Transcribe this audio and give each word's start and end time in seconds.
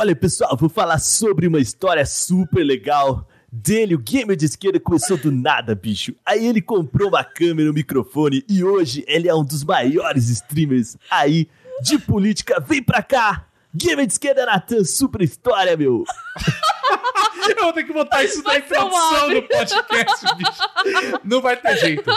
Olha, 0.00 0.14
pessoal, 0.14 0.56
vou 0.56 0.68
falar 0.68 1.00
sobre 1.00 1.48
uma 1.48 1.58
história 1.58 2.06
super 2.06 2.62
legal 2.62 3.26
dele. 3.50 3.96
O 3.96 3.98
gamer 3.98 4.36
de 4.36 4.44
esquerda 4.44 4.78
começou 4.78 5.16
do 5.16 5.32
nada, 5.32 5.74
bicho. 5.74 6.14
Aí 6.24 6.46
ele 6.46 6.62
comprou 6.62 7.08
uma 7.08 7.24
câmera, 7.24 7.68
um 7.68 7.72
microfone 7.72 8.44
e 8.48 8.62
hoje 8.62 9.04
ele 9.08 9.28
é 9.28 9.34
um 9.34 9.42
dos 9.42 9.64
maiores 9.64 10.28
streamers 10.28 10.96
aí 11.10 11.48
de 11.82 11.98
política. 11.98 12.60
Vem 12.60 12.80
pra 12.80 13.02
cá! 13.02 13.46
Gamer 13.74 14.06
de 14.06 14.12
esquerda 14.12 14.46
Natan, 14.46 14.84
super 14.84 15.20
história, 15.20 15.76
meu! 15.76 16.04
Eu 17.48 17.64
vou 17.64 17.72
ter 17.72 17.82
que 17.82 17.92
botar 17.92 18.22
isso 18.22 18.40
na 18.44 18.56
introdução 18.56 19.30
do 19.30 19.42
podcast, 19.42 20.36
bicho. 20.36 21.20
Não 21.24 21.40
vai 21.40 21.56
ter 21.56 21.76
jeito. 21.76 22.08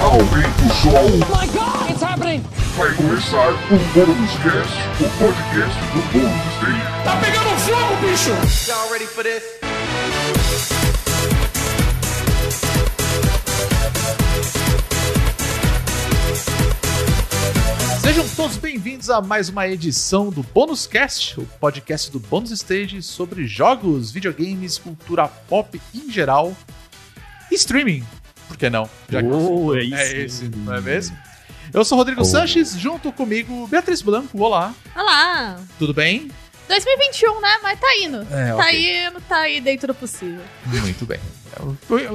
Aumenta 0.00 0.62
o 0.64 0.74
som, 0.80 1.10
my 1.26 1.46
God, 1.52 1.90
it's 1.90 2.02
happening! 2.02 2.57
Vai 2.78 2.94
começar 2.94 3.50
o 3.50 3.78
Bônus 3.92 4.30
Cast, 4.38 5.04
o 5.04 5.18
podcast 5.18 5.78
do 5.92 6.00
Bônus 6.12 6.54
Day. 6.62 7.04
Tá 7.04 7.16
pegando 7.16 7.58
fogo, 7.58 7.96
bicho! 8.06 8.70
Y'all 8.70 8.88
ready 8.92 9.06
for 9.06 9.24
this? 9.24 9.42
Sejam 18.02 18.26
todos 18.36 18.56
bem-vindos 18.56 19.10
a 19.10 19.20
mais 19.20 19.48
uma 19.48 19.68
edição 19.68 20.30
do 20.30 20.42
Bônus 20.42 20.86
Cast, 20.86 21.38
o 21.40 21.46
podcast 21.60 22.10
do 22.10 22.18
Bônus 22.18 22.50
Stage 22.50 23.02
sobre 23.02 23.46
jogos, 23.46 24.10
videogames, 24.10 24.78
cultura 24.78 25.28
pop 25.28 25.80
em 25.94 26.10
geral 26.10 26.56
e 27.50 27.54
streaming. 27.54 28.04
Por 28.46 28.56
que 28.56 28.70
não? 28.70 28.88
Já 29.10 29.22
que 29.22 29.28
Oh, 29.28 29.74
é 29.74 29.80
é 29.80 29.84
isso. 29.84 30.16
esse, 30.16 30.48
não 30.48 30.74
é 30.74 30.80
mesmo? 30.80 31.16
Eu 31.72 31.84
sou 31.84 31.98
Rodrigo 31.98 32.22
Oh. 32.22 32.24
Sanches, 32.24 32.72
junto 32.78 33.12
comigo 33.12 33.66
Beatriz 33.66 34.00
Blanco. 34.02 34.40
Olá, 34.42 34.74
Olá! 34.96 35.58
tudo 35.78 35.92
bem? 35.92 36.30
2021, 36.68 37.40
né? 37.40 37.58
Mas 37.62 37.80
tá 37.80 37.86
indo. 37.98 38.26
É, 38.30 38.48
tá 38.48 38.56
ok. 38.56 39.06
indo, 39.06 39.20
tá 39.22 39.38
aí 39.38 39.60
dentro 39.60 39.88
do 39.88 39.94
possível. 39.94 40.42
Muito 40.66 41.06
bem. 41.06 41.18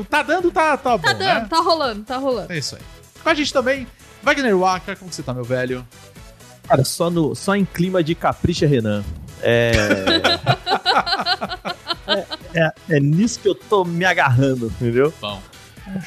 Tá 0.09 0.21
dando, 0.23 0.51
tá, 0.51 0.77
tá 0.77 0.95
bom, 0.97 1.03
Tá 1.03 1.13
dando, 1.13 1.41
né? 1.41 1.47
tá 1.49 1.57
rolando, 1.59 2.03
tá 2.03 2.17
rolando. 2.17 2.53
É 2.53 2.57
isso 2.57 2.75
aí. 2.75 2.81
Com 3.23 3.29
a 3.29 3.33
gente 3.33 3.51
também, 3.51 3.87
Wagner 4.21 4.55
Waka, 4.57 4.95
como 4.95 5.11
você 5.11 5.23
tá, 5.23 5.33
meu 5.33 5.43
velho? 5.43 5.85
Cara, 6.67 6.83
só, 6.85 7.09
no, 7.09 7.33
só 7.35 7.55
em 7.55 7.65
clima 7.65 8.03
de 8.03 8.13
capricha 8.15 8.67
Renan. 8.67 9.03
É... 9.41 9.71
é, 12.07 12.25
é- 12.59 12.73
é 12.97 12.99
nisso 12.99 13.39
que 13.39 13.47
eu 13.49 13.55
tô 13.55 13.83
me 13.83 14.05
agarrando, 14.05 14.67
entendeu? 14.67 15.11
Bom, 15.19 15.41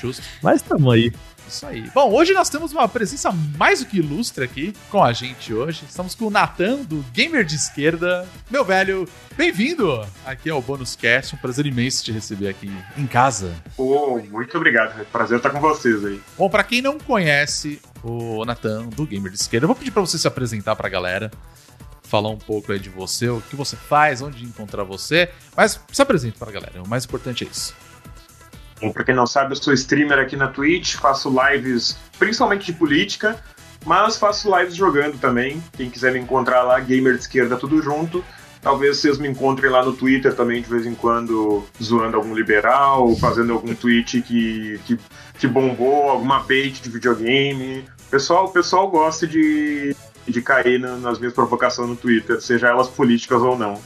justo. 0.00 0.22
Mas 0.42 0.62
tamo 0.62 0.90
aí. 0.90 1.12
Isso 1.48 1.64
aí. 1.64 1.88
Bom, 1.94 2.12
hoje 2.12 2.32
nós 2.32 2.48
temos 2.50 2.72
uma 2.72 2.88
presença 2.88 3.30
mais 3.56 3.80
do 3.80 3.86
que 3.86 3.98
ilustre 3.98 4.44
aqui 4.44 4.72
com 4.90 5.02
a 5.02 5.12
gente 5.12 5.54
hoje. 5.54 5.84
Estamos 5.88 6.14
com 6.14 6.26
o 6.26 6.30
Natan, 6.30 6.82
do 6.82 7.04
Gamer 7.12 7.44
de 7.44 7.54
Esquerda. 7.54 8.28
Meu 8.50 8.64
velho, 8.64 9.08
bem-vindo 9.36 10.04
aqui 10.24 10.50
ao 10.50 10.60
Bônus 10.60 10.96
Cast. 10.96 11.34
Um 11.34 11.38
prazer 11.38 11.64
imenso 11.66 12.04
te 12.04 12.10
receber 12.10 12.48
aqui 12.48 12.70
em 12.96 13.06
casa. 13.06 13.54
Pô, 13.76 14.20
muito 14.30 14.56
obrigado. 14.56 15.00
É 15.00 15.04
prazer 15.04 15.36
estar 15.36 15.50
com 15.50 15.60
vocês 15.60 16.04
aí. 16.04 16.20
Bom, 16.36 16.50
pra 16.50 16.64
quem 16.64 16.82
não 16.82 16.98
conhece 16.98 17.80
o 18.02 18.44
Natan, 18.44 18.86
do 18.88 19.06
Gamer 19.06 19.30
de 19.30 19.38
Esquerda, 19.38 19.64
eu 19.64 19.68
vou 19.68 19.76
pedir 19.76 19.90
pra 19.90 20.00
você 20.00 20.18
se 20.18 20.26
apresentar 20.26 20.74
pra 20.74 20.88
galera. 20.88 21.30
Falar 22.02 22.30
um 22.30 22.38
pouco 22.38 22.70
aí 22.70 22.78
de 22.78 22.88
você, 22.88 23.28
o 23.28 23.40
que 23.40 23.56
você 23.56 23.74
faz, 23.74 24.22
onde 24.22 24.44
encontrar 24.44 24.84
você. 24.84 25.28
Mas 25.56 25.80
se 25.92 26.02
apresente 26.02 26.38
pra 26.38 26.52
galera, 26.52 26.82
o 26.82 26.88
mais 26.88 27.04
importante 27.04 27.44
é 27.44 27.48
isso. 27.48 27.74
Bom, 28.80 28.92
pra 28.92 29.04
quem 29.04 29.14
não 29.14 29.26
sabe, 29.26 29.52
eu 29.52 29.56
sou 29.56 29.72
streamer 29.72 30.18
aqui 30.18 30.36
na 30.36 30.48
Twitch, 30.48 30.96
faço 30.96 31.32
lives 31.50 31.96
principalmente 32.18 32.66
de 32.66 32.72
política, 32.74 33.42
mas 33.84 34.16
faço 34.18 34.54
lives 34.56 34.74
jogando 34.74 35.18
também. 35.18 35.62
Quem 35.76 35.88
quiser 35.88 36.12
me 36.12 36.18
encontrar 36.18 36.62
lá, 36.62 36.78
Gamer 36.80 37.14
de 37.14 37.20
Esquerda, 37.20 37.56
tudo 37.56 37.80
junto. 37.82 38.22
Talvez 38.60 38.98
vocês 38.98 39.16
me 39.16 39.28
encontrem 39.28 39.70
lá 39.70 39.84
no 39.84 39.92
Twitter 39.92 40.34
também, 40.34 40.60
de 40.60 40.68
vez 40.68 40.84
em 40.84 40.94
quando, 40.94 41.64
zoando 41.80 42.16
algum 42.16 42.34
liberal, 42.34 43.14
fazendo 43.16 43.52
algum 43.52 43.74
tweet 43.74 44.20
que, 44.22 44.80
que, 44.84 44.98
que 45.38 45.46
bombou, 45.46 46.10
alguma 46.10 46.40
bait 46.40 46.72
de 46.82 46.90
videogame. 46.90 47.84
O 48.08 48.10
pessoal, 48.10 48.46
o 48.46 48.50
pessoal 48.50 48.90
gosta 48.90 49.24
de, 49.26 49.94
de 50.26 50.42
cair 50.42 50.80
na- 50.80 50.96
nas 50.96 51.18
minhas 51.20 51.32
provocações 51.32 51.88
no 51.88 51.94
Twitter, 51.96 52.40
seja 52.42 52.66
elas 52.68 52.88
políticas 52.88 53.40
ou 53.40 53.56
não. 53.56 53.80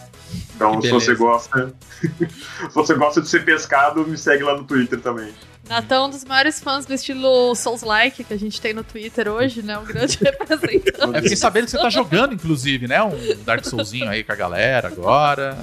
Então, 0.68 0.82
se 0.82 0.90
você 0.90 1.14
gosta, 1.14 1.74
se 2.00 2.74
você 2.74 2.94
gosta 2.94 3.20
de 3.22 3.28
ser 3.28 3.44
pescado, 3.44 4.06
me 4.06 4.16
segue 4.18 4.42
lá 4.42 4.56
no 4.56 4.64
Twitter 4.64 5.00
também. 5.00 5.32
Natan 5.68 5.94
é 5.94 6.00
um 6.00 6.10
dos 6.10 6.24
maiores 6.24 6.60
fãs 6.60 6.84
do 6.84 6.92
estilo 6.92 7.54
Souls-like 7.54 8.24
que 8.24 8.34
a 8.34 8.38
gente 8.38 8.60
tem 8.60 8.74
no 8.74 8.82
Twitter 8.82 9.28
hoje, 9.28 9.62
né? 9.62 9.78
Um 9.78 9.84
grande 9.84 10.18
representante. 10.22 11.16
É, 11.16 11.22
fiquei 11.22 11.36
sabendo 11.36 11.64
que 11.66 11.70
você 11.70 11.78
tá 11.78 11.90
jogando, 11.90 12.34
inclusive, 12.34 12.88
né? 12.88 13.00
Um 13.02 13.12
Dark 13.44 13.64
Soulzinho 13.64 14.08
aí 14.10 14.24
com 14.24 14.32
a 14.32 14.36
galera 14.36 14.88
agora. 14.88 15.56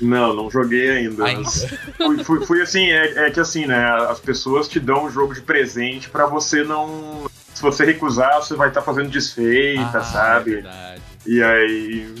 Não, 0.00 0.34
não 0.34 0.50
joguei 0.50 0.90
ainda. 0.90 1.24
Ainda. 1.24 1.48
Fui, 1.96 2.24
fui- 2.24 2.44
fui 2.46 2.60
assim, 2.62 2.90
é, 2.90 3.26
é 3.26 3.30
que 3.30 3.38
assim, 3.38 3.66
né? 3.66 3.84
As 4.10 4.18
pessoas 4.18 4.66
te 4.66 4.80
dão 4.80 5.04
o 5.04 5.10
jogo 5.10 5.32
de 5.32 5.40
presente 5.42 6.08
pra 6.10 6.26
você 6.26 6.64
não. 6.64 7.30
Se 7.54 7.62
você 7.62 7.84
recusar, 7.84 8.42
você 8.42 8.56
vai 8.56 8.68
estar 8.68 8.82
fazendo 8.82 9.10
desfeita, 9.10 9.98
Ah, 9.98 10.02
sabe? 10.04 10.54
verdade. 10.54 11.02
E 11.24 11.40
aí. 11.40 12.12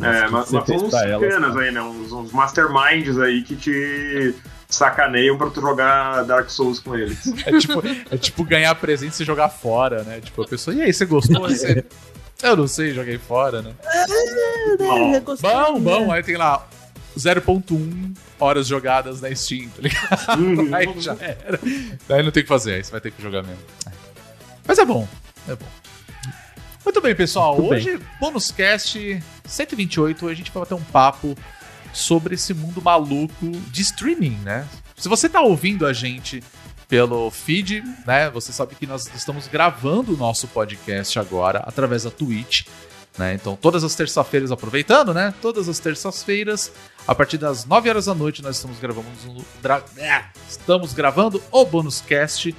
É, 0.00 0.28
mas, 0.28 0.50
mas 0.50 0.66
são 0.66 0.76
uns 0.76 0.90
canas 0.90 1.56
aí, 1.56 1.70
né? 1.72 1.82
Uns, 1.82 2.12
uns 2.12 2.32
masterminds 2.32 3.18
aí 3.18 3.42
que 3.42 3.56
te 3.56 4.34
sacaneiam 4.68 5.36
pra 5.36 5.50
tu 5.50 5.60
jogar 5.60 6.24
Dark 6.24 6.48
Souls 6.50 6.78
com 6.78 6.94
eles. 6.96 7.18
É 7.46 7.58
tipo, 7.58 7.82
é 8.10 8.16
tipo 8.16 8.44
ganhar 8.44 8.74
presente 8.74 9.12
e 9.12 9.16
se 9.16 9.24
jogar 9.24 9.48
fora, 9.48 10.02
né? 10.04 10.20
Tipo, 10.20 10.42
a 10.42 10.46
pessoa, 10.46 10.74
e 10.74 10.82
aí, 10.82 10.92
você 10.92 11.04
gostou? 11.04 11.46
Aí 11.46 11.56
você, 11.56 11.84
eu 12.42 12.56
não 12.56 12.68
sei, 12.68 12.94
joguei 12.94 13.18
fora, 13.18 13.62
né? 13.62 13.72
Bom, 14.78 15.20
Bom, 15.40 15.80
bom, 15.80 16.12
aí 16.12 16.22
tem 16.22 16.36
lá 16.36 16.64
0.1 17.18 18.14
horas 18.38 18.66
jogadas 18.66 19.20
na 19.20 19.34
Steam, 19.34 19.68
tá 19.70 19.82
ligado? 19.82 20.40
Uhum. 20.40 20.70
Aí 20.74 21.00
já 21.00 21.16
era. 21.18 21.58
Aí 22.08 22.22
não 22.22 22.30
tem 22.30 22.42
o 22.42 22.44
que 22.44 22.48
fazer, 22.48 22.74
aí 22.74 22.84
você 22.84 22.92
vai 22.92 23.00
ter 23.00 23.10
que 23.10 23.20
jogar 23.20 23.42
mesmo. 23.42 23.62
Mas 24.66 24.78
é 24.78 24.84
bom, 24.84 25.08
é 25.48 25.56
bom. 25.56 25.66
Muito 26.88 27.02
bem, 27.02 27.14
pessoal. 27.14 27.54
Muito 27.54 27.68
bem. 27.68 27.78
Hoje, 27.80 28.00
Bônus 28.18 28.50
Cast 28.50 29.22
128, 29.44 30.26
a 30.26 30.32
gente 30.32 30.50
vai 30.50 30.62
bater 30.62 30.72
um 30.72 30.82
papo 30.84 31.36
sobre 31.92 32.34
esse 32.34 32.54
mundo 32.54 32.80
maluco 32.80 33.50
de 33.70 33.82
streaming, 33.82 34.38
né? 34.42 34.66
Se 34.96 35.06
você 35.06 35.28
tá 35.28 35.42
ouvindo 35.42 35.84
a 35.84 35.92
gente 35.92 36.42
pelo 36.88 37.30
feed, 37.30 37.84
né? 38.06 38.30
Você 38.30 38.54
sabe 38.54 38.74
que 38.74 38.86
nós 38.86 39.06
estamos 39.14 39.46
gravando 39.48 40.14
o 40.14 40.16
nosso 40.16 40.48
podcast 40.48 41.18
agora 41.18 41.58
através 41.58 42.04
da 42.04 42.10
Twitch, 42.10 42.66
né? 43.18 43.34
Então, 43.34 43.54
todas 43.54 43.84
as 43.84 43.94
terças-feiras, 43.94 44.50
aproveitando, 44.50 45.12
né? 45.12 45.34
Todas 45.42 45.68
as 45.68 45.78
terças-feiras, 45.78 46.72
a 47.06 47.14
partir 47.14 47.36
das 47.36 47.66
9 47.66 47.90
horas 47.90 48.06
da 48.06 48.14
noite, 48.14 48.42
nós 48.42 48.56
estamos 48.56 48.78
gravando, 48.78 49.06
um 49.26 50.00
é, 50.00 50.24
estamos 50.48 50.94
gravando 50.94 51.42
o 51.52 51.66
Bônus 51.66 52.00
Cast. 52.00 52.56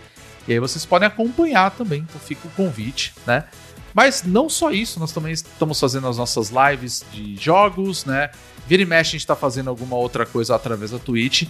E 0.48 0.54
aí 0.54 0.60
vocês 0.60 0.86
podem 0.86 1.08
acompanhar 1.08 1.72
também, 1.72 2.02
então 2.08 2.22
fica 2.22 2.48
o 2.48 2.52
convite, 2.52 3.14
né? 3.26 3.46
Mas 3.94 4.24
não 4.24 4.50
só 4.50 4.72
isso, 4.72 5.00
nós 5.00 5.12
também 5.12 5.34
estamos 5.34 5.80
fazendo 5.80 6.08
as 6.08 6.18
nossas 6.18 6.52
lives 6.52 7.04
de 7.12 7.36
jogos, 7.36 8.06
né? 8.06 8.30
Vira 8.68 8.84
e 8.84 8.86
mexe, 8.86 9.10
a 9.10 9.12
gente 9.14 9.22
está 9.22 9.36
fazendo 9.36 9.70
alguma 9.70 9.96
outra 9.96 10.26
coisa 10.26 10.56
através 10.56 10.92
da 10.92 11.00
Twitch. 11.00 11.48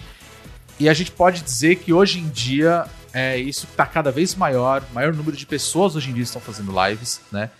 E 0.78 0.88
a 0.88 0.94
gente 0.94 1.10
pode 1.10 1.42
dizer 1.42 1.76
que 1.76 1.92
hoje 1.92 2.18
em 2.18 2.28
dia 2.28 2.86
é 3.12 3.36
isso 3.36 3.66
está 3.70 3.84
cada 3.84 4.10
vez 4.10 4.34
maior, 4.34 4.82
maior 4.94 5.12
número 5.12 5.36
de 5.36 5.44
pessoas 5.44 5.96
hoje 5.96 6.10
em 6.10 6.14
dia 6.14 6.22
estão 6.22 6.40
fazendo 6.40 6.72
lives, 6.86 7.20
né? 7.30 7.50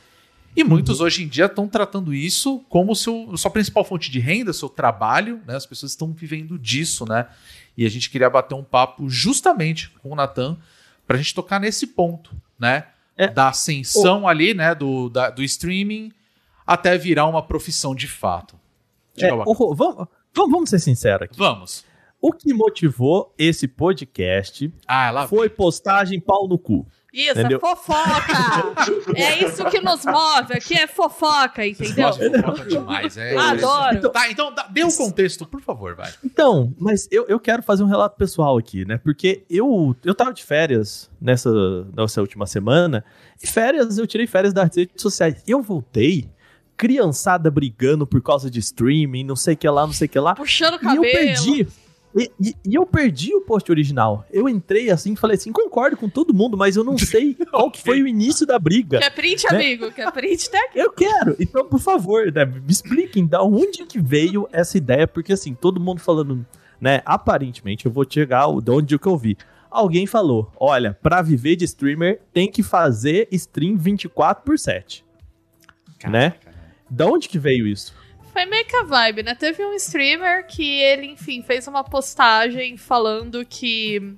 E 0.57 0.65
muitos 0.65 1.01
hoje 1.01 1.23
em 1.23 1.29
dia 1.29 1.45
estão 1.45 1.69
tratando 1.69 2.13
isso 2.13 2.65
como 2.69 2.95
seu, 2.97 3.37
sua 3.37 3.51
principal 3.51 3.85
fonte 3.85 4.11
de 4.11 4.19
renda, 4.19 4.53
seu 4.53 4.69
trabalho, 4.69 5.41
né? 5.47 5.55
As 5.55 5.67
pessoas 5.67 5.93
estão 5.93 6.13
vivendo 6.13 6.59
disso, 6.59 7.05
né? 7.05 7.27
E 7.77 7.87
a 7.87 7.89
gente 7.89 8.11
queria 8.11 8.29
bater 8.29 8.55
um 8.55 8.65
papo 8.65 9.09
justamente 9.09 9.91
com 10.03 10.11
o 10.11 10.17
Natan 10.17 10.57
para 11.07 11.17
a 11.17 11.19
gente 11.19 11.35
tocar 11.35 11.61
nesse 11.61 11.87
ponto, 11.89 12.35
né? 12.59 12.85
É. 13.25 13.29
Da 13.29 13.49
ascensão 13.49 14.27
ali, 14.27 14.55
né? 14.55 14.75
Do, 14.75 15.09
da- 15.11 15.31
do 15.31 15.43
streaming 15.43 16.11
até 16.67 16.97
virar 16.97 17.27
uma 17.27 17.43
profissão 17.43 17.95
de 17.95 18.07
fato. 18.07 18.59
É, 19.19 19.29
Rô, 19.31 19.75
vamos, 19.75 20.07
vamos, 20.35 20.71
ser 20.71 20.79
sinceros 20.79 21.23
aqui. 21.23 21.37
Vamos. 21.37 21.85
O 22.21 22.33
que 22.33 22.53
motivou 22.55 23.35
esse 23.39 23.67
podcast 23.67 24.73
Ah, 24.87 25.27
foi 25.27 25.49
postagem 25.49 26.21
pau 26.21 26.47
no 26.47 26.59
cu. 26.59 26.87
Isso, 27.13 27.33
Entendeu? 27.41 27.59
é 27.59 27.61
fofoca! 27.61 29.15
é 29.17 29.45
isso 29.45 29.65
que 29.67 29.81
nos 29.81 30.05
move, 30.05 30.53
aqui 30.53 30.75
é 30.75 30.87
fofoca, 30.87 31.67
entendeu? 31.67 32.07
Nossa, 32.07 32.31
fofoca 32.31 32.65
demais. 32.69 33.17
É, 33.17 33.37
Adoro. 33.37 34.09
Tá, 34.11 34.31
então 34.31 34.55
dá- 34.55 34.69
dê 34.71 34.85
o 34.85 34.93
contexto, 34.97 35.45
por 35.47 35.61
favor, 35.61 35.95
vai. 35.97 36.13
Então, 36.25 36.73
mas 36.79 37.09
eu, 37.11 37.27
eu 37.27 37.41
quero 37.41 37.63
fazer 37.63 37.83
um 37.83 37.87
relato 37.89 38.17
pessoal 38.17 38.57
aqui, 38.57 38.85
né? 38.85 38.99
Porque 39.03 39.43
eu, 39.51 39.97
eu 40.05 40.15
tava 40.15 40.33
de 40.33 40.45
férias 40.45 41.11
nessa, 41.21 41.51
nessa 41.97 42.21
última 42.21 42.47
semana, 42.47 43.05
e 43.43 43.47
férias, 43.47 43.99
eu 43.99 44.07
tirei 44.07 44.27
férias 44.27 44.53
das 44.53 44.75
redes 44.77 45.03
sociais. 45.03 45.43
Eu 45.47 45.61
voltei, 45.63 46.29
criançada 46.77 47.51
brigando 47.51 48.07
por 48.07 48.23
causa 48.23 48.51
de 48.51 48.59
streaming, 48.59 49.25
não 49.25 49.37
sei 49.37 49.55
o 49.55 49.57
que 49.57 49.69
lá, 49.69 49.87
não 49.87 49.93
sei 49.93 50.07
o 50.07 50.09
que 50.11 50.19
lá. 50.19 50.35
Puxando 50.35 50.75
o 50.75 50.77
E 50.77 50.79
eu 50.79 50.83
cabelo. 50.83 51.03
perdi. 51.03 51.69
E, 52.17 52.31
e- 52.41 52.55
e 52.67 52.75
eu 52.75 52.85
perdi 52.85 53.33
o 53.35 53.41
post 53.43 53.71
original. 53.71 54.25
Eu 54.33 54.49
entrei 54.49 54.91
assim 54.91 55.13
e 55.13 55.17
falei 55.17 55.37
assim, 55.37 55.53
concordo 55.53 55.97
com 55.97 56.09
todo 56.09 56.35
mundo, 56.35 56.57
mas 56.57 56.75
eu 56.77 56.83
não 56.83 56.97
sei 56.99 57.35
qual 57.35 57.71
que 57.71 57.81
foi 57.81 58.03
o 58.03 58.07
início 58.09 58.45
da 58.47 58.59
briga. 58.59 58.99
Quer 58.99 59.15
print, 59.15 59.45
Né? 59.45 59.57
amigo? 59.57 59.93
Quer 59.93 60.11
print? 60.13 60.51
Tá 60.51 60.59
aqui. 60.65 60.79
Eu 60.79 60.91
quero. 60.93 61.37
Então, 61.39 61.65
por 61.69 61.79
favor, 61.79 62.33
né, 62.33 62.45
me 62.45 62.63
expliquem 62.69 63.27
da 63.27 63.43
onde 63.43 63.87
que 63.87 64.01
veio 64.01 64.49
essa 64.53 64.77
ideia, 64.77 65.07
porque 65.07 65.33
assim, 65.33 65.55
todo 65.55 65.79
mundo 65.81 66.01
falando, 66.01 66.45
né, 66.81 67.01
aparentemente, 67.05 67.87
eu 67.87 67.93
vou 67.93 68.05
chegar 68.09 68.47
de 68.61 68.71
onde 68.71 68.99
que 68.99 69.07
eu 69.07 69.17
vi. 69.17 69.37
Alguém 69.71 70.05
falou, 70.05 70.51
olha, 70.59 70.99
pra 71.01 71.23
viver 71.23 71.55
de 71.55 71.65
streamer, 71.65 72.21
tem 72.33 72.51
que 72.51 72.61
fazer 72.61 73.29
stream 73.31 73.77
24 73.77 74.43
por 74.45 74.59
7. 74.59 75.05
Né? 76.09 76.35
Da 76.91 77.07
onde 77.07 77.29
que 77.29 77.39
veio 77.39 77.69
isso? 77.69 77.95
Foi 78.33 78.45
meio 78.47 78.65
que 78.65 78.77
a 78.77 78.83
vibe, 78.85 79.23
né? 79.23 79.35
Teve 79.35 79.65
um 79.65 79.75
streamer 79.75 80.47
que 80.47 80.81
ele, 80.81 81.07
enfim, 81.07 81.43
fez 81.43 81.67
uma 81.67 81.83
postagem 81.83 82.77
falando 82.77 83.45
que. 83.45 84.17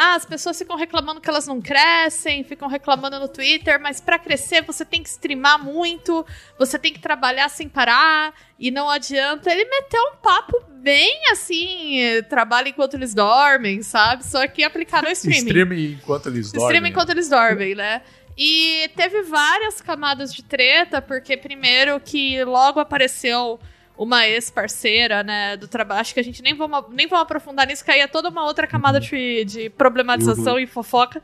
Ah, 0.00 0.14
as 0.14 0.24
pessoas 0.24 0.56
ficam 0.56 0.76
reclamando 0.76 1.20
que 1.20 1.28
elas 1.28 1.44
não 1.48 1.60
crescem, 1.60 2.44
ficam 2.44 2.68
reclamando 2.68 3.18
no 3.18 3.26
Twitter, 3.26 3.80
mas 3.80 4.00
pra 4.00 4.16
crescer 4.16 4.62
você 4.62 4.84
tem 4.84 5.02
que 5.02 5.08
streamar 5.08 5.62
muito, 5.62 6.24
você 6.56 6.78
tem 6.78 6.92
que 6.92 7.00
trabalhar 7.00 7.48
sem 7.48 7.68
parar, 7.68 8.32
e 8.60 8.70
não 8.70 8.88
adianta. 8.88 9.50
Ele 9.50 9.64
meteu 9.64 10.00
um 10.12 10.16
papo 10.22 10.62
bem 10.70 11.20
assim, 11.32 11.98
trabalha 12.28 12.68
enquanto 12.68 12.94
eles 12.94 13.12
dormem, 13.12 13.82
sabe? 13.82 14.24
Só 14.24 14.46
que 14.46 14.62
aplicado 14.62 15.08
ao 15.08 15.12
streaming. 15.14 15.46
Stream 15.46 15.72
enquanto 15.72 16.28
eles 16.28 16.52
dormem. 16.52 16.68
Stream 16.68 16.86
enquanto 16.86 17.10
eles 17.10 17.28
dormem, 17.28 17.74
né? 17.74 18.02
E 18.40 18.88
teve 18.94 19.22
várias 19.22 19.80
camadas 19.80 20.32
de 20.32 20.44
treta, 20.44 21.02
porque 21.02 21.36
primeiro 21.36 21.98
que 21.98 22.44
logo 22.44 22.78
apareceu 22.78 23.58
uma 23.98 24.28
ex-parceira, 24.28 25.24
né, 25.24 25.56
do 25.56 25.66
trabalho. 25.66 26.00
Acho 26.00 26.14
que 26.14 26.20
a 26.20 26.24
gente 26.24 26.40
nem 26.40 26.54
vamos, 26.54 26.84
nem 26.90 27.08
vamos 27.08 27.24
aprofundar 27.24 27.66
nisso, 27.66 27.84
que 27.84 27.90
aí 27.90 27.98
é 27.98 28.06
toda 28.06 28.28
uma 28.28 28.44
outra 28.44 28.64
camada 28.64 29.00
de, 29.00 29.44
de 29.44 29.70
problematização 29.70 30.56
e 30.56 30.68
fofoca. 30.68 31.20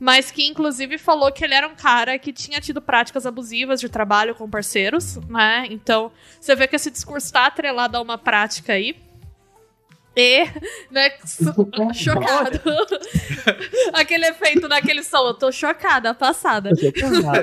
Mas 0.00 0.32
que, 0.32 0.44
inclusive, 0.44 0.98
falou 0.98 1.30
que 1.30 1.44
ele 1.44 1.54
era 1.54 1.68
um 1.68 1.76
cara 1.76 2.18
que 2.18 2.32
tinha 2.32 2.60
tido 2.60 2.82
práticas 2.82 3.24
abusivas 3.26 3.80
de 3.80 3.88
trabalho 3.88 4.34
com 4.34 4.50
parceiros, 4.50 5.16
né? 5.28 5.68
Então, 5.70 6.10
você 6.40 6.56
vê 6.56 6.66
que 6.66 6.74
esse 6.74 6.90
discurso 6.90 7.32
tá 7.32 7.46
atrelado 7.46 7.96
a 7.96 8.00
uma 8.00 8.18
prática 8.18 8.72
aí. 8.72 9.05
E, 10.16 10.46
né, 10.90 11.12
chocado. 11.94 12.60
Aquele 13.92 14.26
efeito 14.26 14.66
daquele 14.68 15.02
som, 15.02 15.26
eu 15.28 15.34
tô 15.34 15.52
chocada, 15.52 16.14
passada. 16.14 16.70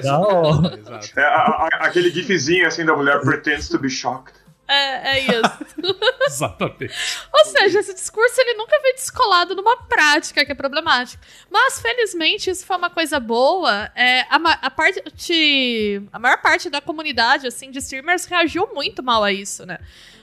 Ah, 0.10 0.20
ó. 0.20 0.74
Exato. 0.75 1.20
É, 1.20 1.24
a- 1.24 1.68
a- 1.72 1.86
aquele 1.86 2.10
gifzinho 2.10 2.66
assim 2.68 2.84
da 2.86 2.96
mulher 2.96 3.20
pretends 3.22 3.70
to 3.70 3.78
be 3.78 3.90
shocked. 3.90 4.34
É, 4.68 5.18
é 5.18 5.20
isso. 5.20 5.66
Exatamente. 6.25 6.94
Ou 7.34 7.46
seja, 7.46 7.80
esse 7.80 7.94
discurso 7.94 8.40
ele 8.42 8.54
nunca 8.56 8.80
veio 8.81 8.96
descolado 8.96 9.54
numa 9.56 9.75
prática 9.84 10.44
que 10.46 10.52
é 10.54 10.56
problemática. 10.56 11.22
Mas, 11.52 11.80
felizmente, 11.81 12.50
isso 12.50 12.66
foi 12.66 12.78
uma 12.78 12.90
coisa 12.90 13.20
boa. 13.20 13.92
É, 13.94 14.22
a, 14.30 14.38
a 14.62 14.70
parte. 14.72 16.02
A 16.12 16.18
maior 16.18 16.42
parte 16.42 16.70
da 16.70 16.80
comunidade, 16.81 17.46
assim, 17.46 17.70
de 17.72 17.80
streamers 17.80 18.25
reagiu 18.25 18.70
muito 18.74 19.04
mal 19.04 19.22
a 19.24 19.31
isso, 19.34 19.66
né? 19.66 19.78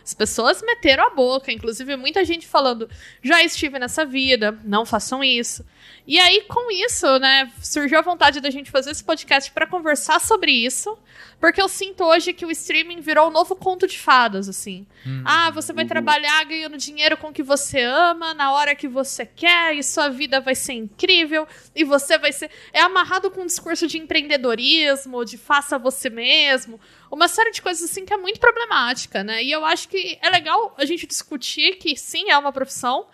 As 0.05 0.15
pessoas 0.15 0.63
meteram 0.63 1.07
a 1.07 1.11
boca, 1.11 1.53
inclusive 1.53 1.97
muita 1.97 2.25
gente 2.25 2.47
falando: 2.47 2.89
já 3.23 3.43
estive 3.43 3.79
nessa 3.79 4.05
vida, 4.05 4.59
não 4.65 4.85
façam 4.85 5.23
isso. 5.23 5.65
E 6.07 6.19
aí, 6.19 6.43
com 6.49 6.71
isso, 6.73 7.19
né, 7.19 7.51
surgiu 7.63 7.99
a 7.99 8.03
vontade 8.03 8.41
da 8.41 8.51
gente 8.51 8.71
fazer 8.71 8.91
esse 8.91 9.05
podcast 9.05 9.51
para 9.53 9.67
conversar 9.67 10.21
sobre 10.21 10.51
isso, 10.51 10.99
porque 11.39 11.61
eu 11.61 11.69
sinto 11.69 12.05
hoje 12.05 12.33
que 12.33 12.45
o 12.45 12.51
streaming 12.51 13.01
virou 13.01 13.29
um 13.29 13.31
novo 13.31 13.55
conto 13.55 13.87
de 13.87 13.99
fadas, 13.99 14.49
assim. 14.49 14.87
Ah, 15.25 15.51
você 15.51 15.73
vai 15.73 15.85
trabalhar 15.85 16.45
ganhando 16.45 16.77
dinheiro 16.77 17.17
com 17.17 17.29
o 17.29 17.33
que 17.33 17.43
você 17.43 17.81
ama, 17.83 18.35
na 18.35 18.53
hora 18.53 18.75
que 18.75 18.89
você 18.89 19.25
quer, 19.25 19.75
e 19.77 19.83
sua 19.83 20.09
vida 20.09 20.41
vai 20.41 20.55
ser 20.55 20.73
incrível, 20.73 21.47
e 21.75 21.85
você 21.85 22.19
vai 22.19 22.33
ser. 22.33 22.51
É 22.73 22.81
amarrado 22.81 23.31
com 23.31 23.43
um 23.43 23.47
discurso 23.47 23.87
de 23.87 23.99
empreendedorismo, 23.99 25.25
de 25.25 25.39
faça 25.39 25.79
você 25.79 26.11
mesmo, 26.11 26.81
uma 27.11 27.29
série 27.29 27.51
de 27.51 27.61
coisas 27.61 27.91
assim 27.91 28.05
que 28.05 28.13
é 28.13 28.17
muito 28.17 28.39
problemática, 28.39 29.25
né? 29.25 29.43
E 29.43 29.51
eu 29.51 29.65
acho 29.65 29.89
que 29.89 30.19
é 30.23 30.31
legal 30.31 30.75
a 30.79 30.85
gente 30.85 31.07
discutir 31.07 31.77
que 31.77 31.97
sim, 31.97 32.31
é 32.31 32.39
uma 32.39 32.53
profissão, 32.53 33.07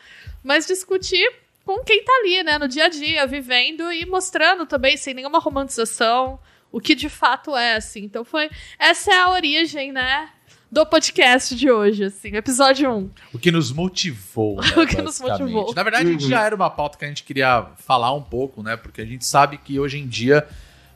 mas 0.45 0.67
discutir 0.67 1.27
com 1.65 1.83
quem 1.83 2.05
tá 2.05 2.13
ali, 2.21 2.43
né, 2.45 2.59
no 2.59 2.69
dia 2.69 2.85
a 2.85 2.89
dia, 2.89 3.27
vivendo 3.27 3.93
e 3.93 4.07
mostrando 4.07 4.67
também, 4.67 4.97
sem 4.97 5.13
nenhuma 5.13 5.41
romantização, 5.41 6.39
o 6.71 6.81
que 6.81 6.95
de 6.95 7.09
fato 7.09 7.57
é, 7.57 7.75
assim. 7.75 8.05
Então 8.05 8.25
foi. 8.25 8.49
Essa 8.79 9.13
é 9.13 9.19
a 9.19 9.31
origem, 9.31 9.91
né? 9.91 10.31
Do 10.71 10.85
podcast 10.85 11.55
de 11.55 11.71
hoje, 11.71 12.05
assim, 12.05 12.37
episódio 12.37 12.91
1. 12.91 13.11
O 13.33 13.39
que 13.39 13.51
nos 13.51 13.73
motivou, 13.73 14.57
né, 14.63 14.73
O 14.77 14.87
que 14.87 15.01
nos 15.01 15.21
motivou. 15.21 15.73
Na 15.75 15.83
verdade, 15.83 16.09
a 16.09 16.13
gente 16.13 16.29
já 16.29 16.45
era 16.45 16.55
uma 16.55 16.69
pauta 16.69 16.99
que 16.99 17.05
a 17.05 17.09
gente 17.09 17.23
queria 17.23 17.67
falar 17.79 18.13
um 18.13 18.23
pouco, 18.23 18.63
né? 18.63 18.77
Porque 18.77 19.01
a 19.01 19.05
gente 19.05 19.25
sabe 19.25 19.59
que 19.59 19.81
hoje 19.81 19.99
em 19.99 20.07
dia 20.07 20.47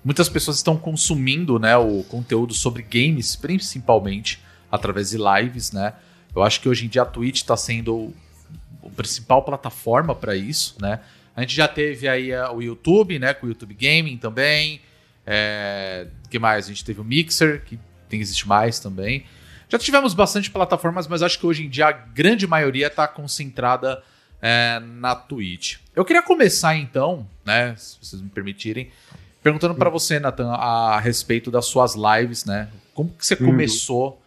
muitas 0.05 0.29
pessoas 0.29 0.56
estão 0.56 0.76
consumindo, 0.76 1.58
né, 1.58 1.76
o 1.76 2.02
conteúdo 2.05 2.55
sobre 2.55 2.82
games, 2.82 3.37
principalmente 3.37 4.41
através 4.70 5.11
de 5.11 5.19
lives, 5.19 5.73
né? 5.73 5.94
Eu 6.35 6.43
acho 6.43 6.61
que 6.61 6.69
hoje 6.69 6.87
em 6.87 6.88
dia 6.88 7.02
a 7.02 7.06
Twitch 7.06 7.37
está 7.37 7.56
sendo 7.56 8.14
a 8.85 8.88
principal 8.91 9.43
plataforma 9.43 10.14
para 10.14 10.37
isso, 10.37 10.76
né? 10.81 11.00
A 11.35 11.43
gente 11.43 11.55
já 11.55 11.67
teve 11.67 12.08
aí 12.08 12.31
eh, 12.31 12.49
o 12.50 12.61
YouTube, 12.61 13.19
né, 13.19 13.35
com 13.35 13.47
o 13.47 13.49
YouTube 13.49 13.75
Gaming 13.75 14.17
também. 14.17 14.81
É, 15.26 16.06
que 16.29 16.38
mais? 16.38 16.67
A 16.67 16.69
gente 16.69 16.85
teve 16.85 17.00
o 17.00 17.05
Mixer, 17.05 17.64
que 17.64 17.79
tem 18.08 18.20
existe 18.20 18.47
mais 18.47 18.81
também. 18.81 19.25
Já 19.69 19.79
tivemos 19.79 20.14
bastante 20.14 20.50
plataformas, 20.50 21.06
mas 21.06 21.23
acho 21.23 21.38
que 21.38 21.47
hoje 21.47 21.64
em 21.64 21.69
dia 21.69 21.87
a 21.87 21.93
grande 21.93 22.47
maioria 22.47 22.88
está 22.88 23.06
concentrada 23.06 24.02
é, 24.43 24.81
na 24.81 25.14
Twitch. 25.14 25.79
Eu 25.94 26.05
queria 26.05 26.23
começar 26.23 26.76
então, 26.76 27.29
né, 27.44 27.75
se 27.76 27.97
vocês 28.02 28.20
me 28.20 28.29
permitirem, 28.29 28.91
perguntando 29.42 29.75
para 29.75 29.88
você, 29.90 30.19
Nathan, 30.20 30.50
a 30.52 30.98
respeito 31.00 31.50
das 31.50 31.66
suas 31.66 31.94
lives, 31.94 32.44
né? 32.44 32.69
Como 32.94 33.10
que 33.10 33.25
você 33.26 33.34
Uhum. 33.34 33.46
começou 33.46 34.20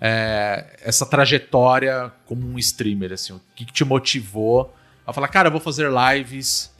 é, 0.00 0.76
essa 0.82 1.06
trajetória 1.06 2.12
como 2.26 2.46
um 2.46 2.58
streamer, 2.58 3.12
assim? 3.12 3.32
O 3.32 3.40
que, 3.54 3.64
que 3.64 3.72
te 3.72 3.84
motivou 3.84 4.74
a 5.06 5.12
falar, 5.12 5.28
cara, 5.28 5.48
eu 5.48 5.52
vou 5.52 5.60
fazer 5.60 5.88
lives 5.90 6.72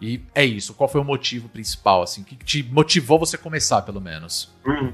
e 0.00 0.20
é 0.34 0.44
isso? 0.44 0.74
Qual 0.74 0.88
foi 0.88 1.00
o 1.00 1.04
motivo 1.04 1.48
principal, 1.48 2.02
assim? 2.02 2.22
O 2.22 2.24
que, 2.24 2.36
que 2.36 2.44
te 2.44 2.62
motivou 2.62 3.18
você 3.18 3.36
começar, 3.38 3.82
pelo 3.82 4.00
menos? 4.00 4.50
Hum. 4.66 4.92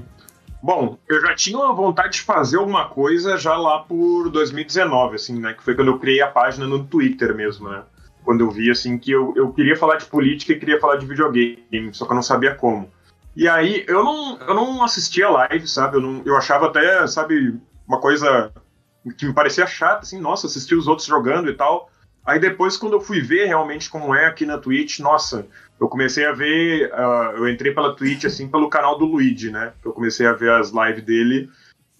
Bom, 0.61 0.97
eu 1.09 1.19
já 1.21 1.35
tinha 1.35 1.57
uma 1.57 1.73
vontade 1.73 2.13
de 2.13 2.21
fazer 2.21 2.57
alguma 2.57 2.87
coisa 2.87 3.37
já 3.37 3.55
lá 3.57 3.79
por 3.79 4.29
2019, 4.29 5.15
assim, 5.15 5.37
né? 5.39 5.53
Que 5.53 5.61
foi 5.63 5.75
quando 5.75 5.89
eu 5.89 5.99
criei 5.99 6.21
a 6.21 6.27
página 6.27 6.65
no 6.65 6.83
Twitter 6.85 7.35
mesmo, 7.35 7.69
né? 7.69 7.83
Quando 8.23 8.41
eu 8.41 8.51
vi, 8.51 8.71
assim, 8.71 8.97
que 8.97 9.11
eu, 9.11 9.33
eu 9.35 9.51
queria 9.51 9.75
falar 9.75 9.97
de 9.97 10.05
política 10.05 10.53
e 10.53 10.59
queria 10.59 10.79
falar 10.79 10.97
de 10.97 11.05
videogame, 11.05 11.93
só 11.93 12.05
que 12.05 12.11
eu 12.11 12.15
não 12.15 12.23
sabia 12.23 12.55
como. 12.55 12.89
E 13.35 13.47
aí, 13.47 13.83
eu 13.87 14.03
não, 14.03 14.37
eu 14.39 14.53
não 14.53 14.83
assistia 14.83 15.29
live, 15.29 15.67
sabe? 15.67 15.97
Eu, 15.97 16.01
não, 16.01 16.21
eu 16.25 16.37
achava 16.37 16.67
até, 16.67 17.05
sabe, 17.07 17.59
uma 17.87 17.99
coisa 17.99 18.51
que 19.17 19.25
me 19.25 19.33
parecia 19.33 19.67
chata, 19.67 20.01
assim, 20.01 20.19
nossa, 20.19 20.47
assistir 20.47 20.75
os 20.75 20.87
outros 20.87 21.07
jogando 21.07 21.49
e 21.49 21.53
tal. 21.53 21.89
Aí 22.25 22.39
depois, 22.39 22.77
quando 22.77 22.93
eu 22.93 23.01
fui 23.01 23.19
ver 23.19 23.45
realmente 23.45 23.89
como 23.89 24.15
é 24.15 24.25
aqui 24.25 24.45
na 24.45 24.57
Twitch, 24.57 24.99
nossa, 24.99 25.45
eu 25.79 25.89
comecei 25.89 26.25
a 26.25 26.31
ver, 26.31 26.89
ah, 26.93 27.33
eu 27.35 27.49
entrei 27.49 27.73
pela 27.73 27.95
Twitch, 27.95 28.23
assim, 28.23 28.47
pelo 28.47 28.69
canal 28.69 28.97
do 28.97 29.05
Luigi, 29.05 29.51
né? 29.51 29.73
Eu 29.83 29.91
comecei 29.91 30.25
a 30.25 30.31
ver 30.31 30.51
as 30.51 30.71
lives 30.71 31.03
dele, 31.03 31.49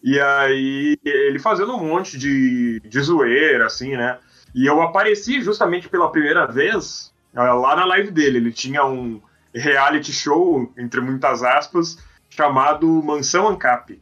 e 0.01 0.19
aí 0.19 0.97
ele 1.03 1.39
fazendo 1.39 1.75
um 1.75 1.85
monte 1.85 2.17
de, 2.17 2.79
de 2.81 3.01
zoeira, 3.01 3.65
assim, 3.65 3.97
né? 3.97 4.17
E 4.53 4.65
eu 4.65 4.81
apareci 4.81 5.41
justamente 5.41 5.89
pela 5.89 6.11
primeira 6.11 6.45
vez 6.45 7.13
ah, 7.35 7.53
lá 7.53 7.75
na 7.75 7.85
live 7.85 8.11
dele. 8.11 8.37
Ele 8.37 8.51
tinha 8.51 8.85
um 8.85 9.21
reality 9.53 10.11
show, 10.11 10.71
entre 10.77 11.01
muitas 11.01 11.43
aspas, 11.43 11.97
chamado 12.29 12.87
Mansão 13.03 13.47
Ancap. 13.47 13.99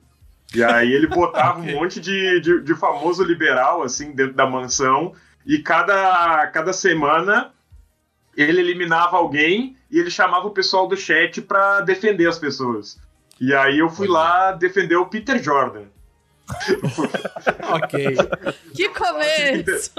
E 0.54 0.64
aí 0.64 0.92
ele 0.92 1.08
botava 1.08 1.60
um 1.60 1.72
monte 1.72 2.00
de, 2.00 2.40
de, 2.42 2.62
de 2.62 2.76
famoso 2.76 3.24
liberal, 3.24 3.84
assim, 3.84 4.12
dentro 4.12 4.34
da 4.34 4.46
mansão, 4.46 5.14
e 5.46 5.60
cada, 5.60 6.48
cada 6.48 6.74
semana 6.74 7.52
ele 8.36 8.62
eliminava 8.62 9.18
alguém 9.18 9.76
e 9.90 10.00
ele 10.00 10.10
chamava 10.10 10.48
o 10.48 10.52
pessoal 10.52 10.88
do 10.88 10.96
chat 10.96 11.42
pra 11.42 11.82
defender 11.82 12.28
as 12.28 12.40
pessoas. 12.40 13.00
E 13.40 13.54
aí 13.54 13.80
eu 13.80 13.90
fui 13.90 14.08
lá 14.08 14.52
defender 14.52 14.96
o 14.96 15.08
Peter 15.08 15.42
Jordan. 15.42 15.86
ok. 17.74 18.16
Que 18.76 18.90
começo! 18.90 19.92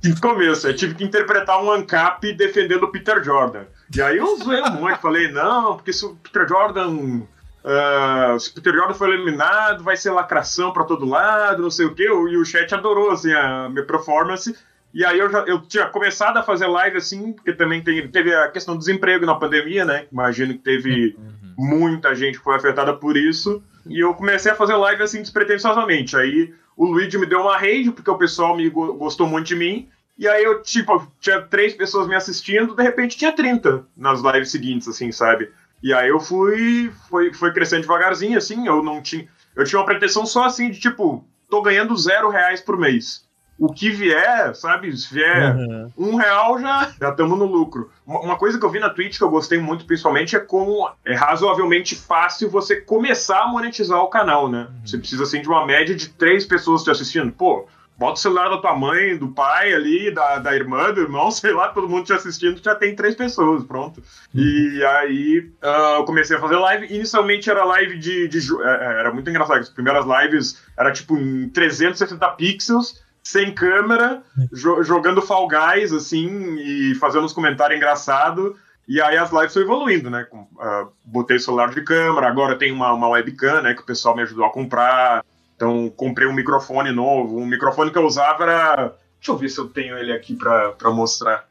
Que 0.00 0.20
começo, 0.20 0.68
eu 0.68 0.76
tive 0.76 0.94
que 0.94 1.04
interpretar 1.04 1.62
um 1.62 1.70
ANCAP 1.70 2.32
defendendo 2.34 2.84
o 2.84 2.92
Peter 2.92 3.22
Jordan. 3.22 3.64
E 3.94 4.00
aí 4.02 4.16
eu 4.18 4.36
zoei 4.36 4.60
um 4.62 4.70
monte, 4.72 5.00
falei, 5.00 5.30
não, 5.30 5.76
porque 5.76 5.92
se 5.92 6.04
o 6.04 6.14
Peter 6.16 6.48
Jordan. 6.48 7.22
ah, 7.64 8.36
se 8.38 8.50
o 8.50 8.54
Peter 8.54 8.74
Jordan 8.74 8.94
foi 8.94 9.10
eliminado, 9.10 9.84
vai 9.84 9.96
ser 9.96 10.10
lacração 10.10 10.72
pra 10.72 10.84
todo 10.84 11.06
lado, 11.06 11.62
não 11.62 11.70
sei 11.70 11.86
o 11.86 11.94
quê. 11.94 12.04
E 12.04 12.36
o 12.36 12.44
chat 12.44 12.74
adorou 12.74 13.10
assim, 13.10 13.32
a 13.32 13.68
minha 13.68 13.84
performance. 13.86 14.56
E 14.94 15.04
aí 15.06 15.18
eu, 15.18 15.30
já, 15.30 15.38
eu 15.40 15.58
tinha 15.62 15.86
começado 15.86 16.36
a 16.36 16.42
fazer 16.42 16.66
live 16.66 16.98
assim, 16.98 17.32
porque 17.32 17.52
também 17.54 17.82
tem- 17.82 18.06
teve 18.08 18.34
a 18.34 18.48
questão 18.48 18.74
do 18.74 18.78
desemprego 18.78 19.24
na 19.24 19.34
pandemia, 19.34 19.86
né? 19.86 20.04
Imagino 20.12 20.52
que 20.52 20.58
teve 20.60 21.16
muita 21.56 22.14
gente 22.14 22.36
que 22.38 22.44
foi 22.44 22.56
afetada 22.56 22.92
por 22.92 23.16
isso. 23.16 23.62
E 23.86 23.98
eu 24.00 24.14
comecei 24.14 24.50
a 24.52 24.54
fazer 24.54 24.74
live 24.76 25.02
assim 25.02 25.20
despretensiosamente. 25.20 26.16
Aí 26.16 26.54
o 26.76 26.86
Luigi 26.86 27.18
me 27.18 27.26
deu 27.26 27.40
uma 27.40 27.58
rede, 27.58 27.90
porque 27.90 28.10
o 28.10 28.18
pessoal 28.18 28.56
me 28.56 28.68
go- 28.70 28.94
gostou 28.94 29.26
muito 29.26 29.46
de 29.46 29.56
mim. 29.56 29.88
E 30.18 30.28
aí 30.28 30.44
eu, 30.44 30.62
tipo, 30.62 31.06
tinha 31.20 31.40
três 31.42 31.74
pessoas 31.74 32.06
me 32.06 32.14
assistindo, 32.14 32.74
de 32.76 32.82
repente 32.82 33.16
tinha 33.16 33.32
30 33.32 33.84
nas 33.96 34.20
lives 34.20 34.50
seguintes, 34.50 34.86
assim, 34.86 35.10
sabe? 35.10 35.50
E 35.82 35.92
aí 35.92 36.08
eu 36.08 36.20
fui, 36.20 36.92
foi, 37.08 37.32
foi 37.32 37.52
crescendo 37.52 37.82
devagarzinho, 37.82 38.38
assim, 38.38 38.66
eu 38.66 38.82
não 38.82 39.02
tinha. 39.02 39.26
Eu 39.56 39.64
tinha 39.64 39.78
uma 39.80 39.86
pretensão 39.86 40.24
só 40.24 40.44
assim 40.44 40.70
de 40.70 40.78
tipo, 40.78 41.24
tô 41.50 41.60
ganhando 41.60 41.96
zero 41.96 42.28
reais 42.30 42.60
por 42.60 42.78
mês. 42.78 43.26
O 43.58 43.72
que 43.72 43.90
vier, 43.90 44.54
sabe? 44.56 44.96
Se 44.96 45.12
vier 45.14 45.54
Uhum. 45.56 45.92
um 45.96 46.16
real 46.16 46.58
já 46.58 46.92
já 47.00 47.10
estamos 47.10 47.38
no 47.38 47.44
lucro. 47.44 47.90
Uma 48.06 48.36
coisa 48.36 48.58
que 48.58 48.64
eu 48.64 48.70
vi 48.70 48.80
na 48.80 48.90
Twitch 48.90 49.18
que 49.18 49.24
eu 49.24 49.30
gostei 49.30 49.58
muito, 49.58 49.84
principalmente, 49.84 50.34
é 50.34 50.40
como 50.40 50.90
é 51.04 51.14
razoavelmente 51.14 51.94
fácil 51.94 52.50
você 52.50 52.80
começar 52.80 53.42
a 53.42 53.46
monetizar 53.48 54.00
o 54.00 54.08
canal, 54.08 54.48
né? 54.48 54.68
Você 54.84 54.98
precisa 54.98 55.22
assim 55.22 55.40
de 55.42 55.48
uma 55.48 55.64
média 55.64 55.94
de 55.94 56.08
três 56.08 56.44
pessoas 56.44 56.82
te 56.82 56.90
assistindo. 56.90 57.30
Pô, 57.30 57.66
bota 57.96 58.14
o 58.14 58.16
celular 58.16 58.48
da 58.48 58.58
tua 58.58 58.74
mãe, 58.74 59.16
do 59.16 59.28
pai 59.28 59.72
ali, 59.72 60.12
da, 60.12 60.38
da 60.38 60.56
irmã, 60.56 60.92
do 60.92 61.00
irmão, 61.00 61.30
sei 61.32 61.52
lá, 61.52 61.68
todo 61.68 61.88
mundo 61.88 62.04
te 62.04 62.12
assistindo, 62.12 62.60
já 62.60 62.74
tem 62.74 62.96
três 62.96 63.14
pessoas, 63.14 63.62
pronto. 63.62 64.02
E 64.34 64.82
aí 64.84 65.50
ah, 65.62 65.96
eu 65.98 66.04
comecei 66.04 66.36
a 66.36 66.40
fazer 66.40 66.56
live. 66.56 66.92
Inicialmente 66.92 67.48
era 67.48 67.64
live 67.64 67.96
de. 67.98 68.26
de 68.26 68.38
é, 68.62 68.68
é, 68.68 69.00
era 69.00 69.12
muito 69.12 69.30
engraçado. 69.30 69.60
As 69.60 69.68
primeiras 69.70 70.04
lives 70.04 70.60
era 70.76 70.90
tipo 70.90 71.16
em 71.16 71.48
360 71.50 72.28
pixels, 72.30 73.01
sem 73.22 73.52
câmera, 73.54 74.22
jo- 74.52 74.82
jogando 74.82 75.22
Fall 75.22 75.48
Guys, 75.48 75.92
assim, 75.92 76.56
e 76.58 76.94
fazendo 76.96 77.24
uns 77.24 77.32
comentários 77.32 77.76
engraçados. 77.76 78.56
E 78.88 79.00
aí 79.00 79.16
as 79.16 79.30
lives 79.30 79.52
foram 79.52 79.66
evoluindo, 79.66 80.10
né? 80.10 80.24
Com, 80.28 80.46
ah, 80.58 80.88
botei 81.04 81.38
celular 81.38 81.70
de 81.70 81.80
câmera, 81.82 82.26
agora 82.26 82.58
tem 82.58 82.72
uma, 82.72 82.92
uma 82.92 83.08
webcam, 83.08 83.62
né? 83.62 83.74
Que 83.74 83.82
o 83.82 83.86
pessoal 83.86 84.16
me 84.16 84.22
ajudou 84.22 84.44
a 84.44 84.52
comprar. 84.52 85.24
Então 85.54 85.88
comprei 85.90 86.26
um 86.26 86.32
microfone 86.32 86.90
novo. 86.90 87.38
Um 87.38 87.46
microfone 87.46 87.90
que 87.92 87.98
eu 87.98 88.04
usava 88.04 88.42
era. 88.44 88.96
Deixa 89.20 89.30
eu 89.30 89.36
ver 89.36 89.48
se 89.48 89.58
eu 89.60 89.68
tenho 89.68 89.96
ele 89.96 90.12
aqui 90.12 90.34
pra, 90.34 90.72
pra 90.72 90.90
mostrar. 90.90 91.46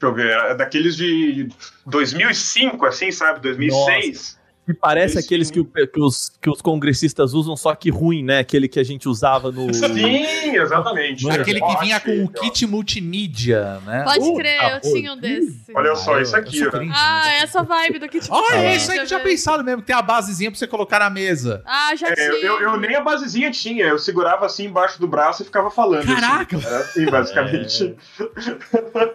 Deixa 0.00 0.10
eu 0.10 0.14
ver. 0.14 0.30
É 0.50 0.54
daqueles 0.54 0.96
de 0.96 1.50
2005, 1.84 2.86
assim, 2.86 3.12
sabe? 3.12 3.40
2006. 3.40 4.39
Que 4.72 4.74
parece 4.74 5.18
Esse- 5.18 5.26
aqueles 5.26 5.50
que, 5.50 5.58
o- 5.60 5.64
que 5.64 6.00
os, 6.00 6.30
que 6.40 6.48
os 6.48 6.60
congressistas 6.62 7.34
usam, 7.34 7.56
só 7.56 7.74
que 7.74 7.90
ruim, 7.90 8.22
né? 8.22 8.38
Aquele 8.38 8.68
que 8.68 8.78
a 8.78 8.84
gente 8.84 9.08
usava 9.08 9.50
no. 9.50 9.72
Sim, 9.74 10.56
exatamente. 10.56 11.24
Mano, 11.24 11.40
Aquele 11.42 11.60
que 11.60 11.76
vinha 11.80 11.98
com 11.98 12.24
o 12.24 12.28
kit 12.28 12.66
multimídia, 12.66 13.80
né? 13.86 14.04
Pode 14.04 14.34
crer, 14.36 14.72
eu 14.74 14.80
pô, 14.80 14.92
tinha 14.92 15.12
um 15.12 15.16
desse. 15.16 15.72
Olha 15.74 15.96
só, 15.96 16.20
isso 16.20 16.36
aqui, 16.36 16.64
ó. 16.66 16.70
cringe, 16.70 16.92
Ah, 16.94 17.22
mas- 17.24 17.42
essa 17.44 17.62
vibe 17.62 17.98
do 17.98 18.08
Kit 18.08 18.26
Olha, 18.30 18.46
Kat, 18.48 18.76
isso 18.76 18.90
aí 18.92 18.98
que 18.98 19.02
eu 19.04 19.06
tinha 19.08 19.20
pensado 19.20 19.64
mesmo, 19.64 19.80
que 19.80 19.86
tem 19.88 19.96
a 19.96 20.02
basezinha 20.02 20.50
pra 20.50 20.58
você 20.58 20.66
colocar 20.66 20.98
na 21.00 21.10
mesa. 21.10 21.62
Ah, 21.66 21.94
já 21.96 22.08
É, 22.08 22.14
tinha. 22.14 22.26
eu, 22.26 22.60
eu, 22.60 22.78
nem 22.80 22.94
a 22.94 23.00
basezinha 23.00 23.50
tinha, 23.50 23.86
eu 23.86 23.98
segurava 23.98 24.46
assim 24.46 24.66
embaixo 24.66 25.00
do 25.00 25.08
braço 25.08 25.42
e 25.42 25.44
ficava 25.44 25.70
falando. 25.70 26.00
assim. 26.10 26.14
Caraca! 26.20 26.56
Era 26.56 26.78
assim, 26.78 27.06
basicamente. 27.06 27.96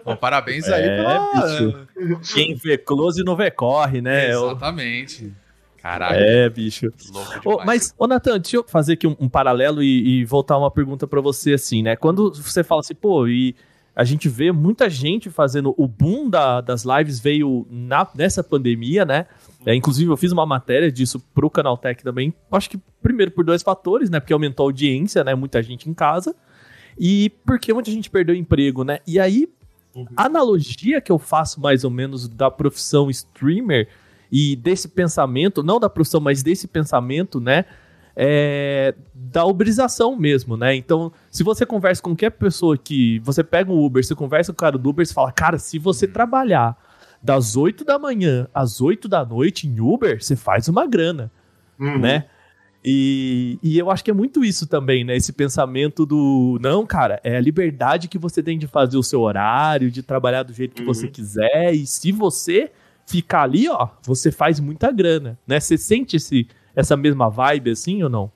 Bom, 0.04 0.16
parabéns 0.16 0.68
aí 0.68 0.82
É, 0.84 0.96
pela... 0.96 1.86
Quem 2.34 2.54
vê 2.54 2.76
close 2.76 3.22
não 3.24 3.34
vê 3.36 3.50
corre, 3.50 4.00
né? 4.00 4.26
É, 4.26 4.30
Exatamente. 4.30 5.32
Caraca, 5.86 6.14
é 6.16 6.50
bicho. 6.50 6.86
demais. 6.98 7.64
mas, 7.64 7.94
ô 7.96 8.06
Natan, 8.08 8.40
deixa 8.40 8.56
eu 8.56 8.64
fazer 8.66 8.94
aqui 8.94 9.06
um, 9.06 9.16
um 9.20 9.28
paralelo 9.28 9.82
e, 9.82 10.20
e 10.20 10.24
voltar 10.24 10.58
uma 10.58 10.70
pergunta 10.70 11.06
pra 11.06 11.20
você, 11.20 11.52
assim, 11.52 11.82
né? 11.82 11.94
Quando 11.94 12.32
você 12.34 12.64
fala 12.64 12.80
assim, 12.80 12.94
pô, 12.94 13.28
e 13.28 13.54
a 13.94 14.02
gente 14.02 14.28
vê 14.28 14.50
muita 14.50 14.90
gente 14.90 15.30
fazendo 15.30 15.72
o 15.78 15.86
boom 15.86 16.28
da- 16.28 16.60
das 16.60 16.84
lives 16.84 17.20
veio 17.20 17.66
na, 17.70 18.06
nessa 18.14 18.42
pandemia, 18.42 19.04
né? 19.04 19.26
É, 19.64 19.74
inclusive, 19.74 20.10
eu 20.10 20.16
fiz 20.16 20.32
uma 20.32 20.44
matéria 20.44 20.90
disso 20.90 21.20
pro 21.32 21.48
Canaltech 21.48 22.02
também. 22.02 22.34
Acho 22.50 22.68
que 22.68 22.78
primeiro 23.00 23.30
por 23.30 23.44
dois 23.44 23.62
fatores, 23.62 24.10
né? 24.10 24.18
Porque 24.18 24.32
aumentou 24.32 24.66
a 24.66 24.68
audiência, 24.68 25.22
né? 25.22 25.34
Muita 25.34 25.62
gente 25.62 25.88
em 25.88 25.94
casa. 25.94 26.34
E 26.98 27.30
porque 27.44 27.72
muita 27.72 27.90
gente 27.90 28.10
perdeu 28.10 28.34
o 28.34 28.38
emprego, 28.38 28.82
né? 28.84 28.98
E 29.06 29.20
aí, 29.20 29.48
a 30.16 30.26
analogia 30.26 31.00
que 31.00 31.10
eu 31.12 31.18
faço 31.18 31.60
mais 31.60 31.84
ou 31.84 31.90
menos 31.90 32.28
da 32.28 32.50
profissão 32.50 33.08
streamer 33.08 33.88
e 34.30 34.56
desse 34.56 34.88
pensamento, 34.88 35.62
não 35.62 35.78
da 35.80 35.88
profissão, 35.88 36.20
mas 36.20 36.42
desse 36.42 36.66
pensamento, 36.66 37.40
né? 37.40 37.64
É, 38.18 38.94
da 39.14 39.44
uberização 39.44 40.16
mesmo, 40.16 40.56
né? 40.56 40.74
Então, 40.74 41.12
se 41.30 41.42
você 41.42 41.66
conversa 41.66 42.00
com 42.02 42.10
qualquer 42.10 42.30
pessoa 42.30 42.76
que. 42.78 43.18
Você 43.20 43.44
pega 43.44 43.70
um 43.70 43.84
Uber, 43.84 44.02
você 44.04 44.14
conversa 44.14 44.52
com 44.52 44.56
o 44.56 44.58
cara 44.58 44.78
do 44.78 44.88
Uber, 44.88 45.04
você 45.06 45.12
fala, 45.12 45.30
cara, 45.30 45.58
se 45.58 45.78
você 45.78 46.06
trabalhar 46.08 46.76
das 47.22 47.56
8 47.56 47.84
da 47.84 47.98
manhã 47.98 48.48
às 48.54 48.80
8 48.80 49.06
da 49.08 49.24
noite 49.24 49.66
em 49.66 49.80
Uber, 49.80 50.22
você 50.22 50.34
faz 50.36 50.66
uma 50.68 50.86
grana 50.86 51.30
Uhum. 51.78 51.98
né? 51.98 52.24
E, 52.88 53.58
e 53.62 53.76
eu 53.78 53.90
acho 53.90 54.04
que 54.04 54.10
é 54.10 54.14
muito 54.14 54.44
isso 54.44 54.66
também, 54.66 55.02
né? 55.04 55.16
Esse 55.16 55.32
pensamento 55.32 56.06
do. 56.06 56.56
Não, 56.62 56.86
cara, 56.86 57.20
é 57.24 57.36
a 57.36 57.40
liberdade 57.40 58.06
que 58.08 58.16
você 58.16 58.42
tem 58.42 58.56
de 58.56 58.66
fazer 58.66 58.96
o 58.96 59.02
seu 59.02 59.20
horário, 59.20 59.90
de 59.90 60.02
trabalhar 60.02 60.44
do 60.44 60.52
jeito 60.52 60.74
que 60.74 60.82
Uhum. 60.82 60.86
você 60.94 61.08
quiser. 61.08 61.74
E 61.74 61.84
se 61.86 62.12
você 62.12 62.70
ficar 63.06 63.42
ali, 63.42 63.68
ó, 63.68 63.88
você 64.02 64.32
faz 64.32 64.58
muita 64.58 64.90
grana, 64.90 65.38
né? 65.46 65.60
Você 65.60 65.78
sente 65.78 66.16
esse, 66.16 66.48
essa 66.74 66.96
mesma 66.96 67.30
vibe 67.30 67.70
assim 67.70 68.02
ou 68.02 68.10
não? 68.10 68.32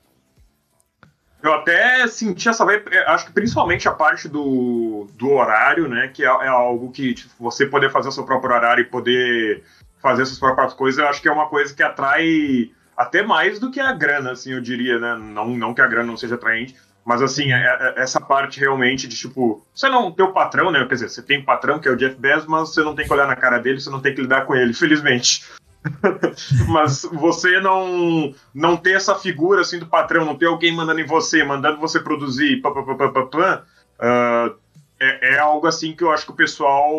Eu 1.43 1.53
até 1.53 2.07
senti 2.07 2.47
essa 2.47 2.63
vibe, 2.63 2.85
é, 2.91 3.05
acho 3.09 3.25
que 3.25 3.33
principalmente 3.33 3.87
a 3.87 3.91
parte 3.91 4.29
do, 4.29 5.07
do 5.15 5.31
horário, 5.31 5.87
né? 5.87 6.07
Que 6.07 6.23
é, 6.23 6.27
é 6.27 6.47
algo 6.47 6.91
que 6.91 7.13
tipo, 7.13 7.33
você 7.39 7.65
poder 7.65 7.91
fazer 7.91 8.09
o 8.09 8.11
seu 8.11 8.23
próprio 8.23 8.53
horário 8.53 8.83
e 8.83 8.85
poder 8.85 9.63
fazer 10.01 10.25
suas 10.25 10.39
próprias 10.39 10.73
coisas, 10.73 10.99
eu 10.99 11.07
acho 11.07 11.21
que 11.21 11.27
é 11.27 11.31
uma 11.31 11.47
coisa 11.47 11.73
que 11.73 11.83
atrai 11.83 12.71
até 12.95 13.23
mais 13.23 13.59
do 13.59 13.71
que 13.71 13.79
a 13.79 13.91
grana, 13.91 14.31
assim, 14.31 14.51
eu 14.51 14.61
diria, 14.61 14.99
né? 14.99 15.15
Não, 15.15 15.49
não 15.49 15.73
que 15.73 15.81
a 15.81 15.87
grana 15.87 16.07
não 16.07 16.17
seja 16.17 16.35
atraente, 16.35 16.75
mas 17.05 17.21
assim, 17.21 17.51
é- 17.51 17.57
é- 17.97 18.01
essa 18.01 18.19
parte 18.19 18.59
realmente 18.59 19.07
de 19.07 19.15
tipo, 19.15 19.65
você 19.73 19.89
não 19.89 20.11
tem 20.11 20.25
o 20.25 20.33
patrão, 20.33 20.71
né? 20.71 20.85
Quer 20.85 20.95
dizer, 20.95 21.09
você 21.09 21.21
tem 21.21 21.39
o 21.39 21.45
patrão, 21.45 21.79
que 21.79 21.87
é 21.87 21.91
o 21.91 21.95
Jeff 21.95 22.15
Bezos, 22.15 22.47
mas 22.47 22.69
você 22.69 22.81
não 22.83 22.95
tem 22.95 23.05
que 23.05 23.13
olhar 23.13 23.27
na 23.27 23.35
cara 23.35 23.57
dele, 23.59 23.79
você 23.79 23.89
não 23.89 24.01
tem 24.01 24.13
que 24.13 24.21
lidar 24.21 24.45
com 24.45 24.55
ele, 24.55 24.73
felizmente. 24.73 25.43
mas 26.69 27.01
você 27.11 27.59
não 27.59 28.35
não 28.53 28.77
ter 28.77 28.91
essa 28.91 29.15
figura 29.15 29.61
assim 29.61 29.79
do 29.79 29.87
patrão, 29.87 30.25
não 30.25 30.37
ter 30.37 30.45
alguém 30.45 30.75
mandando 30.75 30.99
em 30.99 31.05
você, 31.05 31.43
mandando 31.43 31.79
você 31.79 31.99
produzir, 31.99 32.61
pá, 32.61 32.71
pá, 32.71 32.83
pá, 32.83 32.95
pá, 32.95 33.09
pá, 33.09 33.25
pá, 33.25 33.63
ah, 33.99 34.53
é, 34.99 35.35
é 35.35 35.39
algo 35.39 35.65
assim 35.65 35.95
que 35.95 36.03
eu 36.03 36.11
acho 36.11 36.25
que 36.25 36.31
o 36.31 36.35
pessoal 36.35 36.91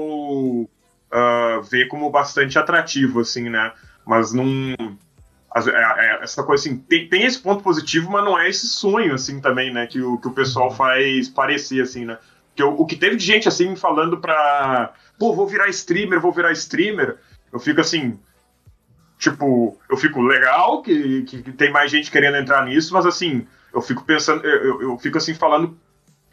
ah, 1.13 1.61
vê 1.71 1.87
como 1.87 2.11
bastante 2.11 2.59
atrativo, 2.59 3.21
assim, 3.21 3.49
né? 3.51 3.73
Mas 4.05 4.33
não. 4.33 4.45
É- 5.57 5.71
é- 5.71 6.19
essa 6.23 6.43
coisa 6.43 6.63
assim, 6.63 6.77
tem, 6.79 7.09
tem 7.09 7.25
esse 7.25 7.39
ponto 7.39 7.63
positivo, 7.63 8.11
mas 8.11 8.25
não 8.25 8.39
é 8.39 8.49
esse 8.49 8.67
sonho, 8.67 9.15
assim, 9.15 9.41
também, 9.41 9.73
né? 9.73 9.87
Que 9.87 10.01
o, 10.01 10.19
que 10.19 10.29
o 10.29 10.33
pessoal 10.33 10.71
faz 10.71 11.29
parecer, 11.29 11.83
assim, 11.83 12.05
né? 12.05 12.19
Porque 12.49 12.63
o, 12.63 12.81
o 12.81 12.87
que 12.87 12.97
teve 12.97 13.17
de 13.17 13.25
gente, 13.25 13.49
assim, 13.49 13.75
falando 13.77 14.19
pra. 14.19 14.93
Pô, 15.19 15.35
vou 15.35 15.47
virar 15.47 15.69
streamer, 15.69 16.21
vou 16.21 16.33
virar 16.33 16.53
streamer. 16.53 17.17
Eu 17.53 17.59
fico 17.59 17.81
assim. 17.81 18.19
Tipo, 19.19 19.79
eu 19.89 19.97
fico 19.97 20.21
legal 20.21 20.83
que, 20.83 21.23
que, 21.23 21.43
que 21.43 21.53
tem 21.53 21.71
mais 21.71 21.91
gente 21.91 22.11
querendo 22.11 22.37
entrar 22.39 22.65
nisso, 22.67 22.93
mas 22.93 23.07
assim, 23.07 23.47
eu 23.73 23.81
fico 23.81 24.05
pensando, 24.05 24.45
eu, 24.45 24.83
eu, 24.83 24.99
fico 24.99 25.17
assim 25.17 25.33
falando. 25.33 25.79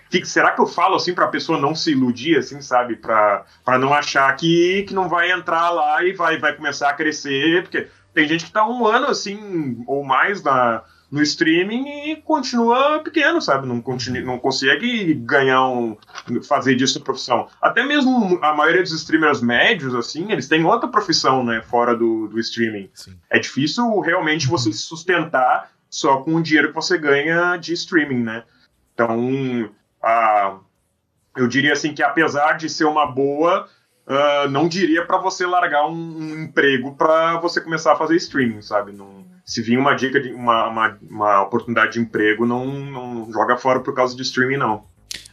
Que, 0.10 0.26
será 0.26 0.52
que 0.52 0.60
eu 0.60 0.66
falo 0.66 0.96
assim 0.96 1.14
pra 1.14 1.28
pessoa 1.28 1.60
não 1.60 1.76
se 1.76 1.92
iludir, 1.92 2.38
assim, 2.40 2.62
sabe? 2.62 2.96
Pra, 2.96 3.46
pra 3.64 3.78
não 3.78 3.94
achar 3.94 4.36
que, 4.36 4.84
que 4.88 4.94
não 4.94 5.08
vai 5.08 5.32
entrar 5.32 5.70
lá 5.70 6.04
e 6.04 6.14
vai, 6.14 6.40
vai 6.40 6.56
começar 6.56 6.90
a 6.90 6.94
crescer, 6.94 7.62
porque 7.62 7.88
tem 8.20 8.28
gente 8.28 8.46
que 8.46 8.52
tá 8.52 8.68
um 8.68 8.86
ano 8.86 9.08
assim, 9.08 9.82
ou 9.88 10.04
mais 10.04 10.44
na, 10.44 10.84
no 11.10 11.22
streaming 11.22 12.12
e 12.12 12.18
continua 12.18 13.00
pequeno, 13.00 13.42
sabe? 13.42 13.66
Não, 13.66 13.82
continue, 13.82 14.22
não 14.22 14.38
consegue 14.38 15.14
ganhar 15.14 15.66
um. 15.70 15.98
fazer 16.46 16.76
disso 16.76 17.02
profissão. 17.02 17.48
Até 17.62 17.86
mesmo 17.86 18.38
a 18.42 18.54
maioria 18.54 18.84
dos 18.84 18.92
streamers 18.92 19.42
médios, 19.42 19.96
assim, 19.96 20.30
eles 20.34 20.50
têm 20.50 20.66
outra 20.66 20.90
profissão, 20.90 21.46
né? 21.46 21.62
Fora 21.62 21.96
do, 21.96 22.28
do 22.28 22.38
streaming. 22.40 22.90
Sim. 22.94 23.18
É 23.30 23.40
difícil 23.40 24.00
realmente 24.02 24.48
você 24.48 24.74
se 24.74 24.80
sustentar 24.80 25.72
só 25.90 26.18
com 26.18 26.36
o 26.36 26.44
dinheiro 26.44 26.70
que 26.70 26.76
você 26.76 26.98
ganha 26.98 27.56
de 27.56 27.72
streaming, 27.72 28.22
né? 28.22 28.44
Então, 28.94 29.70
a, 30.04 30.58
eu 31.38 31.48
diria 31.48 31.72
assim 31.72 31.94
que 31.94 32.04
apesar 32.04 32.58
de 32.58 32.70
ser 32.70 32.84
uma 32.84 33.06
boa, 33.06 33.70
ah, 34.10 34.48
não 34.50 34.68
diria 34.68 35.06
para 35.06 35.18
você 35.20 35.46
largar 35.46 35.88
um, 35.88 35.94
um 35.94 36.44
emprego 36.44 36.96
para 36.96 37.40
você 37.40 37.62
começar 37.62 37.94
a 37.94 37.96
fazer 37.96 38.16
streaming, 38.16 38.62
sabe? 38.62 38.92
Não, 38.92 39.24
se 39.46 39.62
vir 39.62 39.78
uma 39.78 39.94
dica 39.94 40.20
de 40.20 40.34
uma, 40.34 40.68
uma, 40.68 40.98
uma 41.10 41.42
oportunidade 41.44 41.94
de 41.94 42.00
emprego, 42.00 42.46
não, 42.46 42.66
não 42.66 43.32
joga 43.32 43.56
fora 43.58 43.80
por 43.80 43.94
causa 43.94 44.16
de 44.16 44.22
streaming, 44.24 44.58
não. 44.58 44.84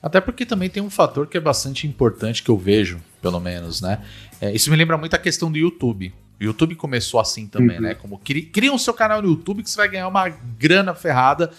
Até 0.03 0.21
porque 0.21 0.45
também 0.47 0.69
tem 0.71 0.83
um 0.83 0.91
fator 0.91 1.27
que 1.27 1.37
é 1.37 1.41
bastante 1.41 1.87
importante 1.87 2.43
que 2.43 2.51
eu 2.51 2.57
vejo, 2.57 3.01
pelo 3.21 3.41
menos, 3.41 3.81
né? 3.81 4.03
É, 4.41 4.55
isso 4.55 4.71
me 4.71 4.77
lembra 4.77 4.97
muito 4.97 5.15
a 5.15 5.19
questão 5.19 5.51
do 5.51 5.59
YouTube. 5.59 6.15
O 6.39 6.45
YouTube 6.45 6.75
começou 6.75 7.19
assim 7.19 7.47
também, 7.47 7.77
Uhum. 7.77 7.83
né? 7.83 7.95
Como 7.95 8.19
cri- 8.19 8.43
cria 8.43 8.73
o 8.73 8.79
seu 8.79 8.93
canal 8.93 9.23
no 9.23 9.29
YouTube 9.29 9.63
que 9.63 9.71
você 9.71 9.77
vai 9.77 9.89
ganhar 9.89 10.07
uma 10.07 10.29
grana 10.29 10.95
ferrada. 10.95 11.51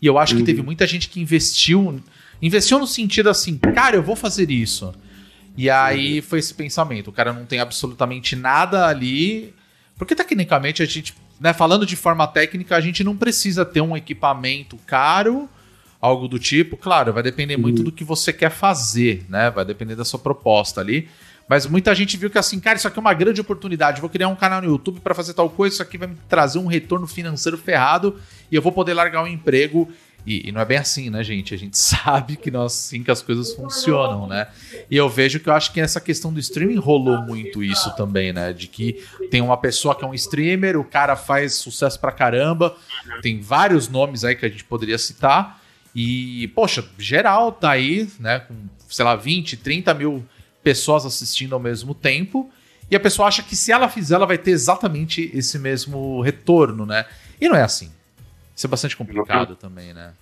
E 0.00 0.06
eu 0.06 0.18
acho 0.18 0.34
que 0.34 0.40
Uhum. 0.40 0.46
teve 0.46 0.62
muita 0.62 0.86
gente 0.86 1.08
que 1.08 1.20
investiu. 1.20 2.00
Investiu 2.40 2.78
no 2.78 2.86
sentido 2.86 3.28
assim, 3.28 3.56
cara, 3.58 3.94
eu 3.96 4.02
vou 4.02 4.16
fazer 4.16 4.50
isso. 4.50 4.92
E 5.56 5.68
aí 5.68 6.20
foi 6.20 6.38
esse 6.38 6.54
pensamento. 6.54 7.08
O 7.08 7.12
cara 7.12 7.32
não 7.32 7.44
tem 7.44 7.60
absolutamente 7.60 8.34
nada 8.34 8.86
ali. 8.86 9.54
Porque 9.96 10.14
tecnicamente 10.14 10.82
a 10.82 10.86
gente 10.86 11.14
né, 11.42 11.52
falando 11.52 11.84
de 11.84 11.96
forma 11.96 12.24
técnica, 12.28 12.76
a 12.76 12.80
gente 12.80 13.02
não 13.02 13.16
precisa 13.16 13.64
ter 13.64 13.80
um 13.80 13.96
equipamento 13.96 14.78
caro, 14.86 15.48
algo 16.00 16.28
do 16.28 16.38
tipo. 16.38 16.76
Claro, 16.76 17.12
vai 17.12 17.20
depender 17.20 17.56
muito 17.56 17.82
do 17.82 17.90
que 17.90 18.04
você 18.04 18.32
quer 18.32 18.50
fazer, 18.50 19.26
né? 19.28 19.50
Vai 19.50 19.64
depender 19.64 19.96
da 19.96 20.04
sua 20.04 20.20
proposta 20.20 20.80
ali. 20.80 21.08
Mas 21.48 21.66
muita 21.66 21.92
gente 21.96 22.16
viu 22.16 22.30
que 22.30 22.38
assim, 22.38 22.60
cara, 22.60 22.76
isso 22.76 22.86
aqui 22.86 22.96
é 22.96 23.00
uma 23.00 23.12
grande 23.12 23.40
oportunidade. 23.40 24.00
Vou 24.00 24.08
criar 24.08 24.28
um 24.28 24.36
canal 24.36 24.62
no 24.62 24.68
YouTube 24.68 25.00
para 25.00 25.16
fazer 25.16 25.34
tal 25.34 25.50
coisa, 25.50 25.74
isso 25.74 25.82
aqui 25.82 25.98
vai 25.98 26.06
me 26.06 26.16
trazer 26.28 26.60
um 26.60 26.66
retorno 26.66 27.08
financeiro 27.08 27.58
ferrado 27.58 28.20
e 28.48 28.54
eu 28.54 28.62
vou 28.62 28.70
poder 28.70 28.94
largar 28.94 29.24
o 29.24 29.26
emprego. 29.26 29.90
E, 30.24 30.48
e 30.48 30.52
não 30.52 30.60
é 30.60 30.64
bem 30.64 30.78
assim, 30.78 31.10
né, 31.10 31.22
gente? 31.22 31.54
A 31.54 31.58
gente 31.58 31.76
sabe 31.78 32.36
que 32.36 32.50
nós 32.50 32.72
sim 32.72 33.02
que 33.02 33.10
as 33.10 33.22
coisas 33.22 33.52
funcionam, 33.54 34.26
né? 34.26 34.48
E 34.90 34.96
eu 34.96 35.08
vejo 35.08 35.40
que 35.40 35.48
eu 35.48 35.52
acho 35.52 35.72
que 35.72 35.80
essa 35.80 36.00
questão 36.00 36.32
do 36.32 36.40
streaming 36.40 36.76
rolou 36.76 37.22
muito 37.22 37.62
isso 37.62 37.94
também, 37.96 38.32
né? 38.32 38.52
De 38.52 38.66
que 38.68 39.04
tem 39.30 39.40
uma 39.40 39.56
pessoa 39.56 39.94
que 39.94 40.04
é 40.04 40.06
um 40.06 40.14
streamer, 40.14 40.78
o 40.78 40.84
cara 40.84 41.16
faz 41.16 41.54
sucesso 41.54 41.98
pra 41.98 42.12
caramba, 42.12 42.76
tem 43.20 43.40
vários 43.40 43.88
nomes 43.88 44.24
aí 44.24 44.36
que 44.36 44.46
a 44.46 44.48
gente 44.48 44.64
poderia 44.64 44.98
citar. 44.98 45.60
E, 45.94 46.48
poxa, 46.54 46.84
geral 46.98 47.52
tá 47.52 47.70
aí, 47.70 48.08
né? 48.18 48.40
Com, 48.40 48.54
sei 48.88 49.04
lá, 49.04 49.14
20, 49.16 49.56
30 49.58 49.92
mil 49.94 50.24
pessoas 50.62 51.04
assistindo 51.04 51.54
ao 51.54 51.60
mesmo 51.60 51.94
tempo. 51.94 52.50
E 52.90 52.96
a 52.96 53.00
pessoa 53.00 53.28
acha 53.28 53.42
que 53.42 53.56
se 53.56 53.72
ela 53.72 53.88
fizer, 53.88 54.14
ela 54.14 54.26
vai 54.26 54.38
ter 54.38 54.50
exatamente 54.50 55.30
esse 55.34 55.58
mesmo 55.58 56.20
retorno, 56.20 56.86
né? 56.86 57.06
E 57.40 57.48
não 57.48 57.56
é 57.56 57.62
assim. 57.62 57.90
Isso 58.62 58.68
é 58.68 58.70
bastante 58.70 58.96
complicado 58.96 59.56
também, 59.56 59.92
né? 59.92 60.12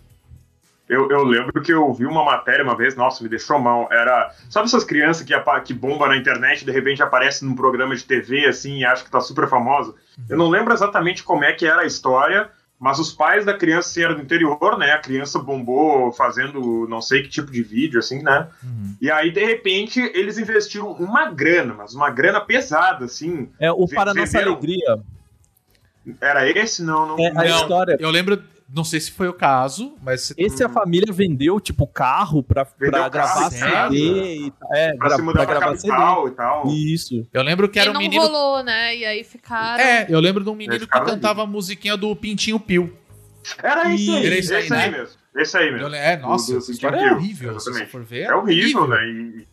Eu, 0.88 1.10
eu 1.10 1.22
lembro 1.24 1.60
que 1.60 1.70
eu 1.70 1.92
vi 1.92 2.06
uma 2.06 2.24
matéria 2.24 2.64
uma 2.64 2.74
vez, 2.74 2.96
nossa, 2.96 3.22
me 3.22 3.28
deixou 3.28 3.58
mal. 3.58 3.86
Era. 3.92 4.34
Sabe 4.48 4.66
essas 4.66 4.82
crianças 4.82 5.22
que, 5.22 5.34
que 5.62 5.74
bomba 5.74 6.08
na 6.08 6.16
internet 6.16 6.62
e 6.62 6.64
de 6.64 6.72
repente 6.72 7.02
aparece 7.02 7.44
num 7.44 7.54
programa 7.54 7.94
de 7.94 8.02
TV 8.02 8.46
assim 8.46 8.78
e 8.78 8.84
acha 8.86 9.04
que 9.04 9.10
tá 9.10 9.20
super 9.20 9.46
famosa? 9.46 9.94
Eu 10.26 10.38
não 10.38 10.48
lembro 10.48 10.72
exatamente 10.72 11.22
como 11.22 11.44
é 11.44 11.52
que 11.52 11.66
era 11.66 11.82
a 11.82 11.84
história, 11.84 12.50
mas 12.78 12.98
os 12.98 13.12
pais 13.12 13.44
da 13.44 13.52
criança 13.52 13.90
assim, 13.90 14.04
eram 14.04 14.14
do 14.14 14.22
interior, 14.22 14.78
né? 14.78 14.92
A 14.92 14.98
criança 14.98 15.38
bombou 15.38 16.10
fazendo 16.12 16.88
não 16.88 17.02
sei 17.02 17.22
que 17.22 17.28
tipo 17.28 17.52
de 17.52 17.62
vídeo, 17.62 17.98
assim, 17.98 18.22
né? 18.22 18.48
Uhum. 18.64 18.96
E 19.02 19.10
aí, 19.10 19.30
de 19.30 19.44
repente, 19.44 20.00
eles 20.14 20.38
investiram 20.38 20.92
uma 20.92 21.30
grana, 21.30 21.74
mas 21.74 21.94
uma 21.94 22.08
grana 22.08 22.40
pesada, 22.40 23.04
assim. 23.04 23.50
É, 23.60 23.70
o 23.70 23.86
Para 23.86 24.14
Nossa? 24.14 24.38
Alegria. 24.38 24.98
Era 26.20 26.48
esse? 26.48 26.82
Não, 26.82 27.06
não. 27.06 27.18
É, 27.18 27.28
a 27.28 27.34
Não, 27.34 27.44
história. 27.62 27.96
Eu 28.00 28.10
lembro, 28.10 28.42
não 28.72 28.84
sei 28.84 29.00
se 29.00 29.10
foi 29.12 29.28
o 29.28 29.32
caso, 29.34 29.94
mas 30.02 30.32
Esse 30.36 30.64
a 30.64 30.68
família 30.68 31.12
vendeu, 31.12 31.60
tipo, 31.60 31.86
carro 31.86 32.42
pra, 32.42 32.64
Vendeu 32.78 32.90
pra 33.00 33.10
carro, 33.10 33.50
gravar? 33.50 33.50
CD 33.50 34.34
e 34.46 34.50
tal. 34.52 34.74
É, 34.74 34.96
pra 34.96 35.08
gra- 35.08 35.16
se 35.16 35.22
mudar 35.22 35.38
pra 35.38 35.46
pra 35.46 35.54
gravar 35.60 35.74
capital 35.76 36.28
e 36.28 36.30
tal. 36.30 36.66
CD. 36.68 36.76
Isso. 36.94 37.26
eu 37.32 37.42
lembro 37.42 37.68
que 37.68 37.78
E 37.78 37.82
era 37.82 37.90
um 37.90 37.94
não 37.94 38.00
menino. 38.00 38.22
rolou, 38.22 38.62
né? 38.62 38.96
E 38.96 39.04
aí 39.04 39.22
ficaram. 39.24 39.82
É, 39.82 40.06
eu 40.08 40.20
lembro 40.20 40.42
de 40.42 40.50
um 40.50 40.54
menino 40.54 40.78
que 40.78 40.84
ficaram 40.86 41.06
cantava 41.06 41.42
a 41.42 41.46
musiquinha 41.46 41.96
do 41.96 42.14
Pintinho 42.16 42.58
Pio. 42.58 42.96
Era 43.62 43.92
esse 43.94 44.10
aí, 44.10 44.26
Era 44.26 44.34
esse 44.36 44.54
esse, 44.54 44.72
aí, 44.74 44.80
aí, 44.82 44.90
né? 44.90 44.98
mesmo. 44.98 45.16
Esse 45.36 45.56
aí 45.56 45.70
mesmo. 45.72 45.94
É, 45.94 46.16
nossa, 46.16 46.56
essa 46.56 46.70
história 46.70 46.96
é 46.96 47.12
horrível. 47.12 47.58
Se 47.60 47.86
for 47.86 48.02
ver. 48.04 48.22
É 48.24 48.34
horrível, 48.34 48.86
né? 48.88 49.06
E, 49.06 49.46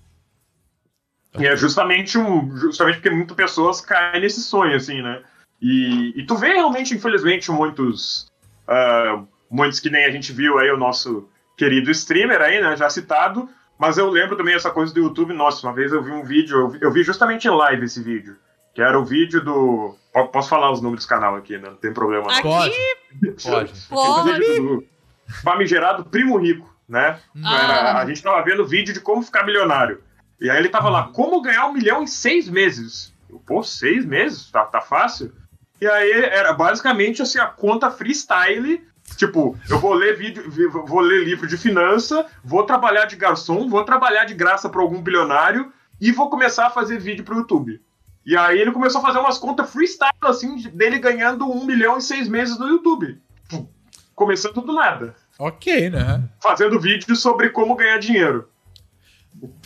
e 1.39 1.45
é 1.45 1.55
justamente, 1.55 2.17
um, 2.17 2.55
justamente 2.57 2.95
porque 2.95 3.09
muitas 3.09 3.35
pessoas 3.37 3.79
caem 3.81 4.21
nesse 4.21 4.41
sonho, 4.41 4.75
assim, 4.75 5.01
né? 5.01 5.21
E, 5.61 6.13
e 6.19 6.25
tu 6.25 6.35
vê 6.35 6.53
realmente, 6.53 6.93
infelizmente, 6.93 7.51
muitos. 7.51 8.27
ah, 8.67 9.23
muitos 9.49 9.79
que 9.79 9.89
nem 9.89 10.05
a 10.05 10.11
gente 10.11 10.31
viu 10.31 10.57
aí, 10.59 10.69
o 10.71 10.77
nosso 10.77 11.27
querido 11.57 11.89
streamer 11.91 12.41
aí, 12.41 12.61
né? 12.61 12.75
Já 12.75 12.89
citado. 12.89 13.49
Mas 13.79 13.97
eu 13.97 14.09
lembro 14.09 14.35
também 14.35 14.55
essa 14.55 14.71
coisa 14.71 14.93
do 14.93 14.99
YouTube. 14.99 15.33
Nossa, 15.33 15.65
uma 15.67 15.73
vez 15.73 15.91
eu 15.91 16.03
vi 16.03 16.11
um 16.11 16.23
vídeo, 16.23 16.57
eu 16.57 16.69
vi, 16.69 16.79
eu 16.81 16.91
vi 16.91 17.03
justamente 17.03 17.47
em 17.47 17.51
live 17.51 17.85
esse 17.85 18.01
vídeo. 18.01 18.35
Que 18.73 18.81
era 18.81 18.99
o 18.99 19.05
vídeo 19.05 19.43
do. 19.43 19.95
po- 20.13 20.27
Posso 20.29 20.49
falar 20.49 20.71
os 20.71 20.81
números 20.81 21.05
do 21.05 21.09
canal 21.09 21.35
aqui, 21.35 21.57
né? 21.57 21.69
Não 21.69 21.75
tem 21.77 21.91
problema 21.93 22.23
não. 22.25 22.31
Aqui, 22.31 22.41
Pode, 22.43 22.75
pode. 23.43 23.73
pô, 23.89 24.19
O 24.21 24.23
vídeo 24.23 24.63
do 24.63 24.87
famigerado 25.43 26.05
Primo 26.05 26.37
Rico, 26.37 26.71
né? 26.87 27.19
Ah. 27.43 27.63
Era- 27.63 27.99
a 28.01 28.05
gente 28.05 28.21
tava 28.21 28.41
vendo 28.43 28.65
vídeo 28.65 28.93
de 28.93 28.99
como 28.99 29.21
ficar 29.23 29.43
milionário. 29.45 30.01
E 30.39 30.49
aí 30.49 30.57
ele 30.57 30.69
tava 30.69 30.89
lá, 30.89 31.05
como 31.09 31.41
ganhar 31.41 31.65
um 31.65 31.73
milhão 31.73 32.03
em 32.03 32.07
seis 32.07 32.47
meses. 32.47 33.13
Eu, 33.29 33.39
Pô, 33.39 33.63
seis 33.63 34.05
meses? 34.05 34.49
Tá, 34.51 34.63
tá 34.65 34.79
fácil? 34.81 35.33
E 35.79 35.87
aí 35.87 36.11
era 36.11 36.53
basicamente 36.53 37.21
assim, 37.21 37.39
a 37.39 37.45
conta 37.45 37.89
freestyle. 37.91 38.85
Tipo, 39.15 39.57
eu 39.69 39.79
vou 39.79 39.93
ler 39.93 40.17
vídeo, 40.17 40.43
vou 40.85 40.99
ler 40.99 41.23
livro 41.23 41.47
de 41.47 41.55
finança, 41.57 42.25
vou 42.43 42.63
trabalhar 42.63 43.05
de 43.05 43.15
garçom, 43.15 43.69
vou 43.69 43.83
trabalhar 43.85 44.25
de 44.25 44.33
graça 44.33 44.67
para 44.67 44.81
algum 44.81 45.01
bilionário 45.01 45.71
e 46.01 46.11
vou 46.11 46.29
começar 46.29 46.67
a 46.67 46.69
fazer 46.69 46.99
vídeo 46.99 47.23
pro 47.23 47.37
YouTube. 47.37 47.81
E 48.25 48.35
aí 48.35 48.59
ele 48.59 48.73
começou 48.73 48.99
a 48.99 49.03
fazer 49.05 49.19
umas 49.19 49.37
contas 49.37 49.71
freestyle, 49.71 50.11
assim, 50.23 50.57
de- 50.57 50.69
dele 50.69 50.99
ganhando 50.99 51.49
um 51.49 51.63
milhão 51.65 51.97
em 51.97 52.01
seis 52.01 52.27
meses 52.27 52.59
no 52.59 52.67
YouTube. 52.67 53.17
Começando 54.13 54.61
do 54.61 54.73
nada. 54.73 55.15
Ok, 55.39 55.89
né? 55.89 56.23
Fazendo 56.41 56.79
vídeo 56.79 57.15
sobre 57.15 57.49
como 57.49 57.75
ganhar 57.75 57.99
dinheiro. 57.99 58.49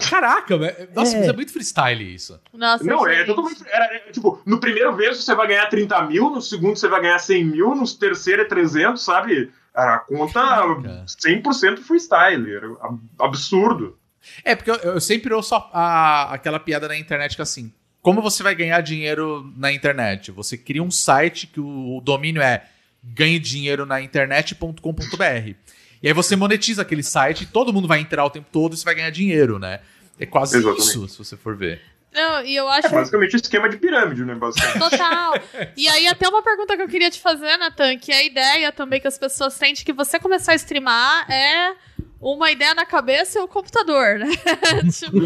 Caraca, 0.10 0.57
velho. 0.57 0.89
Nossa, 0.93 1.15
É. 1.15 1.19
mas 1.19 1.27
é 1.29 1.34
muito 1.34 1.51
freestyle 1.53 2.13
isso. 2.15 2.39
Nossa, 2.53 2.84
Não, 2.84 3.07
é 3.07 3.17
gente. 3.17 3.27
totalmente. 3.27 3.63
Era, 3.67 3.86
é, 3.95 3.99
tipo, 4.12 4.41
no 4.45 4.60
primeiro 4.60 4.95
verso 4.95 5.21
você 5.21 5.34
vai 5.36 5.47
ganhar 5.47 5.67
30 5.67 6.01
mil, 6.07 6.29
no 6.29 6.41
segundo 6.41 6.75
você 6.77 6.88
vai 6.88 7.01
ganhar 7.01 7.19
100 7.19 7.45
mil, 7.45 7.73
no 7.75 7.88
terceiro 7.95 8.41
é 8.41 8.45
300, 8.45 9.01
sabe? 9.03 9.51
Era 9.75 9.95
a 9.95 9.99
conta 9.99 10.34
Caraca. 10.41 11.05
100% 11.07 11.79
freestyle. 11.79 12.53
Era 12.53 12.67
ab- 12.81 12.99
absurdo. 13.19 13.97
É, 14.43 14.55
porque 14.55 14.69
eu, 14.71 14.75
eu 14.75 15.01
sempre 15.01 15.34
ouço 15.34 15.55
a- 15.55 15.69
a- 15.73 16.34
aquela 16.34 16.60
piada 16.60 16.88
na 16.88 16.97
internet 16.97 17.36
que 17.36 17.41
assim, 17.41 17.73
como 18.01 18.21
você 18.21 18.43
vai 18.43 18.53
ganhar 18.53 18.81
dinheiro 18.81 19.51
na 19.55 19.71
internet? 19.71 20.31
Você 20.31 20.57
cria 20.57 20.84
um 20.84 20.91
site 20.91 21.47
que 21.47 21.60
o, 21.60 21.97
o 21.97 22.01
domínio 22.01 22.41
é 22.41 22.65
ganhe 23.03 23.39
dinheiro 23.39 23.86
na 23.86 23.99
internet.com.br. 24.01 25.55
E 26.01 26.07
aí 26.07 26.13
você 26.13 26.35
monetiza 26.35 26.81
aquele 26.81 27.03
site 27.03 27.43
e 27.43 27.45
todo 27.45 27.71
mundo 27.71 27.87
vai 27.87 27.99
entrar 27.99 28.25
o 28.25 28.29
tempo 28.29 28.47
todo 28.51 28.73
e 28.73 28.77
você 28.77 28.83
vai 28.83 28.95
ganhar 28.95 29.09
dinheiro, 29.11 29.59
né? 29.59 29.79
É 30.19 30.25
quase 30.25 30.57
Exatamente. 30.57 30.87
isso, 30.87 31.07
se 31.07 31.17
você 31.17 31.37
for 31.37 31.55
ver. 31.55 31.81
Não, 32.13 32.43
e 32.43 32.55
eu 32.55 32.69
É 32.69 32.79
acho 32.79 32.89
basicamente 32.89 33.35
esquema 33.35 33.69
de 33.69 33.77
pirâmide, 33.77 34.25
né? 34.25 34.35
Basicamente. 34.35 34.79
Total. 34.79 35.33
E 35.77 35.87
aí, 35.87 36.07
até 36.07 36.27
uma 36.27 36.41
pergunta 36.43 36.75
que 36.75 36.81
eu 36.83 36.87
queria 36.87 37.09
te 37.09 37.19
fazer, 37.19 37.57
Nathan, 37.57 37.97
que 37.97 38.11
a 38.11 38.23
ideia 38.23 38.71
também 38.71 38.99
que 38.99 39.07
as 39.07 39.17
pessoas 39.17 39.57
têm 39.57 39.73
de 39.73 39.85
que 39.85 39.93
você 39.93 40.19
começar 40.19 40.51
a 40.51 40.55
streamar 40.55 41.31
é 41.31 41.73
uma 42.19 42.51
ideia 42.51 42.75
na 42.75 42.85
cabeça 42.85 43.39
e 43.39 43.41
o 43.41 43.47
computador, 43.47 44.19
né? 44.19 44.27
Tipo, 44.93 45.17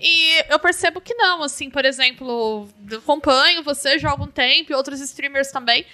e 0.00 0.52
eu 0.52 0.58
percebo 0.58 1.00
que 1.00 1.14
não, 1.14 1.42
assim, 1.42 1.70
por 1.70 1.84
exemplo, 1.84 2.68
eu 2.90 2.98
acompanho 2.98 3.62
você 3.62 3.98
já 3.98 4.08
há 4.08 4.10
algum 4.10 4.26
tempo 4.26 4.72
e 4.72 4.74
outros 4.74 5.00
streamers 5.00 5.50
também. 5.50 5.86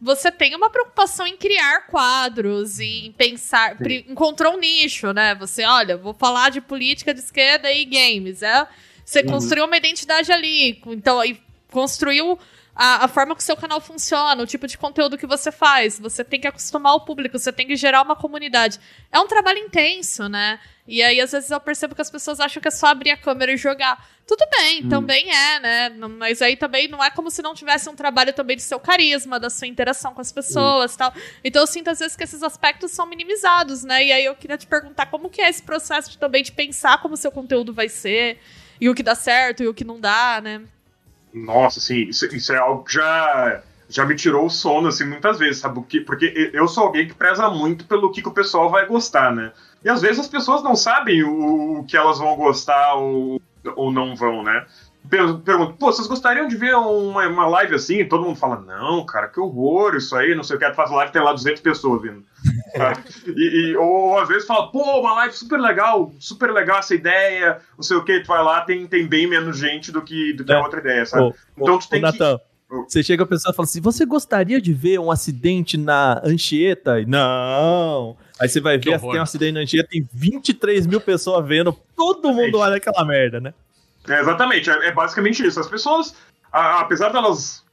Você 0.00 0.30
tem 0.30 0.54
uma 0.54 0.68
preocupação 0.70 1.26
em 1.26 1.36
criar 1.36 1.86
quadros 1.86 2.78
e 2.78 3.06
em 3.06 3.12
pensar. 3.12 3.76
pri- 3.76 4.04
Encontrou 4.08 4.54
um 4.54 4.58
nicho, 4.58 5.12
né? 5.12 5.34
Você, 5.36 5.64
olha, 5.64 5.96
vou 5.96 6.12
falar 6.12 6.50
de 6.50 6.60
política 6.60 7.14
de 7.14 7.20
esquerda 7.20 7.72
e 7.72 7.84
games. 7.84 8.42
É? 8.42 8.66
Você 9.04 9.22
construiu 9.22 9.64
uma 9.64 9.76
identidade 9.76 10.30
ali. 10.30 10.80
Então, 10.86 11.18
aí 11.18 11.40
construiu 11.70 12.38
a, 12.74 13.04
a 13.04 13.08
forma 13.08 13.34
que 13.34 13.40
o 13.40 13.44
seu 13.44 13.56
canal 13.56 13.80
funciona, 13.80 14.42
o 14.42 14.46
tipo 14.46 14.66
de 14.66 14.76
conteúdo 14.76 15.16
que 15.16 15.26
você 15.26 15.50
faz. 15.50 15.98
Você 15.98 16.22
tem 16.22 16.40
que 16.40 16.46
acostumar 16.46 16.94
o 16.94 17.00
público, 17.00 17.38
você 17.38 17.52
tem 17.52 17.66
que 17.66 17.74
gerar 17.76 18.02
uma 18.02 18.14
comunidade. 18.16 18.78
É 19.10 19.18
um 19.18 19.26
trabalho 19.26 19.58
intenso, 19.60 20.28
né? 20.28 20.60
E 20.88 21.02
aí, 21.02 21.20
às 21.20 21.32
vezes, 21.32 21.50
eu 21.50 21.60
percebo 21.60 21.94
que 21.94 22.00
as 22.00 22.10
pessoas 22.10 22.38
acham 22.38 22.62
que 22.62 22.68
é 22.68 22.70
só 22.70 22.86
abrir 22.86 23.10
a 23.10 23.16
câmera 23.16 23.52
e 23.52 23.56
jogar. 23.56 24.08
Tudo 24.26 24.44
bem, 24.50 24.88
também 24.88 25.30
é, 25.30 25.60
né? 25.60 25.88
Mas 25.90 26.40
aí 26.42 26.56
também 26.56 26.88
não 26.88 27.02
é 27.02 27.10
como 27.10 27.30
se 27.30 27.42
não 27.42 27.54
tivesse 27.54 27.88
um 27.88 27.94
trabalho 27.94 28.32
também 28.32 28.56
do 28.56 28.62
seu 28.62 28.78
carisma, 28.78 29.38
da 29.38 29.50
sua 29.50 29.66
interação 29.66 30.14
com 30.14 30.20
as 30.20 30.30
pessoas 30.30 30.94
e 30.94 30.98
tal. 30.98 31.12
Então 31.44 31.62
eu 31.62 31.66
sinto, 31.66 31.88
às 31.90 31.98
vezes, 31.98 32.16
que 32.16 32.24
esses 32.24 32.42
aspectos 32.42 32.90
são 32.92 33.06
minimizados, 33.06 33.82
né? 33.84 34.04
E 34.04 34.12
aí 34.12 34.24
eu 34.24 34.34
queria 34.34 34.56
te 34.56 34.66
perguntar 34.66 35.06
como 35.06 35.30
que 35.30 35.40
é 35.40 35.48
esse 35.48 35.62
processo 35.62 36.10
de, 36.10 36.18
também 36.18 36.42
de 36.42 36.52
pensar 36.52 37.00
como 37.02 37.14
o 37.14 37.16
seu 37.16 37.30
conteúdo 37.30 37.72
vai 37.72 37.88
ser, 37.88 38.38
e 38.80 38.88
o 38.88 38.94
que 38.94 39.02
dá 39.02 39.14
certo 39.14 39.62
e 39.62 39.68
o 39.68 39.74
que 39.74 39.84
não 39.84 40.00
dá, 40.00 40.40
né? 40.42 40.62
Nossa, 41.32 41.78
assim, 41.78 42.08
isso, 42.08 42.26
isso 42.34 42.52
é 42.52 42.58
algo 42.58 42.84
que 42.84 42.94
já, 42.94 43.62
já 43.88 44.04
me 44.04 44.14
tirou 44.14 44.46
o 44.46 44.50
sono, 44.50 44.88
assim, 44.88 45.04
muitas 45.04 45.38
vezes, 45.38 45.58
sabe? 45.58 45.74
Porque, 45.74 46.00
porque 46.00 46.50
eu 46.52 46.66
sou 46.66 46.84
alguém 46.84 47.06
que 47.06 47.14
preza 47.14 47.48
muito 47.50 47.84
pelo 47.84 48.10
que, 48.10 48.22
que 48.22 48.28
o 48.28 48.32
pessoal 48.32 48.70
vai 48.70 48.86
gostar, 48.86 49.34
né? 49.34 49.52
E 49.86 49.88
às 49.88 50.02
vezes 50.02 50.18
as 50.18 50.26
pessoas 50.28 50.64
não 50.64 50.74
sabem 50.74 51.22
o, 51.22 51.78
o 51.78 51.84
que 51.84 51.96
elas 51.96 52.18
vão 52.18 52.34
gostar 52.34 52.94
ou, 52.96 53.40
ou 53.76 53.92
não 53.92 54.16
vão, 54.16 54.42
né? 54.42 54.66
Per- 55.08 55.36
Pergunto, 55.44 55.74
pô, 55.74 55.92
vocês 55.92 56.08
gostariam 56.08 56.48
de 56.48 56.56
ver 56.56 56.74
uma, 56.74 57.28
uma 57.28 57.46
live 57.46 57.76
assim? 57.76 57.98
E 58.00 58.04
todo 58.04 58.24
mundo 58.24 58.34
fala, 58.34 58.56
não, 58.60 59.06
cara, 59.06 59.28
que 59.28 59.38
horror 59.38 59.94
isso 59.94 60.16
aí, 60.16 60.34
não 60.34 60.42
sei 60.42 60.56
o 60.56 60.58
que. 60.58 60.68
Tu 60.68 60.74
faz 60.74 60.90
live 60.90 61.12
tem 61.12 61.22
lá 61.22 61.32
200 61.32 61.62
pessoas 61.62 62.02
vindo. 62.02 62.24
E, 63.28 63.70
e- 63.70 63.76
ou 63.76 64.18
às 64.18 64.26
vezes 64.28 64.44
fala, 64.46 64.70
pô, 64.72 64.82
uma 65.00 65.14
live 65.14 65.34
super 65.34 65.58
legal, 65.60 66.12
super 66.18 66.50
legal 66.52 66.78
essa 66.80 66.94
ideia, 66.94 67.58
não 67.76 67.82
sei 67.84 67.96
o 67.96 68.04
que. 68.04 68.20
Tu 68.20 68.26
vai 68.26 68.42
lá, 68.42 68.60
tem, 68.62 68.86
tem 68.88 69.06
bem 69.06 69.26
menos 69.28 69.56
gente 69.56 69.90
do 69.92 70.02
que, 70.02 70.32
do 70.32 70.44
que 70.44 70.52
a 70.52 70.56
É. 70.56 70.60
outra 70.60 70.80
ideia, 70.80 71.06
sabe? 71.06 71.22
Ô, 71.26 71.34
Então 71.56 71.78
tu 71.78 71.84
ô, 71.86 71.88
tem 71.88 72.00
que- 72.00 72.06
Natan, 72.06 72.38
você 72.88 73.02
chega 73.04 73.22
a 73.22 73.26
pessoa 73.26 73.52
e 73.52 73.56
fala 73.56 73.64
assim: 73.66 73.80
você 73.80 74.04
gostaria 74.04 74.60
de 74.60 74.72
ver 74.72 74.98
um 74.98 75.10
acidente 75.12 75.76
na 75.78 76.20
Anchieta? 76.24 77.00
E, 77.00 77.06
Não. 77.06 78.16
Aí 78.40 78.48
você 78.48 78.60
vai 78.60 78.78
Que 78.78 78.90
ver, 78.90 78.96
horror. 78.96 79.12
tem 79.12 79.20
um 79.20 79.22
acidente 79.22 79.52
na 79.52 79.60
Anchieta, 79.60 79.88
tem 79.90 80.08
23 80.12 80.86
mil 80.86 81.00
pessoas 81.00 81.46
vendo, 81.46 81.72
todo 81.96 82.32
mundo 82.32 82.58
olha 82.58 82.76
aquela 82.76 83.04
merda, 83.04 83.40
né? 83.40 83.54
É, 84.08 84.20
exatamente, 84.20 84.68
é, 84.70 84.88
é 84.88 84.92
basicamente 84.92 85.44
isso. 85.44 85.58
As 85.58 85.66
pessoas, 85.68 86.14
a- 86.52 86.80
apesar 86.80 87.08
delas 87.10 87.64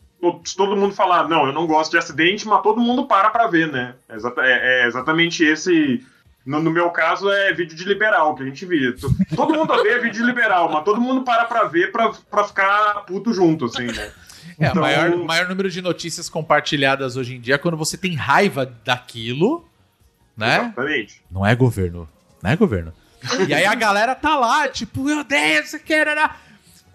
se 0.45 0.55
todo 0.55 0.75
mundo 0.77 0.95
falar, 0.95 1.27
não, 1.27 1.47
eu 1.47 1.51
não 1.51 1.67
gosto 1.67 1.91
de 1.91 1.97
acidente, 1.97 2.47
mas 2.47 2.61
todo 2.61 2.79
mundo 2.79 3.05
para 3.05 3.29
pra 3.29 3.45
ver, 3.47 3.69
né? 3.69 3.93
É, 4.07 4.15
é- 4.15 4.83
é 4.83 4.87
exatamente 4.87 5.43
esse. 5.43 6.01
No, 6.45 6.61
no 6.61 6.71
meu 6.71 6.89
caso, 6.91 7.29
é 7.29 7.51
vídeo 7.53 7.75
de 7.75 7.83
liberal 7.83 8.33
que 8.35 8.43
a 8.43 8.45
gente 8.45 8.65
via. 8.65 8.93
To- 8.95 9.13
Todo 9.35 9.53
mundo 9.53 9.81
vê 9.83 9.99
vídeo 9.99 10.21
de 10.21 10.25
liberal, 10.25 10.69
mas 10.71 10.83
todo 10.85 10.99
mundo 11.01 11.23
para 11.23 11.43
pra 11.45 11.65
ver 11.65 11.91
pra, 11.91 12.11
pra 12.31 12.43
ficar 12.45 13.03
puto 13.05 13.33
junto, 13.33 13.65
assim, 13.65 13.85
né? 13.87 14.11
É, 14.59 14.67
Então- 14.67 14.81
o 14.81 14.85
maior, 14.85 15.15
maior 15.17 15.47
número 15.49 15.69
de 15.69 15.81
notícias 15.81 16.29
compartilhadas 16.29 17.15
hoje 17.17 17.35
em 17.35 17.39
dia 17.41 17.55
é 17.55 17.57
quando 17.57 17.75
você 17.77 17.97
tem 17.97 18.15
raiva 18.15 18.65
daquilo, 18.85 19.65
né? 20.35 20.57
Exatamente. 20.57 21.21
Não 21.31 21.45
é 21.45 21.55
governo. 21.55 22.09
Não 22.41 22.51
é 22.51 22.55
governo. 22.55 22.93
E 23.47 23.53
aí 23.53 23.65
a 23.65 23.75
galera 23.75 24.13
tá 24.15 24.35
lá, 24.35 24.67
tipo, 24.67 25.09
eu 25.09 25.19
odeio, 25.19 25.63
isso 25.63 25.75
aqui, 25.77 25.93
era. 25.93 26.35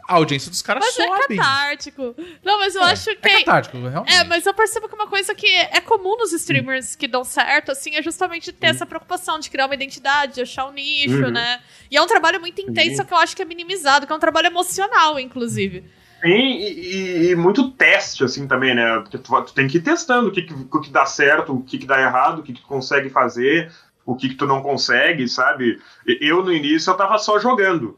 A 0.06 0.14
audiência 0.14 0.50
dos 0.50 0.62
caras 0.62 0.82
Mas 0.84 0.98
é 0.98 1.06
sobe. 1.06 1.36
catártico. 1.36 2.14
Não, 2.42 2.58
mas 2.58 2.74
eu 2.74 2.82
acho 2.82 3.14
que. 3.16 3.28
É 3.28 3.38
catártico, 3.40 3.76
realmente. 3.86 4.14
É, 4.14 4.24
mas 4.24 4.46
eu 4.46 4.54
percebo 4.54 4.88
que 4.88 4.94
uma 4.94 5.06
coisa 5.06 5.34
que 5.34 5.46
é 5.46 5.80
comum 5.82 6.16
nos 6.16 6.32
streamers 6.32 6.96
que 6.96 7.06
dão 7.06 7.22
certo, 7.24 7.72
assim, 7.72 7.94
é 7.94 8.02
justamente 8.02 8.50
ter 8.50 8.68
essa 8.68 8.86
preocupação 8.86 9.38
de 9.38 9.50
criar 9.50 9.66
uma 9.66 9.74
identidade, 9.74 10.34
de 10.36 10.40
achar 10.42 10.64
um 10.66 10.72
nicho, 10.72 11.24
Uhum. 11.24 11.30
né? 11.30 11.60
E 11.90 11.96
é 11.98 12.00
um 12.02 12.06
trabalho 12.06 12.40
muito 12.40 12.58
intenso 12.60 13.04
que 13.04 13.12
eu 13.12 13.18
acho 13.18 13.36
que 13.36 13.42
é 13.42 13.44
minimizado, 13.44 14.06
que 14.06 14.12
é 14.12 14.16
um 14.16 14.18
trabalho 14.18 14.46
emocional, 14.46 15.18
inclusive. 15.20 15.84
Sim, 16.20 16.30
e, 16.30 17.28
e- 17.28 17.30
e 17.30 17.36
muito 17.36 17.70
teste, 17.72 18.24
assim, 18.24 18.48
também, 18.48 18.74
né? 18.74 18.98
Porque 19.00 19.18
tu, 19.18 19.42
tu 19.44 19.54
tem 19.54 19.68
que 19.68 19.78
ir 19.78 19.82
testando 19.82 20.28
o 20.28 20.32
que, 20.32 20.42
que, 20.42 20.52
o 20.54 20.80
que 20.80 20.90
dá 20.90 21.06
certo, 21.06 21.52
o 21.54 21.62
que, 21.62 21.78
que 21.78 21.86
dá 21.86 22.00
errado, 22.00 22.40
o 22.40 22.42
que, 22.42 22.52
que 22.52 22.60
tu 22.60 22.66
consegue 22.66 23.08
fazer, 23.08 23.70
o 24.04 24.16
que, 24.16 24.30
que 24.30 24.34
tu 24.34 24.44
não 24.46 24.60
consegue, 24.60 25.28
sabe? 25.28 25.80
Eu, 26.20 26.42
no 26.42 26.52
início, 26.52 26.90
eu 26.90 26.96
tava 26.96 27.18
só 27.18 27.38
jogando. 27.38 27.96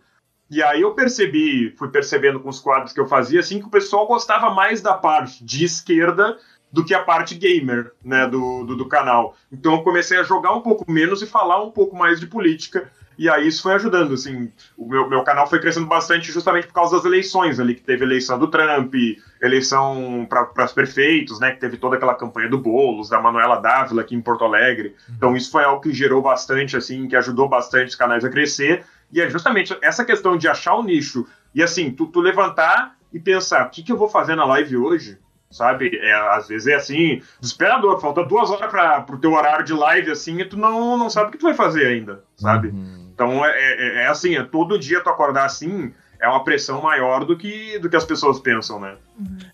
E 0.50 0.62
aí 0.62 0.82
eu 0.82 0.94
percebi, 0.94 1.70
fui 1.78 1.88
percebendo 1.88 2.40
com 2.40 2.48
os 2.50 2.60
quadros 2.60 2.92
que 2.92 3.00
eu 3.00 3.06
fazia, 3.06 3.40
assim, 3.40 3.60
que 3.60 3.66
o 3.66 3.70
pessoal 3.70 4.06
gostava 4.06 4.50
mais 4.50 4.82
da 4.82 4.94
parte 4.94 5.42
de 5.44 5.64
esquerda 5.64 6.36
do 6.72 6.84
que 6.84 6.92
a 6.94 7.02
parte 7.02 7.34
gamer, 7.34 7.92
né, 8.04 8.26
do, 8.26 8.64
do, 8.64 8.76
do 8.76 8.88
canal. 8.88 9.34
Então 9.50 9.74
eu 9.74 9.82
comecei 9.82 10.18
a 10.18 10.22
jogar 10.24 10.52
um 10.52 10.60
pouco 10.60 10.90
menos 10.90 11.22
e 11.22 11.26
falar 11.26 11.62
um 11.62 11.70
pouco 11.70 11.96
mais 11.96 12.20
de 12.20 12.26
política. 12.26 12.90
E 13.20 13.28
aí 13.28 13.48
isso 13.48 13.62
foi 13.62 13.74
ajudando, 13.74 14.14
assim, 14.14 14.50
o 14.78 14.88
meu, 14.88 15.06
meu 15.06 15.22
canal 15.22 15.46
foi 15.46 15.60
crescendo 15.60 15.84
bastante 15.84 16.32
justamente 16.32 16.66
por 16.66 16.72
causa 16.72 16.96
das 16.96 17.04
eleições 17.04 17.60
ali, 17.60 17.74
que 17.74 17.82
teve 17.82 18.02
eleição 18.02 18.38
do 18.38 18.48
Trump, 18.48 18.94
eleição 19.42 20.26
para 20.26 20.64
os 20.64 20.72
prefeitos, 20.72 21.38
né, 21.38 21.50
que 21.50 21.60
teve 21.60 21.76
toda 21.76 21.96
aquela 21.96 22.14
campanha 22.14 22.48
do 22.48 22.56
Boulos, 22.56 23.10
da 23.10 23.20
Manuela 23.20 23.60
Dávila 23.60 24.00
aqui 24.00 24.14
em 24.14 24.22
Porto 24.22 24.42
Alegre. 24.42 24.96
Então 25.14 25.36
isso 25.36 25.50
foi 25.50 25.64
algo 25.64 25.82
que 25.82 25.92
gerou 25.92 26.22
bastante, 26.22 26.78
assim, 26.78 27.06
que 27.08 27.14
ajudou 27.14 27.46
bastante 27.46 27.88
os 27.88 27.94
canais 27.94 28.24
a 28.24 28.30
crescer. 28.30 28.86
E 29.12 29.20
é 29.20 29.28
justamente 29.28 29.76
essa 29.82 30.02
questão 30.02 30.38
de 30.38 30.48
achar 30.48 30.76
o 30.76 30.82
nicho 30.82 31.26
e, 31.54 31.62
assim, 31.62 31.90
tu, 31.90 32.06
tu 32.06 32.20
levantar 32.20 32.96
e 33.12 33.20
pensar, 33.20 33.66
o 33.66 33.70
que, 33.70 33.82
que 33.82 33.92
eu 33.92 33.98
vou 33.98 34.08
fazer 34.08 34.34
na 34.34 34.46
live 34.46 34.78
hoje? 34.78 35.18
Sabe? 35.50 35.94
É, 35.94 36.14
às 36.36 36.48
vezes 36.48 36.68
é 36.68 36.74
assim, 36.76 37.20
desesperador. 37.38 38.00
Falta 38.00 38.24
duas 38.24 38.50
horas 38.50 38.70
para 38.70 39.02
pro 39.02 39.18
teu 39.18 39.32
horário 39.32 39.64
de 39.64 39.74
live, 39.74 40.10
assim, 40.10 40.40
e 40.40 40.44
tu 40.46 40.56
não, 40.56 40.96
não 40.96 41.10
sabe 41.10 41.28
o 41.28 41.32
que 41.32 41.38
tu 41.38 41.44
vai 41.44 41.54
fazer 41.54 41.86
ainda, 41.86 42.24
sabe? 42.34 42.68
Uhum. 42.68 42.99
Então 43.20 43.44
é, 43.44 43.50
é, 43.50 44.04
é 44.04 44.06
assim, 44.06 44.34
é 44.36 44.42
todo 44.42 44.78
dia 44.78 45.02
tu 45.02 45.10
acordar 45.10 45.44
assim 45.44 45.92
é 46.18 46.26
uma 46.26 46.42
pressão 46.42 46.80
maior 46.82 47.24
do 47.24 47.36
que, 47.36 47.78
do 47.78 47.88
que 47.88 47.96
as 47.96 48.04
pessoas 48.04 48.40
pensam, 48.40 48.80
né? 48.80 48.96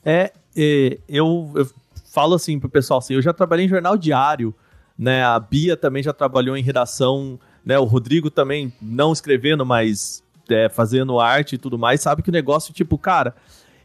É, 0.05 0.33
é, 0.57 0.99
eu, 1.09 1.53
eu 1.55 1.69
falo 2.13 2.35
assim 2.35 2.59
pro 2.59 2.69
pessoal 2.69 2.99
assim, 2.99 3.15
eu 3.15 3.23
já 3.23 3.33
trabalhei 3.33 3.67
em 3.67 3.69
jornal 3.69 3.97
diário, 3.97 4.55
né? 4.97 5.25
A 5.25 5.39
Bia 5.39 5.77
também 5.77 6.03
já 6.03 6.13
trabalhou 6.13 6.57
em 6.57 6.63
redação, 6.63 7.41
né? 7.65 7.77
O 7.77 7.85
Rodrigo 7.85 8.31
também 8.31 8.73
não 8.81 9.13
escrevendo, 9.13 9.67
mas 9.67 10.23
é, 10.49 10.69
fazendo 10.69 11.19
arte 11.19 11.57
e 11.57 11.59
tudo 11.59 11.77
mais, 11.77 12.01
sabe 12.01 12.23
que 12.23 12.31
o 12.31 12.33
negócio, 12.33 12.73
tipo, 12.73 12.97
cara. 12.97 13.35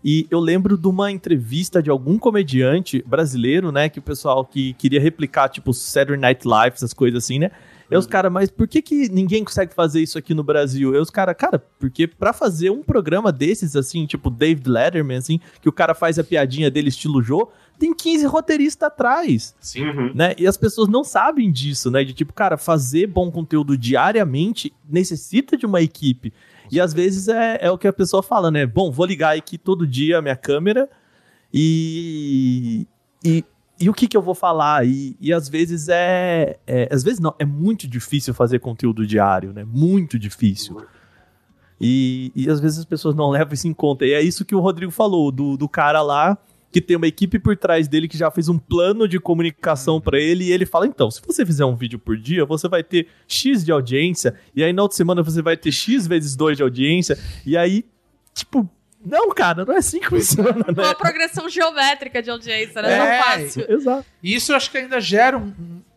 E 0.03 0.25
eu 0.31 0.39
lembro 0.39 0.77
de 0.77 0.87
uma 0.87 1.11
entrevista 1.11 1.81
de 1.81 1.89
algum 1.91 2.17
comediante 2.17 3.03
brasileiro, 3.05 3.71
né? 3.71 3.89
Que 3.89 3.99
o 3.99 4.01
pessoal 4.01 4.43
que 4.43 4.73
queria 4.73 4.99
replicar, 4.99 5.49
tipo, 5.49 5.73
Saturday 5.73 6.19
Night 6.19 6.47
Live, 6.47 6.75
essas 6.75 6.93
coisas 6.93 7.23
assim, 7.23 7.37
né? 7.37 7.51
E 7.91 7.97
os 7.97 8.07
caras, 8.07 8.31
mas 8.31 8.49
por 8.49 8.69
que, 8.69 8.81
que 8.81 9.09
ninguém 9.09 9.43
consegue 9.43 9.73
fazer 9.73 10.01
isso 10.01 10.17
aqui 10.17 10.33
no 10.33 10.43
Brasil? 10.43 10.95
E 10.95 10.97
os 10.97 11.09
caras, 11.09 11.35
cara, 11.37 11.59
porque 11.77 12.07
pra 12.07 12.31
fazer 12.31 12.69
um 12.69 12.81
programa 12.81 13.33
desses, 13.33 13.75
assim, 13.75 14.05
tipo 14.05 14.29
David 14.29 14.69
Letterman, 14.69 15.17
assim, 15.17 15.41
que 15.61 15.67
o 15.67 15.73
cara 15.73 15.93
faz 15.93 16.17
a 16.17 16.23
piadinha 16.23 16.71
dele 16.71 16.87
estilo 16.87 17.21
Jô, 17.21 17.49
tem 17.77 17.93
15 17.93 18.25
roteiristas 18.27 18.87
atrás, 18.87 19.55
Sim. 19.59 19.85
Uhum. 19.85 20.11
né? 20.15 20.33
E 20.37 20.47
as 20.47 20.55
pessoas 20.55 20.87
não 20.87 21.03
sabem 21.03 21.51
disso, 21.51 21.91
né? 21.91 22.03
De 22.03 22.13
tipo, 22.13 22.31
cara, 22.31 22.55
fazer 22.55 23.07
bom 23.07 23.29
conteúdo 23.29 23.77
diariamente 23.77 24.71
necessita 24.89 25.57
de 25.57 25.65
uma 25.65 25.81
equipe. 25.81 26.31
E 26.71 26.79
às 26.79 26.93
vezes 26.93 27.27
é, 27.27 27.57
é 27.59 27.69
o 27.69 27.77
que 27.77 27.87
a 27.87 27.93
pessoa 27.93 28.23
fala, 28.23 28.49
né? 28.49 28.65
Bom, 28.65 28.89
vou 28.89 29.05
ligar 29.05 29.35
aqui 29.35 29.57
todo 29.57 29.85
dia 29.85 30.19
a 30.19 30.21
minha 30.21 30.37
câmera 30.37 30.89
e. 31.53 32.87
E, 33.23 33.43
e 33.81 33.89
o 33.89 33.93
que, 33.93 34.07
que 34.07 34.15
eu 34.15 34.21
vou 34.21 34.35
falar? 34.35 34.85
E, 34.85 35.17
e 35.19 35.33
às 35.33 35.49
vezes 35.49 35.89
é, 35.89 36.59
é. 36.67 36.87
Às 36.91 37.03
vezes 37.03 37.19
não, 37.19 37.33
é 37.39 37.45
muito 37.45 37.87
difícil 37.87 38.33
fazer 38.33 38.59
conteúdo 38.59 39.05
diário, 39.05 39.51
né? 39.51 39.65
Muito 39.65 40.19
difícil. 40.19 40.81
E, 41.79 42.31
e 42.35 42.49
às 42.49 42.59
vezes 42.59 42.79
as 42.79 42.85
pessoas 42.85 43.15
não 43.15 43.29
levam 43.31 43.53
isso 43.53 43.67
em 43.67 43.73
conta. 43.73 44.05
E 44.05 44.13
é 44.13 44.21
isso 44.21 44.45
que 44.45 44.55
o 44.55 44.59
Rodrigo 44.59 44.91
falou, 44.91 45.31
do, 45.31 45.57
do 45.57 45.67
cara 45.67 46.01
lá 46.01 46.37
que 46.71 46.79
tem 46.79 46.95
uma 46.95 47.07
equipe 47.07 47.37
por 47.37 47.57
trás 47.57 47.87
dele 47.87 48.07
que 48.07 48.17
já 48.17 48.31
fez 48.31 48.47
um 48.47 48.57
plano 48.57 49.07
de 49.07 49.19
comunicação 49.19 49.99
pra 49.99 50.17
ele 50.17 50.45
e 50.45 50.51
ele 50.51 50.65
fala: 50.65 50.87
então, 50.87 51.11
se 51.11 51.21
você 51.25 51.45
fizer 51.45 51.65
um 51.65 51.75
vídeo 51.75 51.99
por 51.99 52.17
dia, 52.17 52.45
você 52.45 52.67
vai 52.67 52.83
ter 52.83 53.07
X 53.27 53.65
de 53.65 53.71
audiência, 53.71 54.35
e 54.55 54.63
aí 54.63 54.71
na 54.71 54.81
outra 54.81 54.95
semana 54.95 55.21
você 55.21 55.41
vai 55.41 55.57
ter 55.57 55.71
X 55.71 56.07
vezes 56.07 56.35
2 56.35 56.57
de 56.57 56.63
audiência, 56.63 57.19
e 57.45 57.57
aí, 57.57 57.83
tipo, 58.33 58.69
não, 59.05 59.29
cara, 59.33 59.65
não 59.65 59.73
é 59.73 59.77
assim 59.77 59.99
que 59.99 60.09
funciona, 60.09 60.51
né? 60.67 60.83
Uma 60.83 60.95
progressão 60.95 61.49
geométrica 61.49 62.21
de 62.21 62.29
audiência, 62.29 62.81
né? 62.81 62.93
É, 62.93 62.97
Não 63.17 63.23
fácil. 63.23 63.65
Exato. 63.71 64.05
E 64.21 64.35
isso 64.35 64.51
eu 64.51 64.55
acho 64.55 64.69
que 64.71 64.77
ainda 64.77 64.99
gera 65.01 65.37
um, 65.37 65.53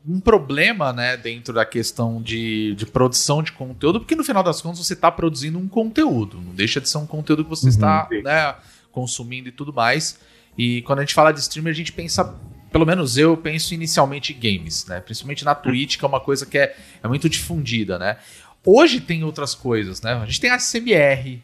um- 0.09 0.21
problema, 0.21 0.93
né, 0.93 1.17
dentro 1.17 1.55
da 1.55 1.65
questão 1.65 2.21
de, 2.23 2.75
de 2.75 2.85
produção 2.87 3.43
de 3.43 3.53
conteúdo, 3.53 4.01
porque 4.01 4.15
no 4.15 4.23
final 4.25 4.43
das 4.43 4.61
contas 4.61 4.79
você 4.85 4.93
está 4.93 5.11
produzindo 5.11 5.59
um 5.59 5.67
conteúdo, 5.69 6.39
não 6.41 6.55
deixa 6.55 6.79
de 6.81 6.89
ser 6.89 6.99
um 6.99 7.07
conteúdo 7.07 7.43
que 7.45 7.49
você 7.51 7.69
está 7.71 8.07
Sim. 8.09 8.21
né, 8.23 8.55
consumindo 8.93 9.49
e 9.49 9.53
tudo 9.53 9.73
mais. 9.73 10.19
E 10.59 10.83
quando 10.83 10.99
a 10.99 11.03
gente 11.03 11.15
fala 11.15 11.33
de 11.33 11.41
streamer, 11.41 11.73
a 11.73 11.77
gente 11.77 11.91
pensa, 11.93 12.35
pelo 12.71 12.85
menos 12.87 13.17
eu 13.17 13.37
penso 13.37 13.73
inicialmente 13.75 14.33
em 14.33 14.39
games, 14.39 14.87
né? 14.87 15.01
Principalmente 15.01 15.45
na 15.45 15.55
Twitch, 15.55 15.97
que 15.99 16.05
é 16.05 16.09
uma 16.09 16.21
coisa 16.21 16.45
que 16.47 16.57
é, 16.59 16.77
é 17.03 17.09
muito 17.09 17.29
difundida, 17.29 17.99
né? 17.99 18.19
Hoje 18.65 19.01
tem 19.01 19.25
outras 19.25 19.55
coisas, 19.55 20.01
né? 20.01 20.13
A 20.15 20.25
gente 20.27 20.41
tem 20.41 20.51
a 20.51 20.59
CMR, 20.59 21.43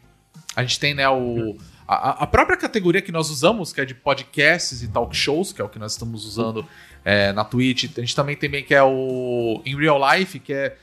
a 0.55 0.61
gente 0.63 0.79
tem, 0.79 0.93
né, 0.93 1.07
o. 1.09 1.57
A, 1.87 2.23
a 2.23 2.27
própria 2.27 2.55
categoria 2.55 3.01
que 3.01 3.11
nós 3.11 3.29
usamos, 3.29 3.73
que 3.73 3.81
é 3.81 3.85
de 3.85 3.93
podcasts 3.93 4.81
e 4.81 4.87
talk 4.87 5.13
shows, 5.15 5.51
que 5.51 5.61
é 5.61 5.63
o 5.65 5.67
que 5.69 5.77
nós 5.77 5.91
estamos 5.91 6.25
usando 6.25 6.65
é, 7.03 7.33
na 7.33 7.43
Twitch. 7.43 7.85
A 7.97 8.01
gente 8.01 8.15
também 8.15 8.35
tem 8.35 8.49
bem 8.49 8.63
que 8.63 8.73
é 8.73 8.81
o 8.81 9.61
In 9.65 9.75
Real 9.75 9.99
Life, 10.13 10.39
que 10.39 10.53
é 10.53 10.77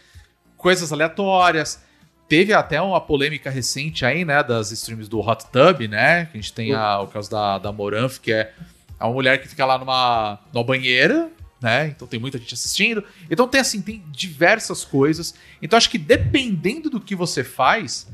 coisas 0.57 0.92
aleatórias. 0.92 1.83
Teve 2.28 2.52
até 2.52 2.78
uma 2.83 3.00
polêmica 3.00 3.48
recente 3.48 4.04
aí, 4.04 4.22
né, 4.22 4.42
das 4.42 4.70
streams 4.70 5.09
do 5.09 5.18
Hot 5.20 5.46
Tub, 5.50 5.81
né? 5.88 6.26
Que 6.26 6.37
a 6.37 6.40
gente 6.42 6.52
tem 6.52 6.74
a- 6.74 7.00
o 7.00 7.07
caso 7.07 7.31
da, 7.31 7.57
da 7.59 7.72
Moranf, 7.72 8.18
que 8.18 8.31
é 8.33 8.52
uma 9.00 9.12
mulher 9.14 9.40
que 9.40 9.48
fica 9.48 9.64
lá 9.64 9.78
numa, 9.78 10.38
numa 10.52 10.64
banheira, 10.64 11.31
né? 11.59 11.87
Então 11.88 12.07
tem 12.07 12.20
muita 12.20 12.37
gente 12.37 12.52
assistindo. 12.52 13.02
Então 13.31 13.48
tem 13.48 13.62
assim, 13.62 13.81
tem 13.81 14.04
diversas 14.11 14.85
coisas. 14.85 15.35
Então 15.62 15.76
acho 15.78 15.88
que 15.88 15.96
dependendo 15.96 16.90
do 16.90 17.00
que 17.00 17.14
você 17.16 17.42
faz, 17.42 18.07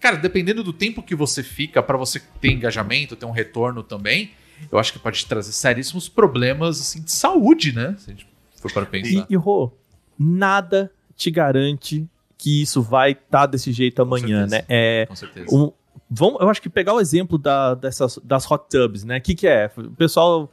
cara, 0.00 0.16
dependendo 0.16 0.62
do 0.62 0.72
tempo 0.72 1.02
que 1.02 1.14
você 1.14 1.42
fica 1.42 1.82
pra 1.82 1.96
você 1.96 2.20
ter 2.40 2.50
engajamento, 2.52 3.16
ter 3.16 3.26
um 3.26 3.30
retorno 3.30 3.82
também, 3.82 4.30
eu 4.70 4.78
acho 4.78 4.92
que 4.92 4.98
pode 4.98 5.24
trazer 5.26 5.52
seríssimos 5.52 6.08
problemas 6.08 6.80
assim 6.80 7.02
de 7.02 7.12
saúde, 7.12 7.72
né? 7.74 7.94
Se 7.98 8.10
a 8.10 8.12
gente 8.14 8.26
for 8.60 8.72
para 8.72 8.86
pensar. 8.86 9.26
E, 9.28 9.34
e 9.34 9.36
Rô, 9.36 9.72
nada 10.18 10.90
te 11.16 11.30
garante 11.30 12.06
que 12.36 12.62
isso 12.62 12.82
vai 12.82 13.12
estar 13.12 13.46
desse 13.46 13.72
jeito 13.72 14.02
amanhã, 14.02 14.46
certeza. 14.48 14.56
né? 14.58 14.64
É, 14.68 15.06
Com 15.06 15.16
certeza. 15.16 15.54
um, 15.54 15.72
vamos, 16.10 16.40
eu 16.40 16.48
acho 16.50 16.60
que 16.60 16.68
pegar 16.68 16.94
o 16.94 17.00
exemplo 17.00 17.38
da- 17.38 17.74
dessas, 17.74 18.18
das 18.22 18.50
hot 18.50 18.64
tubs, 18.68 19.04
né? 19.04 19.18
O 19.18 19.20
que, 19.20 19.34
que 19.34 19.46
é? 19.46 19.70
O 19.76 19.90
pessoal 19.92 20.52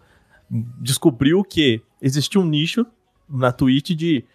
descobriu 0.50 1.44
que 1.44 1.82
existia 2.02 2.40
um 2.40 2.46
nicho 2.46 2.86
na 3.30 3.52
Twitch 3.52 3.92
de, 3.92 4.26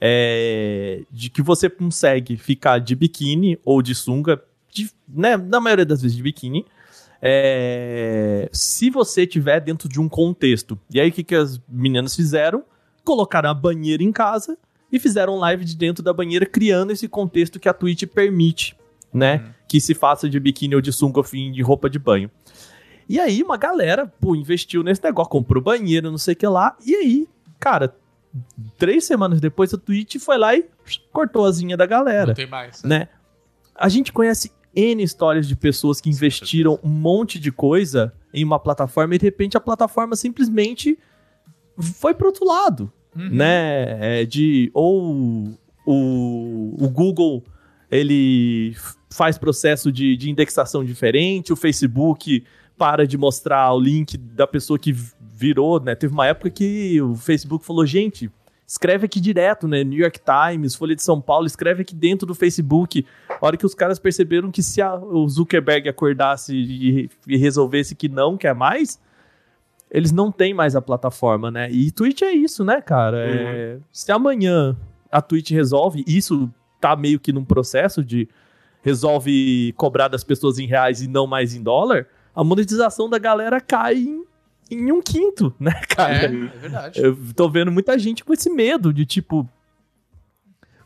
é, 0.00 1.02
de 1.10 1.30
que 1.30 1.42
você 1.42 1.68
consegue 1.70 2.36
ficar 2.36 2.78
de 2.78 2.94
biquíni 2.96 3.58
ou 3.64 3.80
de 3.82 3.94
sunga, 3.94 4.42
de- 4.72 4.90
né, 5.08 5.36
na 5.36 5.60
maioria 5.60 5.84
das 5.86 6.00
vezes 6.02 6.16
de 6.16 6.22
biquíni, 6.22 6.64
é, 7.22 8.48
se 8.52 8.90
você 8.90 9.26
tiver 9.26 9.60
dentro 9.60 9.88
de 9.88 10.00
um 10.00 10.08
contexto. 10.08 10.78
E 10.90 11.00
aí 11.00 11.08
o 11.10 11.12
que, 11.12 11.22
que 11.22 11.34
as 11.34 11.60
meninas 11.68 12.14
fizeram? 12.16 12.64
Colocaram 13.04 13.50
a 13.50 13.54
banheira 13.54 14.02
em 14.02 14.12
casa 14.12 14.56
e 14.92 14.98
fizeram 14.98 15.36
live 15.36 15.64
de 15.64 15.76
dentro 15.76 16.02
da 16.02 16.12
banheira, 16.12 16.44
criando 16.46 16.90
esse 16.92 17.06
contexto 17.08 17.58
que 17.60 17.68
a 17.68 17.74
Twitch 17.74 18.04
permite, 18.06 18.76
né? 19.12 19.54
Que 19.68 19.80
se 19.80 19.94
faça 19.94 20.28
de 20.28 20.38
biquíni 20.40 20.74
ou 20.74 20.80
de 20.80 20.92
sunga 20.92 21.22
fim 21.22 21.52
de 21.52 21.62
roupa 21.62 21.88
de 21.88 21.98
banho. 21.98 22.30
E 23.08 23.18
aí 23.18 23.42
uma 23.42 23.56
galera, 23.56 24.06
pô, 24.20 24.34
investiu 24.34 24.82
nesse 24.82 25.02
negócio, 25.02 25.30
comprou 25.30 25.62
banheiro, 25.62 26.10
não 26.10 26.18
sei 26.18 26.34
o 26.34 26.36
que 26.36 26.46
lá. 26.46 26.76
E 26.86 26.94
aí, 26.94 27.28
cara, 27.58 27.94
três 28.78 29.04
semanas 29.04 29.40
depois 29.40 29.72
a 29.74 29.78
Twitch 29.78 30.16
foi 30.18 30.38
lá 30.38 30.54
e 30.54 30.64
cortou 31.12 31.44
a 31.44 31.50
zinha 31.52 31.76
da 31.76 31.86
galera 31.86 32.26
Não 32.28 32.34
tem 32.34 32.46
mais. 32.48 32.82
né? 32.82 33.08
A 33.74 33.88
gente 33.88 34.12
conhece 34.12 34.52
N 34.74 35.02
histórias 35.02 35.48
de 35.48 35.56
pessoas 35.56 36.00
que 36.00 36.08
investiram 36.08 36.78
um 36.82 36.88
monte 36.88 37.38
de 37.38 37.50
coisa 37.50 38.12
em 38.32 38.44
uma 38.44 38.58
plataforma 38.58 39.14
e 39.14 39.18
de 39.18 39.24
repente 39.24 39.56
a 39.56 39.60
plataforma 39.60 40.14
simplesmente 40.16 40.98
foi 41.78 42.14
pro 42.14 42.26
outro 42.26 42.46
lado, 42.46 42.92
Uhum. 43.16 43.28
né? 43.28 44.20
É, 44.20 44.24
de 44.24 44.70
ou 44.72 45.58
o, 45.84 46.76
o 46.78 46.88
Google 46.88 47.42
ele 47.90 48.76
faz 49.10 49.36
processo 49.36 49.90
de, 49.90 50.16
de 50.16 50.30
indexação 50.30 50.84
diferente, 50.84 51.52
o 51.52 51.56
Facebook 51.56 52.44
para 52.78 53.06
de 53.06 53.18
mostrar 53.18 53.72
o 53.74 53.80
link 53.80 54.16
da 54.16 54.46
pessoa 54.46 54.78
que 54.78 54.94
virou, 55.20 55.80
né? 55.80 55.94
Teve 55.94 56.12
uma 56.12 56.26
época 56.26 56.50
que 56.50 57.00
o 57.02 57.16
Facebook 57.16 57.66
falou, 57.66 57.84
gente, 57.84 58.30
escreve 58.70 59.06
aqui 59.06 59.20
direto, 59.20 59.66
né? 59.66 59.82
New 59.82 59.98
York 59.98 60.20
Times, 60.20 60.76
Folha 60.76 60.94
de 60.94 61.02
São 61.02 61.20
Paulo, 61.20 61.44
escreve 61.44 61.82
aqui 61.82 61.92
dentro 61.92 62.24
do 62.24 62.36
Facebook. 62.36 63.04
A 63.28 63.44
hora 63.44 63.56
que 63.56 63.66
os 63.66 63.74
caras 63.74 63.98
perceberam 63.98 64.48
que 64.52 64.62
se 64.62 64.80
a- 64.80 64.94
o 64.94 65.28
Zuckerberg 65.28 65.88
acordasse 65.88 66.54
e, 66.54 67.10
e 67.26 67.36
resolvesse 67.36 67.96
que 67.96 68.08
não 68.08 68.36
quer 68.36 68.54
mais, 68.54 69.00
eles 69.90 70.12
não 70.12 70.30
têm 70.30 70.54
mais 70.54 70.76
a 70.76 70.80
plataforma, 70.80 71.50
né? 71.50 71.68
E 71.68 71.90
Twitch 71.90 72.22
é 72.22 72.30
isso, 72.30 72.64
né, 72.64 72.80
cara? 72.80 73.18
É, 73.28 73.78
se 73.90 74.12
amanhã 74.12 74.76
a 75.10 75.20
Twitch 75.20 75.50
resolve, 75.50 76.04
isso 76.06 76.48
tá 76.80 76.94
meio 76.94 77.18
que 77.18 77.32
num 77.32 77.44
processo 77.44 78.04
de 78.04 78.28
resolve 78.82 79.74
cobrar 79.76 80.06
das 80.06 80.22
pessoas 80.22 80.60
em 80.60 80.66
reais 80.66 81.02
e 81.02 81.08
não 81.08 81.26
mais 81.26 81.54
em 81.56 81.62
dólar, 81.62 82.06
a 82.34 82.44
monetização 82.44 83.10
da 83.10 83.18
galera 83.18 83.60
cai 83.60 83.96
em, 83.96 84.24
em 84.70 84.92
um 84.92 85.02
quinto, 85.02 85.54
né, 85.60 85.72
cara? 85.88 86.12
É, 86.14 86.24
é 86.26 86.28
verdade. 86.28 87.00
Eu 87.00 87.16
tô 87.34 87.48
vendo 87.48 87.70
muita 87.72 87.98
gente 87.98 88.24
com 88.24 88.32
esse 88.32 88.48
medo 88.50 88.92
de 88.92 89.04
tipo. 89.04 89.48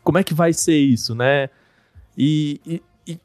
Como 0.03 0.17
é 0.17 0.23
que 0.23 0.33
vai 0.33 0.53
ser 0.53 0.77
isso, 0.77 1.15
né? 1.15 1.49
E, 2.17 2.61
e- 2.65 2.81
e 3.07 3.19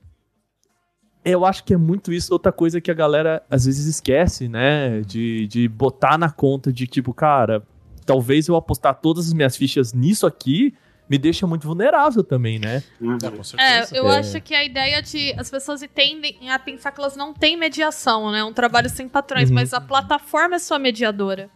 eu 1.25 1.45
acho 1.45 1.63
que 1.65 1.75
é 1.75 1.77
muito 1.77 2.13
isso. 2.13 2.33
Outra 2.33 2.51
coisa 2.53 2.81
que 2.81 2.91
a 2.91 2.95
galera 2.95 3.43
às 3.51 3.65
vezes 3.67 3.87
esquece, 3.87 4.49
né? 4.49 5.01
De, 5.03 5.47
de 5.47 5.69
botar 5.69 6.17
na 6.19 6.31
conta 6.31 6.73
de 6.73 6.87
tipo, 6.87 7.13
cara, 7.13 7.63
talvez 8.07 8.49
eu 8.49 8.57
apostar 8.57 8.95
todas 9.01 9.27
as 9.27 9.33
minhas 9.33 9.57
fichas 9.57 9.93
nisso 9.93 10.27
aqui 10.27 10.75
me 11.11 11.19
deixa 11.19 11.45
muito 11.45 11.67
vulnerável 11.67 12.23
também, 12.23 12.61
né? 12.61 12.83
Uhum. 13.01 13.19
É, 13.21 13.31
com 13.31 13.41
É, 13.41 13.43
certeza. 13.45 13.97
eu 13.97 14.09
É. 14.09 14.19
acho 14.21 14.41
que 14.41 14.55
a 14.55 14.63
ideia 14.65 15.03
de 15.03 15.35
as 15.37 15.51
pessoas 15.51 15.83
tendem 15.93 16.49
a 16.49 16.57
pensar 16.59 16.93
que 16.93 17.01
elas 17.01 17.17
não 17.17 17.35
têm 17.35 17.57
mediação, 17.57 18.31
né? 18.31 18.45
Um 18.45 18.53
trabalho 18.53 18.89
sem 18.89 19.09
patrões, 19.09 19.49
Uhum. 19.49 19.57
mas 19.57 19.75
a 19.75 19.81
plataforma 19.81 20.55
é 20.55 20.59
sua 20.61 20.79
mediadora, 20.79 21.51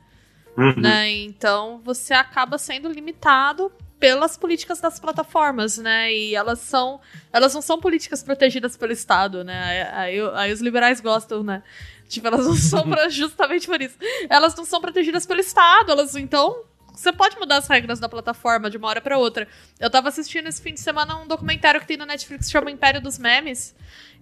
Uhum. 0.58 0.74
né? 0.80 1.08
Então 1.10 1.80
você 1.84 2.12
acaba 2.12 2.58
sendo 2.58 2.88
limitado 2.88 3.70
pelas 4.00 4.36
políticas 4.36 4.80
das 4.80 4.98
plataformas, 4.98 5.78
né? 5.78 6.12
E 6.12 6.34
elas 6.34 6.58
são, 6.58 7.00
elas 7.32 7.54
não 7.54 7.62
são 7.62 7.80
políticas 7.80 8.22
protegidas 8.24 8.76
pelo 8.76 8.92
Estado, 8.92 9.44
né? 9.44 9.88
Aí, 9.94 10.20
aí 10.34 10.52
os 10.52 10.60
liberais 10.60 11.00
gostam, 11.00 11.42
né? 11.44 11.62
Tipo, 12.08 12.26
elas 12.26 12.44
não 12.46 12.56
são 12.56 12.82
pra- 12.90 13.08
justamente 13.08 13.66
por 13.66 13.80
isso. 13.80 13.96
Elas 14.28 14.54
não 14.56 14.64
são 14.64 14.80
protegidas 14.80 15.24
pelo 15.24 15.40
Estado, 15.40 15.92
elas 15.92 16.14
então 16.16 16.64
você 16.94 17.12
pode 17.12 17.36
mudar 17.38 17.56
as 17.56 17.66
regras 17.66 17.98
da 17.98 18.08
plataforma 18.08 18.70
de 18.70 18.76
uma 18.76 18.88
hora 18.88 19.00
pra 19.00 19.18
outra. 19.18 19.48
Eu 19.80 19.90
tava 19.90 20.08
assistindo 20.08 20.46
esse 20.46 20.62
fim 20.62 20.72
de 20.72 20.80
semana 20.80 21.16
um 21.16 21.26
documentário 21.26 21.80
que 21.80 21.86
tem 21.86 21.96
no 21.96 22.06
Netflix 22.06 22.46
que 22.46 22.52
chama 22.52 22.70
Império 22.70 23.00
dos 23.00 23.18
Memes. 23.18 23.74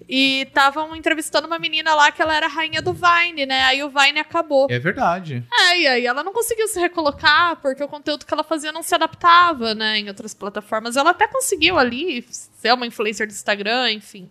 E 0.08 0.42
estavam 0.42 0.96
entrevistando 0.96 1.46
uma 1.46 1.58
menina 1.58 1.94
lá 1.94 2.10
que 2.10 2.20
ela 2.20 2.34
era 2.34 2.48
rainha 2.48 2.82
do 2.82 2.92
Vine, 2.92 3.46
né? 3.46 3.62
Aí 3.64 3.84
o 3.84 3.90
Vine 3.90 4.18
acabou. 4.18 4.66
É 4.70 4.78
verdade. 4.78 5.46
É, 5.52 5.78
e 5.78 5.86
aí 5.86 6.06
ela 6.06 6.24
não 6.24 6.32
conseguiu 6.32 6.66
se 6.66 6.80
recolocar 6.80 7.56
porque 7.56 7.84
o 7.84 7.88
conteúdo 7.88 8.26
que 8.26 8.32
ela 8.32 8.42
fazia 8.42 8.72
não 8.72 8.82
se 8.82 8.94
adaptava, 8.94 9.74
né, 9.74 9.98
em 9.98 10.08
outras 10.08 10.34
plataformas. 10.34 10.96
Ela 10.96 11.10
até 11.10 11.28
conseguiu 11.28 11.78
ali 11.78 12.26
ser 12.30 12.72
uma 12.72 12.86
influencer 12.86 13.26
do 13.26 13.32
Instagram, 13.32 13.92
enfim, 13.92 14.30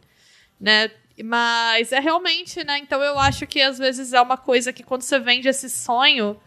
né? 0.60 0.92
Mas 1.24 1.92
é 1.92 2.00
realmente, 2.00 2.64
né? 2.64 2.80
Então 2.80 3.02
eu 3.02 3.18
acho 3.20 3.46
que 3.46 3.62
às 3.62 3.78
vezes 3.78 4.14
é 4.14 4.22
uma 4.22 4.38
coisa 4.38 4.74
que 4.74 4.84
quando 4.84 5.04
você 5.04 5.20
vende 5.20 5.48
esse 5.48 5.70
sonho, 5.70 6.40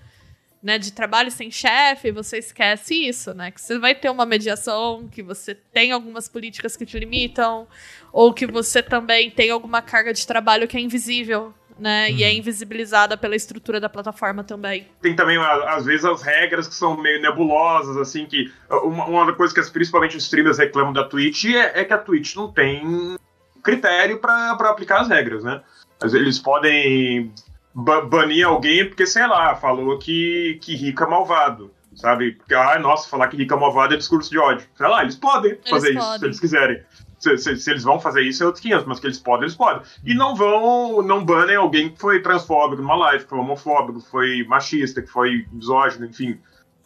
né, 0.65 0.79
de 0.79 0.95
trabalho 0.95 1.31
sem 1.31 1.51
chefe, 1.51 2.11
você 2.11 2.39
esquece 2.39 2.95
isso, 3.07 3.35
né? 3.35 3.51
Que 3.51 3.61
você 3.61 3.79
vai 3.79 3.95
ter 3.95 4.09
uma 4.09 4.25
mediação, 4.25 5.07
que 5.13 5.23
você 5.23 5.55
tem 5.55 5.93
algumas 5.93 6.27
políticas 6.27 6.75
que 6.75 6.87
te 6.87 6.99
limitam, 6.99 7.69
ou 8.11 8.33
que 8.33 8.47
você 8.47 8.83
também 8.83 9.31
tem 9.31 9.51
alguma 9.51 9.83
carga 9.83 10.15
de 10.15 10.27
trabalho 10.27 10.67
que 10.67 10.75
é 10.79 10.81
invisível, 10.81 11.53
né? 11.79 12.11
E 12.11 12.25
é 12.25 12.33
invisibilizada 12.33 13.15
pela 13.15 13.37
estrutura 13.37 13.79
da 13.79 13.91
plataforma 13.91 14.43
também. 14.43 14.89
Tem 15.03 15.15
também, 15.15 15.37
às 15.37 15.85
vezes, 15.85 16.07
as 16.07 16.23
regras 16.23 16.67
que 16.67 16.75
são 16.75 16.97
meio 16.97 17.21
nebulosas, 17.21 17.99
assim, 17.99 18.25
que 18.25 18.51
uma, 18.71 19.05
uma 19.05 19.33
coisa 19.35 19.53
que 19.53 19.71
principalmente 19.71 20.17
os 20.17 20.23
streamers 20.23 20.57
reclamam 20.57 20.95
da 20.95 21.05
Twitch 21.05 21.45
é, 21.45 21.81
é 21.81 21.85
que 21.85 21.93
a 21.93 21.99
Twitch 21.99 22.37
não 22.37 22.51
tem 22.51 23.17
critério 23.63 24.19
pra 24.19 24.53
aplicar 24.53 25.03
as 25.03 25.09
regras, 25.09 25.45
né? 25.45 25.61
Eles 26.03 26.39
podem 26.39 27.31
banir 27.75 28.47
alguém 28.47 28.87
porque, 28.87 29.07
sei 29.07 29.27
lá, 29.27 29.55
falou 29.57 29.99
que, 29.99 30.59
que 30.63 30.75
rico 30.77 31.03
é 31.03 31.09
malvado, 31.09 31.71
sabe? 31.95 32.33
Porque, 32.33 32.55
ah, 32.55 32.79
nossa, 32.79 33.09
falar 33.09 33.29
que 33.29 33.37
rico 33.37 33.55
é 33.55 33.57
malvado 33.59 33.95
é 33.95 33.97
discurso 33.97 34.31
de 34.31 34.39
ódio. 34.39 34.67
Sei 34.77 34.87
lá, 34.87 35.03
eles 35.03 35.17
podem 35.17 35.59
fazer 35.69 35.91
isso, 35.91 35.99
podem. 35.99 36.19
se 36.19 36.25
eles 36.27 36.41
quiserem. 36.41 36.83
Se, 37.19 37.39
se- 37.39 37.57
se 37.57 37.71
eles 37.71 37.83
vão 37.83 37.99
fazer 37.99 38.21
isso 38.23 38.43
é 38.43 38.47
outros 38.47 38.63
500, 38.63 38.85
mas 38.87 39.01
que 39.01 39.07
eles 39.07 39.19
podem, 39.19 39.45
eles 39.45 39.57
podem. 39.57 39.83
E 40.05 40.15
não 40.15 40.37
vão, 40.37 41.01
não 41.03 41.25
banem 41.25 41.57
alguém 41.57 41.89
que 41.91 41.99
foi 41.99 42.21
transfóbico 42.21 42.83
numa 42.83 42.97
live, 42.97 43.25
que 43.25 43.31
foi 43.31 43.39
homofóbico, 43.39 44.01
que 44.03 44.11
foi 44.11 44.45
machista, 44.47 45.01
que 45.01 45.09
foi 45.09 45.47
misógino, 45.51 46.05
enfim. 46.07 46.39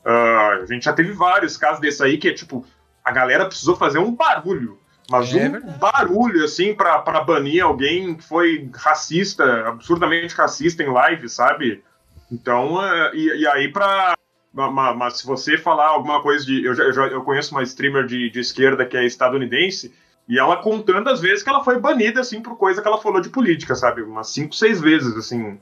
Ah, 0.04 0.60
a 0.62 0.66
gente 0.66 0.84
já 0.84 0.92
teve 0.92 1.12
vários 1.12 1.56
casos 1.56 1.80
desse 1.80 2.02
aí 2.02 2.16
que 2.18 2.28
é 2.28 2.32
tipo, 2.32 2.64
a 3.04 3.10
galera 3.10 3.46
precisou 3.46 3.76
fazer 3.76 3.98
um 3.98 4.14
barulho. 4.14 4.78
Mas 5.10 5.32
É 5.34 5.46
um 5.48 5.52
verdade. 5.52 5.78
barulho, 5.78 6.44
assim, 6.44 6.74
pra, 6.74 6.98
pra 6.98 7.22
banir 7.24 7.64
alguém 7.64 8.14
que 8.14 8.22
foi 8.24 8.70
racista, 8.74 9.68
absurdamente 9.68 10.34
racista 10.34 10.82
em 10.82 10.90
live, 10.92 11.28
sabe? 11.28 11.82
Então, 12.30 12.82
é, 12.84 13.14
e, 13.14 13.40
e 13.40 13.46
aí 13.46 13.72
pra. 13.72 14.14
ma- 14.52 14.70
ma- 14.70 14.94
Mas, 14.94 15.18
se 15.18 15.26
você 15.26 15.56
falar 15.56 15.86
alguma 15.88 16.20
coisa 16.22 16.44
de. 16.44 16.62
Eu, 16.62 16.74
já, 16.74 16.82
eu, 17.06 17.22
conheço 17.22 17.52
uma 17.54 17.62
streamer 17.62 18.04
de, 18.06 18.28
de 18.30 18.38
esquerda 18.40 18.84
que 18.84 18.96
é 18.98 19.06
estadunidense, 19.06 19.94
e 20.28 20.38
ela 20.38 20.58
contando 20.58 21.08
as 21.08 21.20
vezes 21.22 21.42
que 21.42 21.48
ela 21.48 21.64
foi 21.64 21.80
banida, 21.80 22.20
assim, 22.20 22.42
por 22.42 22.58
coisa 22.58 22.82
que 22.82 22.86
ela 22.88 23.00
falou 23.00 23.20
de 23.22 23.30
política, 23.30 23.74
sabe? 23.74 24.02
Umas 24.02 24.28
cinco, 24.28 24.54
seis 24.54 24.78
vezes, 24.78 25.16
assim. 25.16 25.58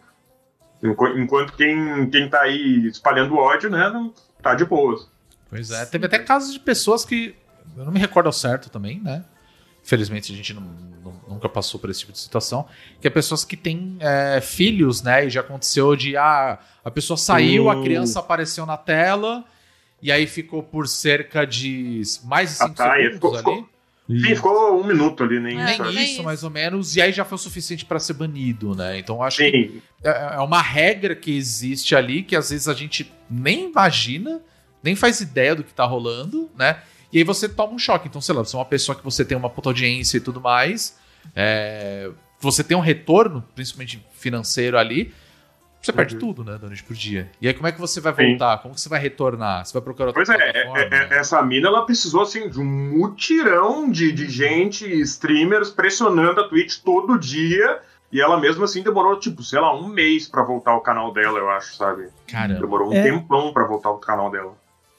Enqu- 0.83 1.17
Enquanto 1.17 1.53
quem, 1.53 2.11
quem 2.11 2.29
tá 2.29 2.43
aí 2.43 2.89
espalhando 2.89 3.37
ódio, 3.37 3.71
né, 3.71 3.89
não 3.91 4.13
tá 4.43 4.55
de 4.55 4.65
boas. 4.65 5.09
Pois 5.49 5.71
é. 5.71 5.87
Teve 5.87 6.07
até 6.07 6.19
casos 6.19 6.53
de 6.53 6.59
pessoas 6.59 7.05
que. 7.05 7.35
Eu 7.77 7.85
não 7.85 7.93
me 7.93 8.01
recordo 8.01 8.27
ao 8.27 8.33
certo 8.33 8.69
também, 8.71 9.01
né? 9.01 9.25
Infelizmente 9.87 10.33
a 10.33 10.37
gente 10.37 10.53
não- 10.53 10.63
não- 11.05 11.15
nunca 11.29 11.49
passou 11.49 11.79
por 11.79 11.89
esse 11.89 12.01
tipo 12.01 12.11
de 12.13 12.19
situação. 12.19 12.67
Que 13.01 13.07
é 13.07 13.11
pessoas 13.11 13.45
que 13.45 13.57
têm 13.57 13.97
é, 14.01 14.41
filhos, 14.41 15.01
né? 15.01 15.27
E 15.27 15.31
já 15.31 15.41
aconteceu 15.43 15.95
de. 15.95 16.17
Ah, 16.17 16.59
a 16.85 16.91
pessoa 16.91 17.17
saiu, 17.17 17.71
a 17.71 17.77
Uh. 17.77 17.83
criança 17.85 18.19
apareceu 18.19 18.67
na 18.67 18.77
tela. 18.77 19.45
E 20.03 20.11
aí 20.13 20.27
ficou 20.27 20.63
por 20.63 20.87
cerca 20.89 21.47
de 21.47 22.03
mais 22.25 22.51
de 22.51 22.57
5 22.57 22.71
Ah, 22.71 22.75
tá, 22.75 22.95
segundos 22.97 23.15
ficou- 23.15 23.35
ali. 23.35 23.39
ficou- 23.39 23.69
Sim, 24.09 24.35
ficou 24.37 24.81
um 24.81 24.85
minuto 24.87 25.25
ali, 25.25 25.41
nem. 25.41 25.61
É, 25.61 25.65
Nem 25.79 25.95
nem 25.95 26.05
isso, 26.05 26.23
mais 26.23 26.45
ou 26.45 26.51
menos. 26.51 26.95
E 26.97 27.01
aí 27.03 27.11
já 27.13 27.25
foi 27.25 27.37
o 27.37 27.39
suficiente 27.39 27.85
para 27.85 27.99
ser 27.99 28.13
banido, 28.13 28.75
né? 28.75 28.99
Então 28.99 29.21
acho 29.23 29.39
que 29.39 29.51
Sim, 29.51 29.83
é 30.05 30.35
é 30.37 30.41
uma 30.41 30.61
regra 30.63 31.15
que 31.17 31.37
existe 31.37 31.95
ali 31.97 32.23
que 32.23 32.37
às 32.37 32.51
vezes 32.51 32.69
a 32.69 32.75
gente 32.75 33.11
nem 33.31 33.69
imagina, 33.71 34.41
nem 34.83 34.95
faz 34.95 35.21
ideia 35.21 35.55
do 35.57 35.65
que 35.65 35.73
tá 35.75 35.85
rolando, 35.85 36.49
né? 36.57 36.79
E 37.13 37.19
aí 37.19 37.25
você 37.25 37.49
toma 37.49 37.73
um 37.73 37.79
choque. 37.79 38.09
Então, 38.09 38.21
sei 38.21 38.35
lá, 38.35 38.43
você 38.45 38.57
é 38.57 38.59
uma 38.59 38.65
pessoa 38.65 38.97
que 38.97 39.05
você 39.05 39.25
tem 39.25 39.37
uma 39.37 39.51
puta 39.51 39.69
audiência 39.71 40.17
e 40.17 40.21
tudo 40.21 40.41
mais, 40.41 40.99
é, 41.35 42.11
você 42.41 42.63
tem 42.65 42.77
um 42.77 42.81
retorno, 42.81 43.45
principalmente 43.55 44.05
financeiro 44.13 44.77
ali, 44.79 45.15
você 45.81 45.93
perde 45.93 46.15
Uhum. 46.15 46.21
tudo, 46.21 46.45
né, 46.45 46.59
da 46.59 46.67
noite 46.67 46.83
por 46.83 46.95
dia. 46.97 47.31
E 47.41 47.47
aí 47.47 47.55
como 47.55 47.69
é 47.69 47.73
que 47.73 47.81
você 47.81 48.01
vai 48.01 48.13
Sim. 48.15 48.31
voltar? 48.31 48.59
Como 48.59 48.75
que 48.75 48.81
você 48.81 48.89
vai 48.89 48.99
retornar? 49.01 49.65
Você 49.65 49.73
vai 49.73 49.83
procurar 49.83 50.09
outra 50.09 50.25
Pois 50.25 50.29
é, 50.41 50.51
é, 50.51 50.67
é, 50.83 51.15
é, 51.15 51.19
essa 51.19 51.41
mina 51.43 51.69
ela 51.69 51.85
precisou 51.87 52.23
assim 52.23 52.49
de 52.49 52.59
um 52.61 52.65
mutirão 52.65 53.89
de, 53.91 54.11
de 54.11 54.29
gente, 54.29 54.85
streamers 55.03 55.71
pressionando 55.71 56.41
a 56.41 56.49
Twitch 56.49 56.79
todo 56.85 57.19
dia. 57.19 57.81
E 58.11 58.21
ela 58.21 58.39
mesmo 58.39 58.63
assim 58.65 58.83
demorou, 58.83 59.19
tipo, 59.19 59.43
sei 59.43 59.59
lá, 59.61 59.75
um 59.77 59.89
mês 59.89 60.29
pra 60.29 60.43
voltar 60.43 60.71
ao 60.71 60.81
canal 60.81 61.13
dela, 61.13 61.39
eu 61.39 61.51
acho, 61.51 61.75
sabe? 61.77 62.09
Caramba. 62.29 62.61
Demorou 62.61 62.91
um 62.91 62.95
É. 62.95 63.03
tempão 63.03 63.53
pra 63.53 63.65
voltar 63.67 63.89
ao 63.89 63.99
canal 63.99 64.31
dela. 64.31 64.57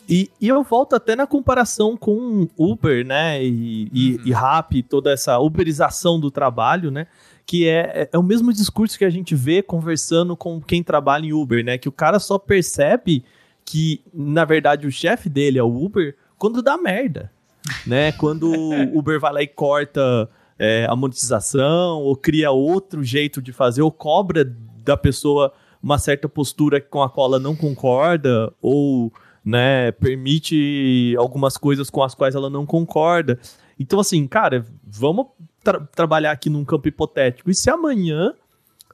E, 0.08 0.30
e 0.40 0.48
eu 0.48 0.64
volto 0.64 0.96
até 0.96 1.16
na 1.16 1.28
comparação 1.28 1.98
com 1.98 2.48
Uber, 2.58 3.06
né? 3.06 3.44
E, 3.44 3.90
e, 3.92 4.16
Uhum. 4.16 4.22
e 4.26 4.32
Rappi, 4.32 4.82
toda 4.82 5.12
essa 5.12 5.38
uberização 5.40 6.20
do 6.20 6.32
trabalho, 6.32 6.90
né? 6.90 7.08
Que 7.46 7.68
é, 7.68 7.92
é, 8.04 8.10
é 8.14 8.18
o 8.18 8.24
mesmo 8.24 8.54
discurso 8.54 8.98
que 8.98 9.06
a 9.06 9.10
gente 9.10 9.36
vê 9.36 9.62
conversando 9.62 10.36
com 10.38 10.62
quem 10.62 10.82
trabalha 10.82 11.26
em 11.26 11.34
Uber, 11.34 11.64
né? 11.64 11.78
Que 11.78 11.90
o 11.90 11.92
cara 11.92 12.20
só 12.20 12.38
percebe 12.38 13.24
que, 13.66 14.02
na 14.14 14.46
verdade, 14.46 14.88
o 14.88 14.92
chefe 14.92 15.28
dele 15.28 15.60
é 15.60 15.64
o 15.64 15.84
Uber 15.84 16.16
quando 16.38 16.62
dá 16.62 16.78
merda, 16.78 17.30
né? 17.86 18.14
Quando 18.14 18.50
o 18.50 18.98
Uber 18.98 19.20
vai 19.20 19.34
lá 19.34 19.42
e 19.42 19.48
corta 19.48 20.30
é, 20.58 20.86
a 20.90 20.96
monetização, 20.96 22.02
ou 22.02 22.16
cria 22.16 22.50
outro 22.52 23.04
jeito 23.04 23.42
de 23.42 23.52
fazer, 23.52 23.82
ou 23.82 23.92
cobra 23.92 24.46
da 24.86 24.96
pessoa 24.96 25.52
uma 25.84 25.98
certa 26.00 26.28
postura 26.30 26.82
com 26.82 27.04
a 27.04 27.10
qual 27.10 27.28
ela 27.28 27.40
não 27.40 27.56
concorda, 27.56 28.52
ou 28.62 29.12
né, 29.48 29.92
permite 29.94 31.16
algumas 31.18 31.56
coisas 31.58 31.90
com 31.90 32.04
as 32.04 32.14
quais 32.14 32.36
ela 32.36 32.50
não 32.50 32.66
concorda. 32.66 33.40
Então, 33.80 33.98
assim, 34.00 34.28
cara, 34.28 34.66
vamos 34.86 35.28
tra- 35.64 35.80
trabalhar 35.96 36.32
aqui 36.32 36.50
num 36.50 36.66
campo 36.66 36.88
hipotético. 36.90 37.50
E 37.50 37.56
se 37.56 37.70
amanhã 37.70 38.34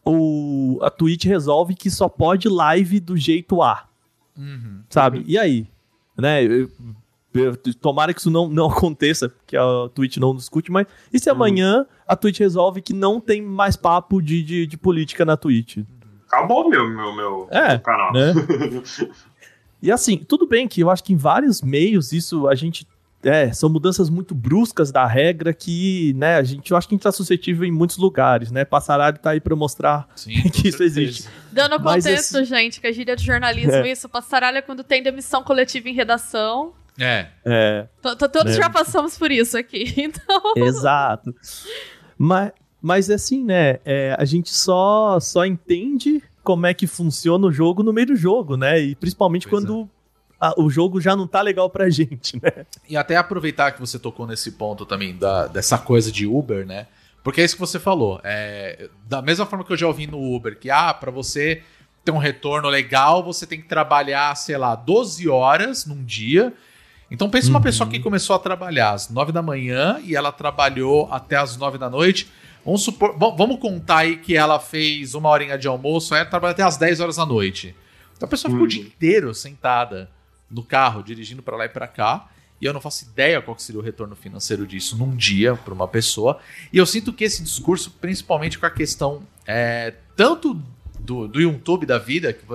o, 0.06 0.78
a 0.84 0.92
Twitch 0.92 1.26
resolve 1.26 1.74
que 1.74 1.89
só 1.89 2.08
pode 2.08 2.48
live 2.48 3.00
do 3.00 3.18
jeito 3.18 3.62
A, 3.63 3.86
Uhum. 4.38 4.82
sabe? 4.89 5.24
E 5.28 5.38
aí? 5.38 5.68
Né? 6.18 6.44
eu- 6.44 6.70
eu- 7.34 7.58
Tomara 7.82 8.13
que 8.13 8.20
isso 8.20 8.30
não, 8.30 8.48
não 8.48 8.68
aconteça, 8.70 9.34
que 9.48 9.58
a 9.58 9.63
Twitch 9.96 10.18
não 10.18 10.36
discute, 10.36 10.72
mas 10.72 10.86
e 11.12 11.18
se 11.20 11.30
amanhã 11.32 11.86
a 12.08 12.16
Twitch 12.16 12.39
resolve 12.39 12.80
que 12.82 12.94
não 12.94 13.20
tem 13.20 13.42
mais 13.42 13.76
papo 13.76 14.22
de, 14.22 14.44
de, 14.44 14.68
de 14.68 14.78
política 14.78 15.26
na 15.26 15.36
Twitch? 15.36 15.80
Acabou 16.28 16.68
meu, 16.70 16.88
meu, 16.89 17.16
meu, 17.16 17.48
É, 17.52 17.70
meu 17.70 17.80
canal. 17.80 18.12
né? 18.13 18.34
E 19.84 19.91
assim, 19.91 20.17
tudo 20.17 20.48
bem 20.48 20.67
que 20.67 20.82
eu 20.82 20.89
acho 20.89 21.04
que 21.04 21.12
em 21.13 21.17
vários 21.17 21.62
meios 21.62 22.12
isso 22.13 22.48
a 22.48 22.56
gente. 22.56 22.88
É, 23.26 23.54
são 23.54 23.69
mudanças 23.69 24.10
muito 24.10 24.36
bruscas 24.36 24.91
da 24.91 25.06
regra 25.08 25.54
que, 25.54 26.13
né, 26.17 26.36
a 26.36 26.43
gente, 26.43 26.72
eu 26.72 26.76
acho 26.78 26.89
que 26.89 26.93
a 26.93 26.98
gente 26.98 27.04
tá 27.04 27.12
suscetível 27.12 27.63
em 27.65 27.72
muitos 27.72 27.96
lugares, 27.98 28.52
né? 28.52 28.65
Passaralho 28.65 29.17
tá 29.17 29.30
aí 29.30 29.39
pra 29.39 29.56
mostrar 29.56 30.10
Sim, 30.13 30.41
que 30.52 30.67
isso 30.67 30.78
certeza. 30.80 30.84
existe. 31.02 31.30
Dando 31.50 31.80
Mas 31.80 32.04
contexto, 32.04 32.43
gente, 32.43 32.82
que 32.82 32.88
a 32.88 32.91
gíria 32.91 33.15
de 33.15 33.24
jornalismo, 33.26 33.72
É. 33.72 33.89
isso, 33.89 34.10
passaralho 34.10 34.58
é 34.58 34.62
quando 34.62 34.84
tem 34.84 35.02
demissão 35.02 35.41
coletiva 35.41 35.88
em 35.88 35.93
redação. 35.93 36.74
É. 37.00 37.28
É, 37.46 37.88
T- 38.02 38.15
t- 38.17 38.28
Todos 38.30 38.54
É. 38.54 38.58
já 38.58 38.69
passamos 38.69 39.17
por 39.17 39.32
isso 39.32 39.58
aqui. 39.58 39.86
Então, 39.98 40.54
exato. 40.58 41.34
Mas, 42.17 42.52
mas 42.82 43.10
assim, 43.10 43.41
né, 43.46 43.80
é, 43.86 44.15
a 44.19 44.26
gente 44.26 44.50
só, 44.54 45.17
só 45.22 45.46
entende 45.46 46.22
como 46.44 46.66
é 46.66 46.74
que 46.74 46.86
funciona 46.88 47.48
o 47.48 47.52
jogo 47.52 47.82
no 47.84 47.94
meio 47.94 48.08
do 48.08 48.16
jogo, 48.16 48.56
né? 48.58 48.80
E 48.80 48.96
principalmente 48.96 49.48
Pois 49.48 49.64
quando 49.64 49.90
a- 50.40 50.54
o 50.58 50.70
jogo 50.70 51.00
já 51.02 51.16
não 51.16 51.26
tá 51.26 51.42
legal 51.42 51.70
pra 51.70 51.90
gente, 51.92 52.36
né? 52.42 52.66
E 52.90 52.98
até 52.98 53.16
aproveitar 53.16 53.72
que 53.72 53.80
você 53.80 53.98
tocou 53.98 54.28
nesse 54.28 54.52
ponto 54.52 54.86
também 54.86 55.16
da, 55.16 55.48
dessa 55.48 55.78
coisa 55.78 56.12
de 56.12 56.28
Uber, 56.28 56.66
né? 56.66 56.88
Porque 57.24 57.40
é 57.40 57.46
isso 57.46 57.56
que 57.56 57.62
você 57.62 57.80
falou. 57.80 58.20
É, 58.24 58.90
da 59.08 59.22
mesma 59.22 59.46
forma 59.46 59.64
que 59.64 59.72
eu 59.72 59.78
já 59.78 59.88
ouvi 59.88 60.06
no 60.06 60.20
Uber, 60.36 60.60
que 60.60 60.70
ah, 60.70 60.94
para 60.94 61.10
você 61.10 61.64
ter 62.04 62.12
um 62.12 62.18
retorno 62.18 62.68
legal, 62.68 63.24
você 63.24 63.48
tem 63.48 63.62
que 63.62 63.68
trabalhar, 63.70 64.36
sei 64.36 64.58
lá, 64.58 64.76
12 64.76 65.30
horas 65.30 65.86
num 65.86 66.04
dia. 66.04 66.52
Então 67.10 67.30
pensa 67.30 67.48
uma 67.50 67.60
Uhum. 67.60 67.64
pessoa 67.64 67.90
que 67.90 67.98
começou 68.00 68.36
a 68.36 68.40
trabalhar 68.40 68.92
às 68.92 69.10
9 69.10 69.32
da 69.32 69.42
manhã 69.42 70.02
e 70.04 70.14
ela 70.16 70.34
trabalhou 70.34 71.08
até 71.12 71.38
às 71.38 71.56
9 71.56 71.78
da 71.78 71.90
noite. 71.90 72.30
Vamos 72.65 72.84
supor, 72.84 73.17
va- 73.17 73.32
vamos 73.36 73.60
contar 73.60 73.97
aí 73.99 74.17
que 74.17 74.36
ela 74.38 74.60
fez 74.60 75.13
uma 75.15 75.30
horinha 75.30 75.58
de 75.58 75.67
almoço, 75.67 76.13
aí 76.13 76.21
ela 76.21 76.30
trabalha 76.30 76.52
até 76.52 76.63
às 76.63 76.78
10 76.78 76.99
horas 76.99 77.15
da 77.17 77.26
noite. 77.26 77.76
Então 78.15 78.26
a 78.28 78.30
pessoa 78.30 78.49
ficou 78.52 78.65
o 78.65 78.69
dia 78.69 78.82
inteiro 78.82 79.34
sentada 79.34 80.10
no 80.49 80.63
carro, 80.63 81.04
dirigindo 81.04 81.41
pra 81.43 81.58
lá 81.58 81.65
e 81.65 81.69
pra 81.69 81.88
cá. 81.88 82.30
E 82.62 82.65
eu 82.65 82.71
não 82.71 82.80
faço 82.80 83.04
ideia 83.04 83.41
qual 83.41 83.58
seria 83.60 83.82
o 83.82 83.84
retorno 83.84 84.15
financeiro 84.15 84.65
disso 84.65 84.95
num 84.97 85.13
dia 85.15 85.56
para 85.56 85.73
uma 85.73 85.88
pessoa. 85.88 86.39
E 86.71 86.78
eu 86.78 86.86
sinto 86.86 87.12
que 87.12 87.26
esse 87.26 87.43
discurso, 87.43 87.91
principalmente 87.99 88.58
com 88.58 88.65
a 88.65 88.69
questão 88.71 89.23
é, 89.45 89.93
tanto 90.15 90.62
do, 90.97 91.28
do 91.28 91.41
YouTube 91.41 91.86
da 91.86 91.97
vida, 91.97 92.32
que, 92.32 92.45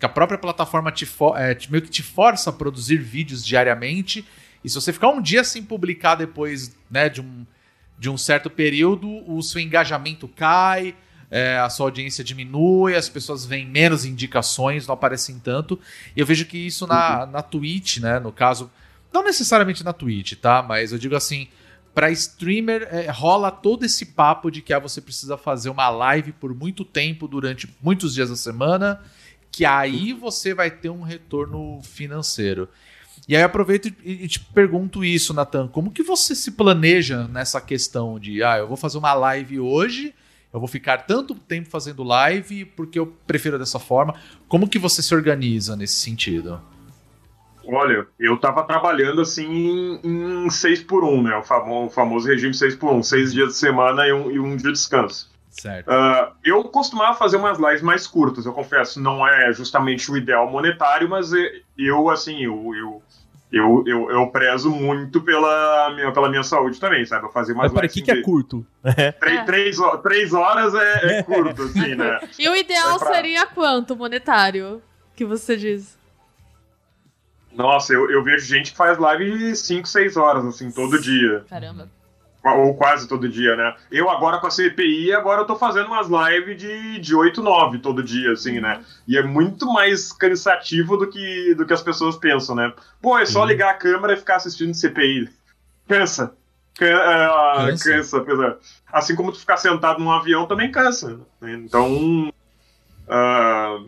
que 0.00 0.04
a 0.04 0.08
própria 0.08 0.38
plataforma 0.38 0.90
te, 0.90 1.06
fo- 1.06 1.36
é, 1.36 1.54
te- 1.54 1.70
meio 1.70 1.82
que 1.84 1.90
te 1.90 2.02
força 2.02 2.50
a 2.50 2.52
produzir 2.52 2.96
vídeos 2.96 3.44
diariamente. 3.46 4.26
E 4.64 4.68
se 4.68 4.74
você 4.74 4.92
ficar 4.92 5.10
um 5.10 5.22
dia 5.22 5.44
sem 5.44 5.62
publicar 5.62 6.16
depois 6.16 6.74
né, 6.90 7.08
de, 7.08 7.20
um, 7.20 7.46
de 7.98 8.10
um 8.10 8.16
certo 8.16 8.50
período, 8.50 9.08
o 9.30 9.42
seu 9.42 9.60
engajamento 9.60 10.28
cai, 10.28 10.94
é, 11.30 11.58
a 11.58 11.68
sua 11.68 11.86
audiência 11.86 12.22
diminui, 12.22 12.94
as 12.94 13.08
pessoas 13.08 13.44
veem 13.44 13.66
menos 13.66 14.04
indicações, 14.04 14.86
não 14.86 14.94
aparecem 14.94 15.38
tanto. 15.38 15.78
E 16.14 16.20
eu 16.20 16.26
vejo 16.26 16.46
que 16.46 16.58
isso 16.58 16.86
na, 16.86 17.26
na 17.26 17.42
Twitch, 17.42 17.98
né? 17.98 18.18
No 18.18 18.30
caso, 18.30 18.70
não 19.12 19.24
necessariamente 19.24 19.84
na 19.84 19.92
Twitch, 19.92 20.34
tá? 20.34 20.62
Mas 20.62 20.92
eu 20.92 20.98
digo 20.98 21.16
assim, 21.16 21.48
para 21.94 22.10
streamer 22.10 22.88
é, 22.90 23.10
rola 23.10 23.50
todo 23.50 23.84
esse 23.84 24.06
papo 24.06 24.50
de 24.50 24.60
que 24.60 24.72
ah, 24.72 24.78
você 24.78 25.00
precisa 25.00 25.38
fazer 25.38 25.70
uma 25.70 25.88
live 25.88 26.32
por 26.32 26.54
muito 26.54 26.84
tempo 26.84 27.28
durante 27.28 27.72
muitos 27.80 28.14
dias 28.14 28.30
da 28.30 28.36
semana, 28.36 29.00
que 29.50 29.64
aí 29.64 30.12
você 30.12 30.52
vai 30.52 30.70
ter 30.70 30.90
um 30.90 31.02
retorno 31.02 31.80
financeiro. 31.82 32.68
E 33.26 33.34
aí 33.34 33.42
aproveito 33.42 33.92
e, 34.04 34.28
te 34.28 34.40
pergunto 34.40 35.04
isso, 35.04 35.32
Nathan, 35.32 35.68
como 35.68 35.90
que 35.90 36.02
você 36.02 36.34
se 36.34 36.52
planeja 36.52 37.26
nessa 37.28 37.60
questão 37.60 38.18
de, 38.18 38.42
ah, 38.42 38.58
eu 38.58 38.68
vou 38.68 38.76
fazer 38.76 38.98
uma 38.98 39.14
live 39.14 39.60
hoje, 39.60 40.14
eu 40.52 40.60
vou 40.60 40.68
ficar 40.68 40.98
tanto 40.98 41.34
tempo 41.34 41.68
fazendo 41.70 42.02
live 42.02 42.64
porque 42.64 42.98
eu 42.98 43.06
prefiro 43.26 43.58
dessa 43.58 43.78
forma. 43.78 44.14
Como 44.46 44.68
que 44.68 44.78
você 44.78 45.02
se 45.02 45.14
organiza 45.14 45.74
nesse 45.74 45.96
sentido? 45.96 46.60
Olha, 47.66 48.06
eu 48.20 48.36
tava 48.36 48.62
trabalhando 48.62 49.22
assim 49.22 49.98
em 50.04 50.50
6 50.50 50.82
por 50.82 51.02
1 51.02 51.22
né? 51.22 51.36
O 51.36 51.42
famoso, 51.42 51.86
o 51.86 51.90
famoso 51.90 52.28
regime 52.28 52.52
6 52.52 52.76
por 52.76 52.92
1 52.92 53.02
seis 53.02 53.32
dias 53.32 53.48
de 53.48 53.54
semana 53.56 54.06
e 54.06 54.12
um, 54.12 54.30
e 54.30 54.38
um 54.38 54.56
dia 54.56 54.70
de 54.70 54.72
descanso. 54.72 55.33
Certo. 55.54 55.88
Ah, 55.88 56.32
eu 56.44 56.64
costumava 56.64 57.16
fazer 57.16 57.36
umas 57.36 57.58
lives 57.58 57.80
mais 57.80 58.06
curtas, 58.08 58.44
eu 58.44 58.52
confesso, 58.52 59.00
não 59.00 59.26
é 59.26 59.52
justamente 59.52 60.10
o 60.10 60.16
ideal 60.16 60.50
monetário, 60.50 61.08
mas 61.08 61.30
eu, 61.78 62.10
assim, 62.10 62.42
eu, 62.44 62.72
eu, 62.74 63.02
eu, 63.52 63.84
eu, 63.86 64.10
eu 64.10 64.26
prezo 64.32 64.68
muito 64.68 65.20
pela 65.20 65.90
minha, 65.94 66.10
pela 66.12 66.28
minha 66.28 66.42
saúde 66.42 66.80
também, 66.80 67.06
sabe? 67.06 67.26
Eu 67.26 67.30
fazer 67.30 67.52
umas 67.52 67.72
Mas 67.72 67.82
lives 67.82 67.94
que, 67.94 68.02
que 68.02 68.10
é 68.10 68.20
curto? 68.20 68.66
três, 69.20 69.38
É. 69.38 69.44
três, 69.44 69.78
três 70.02 70.32
horas 70.34 70.74
é, 70.74 71.18
é 71.18 71.22
curto, 71.24 71.62
assim, 71.62 71.94
né? 71.94 72.18
e 72.36 72.48
o 72.48 72.56
ideal 72.56 72.96
É 72.96 72.98
pra- 72.98 73.14
seria 73.14 73.46
quanto 73.46 73.94
monetário 73.94 74.82
que 75.14 75.24
você 75.24 75.56
diz? 75.56 75.96
Nossa, 77.52 77.92
eu, 77.92 78.10
eu 78.10 78.24
vejo 78.24 78.44
gente 78.44 78.72
que 78.72 78.76
faz 78.76 78.98
live 78.98 79.38
de 79.38 79.54
5, 79.54 79.86
6 79.86 80.16
horas, 80.16 80.44
assim, 80.44 80.72
todo 80.72 81.00
dia. 81.00 81.44
Caramba. 81.48 81.88
Ou 82.44 82.74
quase 82.76 83.08
todo 83.08 83.26
dia, 83.28 83.56
né? 83.56 83.74
Eu 83.90 84.10
agora 84.10 84.38
com 84.38 84.46
a 84.46 84.50
CPI, 84.50 85.14
agora 85.14 85.40
eu 85.40 85.46
tô 85.46 85.56
fazendo 85.56 85.86
umas 85.86 86.08
lives 86.08 86.58
de, 86.58 86.98
de 86.98 87.14
8, 87.14 87.42
9 87.42 87.78
todo 87.78 88.02
dia, 88.02 88.32
assim, 88.32 88.60
né? 88.60 88.84
E 89.08 89.16
é 89.16 89.22
muito 89.22 89.64
mais 89.72 90.12
cansativo 90.12 90.98
do 90.98 91.08
que, 91.08 91.54
do 91.54 91.64
que 91.64 91.72
as 91.72 91.80
pessoas 91.82 92.16
pensam, 92.16 92.54
né? 92.54 92.70
Pô, 93.00 93.16
é 93.18 93.24
só 93.24 93.42
ligar 93.46 93.70
a 93.70 93.74
câmera 93.78 94.12
e 94.12 94.16
ficar 94.18 94.36
assistindo 94.36 94.74
CPI. 94.74 95.30
Cansa. 95.88 96.34
Can, 96.76 96.94
ah, 96.96 97.64
Cansa. 97.68 97.90
cansa. 97.92 98.18
apesar- 98.18 98.56
Assim 98.92 99.14
como 99.16 99.32
tu 99.32 99.38
ficar 99.38 99.56
sentado 99.56 99.98
num 100.00 100.10
avião 100.12 100.46
também 100.46 100.70
cansa. 100.70 101.20
né? 101.40 101.52
Então. 101.54 102.30
ah, 103.08 103.78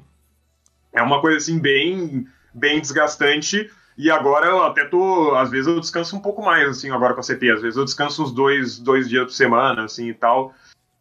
é 0.95 1.03
uma 1.03 1.21
coisa 1.21 1.37
assim 1.37 1.59
bem, 1.59 2.27
bem 2.55 2.81
desgastante. 2.81 3.71
E 3.97 4.11
agora 4.11 4.47
eu 4.47 4.63
até 4.63 4.85
tô. 4.85 5.35
Às 5.35 5.51
vezes 5.51 5.67
eu 5.67 5.81
descanso 5.81 6.17
um 6.17 6.21
pouco 6.21 6.43
mais, 6.43 6.69
assim, 6.69 6.91
agora 6.91 7.15
com 7.15 7.21
a 7.21 7.23
CP. 7.23 7.51
Às 7.51 7.63
vezes 7.63 7.77
eu 7.77 7.85
descanso 7.85 8.23
uns 8.23 8.33
dois, 8.33 8.79
dois 8.79 9.09
dias 9.09 9.25
por 9.25 9.33
semana, 9.33 9.85
assim 9.85 10.09
e 10.09 10.15
tal. 10.15 10.55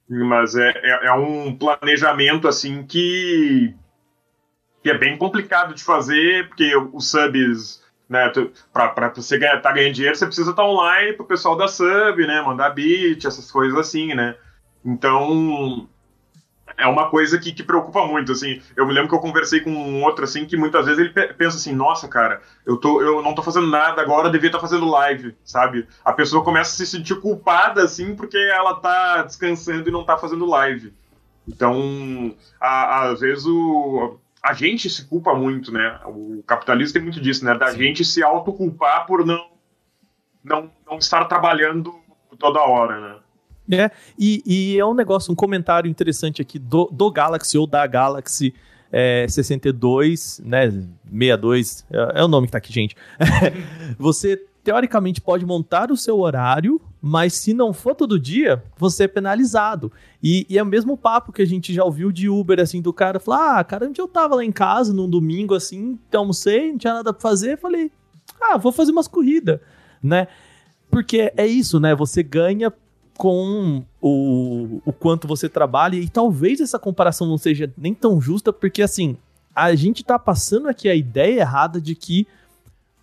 Mas 0.07 0.55
é, 0.55 0.69
é, 0.69 1.07
é 1.07 1.13
um 1.13 1.55
planejamento, 1.55 2.47
assim, 2.47 2.85
que. 2.85 3.73
que 4.81 4.89
é 4.89 4.97
bem 4.97 5.17
complicado 5.17 5.73
de 5.73 5.83
fazer, 5.83 6.47
porque 6.47 6.75
os 6.93 7.09
subs. 7.09 7.83
Né, 8.07 8.31
pra 8.71 9.11
você 9.15 9.35
ganhar, 9.39 9.59
tá 9.61 9.71
ganhando 9.71 9.95
dinheiro, 9.95 10.15
você 10.15 10.27
precisa 10.27 10.51
estar 10.51 10.63
online 10.63 11.13
pro 11.13 11.25
pessoal 11.25 11.57
da 11.57 11.67
sub, 11.67 12.27
né? 12.27 12.39
Mandar 12.41 12.69
beat, 12.69 13.25
essas 13.25 13.51
coisas 13.51 13.75
assim, 13.79 14.13
né? 14.13 14.35
Então, 14.85 15.89
é 16.77 16.85
uma 16.87 17.09
coisa 17.09 17.39
que, 17.39 17.53
que 17.53 17.63
preocupa 17.63 18.05
muito, 18.05 18.31
assim. 18.31 18.61
Eu 18.75 18.85
me 18.85 18.93
lembro 18.93 19.09
que 19.09 19.15
eu 19.15 19.19
conversei 19.19 19.61
com 19.61 19.69
um 19.71 20.03
outro, 20.03 20.23
assim, 20.25 20.45
que 20.45 20.57
muitas 20.57 20.85
vezes 20.85 20.99
ele 20.99 21.09
pe- 21.13 21.33
pensa 21.33 21.57
assim, 21.57 21.73
nossa, 21.73 22.07
cara, 22.07 22.41
eu, 22.65 22.77
tô, 22.77 23.01
eu 23.01 23.21
não 23.21 23.33
tô 23.33 23.41
fazendo 23.41 23.67
nada 23.67 24.01
agora, 24.01 24.27
eu 24.27 24.31
devia 24.31 24.49
estar 24.49 24.59
fazendo 24.59 24.89
live, 24.89 25.35
sabe? 25.43 25.87
A 26.03 26.11
pessoa 26.13 26.43
começa 26.43 26.71
a 26.71 26.75
se 26.75 26.85
sentir 26.87 27.19
culpada, 27.21 27.83
assim, 27.83 28.15
porque 28.15 28.37
ela 28.37 28.75
tá 28.75 29.23
descansando 29.23 29.87
e 29.87 29.91
não 29.91 30.03
tá 30.03 30.17
fazendo 30.17 30.45
live. 30.45 30.93
Então, 31.47 32.35
a- 32.59 33.09
às 33.09 33.19
vezes 33.19 33.45
o... 33.45 34.17
A 34.43 34.53
gente 34.53 34.89
se 34.89 35.05
culpa 35.05 35.33
muito, 35.33 35.71
né? 35.71 35.99
O 36.05 36.43
capitalismo 36.45 36.93
tem 36.93 37.01
muito 37.01 37.19
disso, 37.19 37.43
né? 37.43 37.57
Da 37.57 37.67
Sim. 37.71 37.77
gente 37.79 38.05
se 38.05 38.21
autoculpar 38.21 39.07
por 39.07 39.25
não, 39.25 39.47
não, 40.43 40.71
não 40.85 40.97
estar 40.99 41.25
trabalhando 41.25 41.95
toda 42.37 42.59
hora, 42.61 42.99
né? 42.99 43.19
É, 43.71 43.89
e, 44.17 44.43
e 44.45 44.79
é 44.79 44.85
um 44.85 44.93
negócio, 44.93 45.31
um 45.31 45.35
comentário 45.35 45.89
interessante 45.89 46.41
aqui 46.41 46.59
do, 46.59 46.85
do 46.91 47.09
Galaxy 47.09 47.57
ou 47.57 47.65
da 47.65 47.85
Galaxy 47.87 48.53
é, 48.91 49.25
62, 49.27 50.41
né? 50.45 50.69
62, 51.11 51.85
é, 51.91 52.19
é 52.19 52.23
o 52.23 52.27
nome 52.27 52.47
que 52.47 52.51
tá 52.51 52.59
aqui, 52.59 52.71
gente. 52.71 52.95
você 53.97 54.39
teoricamente 54.63 55.21
pode 55.21 55.45
montar 55.45 55.91
o 55.91 55.97
seu 55.97 56.19
horário, 56.19 56.81
mas 56.99 57.33
se 57.33 57.53
não 57.53 57.71
for 57.71 57.93
todo 57.93 58.19
dia, 58.19 58.63
você 58.77 59.03
é 59.03 59.07
penalizado. 59.07 59.91
E, 60.21 60.45
e 60.49 60.57
é 60.57 60.63
o 60.63 60.65
mesmo 60.65 60.97
papo 60.97 61.31
que 61.31 61.41
a 61.41 61.45
gente 61.45 61.71
já 61.73 61.83
ouviu 61.83 62.11
de 62.11 62.27
Uber, 62.27 62.59
assim, 62.59 62.81
do 62.81 62.91
cara 62.91 63.19
falar: 63.19 63.59
ah, 63.59 63.63
cara, 63.63 63.87
um 63.87 63.91
dia 63.91 64.03
eu 64.03 64.07
tava 64.07 64.35
lá 64.35 64.43
em 64.43 64.51
casa 64.51 64.91
num 64.91 65.09
domingo, 65.09 65.53
assim, 65.53 65.99
almocei, 66.13 66.71
não 66.71 66.77
tinha 66.77 66.93
nada 66.95 67.13
pra 67.13 67.21
fazer, 67.21 67.59
falei, 67.59 67.91
ah, 68.41 68.57
vou 68.57 68.71
fazer 68.71 68.91
umas 68.91 69.07
corridas, 69.07 69.59
né? 70.01 70.27
Porque 70.89 71.31
é 71.37 71.45
isso, 71.45 71.79
né? 71.79 71.93
Você 71.93 72.23
ganha 72.23 72.73
com 73.17 73.83
o, 74.01 74.81
o 74.85 74.91
quanto 74.93 75.27
você 75.27 75.47
trabalha, 75.49 75.95
e 75.95 76.09
talvez 76.09 76.59
essa 76.59 76.77
comparação 76.79 77.27
não 77.27 77.37
seja 77.37 77.71
nem 77.77 77.93
tão 77.93 78.19
justa, 78.19 78.51
porque 78.51 78.81
assim, 78.81 79.15
a 79.55 79.73
gente 79.75 80.03
tá 80.03 80.19
passando 80.19 80.67
aqui 80.67 80.89
a 80.89 80.95
ideia 80.95 81.39
errada 81.41 81.79
de 81.79 81.95
que 81.95 82.27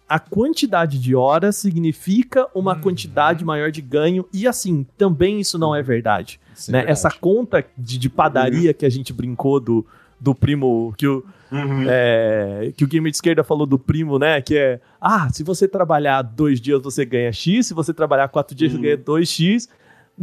a 0.08 0.18
quantidade 0.18 0.98
de 0.98 1.14
horas 1.14 1.56
significa 1.56 2.46
uma 2.54 2.74
Uhum. 2.74 2.80
quantidade 2.82 3.42
maior 3.44 3.70
de 3.70 3.80
ganho. 3.80 4.26
E 4.30 4.46
assim, 4.46 4.84
também 4.98 5.40
isso 5.40 5.58
não 5.58 5.74
é 5.74 5.82
verdade. 5.82 6.38
É 6.44 6.70
né? 6.72 6.78
verdade. 6.80 6.92
Essa 6.92 7.10
conta 7.10 7.64
de, 7.78 7.96
de 7.96 8.10
padaria 8.10 8.74
que 8.74 8.84
a 8.84 8.90
gente 8.90 9.10
brincou 9.10 9.58
do, 9.58 9.86
do 10.20 10.34
primo. 10.34 10.92
Que 10.98 11.06
o, 11.06 11.24
Uhum. 11.50 11.84
é, 11.86 12.72
que 12.76 12.82
o 12.84 12.88
gamer 12.88 13.10
de 13.10 13.16
esquerda 13.16 13.42
falou 13.44 13.66
do 13.66 13.78
primo, 13.78 14.18
né? 14.18 14.40
Que 14.42 14.56
é, 14.56 14.80
ah, 15.00 15.28
se 15.30 15.42
você 15.42 15.66
trabalhar 15.68 16.20
dois 16.22 16.60
dias 16.60 16.82
você 16.82 17.04
ganha 17.06 17.30
X, 17.32 17.66
se 17.68 17.74
você 17.74 17.92
trabalhar 17.94 18.28
quatro 18.28 18.54
dias 18.54 18.72
Uhum. 18.72 18.78
você 18.78 18.82
ganha 18.82 18.98
2X. 18.98 19.68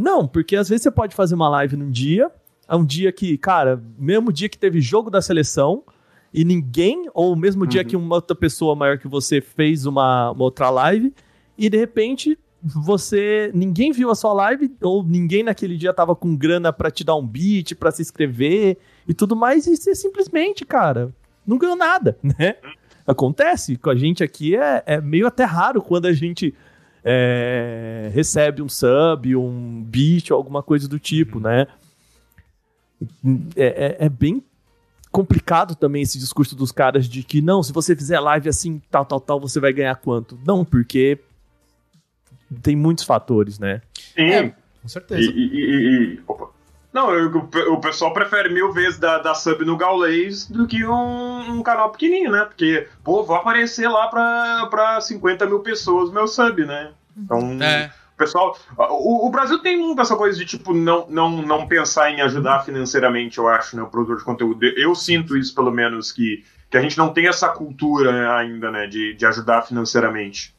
Não, 0.00 0.26
porque 0.26 0.56
às 0.56 0.68
vezes 0.68 0.82
você 0.84 0.90
pode 0.90 1.14
fazer 1.14 1.34
uma 1.34 1.48
live 1.48 1.76
num 1.76 1.90
dia, 1.90 2.30
é 2.66 2.74
um 2.74 2.84
dia 2.84 3.12
que, 3.12 3.36
cara, 3.36 3.82
mesmo 3.98 4.32
dia 4.32 4.48
que 4.48 4.56
teve 4.56 4.80
jogo 4.80 5.10
da 5.10 5.20
seleção, 5.20 5.82
e 6.32 6.42
ninguém, 6.44 7.06
ou 7.12 7.36
mesmo 7.36 7.66
dia 7.66 7.82
Uhum. 7.82 7.86
que 7.86 7.96
uma 7.96 8.14
outra 8.14 8.34
pessoa 8.34 8.74
maior 8.74 8.96
que 8.98 9.06
você 9.08 9.40
fez 9.40 9.84
uma, 9.84 10.30
uma 10.30 10.44
outra 10.44 10.70
live, 10.70 11.12
e 11.58 11.68
de 11.68 11.76
repente 11.76 12.38
você 12.62 13.50
ninguém 13.54 13.90
viu 13.90 14.10
a 14.10 14.14
sua 14.14 14.32
live 14.32 14.70
ou 14.82 15.02
ninguém 15.02 15.42
naquele 15.42 15.76
dia 15.76 15.92
tava 15.94 16.14
com 16.14 16.36
grana 16.36 16.72
pra 16.72 16.90
te 16.90 17.02
dar 17.02 17.16
um 17.16 17.26
beat, 17.26 17.74
pra 17.74 17.90
se 17.90 18.02
inscrever 18.02 18.76
e 19.08 19.14
tudo 19.14 19.34
mais 19.34 19.66
e 19.66 19.76
você 19.76 19.94
simplesmente, 19.94 20.64
cara, 20.64 21.12
não 21.46 21.58
ganhou 21.58 21.76
nada, 21.76 22.16
né? 22.22 22.56
Acontece 23.06 23.76
com 23.76 23.90
a 23.90 23.96
gente 23.96 24.22
aqui 24.22 24.56
é, 24.56 24.82
é 24.86 25.00
meio 25.00 25.26
até 25.26 25.44
raro 25.44 25.82
quando 25.82 26.06
a 26.06 26.12
gente 26.12 26.54
é, 27.04 28.10
recebe 28.12 28.60
um 28.62 28.68
sub, 28.68 29.34
um 29.36 29.82
beat 29.82 30.30
ou 30.30 30.36
alguma 30.36 30.62
coisa 30.62 30.86
do 30.88 30.98
tipo, 30.98 31.40
né? 31.40 31.66
É, 33.56 33.96
é- 34.02 34.06
é 34.06 34.08
bem 34.08 34.42
complicado 35.10 35.74
também 35.74 36.02
esse 36.02 36.18
discurso 36.18 36.54
dos 36.54 36.70
caras 36.70 37.08
de 37.08 37.22
que 37.22 37.40
não, 37.40 37.62
se 37.62 37.72
você 37.72 37.96
fizer 37.96 38.20
live 38.20 38.48
assim, 38.48 38.80
tal, 38.90 39.04
tal, 39.04 39.20
tal, 39.20 39.40
você 39.40 39.58
vai 39.58 39.72
ganhar 39.72 39.96
quanto? 39.96 40.38
Não, 40.46 40.64
porque 40.64 41.18
tem 42.62 42.76
muitos 42.76 43.04
fatores, 43.04 43.58
né? 43.58 43.80
Sim. 44.14 44.22
É, 44.22 44.48
com 44.50 44.54
E, 44.86 44.88
certeza. 44.90 45.30
e- 45.30 45.34
e- 45.34 46.14
e- 46.14 46.20
opa. 46.26 46.50
Não, 46.92 47.12
eu- 47.14 47.30
o, 47.72 47.80
pessoal 47.80 48.12
prefere 48.12 48.48
mil 48.52 48.72
vezes 48.72 48.98
dar, 48.98 49.18
dar 49.18 49.34
sub 49.34 49.64
no 49.64 49.76
Gaulês 49.76 50.46
do 50.46 50.66
que 50.66 50.84
um, 50.84 51.58
um 51.58 51.62
canal 51.62 51.90
pequenininho, 51.90 52.32
né? 52.32 52.44
Porque, 52.44 52.88
pô, 53.04 53.22
vou 53.22 53.36
aparecer 53.36 53.88
lá 53.88 54.08
pra, 54.08 54.66
pra 54.70 55.00
50 55.00 55.46
mil 55.46 55.60
pessoas 55.60 56.10
meu 56.10 56.26
sub, 56.26 56.64
né? 56.66 56.90
Então, 57.16 57.38
É. 57.62 57.92
o 58.14 58.18
pessoal. 58.18 58.58
O, 58.76 59.28
o 59.28 59.30
Brasil 59.30 59.60
tem 59.60 59.78
muito 59.78 60.00
essa 60.02 60.16
coisa 60.16 60.36
de, 60.36 60.44
tipo, 60.44 60.74
não, 60.74 61.06
não, 61.08 61.30
não 61.42 61.68
pensar 61.68 62.10
em 62.10 62.20
ajudar 62.22 62.64
financeiramente, 62.64 63.38
eu 63.38 63.46
acho, 63.46 63.76
né? 63.76 63.82
O 63.82 63.86
produtor 63.86 64.18
de 64.18 64.24
conteúdo. 64.24 64.64
Eu 64.64 64.94
sinto 64.96 65.36
isso, 65.36 65.54
pelo 65.54 65.70
menos, 65.70 66.10
que, 66.10 66.44
que 66.68 66.76
a 66.76 66.80
gente 66.80 66.98
não 66.98 67.12
tem 67.12 67.28
essa 67.28 67.48
cultura 67.50 68.36
ainda, 68.36 68.68
né? 68.70 68.86
De, 68.88 69.14
de 69.14 69.26
ajudar 69.26 69.62
financeiramente. 69.62 70.54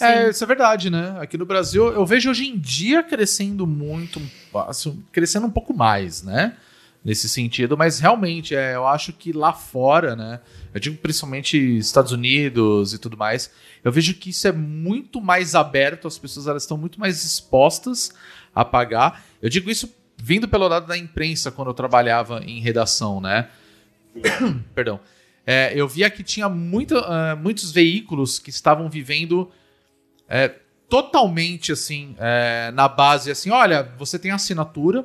É, 0.00 0.30
isso 0.30 0.42
é 0.42 0.46
verdade, 0.46 0.90
né? 0.90 1.16
Aqui 1.20 1.36
no 1.36 1.44
Brasil, 1.44 1.92
eu 1.92 2.04
vejo 2.06 2.30
hoje 2.30 2.46
em 2.48 2.58
dia 2.58 3.02
crescendo 3.02 3.66
muito, 3.66 4.20
assim, 4.68 5.02
crescendo 5.12 5.46
um 5.46 5.50
pouco 5.50 5.74
mais, 5.74 6.22
né? 6.22 6.56
Nesse 7.04 7.28
sentido, 7.28 7.76
mas 7.76 7.98
realmente, 7.98 8.54
é, 8.54 8.76
eu 8.76 8.86
acho 8.86 9.12
que 9.12 9.32
lá 9.32 9.52
fora, 9.52 10.14
né? 10.14 10.40
Eu 10.72 10.80
digo 10.80 10.96
principalmente 10.98 11.58
Estados 11.76 12.12
Unidos 12.12 12.94
e 12.94 12.98
tudo 12.98 13.16
mais, 13.16 13.50
eu 13.82 13.90
vejo 13.90 14.14
que 14.14 14.30
isso 14.30 14.46
é 14.46 14.52
muito 14.52 15.20
mais 15.20 15.54
aberto, 15.56 16.06
as 16.06 16.16
pessoas 16.16 16.46
elas 16.46 16.62
estão 16.62 16.78
muito 16.78 17.00
mais 17.00 17.24
expostas 17.24 18.12
a 18.54 18.64
pagar. 18.64 19.24
Eu 19.42 19.48
digo 19.48 19.68
isso 19.68 19.92
vindo 20.16 20.46
pelo 20.46 20.68
lado 20.68 20.86
da 20.86 20.96
imprensa, 20.96 21.50
quando 21.50 21.68
eu 21.68 21.74
trabalhava 21.74 22.40
em 22.44 22.60
redação, 22.60 23.20
né? 23.20 23.48
Perdão. 24.72 25.00
É, 25.44 25.72
eu 25.74 25.88
via 25.88 26.08
que 26.08 26.22
tinha 26.22 26.46
ah, 26.46 27.36
muitos 27.36 27.72
veículos 27.72 28.38
que 28.38 28.50
estavam 28.50 28.88
vivendo 28.88 29.50
é, 30.32 30.48
totalmente 30.88 31.72
assim, 31.72 32.14
é, 32.18 32.70
na 32.72 32.88
base 32.88 33.30
assim, 33.30 33.50
olha, 33.50 33.82
você 33.98 34.18
tem 34.18 34.30
assinatura, 34.30 35.04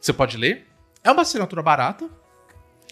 você 0.00 0.12
pode 0.12 0.36
ler, 0.36 0.66
é 1.02 1.10
uma 1.10 1.22
assinatura 1.22 1.62
barata, 1.62 2.08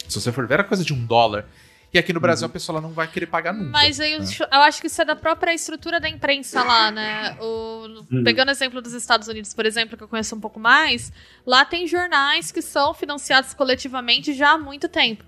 se 0.08 0.20
você 0.20 0.30
for 0.32 0.46
ver, 0.46 0.60
é 0.60 0.62
coisa 0.62 0.84
de 0.84 0.92
um 0.92 1.04
dólar. 1.04 1.46
E 1.94 1.98
aqui 1.98 2.12
no 2.12 2.20
Brasil 2.20 2.46
a 2.46 2.48
pessoa 2.50 2.80
não 2.80 2.90
vai 2.90 3.06
querer 3.08 3.26
pagar 3.26 3.54
nunca. 3.54 3.70
Mas 3.70 3.98
aí 4.00 4.12
eu, 4.12 4.20
né? 4.20 4.26
eu 4.52 4.60
acho 4.60 4.80
que 4.80 4.86
isso 4.86 5.00
é 5.00 5.04
da 5.04 5.16
própria 5.16 5.54
estrutura 5.54 5.98
da 5.98 6.08
imprensa 6.08 6.62
lá, 6.62 6.90
né? 6.90 7.36
O- 7.40 8.04
Pegando 8.22 8.48
o 8.48 8.50
exemplo 8.50 8.82
dos 8.82 8.92
Estados 8.92 9.28
Unidos, 9.28 9.54
por 9.54 9.64
exemplo, 9.64 9.96
que 9.96 10.02
eu 10.04 10.08
conheço 10.08 10.34
um 10.36 10.40
pouco 10.40 10.60
mais, 10.60 11.10
lá 11.46 11.64
tem 11.64 11.86
jornais 11.86 12.52
que 12.52 12.60
são 12.60 12.92
financiados 12.92 13.54
coletivamente 13.54 14.34
já 14.34 14.50
há 14.52 14.58
muito 14.58 14.88
tempo. 14.88 15.24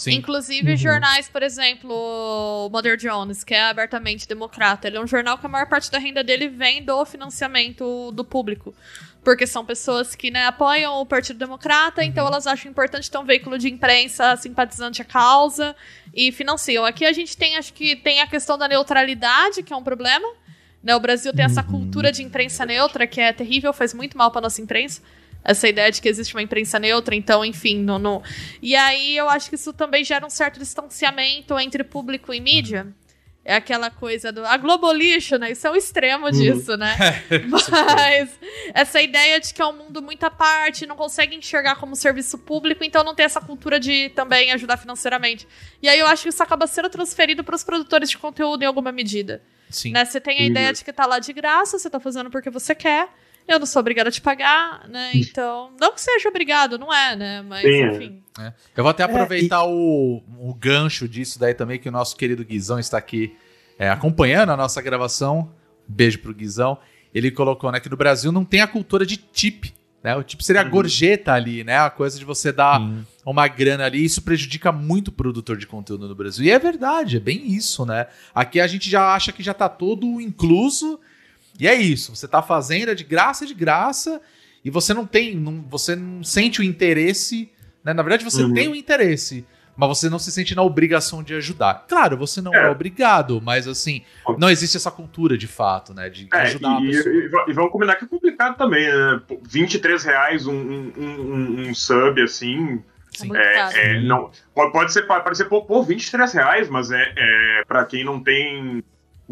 Sim. 0.00 0.12
Inclusive 0.12 0.78
jornais, 0.78 1.28
por 1.28 1.42
exemplo, 1.42 1.92
o 1.92 2.70
Mother 2.70 2.96
Jones, 2.96 3.44
que 3.44 3.52
é 3.52 3.64
abertamente 3.64 4.26
democrata. 4.26 4.88
Ele 4.88 4.96
é 4.96 5.00
um 5.00 5.06
jornal 5.06 5.36
que 5.36 5.44
a 5.44 5.48
maior 5.48 5.66
parte 5.66 5.90
da 5.90 5.98
renda 5.98 6.24
dele 6.24 6.48
vem 6.48 6.82
do 6.82 7.04
financiamento 7.04 8.10
do 8.12 8.24
público. 8.24 8.74
Porque 9.22 9.46
são 9.46 9.62
pessoas 9.62 10.14
que 10.14 10.30
né, 10.30 10.46
apoiam 10.46 11.02
o 11.02 11.04
Partido 11.04 11.38
Democrata, 11.38 12.02
então 12.02 12.26
elas 12.26 12.46
acham 12.46 12.70
importante 12.70 13.10
ter 13.10 13.18
um 13.18 13.26
veículo 13.26 13.58
de 13.58 13.68
imprensa 13.68 14.34
simpatizante 14.36 15.02
à 15.02 15.04
causa 15.04 15.76
e 16.14 16.32
financiam. 16.32 16.86
Aqui 16.86 17.04
a 17.04 17.12
gente 17.12 17.36
tem, 17.36 17.58
acho 17.58 17.74
que 17.74 17.94
tem 17.94 18.22
a 18.22 18.26
questão 18.26 18.56
da 18.56 18.66
neutralidade, 18.66 19.62
que 19.62 19.70
é 19.70 19.76
um 19.76 19.82
problema. 19.82 20.26
Né, 20.82 20.96
o 20.96 21.00
Brasil 21.00 21.30
tem 21.34 21.44
essa 21.44 21.62
cultura 21.62 22.10
de 22.10 22.22
imprensa 22.22 22.64
neutra 22.64 23.06
que 23.06 23.20
é 23.20 23.34
terrível, 23.34 23.70
faz 23.74 23.92
muito 23.92 24.16
mal 24.16 24.30
para 24.30 24.40
nossa 24.40 24.62
imprensa. 24.62 25.02
Essa 25.42 25.68
ideia 25.68 25.90
de 25.90 26.00
que 26.00 26.08
existe 26.08 26.34
uma 26.34 26.42
imprensa 26.42 26.78
neutra, 26.78 27.14
então, 27.14 27.44
enfim, 27.44 27.78
não, 27.78 27.98
não. 27.98 28.22
E 28.60 28.76
aí 28.76 29.16
eu 29.16 29.28
acho 29.28 29.48
que 29.48 29.54
isso 29.54 29.72
também 29.72 30.04
gera 30.04 30.24
um 30.24 30.30
certo 30.30 30.58
distanciamento 30.58 31.58
entre 31.58 31.82
público 31.82 32.32
e 32.32 32.40
mídia. 32.40 32.86
É 33.42 33.54
aquela 33.54 33.90
coisa 33.90 34.30
do. 34.30 34.44
A 34.44 34.56
Globo 34.58 34.92
lixo, 34.92 35.38
né? 35.38 35.52
Isso 35.52 35.66
é 35.66 35.70
um 35.70 35.74
extremo 35.74 36.30
disso, 36.30 36.76
né? 36.76 36.94
Mas 37.48 38.38
essa 38.74 39.00
ideia 39.00 39.40
de 39.40 39.54
que 39.54 39.62
é 39.62 39.66
um 39.66 39.72
mundo 39.72 40.02
muito 40.02 40.22
à 40.24 40.30
parte, 40.30 40.86
não 40.86 40.94
consegue 40.94 41.34
enxergar 41.34 41.76
como 41.76 41.96
serviço 41.96 42.36
público, 42.36 42.84
então 42.84 43.02
não 43.02 43.14
tem 43.14 43.24
essa 43.24 43.40
cultura 43.40 43.80
de 43.80 44.10
também 44.10 44.52
ajudar 44.52 44.76
financeiramente. 44.76 45.48
E 45.82 45.88
aí 45.88 45.98
eu 45.98 46.06
acho 46.06 46.24
que 46.24 46.28
isso 46.28 46.42
acaba 46.42 46.66
sendo 46.66 46.90
transferido 46.90 47.42
para 47.42 47.56
os 47.56 47.64
produtores 47.64 48.10
de 48.10 48.18
conteúdo 48.18 48.62
em 48.62 48.66
alguma 48.66 48.92
medida. 48.92 49.42
Sim. 49.70 49.92
Né? 49.92 50.04
Você 50.04 50.20
tem 50.20 50.38
a 50.40 50.44
ideia 50.44 50.72
de 50.74 50.84
que 50.84 50.92
tá 50.92 51.06
lá 51.06 51.18
de 51.18 51.32
graça, 51.32 51.78
você 51.78 51.88
tá 51.88 51.98
fazendo 51.98 52.28
porque 52.28 52.50
você 52.50 52.74
quer. 52.74 53.08
Eu 53.50 53.58
não 53.58 53.66
sou 53.66 53.80
obrigada 53.80 54.08
a 54.08 54.12
te 54.12 54.20
pagar, 54.20 54.88
né? 54.88 55.10
Então. 55.12 55.72
Não 55.80 55.92
que 55.92 56.00
seja 56.00 56.28
obrigado, 56.28 56.78
não 56.78 56.94
é, 56.94 57.16
né? 57.16 57.42
Mas, 57.42 57.62
Sim, 57.62 57.82
é. 57.82 57.86
enfim. 57.88 58.22
É. 58.38 58.52
Eu 58.76 58.84
vou 58.84 58.90
até 58.92 59.02
aproveitar 59.02 59.64
o, 59.64 60.22
o 60.38 60.54
gancho 60.54 61.08
disso 61.08 61.36
daí 61.36 61.52
também, 61.52 61.76
que 61.76 61.88
o 61.88 61.92
nosso 61.92 62.16
querido 62.16 62.44
Guizão 62.44 62.78
está 62.78 62.96
aqui 62.96 63.36
é, 63.76 63.90
acompanhando 63.90 64.50
a 64.50 64.56
nossa 64.56 64.80
gravação. 64.80 65.52
Beijo 65.88 66.20
pro 66.20 66.32
Guizão. 66.32 66.78
Ele 67.12 67.32
colocou, 67.32 67.72
né, 67.72 67.80
que 67.80 67.88
no 67.88 67.96
Brasil 67.96 68.30
não 68.30 68.44
tem 68.44 68.60
a 68.60 68.68
cultura 68.68 69.04
de 69.04 69.16
tip, 69.16 69.74
né? 70.00 70.14
O 70.14 70.22
tip 70.22 70.40
seria 70.42 70.60
a 70.60 70.64
gorjeta 70.64 71.32
ali, 71.32 71.64
né? 71.64 71.76
A 71.76 71.90
coisa 71.90 72.16
de 72.16 72.24
você 72.24 72.52
dar 72.52 72.80
uma 73.26 73.48
grana 73.48 73.84
ali. 73.84 74.04
Isso 74.04 74.22
prejudica 74.22 74.70
muito 74.70 75.08
o 75.08 75.12
produtor 75.12 75.56
de 75.56 75.66
conteúdo 75.66 76.06
no 76.06 76.14
Brasil. 76.14 76.44
E 76.44 76.50
é 76.52 76.58
verdade, 76.58 77.16
é 77.16 77.20
bem 77.20 77.52
isso, 77.52 77.84
né? 77.84 78.06
Aqui 78.32 78.60
a 78.60 78.66
gente 78.68 78.88
já 78.88 79.12
acha 79.12 79.32
que 79.32 79.42
já 79.42 79.52
tá 79.52 79.68
todo 79.68 80.20
incluso. 80.20 81.00
E 81.58 81.66
é 81.68 81.74
isso. 81.74 82.14
Você 82.14 82.26
tá 82.28 82.42
fazendo 82.42 82.90
é 82.90 82.94
de 82.94 83.04
graça, 83.04 83.44
é 83.44 83.46
de 83.46 83.54
graça. 83.54 84.20
E 84.64 84.70
você 84.70 84.92
não 84.94 85.06
tem, 85.06 85.34
não, 85.36 85.62
você 85.68 85.96
não 85.96 86.22
sente 86.22 86.60
o 86.60 86.64
interesse. 86.64 87.50
Né? 87.84 87.92
Na 87.94 88.02
verdade, 88.02 88.24
você 88.24 88.42
Uhum. 88.42 88.52
tem 88.54 88.68
o 88.68 88.74
interesse, 88.74 89.46
mas 89.76 89.88
você 89.88 90.10
não 90.10 90.18
se 90.18 90.30
sente 90.30 90.54
na 90.54 90.62
obrigação 90.62 91.22
de 91.22 91.34
ajudar. 91.34 91.86
Claro, 91.88 92.16
você 92.16 92.42
não 92.42 92.54
é, 92.54 92.66
É. 92.66 92.68
obrigado, 92.68 93.40
mas 93.42 93.66
assim, 93.66 94.02
não 94.36 94.50
existe 94.50 94.76
essa 94.76 94.90
cultura 94.90 95.38
de 95.38 95.46
fato, 95.46 95.94
né? 95.94 96.10
De 96.10 96.28
É, 96.32 96.38
ajudar 96.42 96.76
a 96.76 96.80
e, 96.82 96.86
pessoa. 96.88 97.14
e, 97.14 97.50
e 97.50 97.54
vamos 97.54 97.72
combinar 97.72 97.96
que 97.96 98.04
é 98.04 98.08
complicado 98.08 98.56
também, 98.58 98.86
né? 98.86 99.20
Pô, 99.26 99.40
23 99.42 100.04
reais 100.04 100.46
um, 100.46 100.52
um, 100.54 100.92
um- 100.98 101.68
um 101.70 101.74
sub, 101.74 102.20
assim, 102.22 102.82
É 103.14 103.16
Sim. 103.22 103.28
caro. 103.30 103.76
é, 103.76 103.96
é, 103.96 104.00
não, 104.02 104.30
pode, 104.54 104.72
pode 104.72 104.92
ser, 104.92 105.02
pode 105.02 105.24
parecer, 105.24 105.46
pô, 105.46 105.62
pô, 105.62 105.82
23 105.82 106.32
reais, 106.32 106.68
mas 106.68 106.90
é, 106.90 107.12
é 107.16 107.64
para 107.66 107.84
quem 107.86 108.04
não 108.04 108.22
tem 108.22 108.84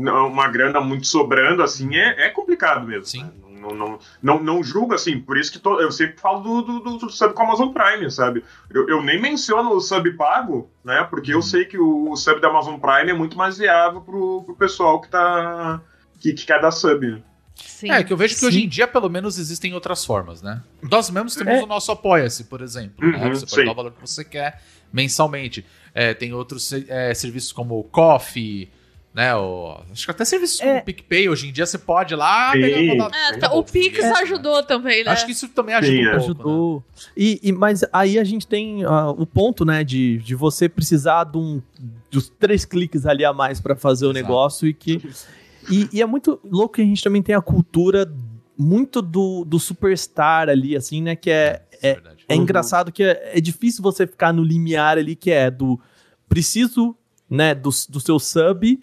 uma 0.07 0.49
grana 0.49 0.81
muito 0.81 1.07
sobrando, 1.07 1.63
assim, 1.63 1.95
é, 1.97 2.27
é 2.27 2.31
complicado 2.31 2.87
mesmo. 2.87 3.05
Sim. 3.07 3.25
né? 3.25 3.31
Não, 3.61 3.71
não, 3.75 3.99
não, 4.23 4.43
não 4.43 4.63
julgo, 4.63 4.95
assim, 4.95 5.21
por 5.21 5.37
isso 5.37 5.51
que 5.51 5.59
to- 5.59 5.81
eu 5.81 5.91
sempre 5.91 6.21
falo 6.21 6.41
do, 6.41 6.63
do, 6.63 6.81
do- 6.81 6.99
do 6.99 7.11
sub 7.11 7.35
com 7.35 7.43
a 7.43 7.45
Amazon 7.47 7.73
Prime, 7.73 8.09
sabe? 8.09 8.45
Eu, 8.71 8.89
eu 8.89 9.03
nem 9.03 9.21
menciono 9.21 9.71
o 9.73 9.81
sub 9.81 10.09
pago, 10.13 10.71
né? 10.85 11.05
Porque 11.11 11.33
Uhum. 11.33 11.39
eu 11.39 11.43
sei 11.43 11.65
que 11.65 11.77
o, 11.77 12.15
sub 12.15 12.41
da 12.41 12.49
Amazon 12.49 12.79
Prime 12.79 13.11
é 13.11 13.15
muito 13.15 13.37
mais 13.37 13.59
viável 13.59 14.01
pro, 14.01 14.45
pro 14.45 14.55
pessoal 14.55 15.01
que 15.01 15.09
tá. 15.11 15.81
que, 16.21 16.33
que 16.33 16.47
quer 16.47 16.61
dar 16.61 16.71
sub. 16.71 17.05
né? 17.05 17.21
Sim. 17.57 17.91
É, 17.91 18.05
que 18.05 18.13
eu 18.13 18.17
vejo 18.17 18.35
que 18.35 18.41
Sim. 18.41 18.47
hoje 18.47 18.65
em 18.65 18.69
dia, 18.69 18.87
pelo 18.87 19.09
menos, 19.11 19.37
existem 19.41 19.75
outras 19.75 20.05
formas, 20.05 20.41
né? 20.41 20.63
Nós 20.81 21.11
mesmos 21.11 21.35
temos 21.35 21.55
É. 21.55 21.63
o 21.63 21.67
nosso 21.67 21.91
Apoia-se, 21.91 22.45
por 22.45 22.61
exemplo. 22.63 23.05
né? 23.05 23.19
Uhum, 23.19 23.35
Você 23.35 23.41
pode 23.41 23.51
sim. 23.57 23.65
dar 23.65 23.73
o 23.73 23.75
valor 23.75 23.91
que 23.93 24.01
você 24.01 24.25
quer 24.25 24.63
mensalmente. 24.93 25.67
É, 25.93 26.15
tem 26.15 26.33
outros 26.33 26.73
é, 26.73 27.13
serviços 27.13 27.51
como 27.53 27.77
o 27.79 27.83
Coffee, 27.83 28.71
né? 29.15 29.35
O, 29.35 29.81
acho 29.91 30.05
que 30.05 30.11
até 30.11 30.25
serviços 30.25 30.61
como 30.61 30.71
É. 30.73 30.79
o 30.81 30.85
PicPay, 30.85 31.29
hoje 31.29 31.49
em 31.49 31.53
dia 31.53 31.67
você 31.67 31.79
pode 31.79 32.15
ir 32.15 32.17
lá 32.17 32.53
pegar 32.53 33.11
É, 33.33 33.37
tá, 33.39 33.53
o 33.53 33.65
Pix 33.65 33.99
né? 33.99 34.13
ajudou 34.19 34.63
também, 34.63 35.03
né? 35.03 35.11
Acho 35.11 35.27
que 35.27 35.33
isso 35.33 35.49
também 35.49 35.75
ajuda 35.75 35.93
Sim, 35.93 35.99
um 36.07 36.09
é. 36.09 36.11
pouco, 36.11 36.19
né? 36.19 36.25
Ajudou. 36.25 36.85
E, 37.17 37.41
e- 37.43 37.53
mas 37.53 37.85
aí 37.93 38.19
a 38.19 38.25
gente 38.25 38.47
tem 38.47 38.85
ah, 38.85 39.11
o 39.11 39.27
ponto, 39.27 39.65
né, 39.65 39.83
de, 39.83 40.19
de 40.19 40.35
você 40.35 40.69
precisar 40.69 41.25
de 41.25 41.39
um, 41.39 41.61
dos 42.11 42.29
três 42.29 42.65
cliques 42.65 43.07
ali 43.07 43.25
a 43.25 43.33
mais 43.33 43.61
pra 43.61 43.75
fazer 43.75 44.07
o 44.07 44.11
Exato. 44.11 44.23
negócio 44.25 44.69
e 44.69 44.75
que. 44.75 45.01
E, 45.71 45.89
e 45.93 46.01
é 46.03 46.07
muito 46.07 46.39
louco 46.45 46.75
que 46.77 46.83
a 46.83 46.85
gente 46.85 47.03
também 47.03 47.23
tem 47.23 47.35
a 47.35 47.43
cultura 47.43 48.11
muito 48.57 49.03
do, 49.03 49.45
do 49.45 49.59
superstar 49.59 50.49
ali, 50.49 50.77
assim, 50.77 51.03
né? 51.03 51.15
Que 51.17 51.31
é, 51.31 51.63
é, 51.83 51.95
verdade. 51.95 52.25
é 52.29 52.35
engraçado 52.37 52.91
que 52.93 53.03
é, 53.03 53.33
é 53.35 53.41
difícil 53.41 53.83
você 53.83 54.07
ficar 54.07 54.33
no 54.33 54.43
limiar 54.43 54.97
ali, 54.99 55.15
que 55.17 55.31
é 55.31 55.51
do 55.51 55.79
preciso, 56.29 56.97
né, 57.29 57.55
do, 57.55 57.71
do 57.89 58.01
seu 58.01 58.19
sub. 58.19 58.81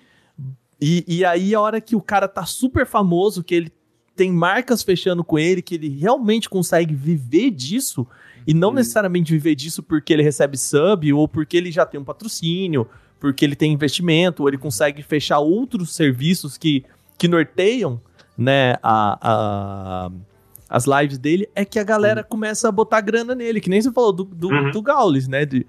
E, 0.81 1.03
e 1.07 1.23
aí, 1.25 1.55
a 1.55 1.61
hora 1.61 1.79
que 1.79 1.95
o 1.95 2.01
cara 2.01 2.27
tá 2.27 2.45
super 2.45 2.85
famoso, 2.85 3.43
que 3.43 3.55
ele 3.55 3.71
tem 4.15 4.31
marcas 4.31 4.81
fechando 4.83 5.23
com 5.23 5.37
ele, 5.37 5.61
que 5.61 5.75
ele 5.75 5.89
realmente 5.89 6.49
consegue 6.49 6.93
viver 6.93 7.51
disso, 7.51 8.07
e 8.47 8.53
não 8.53 8.71
necessariamente 8.73 9.31
viver 9.31 9.55
disso 9.55 9.81
porque 9.83 10.13
ele 10.13 10.23
recebe 10.23 10.57
sub, 10.57 11.11
ou 11.13 11.27
porque 11.27 11.57
ele 11.57 11.71
já 11.71 11.85
tem 11.85 11.99
um 11.99 12.03
patrocínio, 12.03 12.87
porque 13.19 13.43
ele 13.43 13.55
tem 13.55 13.73
investimento, 13.73 14.43
ou 14.43 14.49
ele 14.49 14.57
consegue 14.57 15.01
fechar 15.01 15.39
outros 15.39 15.93
serviços 15.95 16.57
que, 16.57 16.85
que 17.17 17.27
norteiam, 17.27 17.99
né, 18.37 18.75
a, 18.83 19.17
a- 19.21 20.11
as 20.69 20.85
lives 20.85 21.17
dele, 21.17 21.47
é 21.55 21.63
que 21.63 21.79
a 21.79 21.83
galera 21.83 22.23
começa 22.23 22.67
a 22.67 22.71
botar 22.71 22.99
grana 23.01 23.33
nele, 23.35 23.61
que 23.61 23.69
nem 23.69 23.81
você 23.81 23.91
falou 23.91 24.11
do, 24.11 24.23
do, 24.25 24.49
Uhum. 24.49 24.71
do 24.71 24.81
Gaules, 24.81 25.27
né, 25.27 25.45
de, 25.45 25.65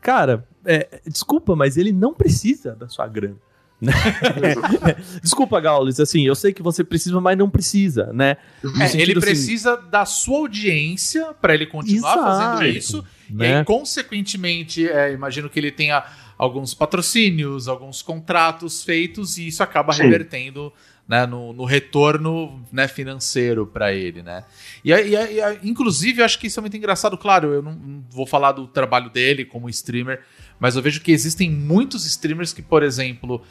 cara, 0.00 0.46
é, 0.64 1.00
desculpa, 1.06 1.54
mas 1.56 1.76
ele 1.76 1.92
não 1.92 2.12
precisa 2.14 2.74
da 2.74 2.88
sua 2.88 3.06
grana. 3.06 3.36
Desculpa, 5.22 5.60
Gaules, 5.60 6.00
assim, 6.00 6.26
eu 6.26 6.34
sei 6.34 6.52
que 6.52 6.62
você 6.62 6.82
precisa, 6.82 7.20
mas 7.20 7.36
não 7.36 7.50
precisa, 7.50 8.12
né? 8.12 8.36
É, 8.80 8.86
sentido, 8.86 9.02
ele 9.02 9.12
assim, 9.12 9.20
precisa 9.20 9.76
da 9.76 10.04
sua 10.04 10.38
audiência 10.38 11.34
pra 11.40 11.54
ele 11.54 11.66
continuar 11.66 12.14
Exato, 12.14 12.24
fazendo 12.24 12.76
isso. 12.76 13.04
E 13.28 13.34
né? 13.34 13.58
aí, 13.58 13.64
consequentemente, 13.64 14.88
é, 14.88 15.12
imagino 15.12 15.50
que 15.50 15.58
ele 15.58 15.70
tenha 15.70 16.04
alguns 16.38 16.74
patrocínios, 16.74 17.68
alguns 17.68 18.02
contratos 18.02 18.82
feitos, 18.82 19.38
e 19.38 19.48
isso 19.48 19.62
acaba 19.62 19.92
Sim. 19.92 20.02
revertendo 20.02 20.72
né, 21.08 21.24
no, 21.24 21.52
no 21.52 21.64
retorno 21.64 22.60
né, 22.72 22.88
financeiro 22.88 23.66
pra 23.66 23.92
ele, 23.92 24.22
né? 24.22 24.44
E, 24.84 24.92
e 24.92 25.14
e 25.14 25.58
inclusive, 25.62 26.20
eu 26.20 26.24
acho 26.24 26.38
que 26.38 26.48
isso 26.48 26.58
é 26.58 26.62
muito 26.62 26.76
engraçado. 26.76 27.16
Claro, 27.16 27.52
eu 27.52 27.62
não, 27.62 27.72
não 27.72 28.04
vou 28.10 28.26
falar 28.26 28.52
do 28.52 28.66
trabalho 28.66 29.08
dele 29.10 29.44
como 29.44 29.68
streamer, 29.68 30.22
mas 30.58 30.74
eu 30.74 30.82
vejo 30.82 31.00
que 31.00 31.12
existem 31.12 31.50
muitos 31.50 32.04
streamers 32.06 32.52
que, 32.52 32.60
por 32.60 32.82
exemplo, 32.82 33.42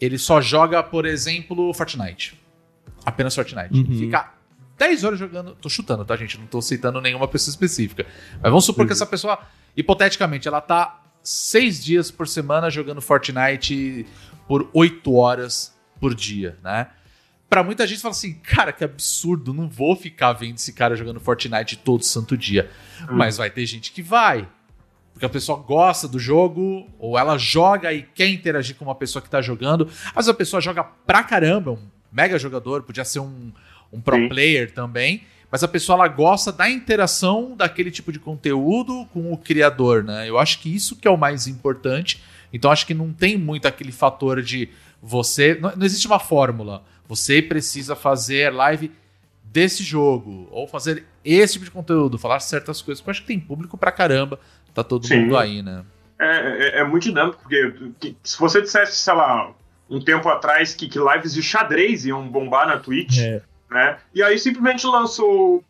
ele 0.00 0.18
só 0.18 0.40
joga, 0.40 0.82
por 0.82 1.06
exemplo, 1.06 1.72
Fortnite. 1.72 2.38
Apenas 3.04 3.34
Fortnite. 3.34 3.72
Uhum. 3.72 3.98
Fica 3.98 4.34
10 4.78 5.04
horas 5.04 5.18
jogando. 5.18 5.54
Tô 5.54 5.70
chutando, 5.70 6.04
tá, 6.04 6.16
gente? 6.16 6.38
Não 6.38 6.46
tô 6.46 6.60
citando 6.60 7.00
nenhuma 7.00 7.26
pessoa 7.26 7.50
específica. 7.50 8.06
Mas 8.34 8.50
vamos 8.50 8.64
supor 8.66 8.86
que 8.86 8.92
essa 8.92 9.06
pessoa, 9.06 9.38
hipoteticamente, 9.74 10.46
ela 10.46 10.60
tá 10.60 11.02
seis 11.22 11.82
dias 11.82 12.10
por 12.10 12.28
semana 12.28 12.68
jogando 12.68 13.00
Fortnite 13.00 14.06
por 14.46 14.68
8 14.74 15.14
horas 15.14 15.79
por 16.00 16.14
dia, 16.14 16.58
né? 16.62 16.88
Pra 17.48 17.64
muita 17.64 17.86
gente 17.86 18.00
fala 18.00 18.12
assim, 18.12 18.34
cara, 18.34 18.72
que 18.72 18.84
absurdo, 18.84 19.52
não 19.52 19.68
vou 19.68 19.96
ficar 19.96 20.32
vendo 20.32 20.56
esse 20.56 20.72
cara 20.72 20.94
jogando 20.94 21.18
Fortnite 21.18 21.76
todo 21.78 22.04
santo 22.04 22.36
dia. 22.36 22.70
Mas 23.10 23.36
vai 23.36 23.50
ter 23.50 23.66
gente 23.66 23.90
que 23.90 24.02
vai. 24.02 24.48
Porque 25.12 25.26
a 25.26 25.28
pessoa 25.28 25.58
gosta 25.58 26.06
do 26.06 26.18
jogo, 26.18 26.88
ou 26.98 27.18
ela 27.18 27.36
joga 27.36 27.92
e 27.92 28.02
quer 28.02 28.28
interagir 28.28 28.76
com 28.76 28.84
uma 28.84 28.94
pessoa 28.94 29.20
que 29.20 29.28
tá 29.28 29.42
jogando. 29.42 29.86
Vezes 30.14 30.28
a 30.28 30.34
pessoa 30.34 30.60
joga 30.60 30.84
pra 30.84 31.24
caramba, 31.24 31.72
um 31.72 31.88
mega 32.12 32.38
jogador, 32.38 32.84
podia 32.84 33.04
ser 33.04 33.18
um, 33.18 33.52
um 33.92 34.00
pro 34.00 34.16
Sim. 34.16 34.28
player 34.28 34.72
também. 34.72 35.24
Mas 35.50 35.64
a 35.64 35.68
pessoa 35.68 35.96
ela 35.96 36.08
gosta 36.08 36.52
da 36.52 36.70
interação 36.70 37.56
daquele 37.56 37.90
tipo 37.90 38.12
de 38.12 38.20
conteúdo 38.20 39.06
com 39.12 39.32
o 39.32 39.36
criador, 39.36 40.04
né? 40.04 40.28
Eu 40.28 40.38
acho 40.38 40.60
que 40.60 40.72
isso 40.72 40.94
que 40.94 41.08
é 41.08 41.10
o 41.10 41.16
mais 41.16 41.48
importante. 41.48 42.22
Então 42.52 42.70
acho 42.70 42.86
que 42.86 42.94
não 42.94 43.12
tem 43.12 43.36
muito 43.36 43.66
aquele 43.66 43.90
fator 43.90 44.40
de 44.40 44.68
você. 45.02 45.54
Não, 45.60 45.74
não 45.76 45.86
existe 45.86 46.06
uma 46.06 46.18
fórmula. 46.18 46.82
Você 47.08 47.42
precisa 47.42 47.96
fazer 47.96 48.52
live 48.52 48.92
desse 49.44 49.82
jogo, 49.82 50.46
ou 50.50 50.68
fazer 50.68 51.04
esse 51.24 51.54
tipo 51.54 51.64
de 51.64 51.70
conteúdo, 51.72 52.16
falar 52.18 52.38
certas 52.40 52.80
coisas. 52.80 53.04
Eu 53.04 53.10
acho 53.10 53.20
que 53.22 53.26
tem 53.26 53.40
público 53.40 53.76
pra 53.76 53.90
caramba. 53.90 54.38
Tá 54.72 54.84
todo 54.84 55.06
Sim. 55.06 55.22
mundo 55.22 55.36
aí, 55.36 55.60
né? 55.62 55.84
É, 56.18 56.78
é- 56.78 56.80
é 56.80 56.84
muito 56.84 57.04
dinâmico, 57.04 57.38
porque 57.42 57.72
que- 57.98 58.16
se 58.22 58.38
você 58.38 58.62
dissesse, 58.62 58.94
sei 58.96 59.14
lá, 59.14 59.52
um 59.88 60.00
tempo 60.00 60.28
atrás 60.28 60.72
que, 60.74 60.86
que 60.88 60.98
lives 60.98 61.34
de 61.34 61.42
xadrez 61.42 62.04
iam 62.06 62.28
bombar 62.28 62.68
na 62.68 62.78
Twitch, 62.78 63.18
É. 63.18 63.42
né? 63.68 63.98
E 64.14 64.22
aí 64.22 64.38
simplesmente 64.38 64.86
lançou 64.86 65.56
o 65.56 65.64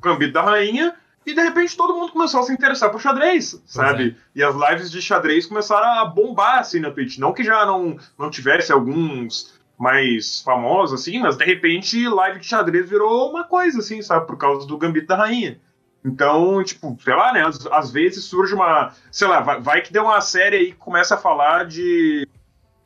Gambito 0.00 0.32
da 0.34 0.42
Rainha 0.42 0.94
e 1.26 1.34
de 1.34 1.40
repente 1.40 1.76
todo 1.76 1.94
mundo 1.94 2.12
começou 2.12 2.40
a 2.40 2.42
se 2.42 2.52
interessar 2.52 2.90
por 2.90 3.00
xadrez, 3.00 3.62
sabe? 3.66 4.16
E 4.34 4.42
as 4.42 4.54
lives 4.54 4.90
de 4.90 5.00
xadrez 5.00 5.46
começaram 5.46 6.00
a 6.00 6.04
bombar 6.04 6.58
assim 6.58 6.80
na 6.80 6.90
Twitch. 6.90 7.18
Não 7.18 7.32
que 7.32 7.42
já 7.42 7.64
não, 7.64 7.96
não 8.18 8.30
tivesse 8.30 8.72
alguns 8.72 9.54
mais 9.78 10.40
famosos 10.42 11.00
assim, 11.00 11.18
mas 11.18 11.36
de 11.36 11.44
repente 11.44 12.08
live 12.08 12.40
de 12.40 12.46
xadrez 12.46 12.88
virou 12.88 13.30
uma 13.30 13.44
coisa 13.44 13.78
assim, 13.78 14.02
sabe? 14.02 14.26
Por 14.26 14.36
causa 14.36 14.66
do 14.66 14.78
Gambito 14.78 15.06
da 15.06 15.16
Rainha. 15.16 15.60
Então, 16.04 16.62
tipo, 16.62 16.96
sei 17.02 17.14
lá, 17.14 17.32
né? 17.32 17.46
Às, 17.46 17.66
às 17.66 17.90
vezes 17.90 18.24
surge 18.24 18.54
uma. 18.54 18.92
Sei 19.10 19.26
lá, 19.26 19.40
vai, 19.40 19.60
vai 19.60 19.80
que 19.80 19.92
deu 19.92 20.04
uma 20.04 20.20
série 20.20 20.56
aí 20.56 20.66
que 20.72 20.78
começa 20.78 21.14
a 21.14 21.18
falar 21.18 21.64
de. 21.64 22.28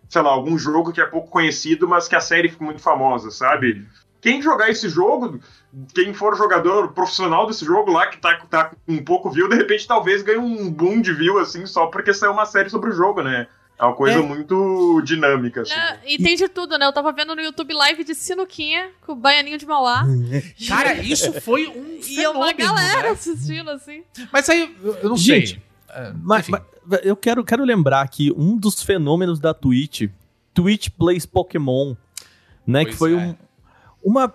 Sei 0.09 0.23
lá, 0.23 0.31
algum 0.31 0.57
jogo 0.57 0.93
que 0.93 1.01
é 1.01 1.05
pouco 1.05 1.29
conhecido, 1.29 1.89
mas 1.89 2.07
que 2.07 2.15
a 2.15 2.21
série 2.21 2.49
fica 2.49 2.65
muito 2.65 2.81
famosa, 2.81 3.31
sabe? 3.31 3.87
Quem 4.21 4.41
jogar 4.41 4.71
esse 4.71 4.89
jogo, 4.89 5.41
quem 5.95 6.15
for 6.15 6.37
jogador 6.37 6.89
profissional 6.93 7.47
desse 7.47 7.65
jogo 7.65 7.91
lá, 7.93 8.07
que 8.07 8.19
tá, 8.19 8.37
tá 8.49 8.65
com 8.87 8.93
um 8.93 9.05
pouco 9.05 9.31
view, 9.31 9.49
de 9.49 9.57
repente 9.57 9.87
talvez 9.87 10.23
ganhe 10.23 10.39
um 10.39 10.71
boom 10.71 11.01
de 11.01 11.13
view, 11.13 11.39
assim, 11.39 11.67
só 11.67 11.87
porque 11.87 12.13
saiu 12.15 12.33
uma 12.33 12.47
série 12.47 12.71
sobre 12.71 12.91
o 12.91 12.93
jogo, 12.93 13.23
né? 13.23 13.47
É 13.79 13.85
uma 13.85 13.95
coisa 13.95 14.19
É. 14.19 14.23
muito 14.23 15.01
dinâmica, 15.03 15.61
assim. 15.63 15.73
Né? 15.75 16.01
E 16.05 16.19
tem 16.21 16.35
de 16.35 16.49
tudo, 16.49 16.77
né? 16.77 16.85
Eu 16.87 16.93
tava 16.93 17.13
vendo 17.13 17.37
no 17.37 17.41
YouTube 17.41 17.73
live 17.75 18.03
de 18.03 18.13
Sinuquinha 18.13 18.91
com 19.07 19.13
o 19.13 19.15
Baianinho 19.15 19.57
de 19.57 19.67
Mauá. 19.67 20.05
Cara, 20.67 20.95
isso 20.95 21.33
foi 21.41 21.69
um 21.69 22.01
E 22.05 22.25
é 22.25 22.29
uma 22.29 22.49
fenômeno, 22.49 22.59
galera 22.75 23.03
né? 23.03 23.09
assistindo, 23.11 23.71
assim. 23.71 24.03
Mas 24.33 24.49
aí, 24.49 24.75
eu, 24.83 25.09
não 25.11 25.17
Gente, 25.17 25.49
sei. 25.51 25.63
É, 25.91 26.13
Mas, 26.23 26.49
mas 26.49 26.61
eu 27.05 27.15
quero, 27.17 27.45
quero 27.45 27.63
lembrar 27.65 28.09
que 28.09 28.33
um 28.37 28.57
dos 28.57 28.83
fenômenos 28.83 29.39
da 29.39 29.55
Twitch, 29.55 30.11
Twitch 30.53 30.89
Plays 30.99 31.25
Pokémon, 31.25 31.95
né? 32.67 32.83
Pois 32.83 32.89
que 32.95 32.99
foi 32.99 33.13
é. 33.13 33.17
um- 33.17 33.37
uma 34.03 34.33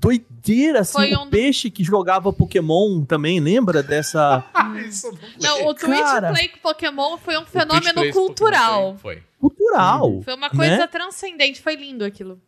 doideira, 0.00 0.80
assim, 0.80 0.92
Foi 0.92 1.14
o 1.14 1.20
um 1.22 1.24
do- 1.24 1.30
peixe 1.30 1.70
que 1.70 1.82
jogava 1.84 2.32
Pokémon 2.32 3.04
também, 3.04 3.40
lembra 3.40 3.82
dessa 3.82 4.44
Isso 4.86 5.10
Não, 5.40 5.66
o 5.68 5.74
Twitch 5.74 5.98
Cara. 6.00 6.32
Play 6.32 6.48
com 6.48 6.58
Pokémon 6.58 7.16
foi 7.16 7.38
um 7.38 7.42
O 7.42 7.46
fenômeno 7.46 8.12
cultural. 8.12 8.96
Foi. 8.98 9.22
cultural? 9.40 10.20
Foi 10.22 10.34
uma 10.34 10.50
coisa 10.50 10.78
né? 10.78 10.86
transcendente, 10.86 11.60
foi 11.62 11.76
lindo 11.76 12.04
aquilo. 12.04 12.38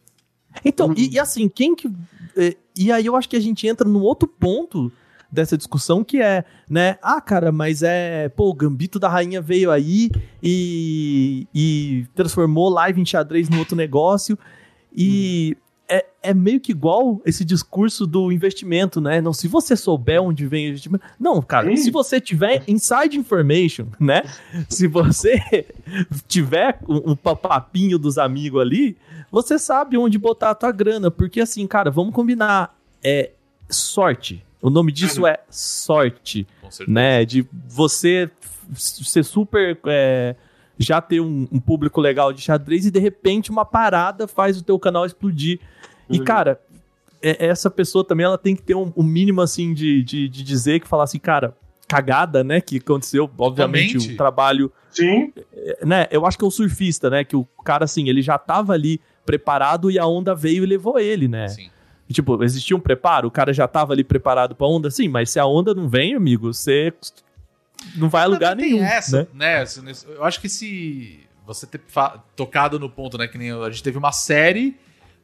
Então, 0.64 0.92
e, 0.96 1.14
e 1.14 1.18
assim, 1.18 1.48
quem 1.48 1.74
que. 1.74 1.88
é, 2.36 2.56
E 2.76 2.90
aí 2.90 3.04
eu 3.06 3.14
acho 3.16 3.28
que 3.28 3.36
a 3.36 3.40
gente 3.40 3.66
entra 3.66 3.86
num 3.88 4.00
outro 4.02 4.26
ponto 4.28 4.90
dessa 5.30 5.56
discussão 5.56 6.02
que 6.04 6.20
é, 6.20 6.44
né? 6.68 6.98
Ah, 7.02 7.20
cara, 7.20 7.52
mas 7.52 7.82
é. 7.82 8.28
Pô, 8.30 8.48
o 8.48 8.54
Gambito 8.54 8.98
da 8.98 9.08
Rainha 9.08 9.40
veio 9.42 9.70
aí 9.70 10.10
e, 10.42 11.46
e 11.54 12.06
transformou 12.14 12.68
live 12.70 13.00
em 13.00 13.04
xadrez 13.04 13.48
no 13.50 13.58
outro 13.58 13.76
negócio. 13.76 14.38
E 14.96 15.54
é, 15.54 15.65
é 16.26 16.34
meio 16.34 16.60
que 16.60 16.72
igual 16.72 17.20
esse 17.24 17.44
discurso 17.44 18.06
do 18.06 18.30
investimento, 18.32 19.00
né? 19.00 19.20
Não, 19.20 19.32
se 19.32 19.48
você 19.48 19.76
souber 19.76 20.20
onde 20.22 20.46
vem 20.46 20.66
o 20.66 20.68
investimento. 20.70 21.04
Não, 21.18 21.40
cara, 21.40 21.68
Sim. 21.70 21.76
se 21.76 21.90
você 21.90 22.20
tiver 22.20 22.62
inside 22.68 23.16
information, 23.16 23.86
né? 24.00 24.22
Se 24.68 24.86
você 24.86 25.38
tiver 26.28 26.78
um, 26.88 27.12
um 27.12 27.16
papinho 27.16 27.98
dos 27.98 28.18
amigos 28.18 28.60
ali, 28.60 28.96
você 29.30 29.58
sabe 29.58 29.96
onde 29.96 30.18
botar 30.18 30.50
a 30.50 30.54
tua 30.54 30.72
grana. 30.72 31.10
Porque 31.10 31.40
assim, 31.40 31.66
cara, 31.66 31.90
vamos 31.90 32.14
combinar. 32.14 32.76
É 33.02 33.30
sorte. 33.68 34.44
O 34.60 34.70
nome 34.70 34.90
disso 34.92 35.20
Uhum. 35.22 35.26
é 35.28 35.38
sorte, 35.50 36.46
Com 36.60 36.70
certeza. 36.70 36.90
né? 36.92 37.24
De 37.24 37.46
você 37.68 38.30
ser 38.74 39.22
super. 39.24 39.78
é, 39.86 40.34
já 40.78 41.00
ter 41.00 41.20
um, 41.20 41.48
um 41.50 41.58
público 41.58 42.00
legal 42.02 42.32
de 42.34 42.42
xadrez 42.42 42.84
e 42.84 42.90
de 42.90 42.98
repente 42.98 43.50
uma 43.50 43.64
parada 43.64 44.28
faz 44.28 44.58
o 44.58 44.62
teu 44.62 44.78
canal 44.78 45.06
explodir. 45.06 45.58
E, 46.08 46.18
Uhum. 46.18 46.24
cara, 46.24 46.60
é- 47.22 47.46
essa 47.46 47.70
pessoa 47.70 48.04
também 48.04 48.24
ela 48.24 48.38
tem 48.38 48.54
que 48.54 48.62
ter 48.62 48.74
um, 48.74 48.92
um 48.96 49.02
mínimo 49.02 49.40
assim 49.40 49.72
de, 49.74 50.02
de, 50.02 50.28
de 50.28 50.42
dizer 50.42 50.80
que 50.80 50.86
falar 50.88 51.04
assim, 51.04 51.18
cara, 51.18 51.56
cagada, 51.88 52.42
né? 52.44 52.60
Que 52.60 52.76
aconteceu, 52.78 53.30
obviamente, 53.38 53.92
Totalmente. 53.94 54.14
o 54.14 54.16
trabalho 54.16 54.72
Sim, 54.90 55.30
né, 55.84 56.06
eu 56.10 56.24
acho 56.24 56.38
que 56.38 56.44
é 56.44 56.46
o 56.48 56.50
surfista, 56.50 57.10
né, 57.10 57.22
que 57.22 57.36
o 57.36 57.44
cara, 57.62 57.84
assim, 57.84 58.08
ele 58.08 58.22
já 58.22 58.38
tava 58.38 58.72
ali 58.72 58.98
preparado 59.26 59.90
e 59.90 59.98
a 59.98 60.06
onda 60.06 60.34
veio 60.34 60.62
e 60.64 60.66
levou 60.66 60.98
ele, 60.98 61.28
né? 61.28 61.48
Sim. 61.48 61.68
E, 62.08 62.14
Tipo, 62.14 62.42
existia 62.42 62.74
um 62.74 62.80
preparo, 62.80 63.28
o 63.28 63.30
cara 63.30 63.52
já 63.52 63.68
tava 63.68 63.92
ali 63.92 64.02
preparado 64.02 64.54
pra 64.54 64.66
onda, 64.66 64.90
sim, 64.90 65.06
mas 65.06 65.28
se 65.30 65.38
a 65.38 65.44
onda 65.44 65.74
não 65.74 65.86
vem, 65.86 66.14
amigo, 66.14 66.52
você 66.54 66.94
não 67.94 68.08
vai 68.08 68.22
a 68.22 68.26
lugar 68.26 68.50
Também 68.56 68.70
nenhum, 68.72 68.78
tem 68.78 68.86
essa, 68.88 69.28
né? 69.34 69.58
né? 69.58 69.64
Nesse- 69.82 70.06
Eu 70.08 70.24
acho 70.24 70.40
que 70.40 70.48
se 70.48 71.20
você 71.46 71.66
ter 71.66 71.80
tocado 72.34 72.78
no 72.78 72.88
ponto, 72.88 73.18
né? 73.18 73.28
Que 73.28 73.36
nem 73.36 73.50
a 73.52 73.68
gente 73.70 73.82
teve 73.82 73.98
uma 73.98 74.12
série 74.12 74.76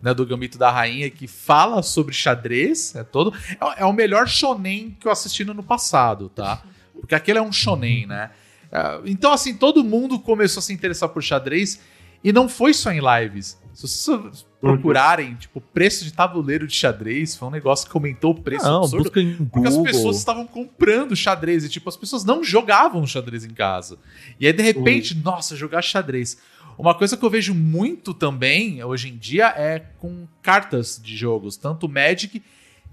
né, 0.02 0.12
do 0.12 0.26
Gambito 0.26 0.58
da 0.58 0.70
Rainha 0.70 1.08
que 1.08 1.26
fala 1.28 1.80
sobre 1.82 2.12
xadrez, 2.12 2.94
é 2.96 3.04
todo. 3.04 3.32
É, 3.60 3.64
o- 3.64 3.72
é 3.78 3.84
o 3.86 3.92
melhor 3.92 4.26
shonen 4.28 4.96
que 4.98 5.06
eu 5.06 5.12
assisti 5.12 5.44
no 5.44 5.52
ano 5.52 5.62
passado, 5.62 6.28
tá? 6.28 6.62
Porque 6.98 7.14
aquele 7.14 7.38
é 7.38 7.42
um 7.42 7.52
shonen, 7.52 8.06
né? 8.06 8.30
Ah, 8.72 9.00
Então, 9.04 9.32
assim, 9.32 9.54
todo 9.54 9.84
mundo 9.84 10.18
começou 10.18 10.58
a 10.60 10.62
se 10.62 10.72
interessar 10.72 11.08
por 11.10 11.22
xadrez 11.22 11.80
e 12.24 12.32
não 12.32 12.48
foi 12.48 12.74
só 12.74 12.90
em 12.90 13.00
lives. 13.00 13.58
Se 13.74 13.88
vocês 13.88 14.46
procurarem, 14.60 15.34
tipo, 15.34 15.60
preço 15.60 16.04
de 16.04 16.12
tabuleiro 16.12 16.66
de 16.66 16.74
xadrez, 16.74 17.34
foi 17.34 17.48
um 17.48 17.50
negócio 17.50 17.88
que 17.88 17.96
aumentou 17.96 18.32
o 18.32 18.40
preço 18.40 18.64
Não, 18.64 18.82
absurdo. 18.82 19.04
busca 19.04 19.20
em 19.20 19.34
Porque 19.46 19.66
as 19.68 19.74
Google. 19.76 19.92
pessoas 19.92 20.16
estavam 20.18 20.46
comprando 20.46 21.16
xadrez 21.16 21.64
e, 21.64 21.68
tipo, 21.68 21.88
as 21.88 21.96
pessoas 21.96 22.22
não 22.24 22.44
jogavam 22.44 23.06
xadrez 23.06 23.44
em 23.44 23.50
casa. 23.50 23.98
E 24.38 24.46
aí, 24.46 24.52
de 24.52 24.62
repente, 24.62 25.14
nossa, 25.16 25.56
jogar 25.56 25.82
xadrez. 25.82 26.36
Uma 26.78 26.94
coisa 26.94 27.16
que 27.16 27.24
eu 27.24 27.30
vejo 27.30 27.54
muito 27.54 28.14
também, 28.14 28.82
hoje 28.82 29.08
em 29.08 29.16
dia, 29.16 29.48
é 29.56 29.80
com 29.98 30.26
cartas 30.40 31.00
de 31.02 31.16
jogos. 31.16 31.56
Tanto 31.56 31.88
Magic 31.88 32.42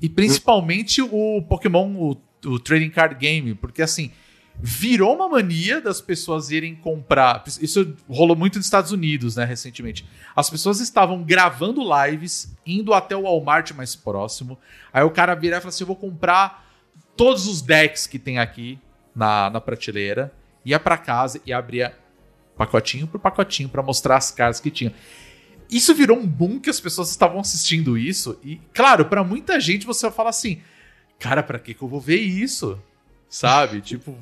e 0.02 0.10
principalmente 0.10 1.02
o 1.02 1.42
Pokémon, 1.42 1.96
o, 1.96 2.18
o 2.46 2.60
Trading 2.60 2.90
Card 2.90 3.16
Game. 3.16 3.56
Porque, 3.56 3.82
assim, 3.82 4.12
virou 4.62 5.16
uma 5.16 5.30
mania 5.30 5.80
das 5.80 6.02
pessoas 6.02 6.52
irem 6.52 6.76
comprar. 6.76 7.44
Isso 7.62 7.96
rolou 8.10 8.36
muito 8.36 8.58
nos 8.58 8.66
Estados 8.66 8.92
Unidos, 8.92 9.36
né, 9.36 9.46
recentemente. 9.46 10.06
As 10.36 10.50
pessoas 10.50 10.80
estavam 10.80 11.24
gravando 11.24 11.82
lives, 11.82 12.54
indo 12.66 12.94
até 12.94 13.16
o 13.16 13.24
Walmart 13.24 13.72
mais 13.72 13.96
próximo. 13.96 14.58
Aí 14.92 15.04
o 15.04 15.12
cara 15.12 15.34
vira 15.36 15.58
e 15.58 15.60
fala 15.62 15.70
assim: 15.70 15.84
Eu 15.84 15.88
vou 15.88 15.96
comprar 15.96 16.66
todos 17.16 17.48
os 17.48 17.62
decks 17.62 18.06
que 18.06 18.20
tem 18.20 18.38
aqui 18.38 18.78
na, 19.16 19.50
na 19.50 19.62
prateleira. 19.62 20.34
Ia 20.66 20.80
pra 20.80 20.98
casa 20.98 21.42
e 21.46 21.54
abria 21.54 21.98
pacotinho 22.60 23.08
por 23.08 23.20
pacotinho 23.20 23.70
pra 23.70 23.82
mostrar 23.82 24.18
as 24.18 24.30
cartas 24.32 24.60
que 24.60 24.70
tinha. 24.70 24.94
Isso 25.72 25.94
virou 25.96 26.18
um 26.18 26.28
boom 26.28 26.60
que 26.60 26.70
as 26.70 26.80
pessoas 26.80 27.10
estavam 27.10 27.40
assistindo 27.40 27.98
isso. 27.98 28.38
E, 28.44 28.58
claro, 28.74 29.06
pra 29.06 29.24
muita 29.24 29.60
gente 29.60 29.86
você 29.86 30.06
vai 30.08 30.12
falar 30.16 30.32
assim: 30.32 30.62
Cara, 31.18 31.42
pra 31.42 31.58
que, 31.60 31.74
que 31.74 31.82
eu 31.82 31.88
vou 31.88 32.02
ver 32.02 32.18
isso? 32.20 32.78
Sabe? 33.30 33.80
tipo, 33.82 34.18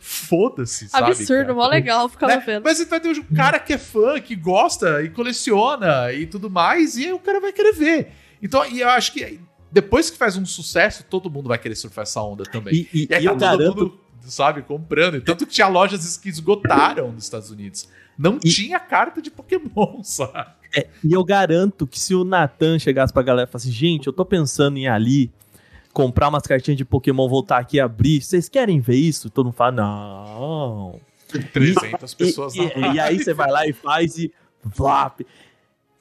foda-se, 0.00 0.88
sabe? 0.88 1.12
Absurdo, 1.12 1.42
cara? 1.42 1.54
mó 1.54 1.66
legal, 1.68 2.08
ficava 2.08 2.36
Né? 2.36 2.42
vendo. 2.44 2.64
Mas 2.64 2.78
você 2.78 2.84
vai 2.86 3.00
ter 3.00 3.08
um 3.10 3.22
cara 3.34 3.58
que 3.58 3.72
é 3.74 3.78
fã, 3.78 4.20
que 4.20 4.34
gosta 4.34 5.02
e 5.02 5.10
coleciona 5.10 6.12
e 6.12 6.26
tudo 6.26 6.48
mais, 6.50 6.96
e 6.96 7.06
aí 7.06 7.12
o 7.12 7.18
cara 7.18 7.40
vai 7.40 7.52
querer 7.52 7.72
ver. 7.72 8.12
Então, 8.42 8.64
e 8.66 8.80
eu 8.80 8.88
acho 8.88 9.12
que 9.12 9.38
depois 9.70 10.08
que 10.10 10.16
faz 10.16 10.36
um 10.36 10.46
sucesso, 10.46 11.04
todo 11.04 11.30
mundo 11.30 11.48
vai 11.48 11.58
querer 11.58 11.74
surfar 11.74 12.02
essa 12.04 12.22
onda 12.22 12.44
também. 12.44 12.74
E, 12.74 12.88
e- 13.02 13.06
E 13.10 13.14
aí 13.14 13.22
e 13.22 13.26
eu 13.26 13.36
tá 13.36 13.56
garanto 13.56 13.76
mundo, 13.76 14.00
sabe, 14.30 14.62
comprando. 14.62 15.16
E 15.16 15.20
tanto 15.20 15.46
que 15.46 15.52
tinha 15.52 15.68
lojas 15.68 16.16
que 16.16 16.28
esgotaram 16.28 17.12
nos 17.12 17.24
Estados 17.24 17.50
Unidos. 17.50 17.88
Não 18.18 18.38
E- 18.42 18.48
tinha 18.50 18.78
carta 18.80 19.20
de 19.20 19.30
Pokémon, 19.30 20.02
sabe? 20.04 20.50
É, 20.74 20.88
e 21.04 21.12
eu 21.12 21.22
garanto 21.24 21.86
que 21.86 21.98
se 21.98 22.14
o 22.14 22.24
Natan 22.24 22.78
chegasse 22.78 23.12
pra 23.12 23.22
galera 23.22 23.48
e 23.48 23.52
falasse, 23.52 23.70
gente, 23.70 24.06
eu 24.06 24.12
tô 24.12 24.24
pensando 24.24 24.76
em 24.78 24.82
ir 24.84 24.88
ali 24.88 25.30
comprar 25.92 26.28
umas 26.28 26.42
cartinhas 26.42 26.76
de 26.76 26.84
Pokémon, 26.84 27.26
voltar 27.28 27.58
aqui 27.58 27.78
e 27.78 27.80
abrir, 27.80 28.20
vocês 28.20 28.48
querem 28.48 28.80
ver 28.80 28.96
isso? 28.96 29.30
Todo 29.30 29.46
mundo 29.46 29.54
fala, 29.54 29.72
não. 29.72 31.00
300 31.52 32.12
E, 32.12 32.16
pessoas 32.16 32.54
e- 32.54 32.78
na 32.78 32.94
e 32.94 33.00
aí 33.00 33.18
você 33.18 33.32
vai 33.32 33.50
lá 33.50 33.66
e 33.66 33.72
faz 33.72 34.18
e 34.18 34.30
flap. 34.72 35.20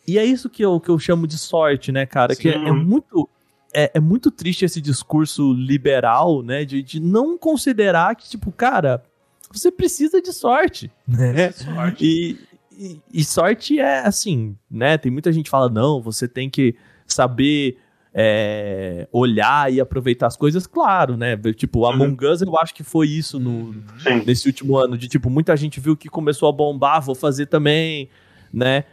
E 0.08 0.20
é 0.20 0.26
isso 0.26 0.50
que 0.50 0.64
eu, 0.64 0.80
que 0.80 0.90
eu 0.90 1.00
chamo 1.00 1.26
de 1.26 1.38
sorte, 1.38 1.92
né, 1.92 2.06
cara? 2.06 2.36
Que 2.36 2.50
é, 2.50 2.54
Sim. 2.54 2.68
é 2.68 2.72
muito. 2.72 3.28
É, 3.76 3.92
é 3.96 4.00
muito 4.00 4.32
triste 4.32 4.64
esse 4.64 4.80
discurso 4.80 5.52
liberal, 5.54 6.42
né? 6.42 6.64
De, 6.64 6.82
de 6.82 7.00
não 7.00 7.38
considerar 7.38 8.16
que, 8.16 8.30
tipo, 8.30 8.52
cara, 8.52 9.04
você 9.52 9.70
precisa 9.70 10.22
de 10.22 10.32
sorte, 10.32 10.90
né? 11.06 11.52
sorte. 11.52 12.06
E, 12.06 12.38
e, 12.72 13.02
e 13.14 13.24
sorte 13.24 13.80
é 13.80 14.00
assim, 14.00 14.56
né? 14.72 14.98
Tem 14.98 15.12
muita 15.12 15.32
gente 15.32 15.46
que 15.46 15.50
fala, 15.50 15.70
não, 15.70 16.02
você 16.02 16.28
tem 16.28 16.50
que 16.50 16.76
saber 17.06 17.78
é, 18.18 19.10
olhar 19.12 19.72
e 19.72 19.82
aproveitar 19.82 20.28
as 20.28 20.38
coisas, 20.38 20.66
claro, 20.66 21.18
né? 21.18 21.36
Tipo, 21.54 21.80
o 21.80 21.86
Among 21.86 22.26
Us 22.26 22.42
eu 22.42 22.58
acho 22.58 22.74
que 22.74 22.82
foi 22.82 23.10
isso 23.10 23.38
no, 23.38 23.74
Sim. 24.00 24.24
nesse 24.26 24.48
último 24.48 24.78
ano, 24.78 24.98
de 24.98 25.10
tipo, 25.10 25.30
muita 25.30 25.56
gente 25.58 25.82
viu 25.82 25.98
que 25.98 26.08
começou 26.08 26.48
a 26.48 26.52
bombar, 26.54 27.02
vou 27.02 27.14
fazer 27.14 27.48
também, 27.48 28.10
né? 28.54 28.86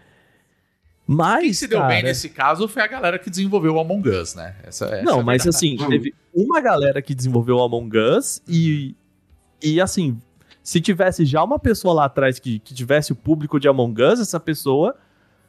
Mas. 1.07 1.43
Quem 1.43 1.53
se 1.53 1.67
deu 1.69 1.81
cara, 1.81 1.93
bem 1.95 2.03
nesse 2.03 2.29
caso 2.29 2.69
foi 2.69 2.83
a 2.83 2.87
galera 2.87 3.19
que 3.19 3.29
desenvolveu 3.29 3.75
o 3.75 3.81
Among 3.81 4.09
Us, 4.09 4.35
né? 4.35 4.55
Essa, 4.63 4.87
essa 4.87 4.95
é 4.97 5.03
Não, 5.03 5.21
a 5.21 5.23
mas 5.23 5.43
verdade. 5.45 5.49
assim, 5.77 5.77
teve 5.89 6.15
uma 6.35 6.61
galera 6.61 7.03
que 7.03 7.15
desenvolveu 7.15 7.57
o 7.57 7.63
Among 7.63 7.99
Us 7.99 8.41
e. 8.49 8.95
E 9.61 9.81
assim, 9.81 10.21
se 10.63 10.81
tivesse 10.81 11.25
já 11.25 11.43
uma 11.43 11.59
pessoa 11.59 11.95
lá 11.95 12.05
atrás 12.07 12.39
que, 12.39 12.59
que 12.61 12.73
tivesse 12.75 13.13
o 13.13 13.17
público 13.17 13.59
de 13.61 13.69
Among 13.69 14.01
Us, 14.03 14.21
essa 14.21 14.39
pessoa. 14.41 14.97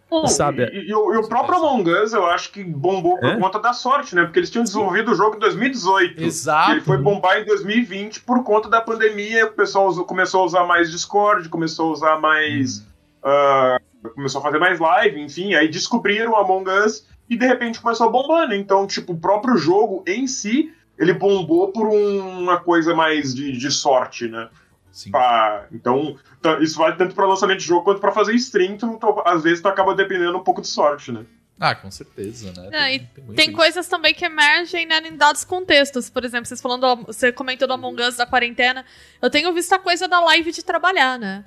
Bom, 0.09 0.27
Sabe? 0.27 0.65
E, 0.65 0.89
e 0.89 0.93
o, 0.93 1.11
e 1.13 1.17
o 1.17 1.27
próprio 1.27 1.55
Among 1.57 1.89
Us, 1.89 2.13
eu 2.13 2.23
acho 2.27 2.51
que 2.51 2.63
bombou 2.63 3.17
por 3.19 3.29
É? 3.29 3.39
conta 3.39 3.59
da 3.59 3.73
sorte, 3.73 4.13
né? 4.13 4.23
Porque 4.23 4.37
eles 4.37 4.51
tinham 4.51 4.63
desenvolvido 4.63 5.11
o 5.11 5.15
jogo 5.15 5.37
em 5.37 5.39
2018. 5.39 6.21
Exato. 6.21 6.69
E 6.69 6.73
ele 6.73 6.81
foi 6.81 6.97
bombar 6.99 7.39
em 7.39 7.45
2020 7.45 8.21
por 8.21 8.43
conta 8.43 8.69
da 8.69 8.79
pandemia. 8.79 9.47
O 9.47 9.53
pessoal 9.53 9.87
usou- 9.87 10.05
começou 10.05 10.41
a 10.41 10.45
usar 10.45 10.65
mais 10.65 10.91
Discord, 10.91 11.49
começou 11.49 11.89
a 11.89 11.93
usar 11.93 12.19
mais. 12.19 12.85
ah, 13.23 13.79
começou 14.09 14.39
a 14.39 14.43
fazer 14.43 14.59
mais 14.59 14.79
live, 14.79 15.19
enfim. 15.21 15.53
Aí 15.53 15.67
descobriram 15.67 16.31
o 16.31 16.35
Among 16.35 16.69
Us 16.69 17.05
e 17.29 17.37
de 17.37 17.45
repente 17.45 17.79
começou 17.81 18.07
a 18.07 18.09
bombar, 18.11 18.47
né? 18.47 18.55
Então, 18.57 18.85
tipo, 18.87 19.13
o 19.13 19.17
próprio 19.17 19.55
jogo 19.57 20.03
em 20.07 20.27
si, 20.27 20.73
ele 20.97 21.13
bombou 21.13 21.71
por 21.71 21.87
um- 21.87 22.39
uma 22.41 22.59
coisa 22.59 22.93
mais 22.95 23.33
de, 23.33 23.51
de 23.53 23.71
sorte, 23.71 24.27
né? 24.27 24.49
Sim. 24.91 25.09
Pá, 25.09 25.65
então, 25.71 26.17
isso 26.61 26.77
vale 26.77 26.95
tanto 26.95 27.15
para 27.15 27.25
lançamento 27.25 27.59
de 27.59 27.65
jogo 27.65 27.83
quanto 27.83 27.99
para 27.99 28.11
fazer 28.11 28.33
stream. 28.35 28.77
Tu, 28.77 28.97
tu- 28.99 29.21
às 29.25 29.41
vezes 29.41 29.61
tu 29.61 29.67
acaba 29.67 29.95
dependendo 29.95 30.37
um 30.37 30.43
pouco 30.43 30.61
de 30.61 30.67
sorte, 30.67 31.11
né? 31.11 31.25
Ah, 31.59 31.73
com 31.73 31.89
certeza, 31.89 32.51
né? 32.51 32.69
Não, 32.71 32.87
e 32.87 32.99
muito 33.23 33.35
Tem 33.37 33.47
isso. 33.49 33.55
coisas 33.57 33.87
também 33.87 34.13
que 34.13 34.25
emergem 34.25 34.85
né, 34.85 34.99
em 35.07 35.15
dados 35.15 35.43
contextos. 35.45 36.09
Por 36.09 36.25
exemplo, 36.25 36.45
vocês 36.45 36.59
falando, 36.61 36.95
do- 36.95 37.05
você 37.05 37.31
comentou 37.31 37.67
do 37.67 37.73
Among 37.73 38.01
Us 38.03 38.17
da 38.17 38.25
quarentena. 38.25 38.83
Eu 39.21 39.29
tenho 39.29 39.53
visto 39.53 39.71
a 39.73 39.79
coisa 39.79 40.07
da 40.07 40.19
live 40.19 40.51
de 40.51 40.63
trabalhar, 40.63 41.17
né? 41.17 41.43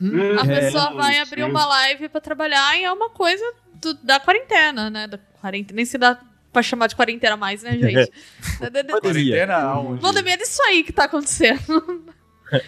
A 0.00 0.46
É, 0.46 0.60
pessoa 0.60 0.94
vai 0.94 1.18
abrir 1.18 1.42
uma 1.44 1.66
live 1.66 2.08
pra 2.08 2.20
trabalhar 2.20 2.78
e 2.78 2.84
é 2.84 2.92
uma 2.92 3.10
coisa 3.10 3.44
do- 3.74 3.94
da 3.94 4.20
quarentena, 4.20 4.88
né? 4.88 5.06
Da 5.08 5.18
quarentena, 5.40 5.76
nem 5.76 5.84
se 5.84 5.98
dá 5.98 6.18
pra 6.52 6.62
chamar 6.62 6.86
de 6.86 6.94
quarentena 6.96 7.36
mais, 7.36 7.62
né, 7.62 7.76
gente? 7.78 8.10
Quarentena 8.58 9.56
aonde? 9.56 10.00
Valdemir, 10.00 10.38
é 10.38 10.42
isso 10.42 10.62
aí 10.62 10.82
que 10.84 10.92
tá 10.92 11.04
acontecendo. 11.04 12.04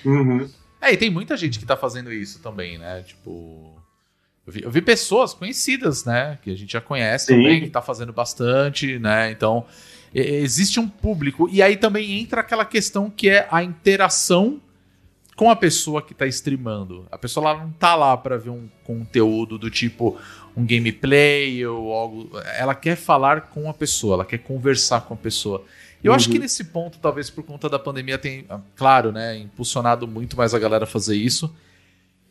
Uhum. 0.04 0.46
É, 0.78 0.92
e 0.92 0.96
tem 0.98 1.08
muita 1.08 1.36
gente 1.38 1.58
que 1.58 1.64
tá 1.64 1.74
fazendo 1.74 2.12
isso 2.12 2.38
também, 2.40 2.76
né? 2.76 3.02
Tipo. 3.02 3.74
Eu 4.46 4.52
vi, 4.52 4.62
eu 4.64 4.70
vi 4.70 4.82
pessoas 4.82 5.32
conhecidas, 5.32 6.04
né? 6.04 6.38
Que 6.42 6.50
a 6.50 6.54
gente 6.56 6.70
já 6.72 6.80
conhece 6.82 7.26
Sim. 7.26 7.34
também, 7.36 7.60
que 7.62 7.70
tá 7.70 7.80
fazendo 7.80 8.12
bastante, 8.12 8.98
né? 8.98 9.30
Então, 9.30 9.64
existe 10.14 10.78
um 10.78 10.86
público. 10.88 11.48
E 11.50 11.62
aí 11.62 11.76
também 11.78 12.20
entra 12.20 12.42
aquela 12.42 12.64
questão 12.66 13.08
que 13.08 13.30
é 13.30 13.48
a 13.50 13.62
interação 13.62 14.60
com 15.40 15.48
a 15.48 15.56
pessoa 15.56 16.02
que 16.02 16.12
tá 16.12 16.26
streamando. 16.26 17.06
A 17.10 17.16
pessoa 17.16 17.50
lá 17.50 17.64
não 17.64 17.72
tá 17.72 17.94
lá 17.94 18.14
pra 18.14 18.36
ver 18.36 18.50
um 18.50 18.68
conteúdo 18.84 19.56
do 19.56 19.70
tipo 19.70 20.20
um 20.54 20.66
gameplay 20.66 21.64
ou 21.64 21.94
algo. 21.94 22.30
Ela 22.58 22.74
quer 22.74 22.94
falar 22.94 23.48
com 23.48 23.66
a 23.66 23.72
pessoa, 23.72 24.16
ela 24.16 24.24
quer 24.26 24.36
conversar 24.36 25.00
com 25.00 25.14
a 25.14 25.16
pessoa. 25.16 25.64
E 26.04 26.06
eu 26.06 26.12
acho 26.12 26.28
que 26.28 26.38
nesse 26.38 26.64
ponto, 26.64 26.98
talvez 26.98 27.30
por 27.30 27.42
conta 27.42 27.70
da 27.70 27.78
pandemia, 27.78 28.18
tem, 28.18 28.44
ah, 28.50 28.60
claro, 28.76 29.12
né, 29.12 29.38
impulsionado 29.38 30.06
muito 30.06 30.36
mais 30.36 30.52
a 30.52 30.58
galera 30.58 30.84
a 30.84 30.86
fazer 30.86 31.16
isso. 31.16 31.50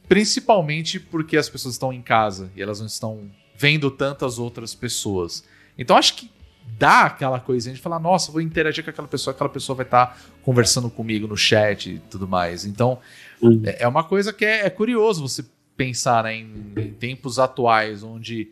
Principalmente 0.08 1.00
porque 1.00 1.36
as 1.36 1.50
pessoas 1.50 1.74
estão 1.74 1.92
em 1.92 2.04
casa 2.04 2.52
e 2.56 2.62
elas 2.62 2.80
não 2.80 2.86
estão 2.86 3.32
vendo 3.56 3.90
tantas 3.90 4.38
outras 4.38 4.76
pessoas. 4.76 5.44
Então 5.76 5.98
acho 5.98 6.14
que 6.14 6.30
dá 6.78 7.04
aquela 7.06 7.40
coisinha 7.40 7.74
de 7.76 7.82
falar, 7.82 8.00
nossa, 8.00 8.32
vou 8.32 8.42
interagir 8.42 8.84
com 8.84 8.90
aquela 8.90 9.08
pessoa, 9.08 9.34
aquela 9.34 9.50
pessoa 9.50 9.76
vai 9.76 9.86
estar 9.86 10.20
conversando 10.44 10.90
comigo 10.90 11.28
no 11.28 11.36
chat 11.38 11.92
e 11.96 12.00
tudo 12.00 12.28
mais. 12.28 12.66
Então 12.66 13.00
Uhum. 13.42 13.62
é 13.66 13.84
é 13.84 13.88
uma 13.88 14.04
coisa 14.04 14.34
que 14.34 14.44
é, 14.46 14.66
é 14.66 14.70
curioso 14.70 15.22
você 15.28 15.46
pensar 15.78 16.26
né, 16.26 16.36
em, 16.36 16.74
em 16.78 16.92
tempos 16.94 17.40
atuais, 17.40 18.04
onde 18.04 18.50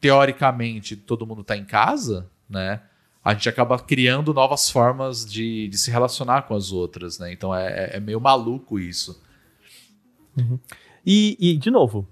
teoricamente 0.00 0.94
todo 0.96 1.26
mundo 1.26 1.40
está 1.40 1.56
em 1.56 1.64
casa, 1.64 2.28
né? 2.48 2.80
A 3.24 3.34
gente 3.34 3.48
acaba 3.48 3.78
criando 3.78 4.32
novas 4.32 4.70
formas 4.70 5.26
de, 5.26 5.68
de 5.68 5.76
se 5.76 5.90
relacionar 5.90 6.42
com 6.42 6.54
as 6.54 6.70
outras, 6.72 7.18
né? 7.18 7.32
Então 7.32 7.54
é, 7.54 7.66
é- 7.92 7.96
é 7.96 8.00
meio 8.00 8.20
maluco 8.20 8.78
isso. 8.78 9.20
E, 11.04 11.36
e, 11.40 11.56
de 11.56 11.70
novo, 11.70 12.06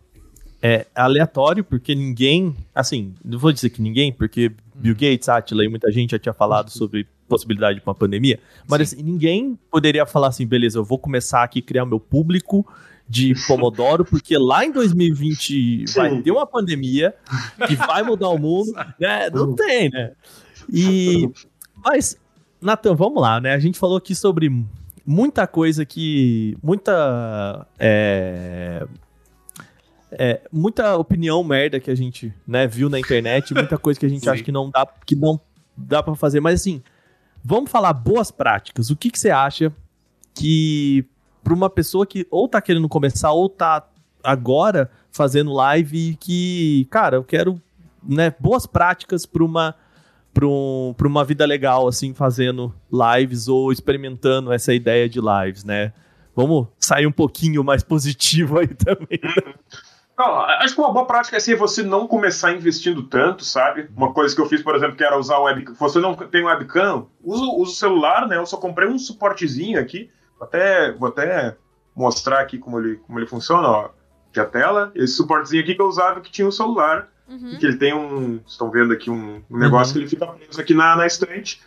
é 0.61 0.87
aleatório, 0.95 1.63
porque 1.63 1.95
ninguém. 1.95 2.57
Assim, 2.75 3.15
não 3.25 3.39
vou 3.39 3.53
dizer 3.53 3.71
que 3.71 3.81
ninguém, 3.83 4.13
porque 4.13 4.53
Bill 4.77 4.95
Gates, 4.95 5.29
Atila 5.29 5.65
e 5.65 5.69
muita 5.69 5.91
gente 5.91 6.11
já 6.11 6.19
tinha 6.19 6.33
falado 6.33 6.71
sobre 6.71 7.07
possibilidade 7.29 7.81
de 7.81 7.87
uma 7.87 7.95
pandemia. 7.95 8.39
Mas 8.69 8.81
assim, 8.83 9.03
ninguém 9.03 9.59
poderia 9.71 10.07
falar 10.07 10.29
assim, 10.29 10.47
beleza, 10.47 10.79
eu 10.79 10.85
vou 10.85 10.99
começar 10.99 11.43
aqui 11.43 11.61
a 11.61 11.63
criar 11.63 11.87
meu 11.87 11.99
público 11.99 12.67
de 13.09 13.35
Pomodoro, 13.47 14.05
porque 14.05 14.37
lá 14.37 14.65
em 14.65 14.73
2020 14.73 15.85
vai 15.95 16.11
Sim. 16.11 16.23
ter 16.23 16.31
uma 16.31 16.47
pandemia 16.47 17.15
que 17.67 17.77
vai 17.77 18.03
mudar 18.03 18.29
o 18.29 18.39
mundo. 18.39 18.73
Né? 18.99 19.31
Não 19.31 19.55
tem, 19.55 19.89
né? 19.91 20.13
E. 20.73 21.29
Mas, 21.85 22.19
Nathan, 22.61 22.95
vamos 22.95 23.23
lá, 23.23 23.41
né? 23.41 23.55
A 23.55 23.59
gente 23.59 23.79
falou 23.79 23.97
aqui 23.97 24.15
sobre 24.15 24.51
muita 25.07 25.47
coisa 25.47 25.85
que. 25.85 26.57
Muita. 26.63 27.67
É, 27.79 28.87
é, 30.19 30.41
muita 30.51 30.97
opinião 30.97 31.45
merda 31.45 31.79
que 31.79 31.91
a 31.91 31.95
gente 31.95 32.33
né, 32.47 32.67
viu 32.67 32.89
na 32.89 32.99
internet, 32.99 33.53
muita 33.53 33.77
coisa 33.77 34.01
que 34.01 34.07
a 34.07 34.09
gente 34.09 34.25
Sim. 34.25 34.31
acha 34.31 34.43
que 34.43 34.51
não 34.51 34.71
dá, 34.71 34.87
que 35.05 35.15
não 35.15 35.39
dá 35.77 36.03
para 36.03 36.15
fazer. 36.15 36.41
Mas 36.41 36.61
assim, 36.61 36.83
vamos 37.45 37.71
falar 37.71 37.93
boas 37.93 38.31
práticas. 38.31 38.89
O 38.91 38.97
que, 38.97 39.11
que 39.11 39.19
você 39.19 39.31
acha 39.31 39.71
que 40.35 41.05
pra 41.45 41.53
uma 41.53 41.69
pessoa 41.69 42.07
que 42.07 42.27
ou 42.31 42.49
tá 42.49 42.63
querendo 42.63 42.89
começar 42.89 43.31
ou 43.33 43.49
tá 43.49 43.87
agora 44.25 44.91
fazendo 45.13 45.53
live 45.53 46.11
e 46.11 46.17
que, 46.17 46.89
cara, 46.91 47.17
eu 47.17 47.25
quero 47.25 47.61
né, 48.03 48.35
boas 48.41 48.67
práticas 48.67 49.27
pra 49.27 49.45
uma, 49.45 49.75
pra, 50.33 50.47
um, 50.47 50.95
pra 50.97 51.07
uma 51.07 51.25
vida 51.25 51.45
legal, 51.45 51.87
assim, 51.87 52.15
fazendo 52.15 52.75
lives 52.91 53.49
ou 53.49 53.71
experimentando 53.71 54.51
essa 54.51 54.73
ideia 54.73 55.09
de 55.09 55.21
lives, 55.21 55.63
né? 55.63 55.93
Vamos 56.35 56.69
sair 56.79 57.07
um 57.07 57.13
pouquinho 57.13 57.63
mais 57.63 57.83
positivo 57.83 58.59
aí 58.59 58.69
também. 58.69 59.21
né? 59.23 59.55
Não, 60.19 60.41
acho 60.41 60.75
que 60.75 60.81
uma 60.81 60.93
boa 60.93 61.05
prática 61.05 61.37
assim, 61.37 61.53
é 61.53 61.57
você 61.57 61.83
não 61.83 62.07
começar 62.07 62.53
investindo 62.53 63.03
tanto, 63.03 63.45
sabe? 63.45 63.89
Uma 63.95 64.15
coisa 64.15 64.35
que 64.35 64.41
eu 64.41 64.49
fiz, 64.49 64.63
por 64.63 64.75
exemplo, 64.75 64.97
que 64.97 65.05
era 65.05 65.19
usar 65.19 65.37
o 65.39 65.45
webcam. 65.45 65.75
Você 65.75 65.99
não 65.99 66.15
tem 66.15 66.45
webcam, 66.45 67.07
usa, 67.23 67.45
o 67.45 67.67
celular, 67.67 68.27
né? 68.27 68.39
Eu 68.39 68.47
só 68.47 68.57
comprei 68.57 68.89
um 68.89 68.99
suportezinho 68.99 69.79
aqui. 69.79 70.11
Até, 70.41 70.93
vou 70.93 71.09
até 71.09 71.55
mostrar 71.95 72.41
aqui 72.41 72.59
como 72.59 72.81
ele, 72.81 72.97
como 72.97 73.19
ele 73.19 73.27
funciona, 73.27 73.69
ó. 73.69 73.91
Aqui 74.31 74.41
a 74.41 74.47
tela. 74.47 74.91
Esse 74.95 75.15
suportezinho 75.15 75.63
aqui 75.63 75.75
que 75.75 75.83
eu 75.83 75.87
usava 75.87 76.21
que 76.21 76.31
tinha 76.31 76.49
um 76.49 76.53
celular. 76.53 77.09
Uhum. 77.29 77.59
Que 77.59 77.67
ele 77.67 77.77
tem 77.77 77.93
um. 77.93 78.39
Vocês 78.39 78.53
estão 78.53 78.71
vendo 78.71 78.95
aqui 78.95 79.11
um, 79.11 79.43
um 79.51 79.59
negócio 79.59 79.93
que 79.93 79.99
ele 79.99 80.09
fica 80.09 80.27
preso 80.27 80.61
aqui 80.61 80.73
na, 80.73 80.97
na 80.97 81.07
estante. 81.07 81.63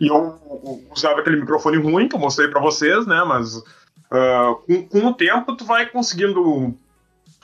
E 0.00 0.08
eu, 0.08 0.38
eu 0.44 0.82
usava 0.90 1.20
aquele 1.20 1.36
microfone 1.36 1.76
ruim 1.76 2.08
que 2.08 2.16
eu 2.16 2.20
mostrei 2.20 2.48
pra 2.48 2.60
vocês, 2.60 3.06
né? 3.06 3.22
Mas 3.24 3.62
ah, 4.10 4.54
com, 4.66 4.88
com 4.88 5.06
o 5.06 5.14
tempo 5.14 5.54
tu 5.56 5.64
vai 5.64 5.86
conseguindo 5.86 6.76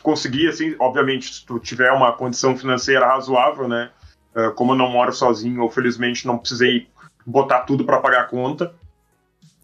conseguir, 0.03 0.49
assim, 0.49 0.75
obviamente, 0.79 1.35
se 1.35 1.47
tu 1.47 1.59
tiver 1.59 1.91
uma 1.93 2.13
condição 2.13 2.57
financeira 2.57 3.07
razoável, 3.07 3.69
né? 3.69 3.91
Ah, 4.35 4.51
como 4.51 4.73
eu 4.73 4.77
não 4.77 4.89
moro 4.89 5.13
sozinho, 5.13 5.63
eu 5.63 5.71
felizmente 5.71 6.27
não 6.27 6.39
precisei 6.39 6.89
botar 7.25 7.61
tudo 7.61 7.85
para 7.85 8.01
pagar 8.01 8.23
a 8.23 8.27
conta. 8.27 8.75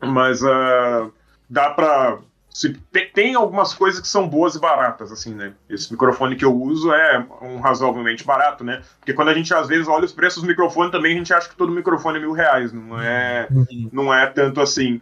Mas 0.00 0.42
ah, 0.44 1.08
dá. 1.48 2.18
Se, 2.50 2.72
tem, 2.90 3.08
tem 3.10 3.34
algumas 3.36 3.72
coisas 3.72 4.00
que 4.00 4.08
são 4.08 4.28
boas 4.28 4.56
e 4.56 4.60
baratas, 4.60 5.12
assim, 5.12 5.32
né? 5.32 5.54
Esse 5.68 5.92
microfone 5.92 6.34
que 6.34 6.44
eu 6.44 6.54
uso 6.54 6.92
é 6.92 7.24
um 7.40 7.60
razoavelmente 7.60 8.24
barato, 8.24 8.64
né? 8.64 8.82
Porque 8.98 9.12
quando 9.12 9.28
a 9.28 9.34
gente 9.34 9.54
às 9.54 9.68
vezes 9.68 9.86
olha 9.86 10.04
os 10.04 10.12
preços 10.12 10.42
do 10.42 10.48
microfone 10.48 10.90
também, 10.90 11.14
a 11.14 11.18
gente 11.18 11.32
acha 11.32 11.48
que 11.48 11.54
todo 11.54 11.70
microfone 11.70 12.18
é 12.18 12.20
mil 12.20 12.32
reais, 12.32 12.72
não 12.72 13.00
é, 13.00 13.46
não 13.92 14.12
é 14.12 14.26
tanto 14.26 14.60
assim. 14.60 15.00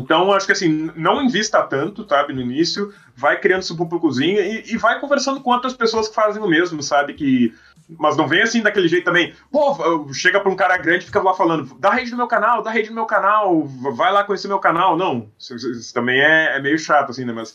Então, 0.00 0.32
acho 0.32 0.46
que 0.46 0.52
assim, 0.52 0.90
não 0.96 1.22
invista 1.22 1.62
tanto, 1.62 2.06
sabe, 2.08 2.32
no 2.32 2.40
início, 2.40 2.92
vai 3.14 3.40
criando 3.40 3.62
seu 3.62 3.76
públicozinho 3.76 4.40
e, 4.40 4.72
e 4.72 4.76
vai 4.76 5.00
conversando 5.00 5.40
com 5.40 5.50
outras 5.50 5.74
pessoas 5.74 6.08
que 6.08 6.14
fazem 6.14 6.42
o 6.42 6.48
mesmo, 6.48 6.82
sabe? 6.82 7.14
Que. 7.14 7.54
Mas 7.88 8.16
não 8.16 8.26
vem 8.26 8.42
assim 8.42 8.62
daquele 8.62 8.88
jeito 8.88 9.04
também. 9.04 9.32
Pô, 9.50 10.12
chega 10.12 10.40
pra 10.40 10.50
um 10.50 10.56
cara 10.56 10.76
grande 10.76 11.04
e 11.04 11.06
fica 11.06 11.22
lá 11.22 11.32
falando, 11.34 11.76
dá 11.78 11.90
rede 11.90 12.10
no 12.10 12.16
meu 12.16 12.26
canal, 12.26 12.62
dá 12.62 12.70
rede 12.70 12.88
no 12.88 12.96
meu 12.96 13.06
canal, 13.06 13.64
vai 13.64 14.12
lá 14.12 14.24
conhecer 14.24 14.48
meu 14.48 14.58
canal. 14.58 14.96
Não, 14.96 15.30
isso, 15.38 15.54
isso 15.54 15.94
também 15.94 16.20
é, 16.20 16.56
é 16.56 16.60
meio 16.60 16.78
chato, 16.78 17.10
assim, 17.10 17.24
né? 17.24 17.32
Mas 17.32 17.54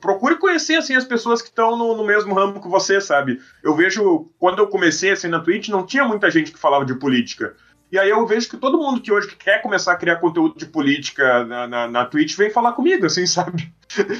procure 0.00 0.36
conhecer, 0.36 0.76
assim, 0.76 0.94
as 0.94 1.04
pessoas 1.04 1.40
que 1.40 1.48
estão 1.48 1.76
no, 1.76 1.96
no 1.96 2.04
mesmo 2.04 2.34
ramo 2.34 2.60
que 2.60 2.68
você, 2.68 3.00
sabe? 3.00 3.40
Eu 3.62 3.74
vejo, 3.74 4.28
quando 4.38 4.58
eu 4.58 4.66
comecei, 4.66 5.12
assim, 5.12 5.28
na 5.28 5.40
Twitch, 5.40 5.68
não 5.68 5.86
tinha 5.86 6.04
muita 6.04 6.30
gente 6.30 6.50
que 6.50 6.58
falava 6.58 6.84
de 6.84 6.94
política. 6.94 7.54
E 7.90 7.98
aí 7.98 8.08
eu 8.10 8.24
vejo 8.26 8.48
que 8.48 8.56
todo 8.56 8.78
mundo 8.78 9.00
que 9.00 9.12
hoje 9.12 9.34
quer 9.36 9.60
começar 9.62 9.92
a 9.92 9.96
criar 9.96 10.16
conteúdo 10.16 10.56
de 10.56 10.66
política 10.66 11.44
na, 11.44 11.66
na, 11.66 11.88
na 11.88 12.04
Twitch 12.06 12.36
vem 12.36 12.50
falar 12.50 12.72
comigo, 12.72 13.06
assim, 13.06 13.26
sabe? 13.26 13.72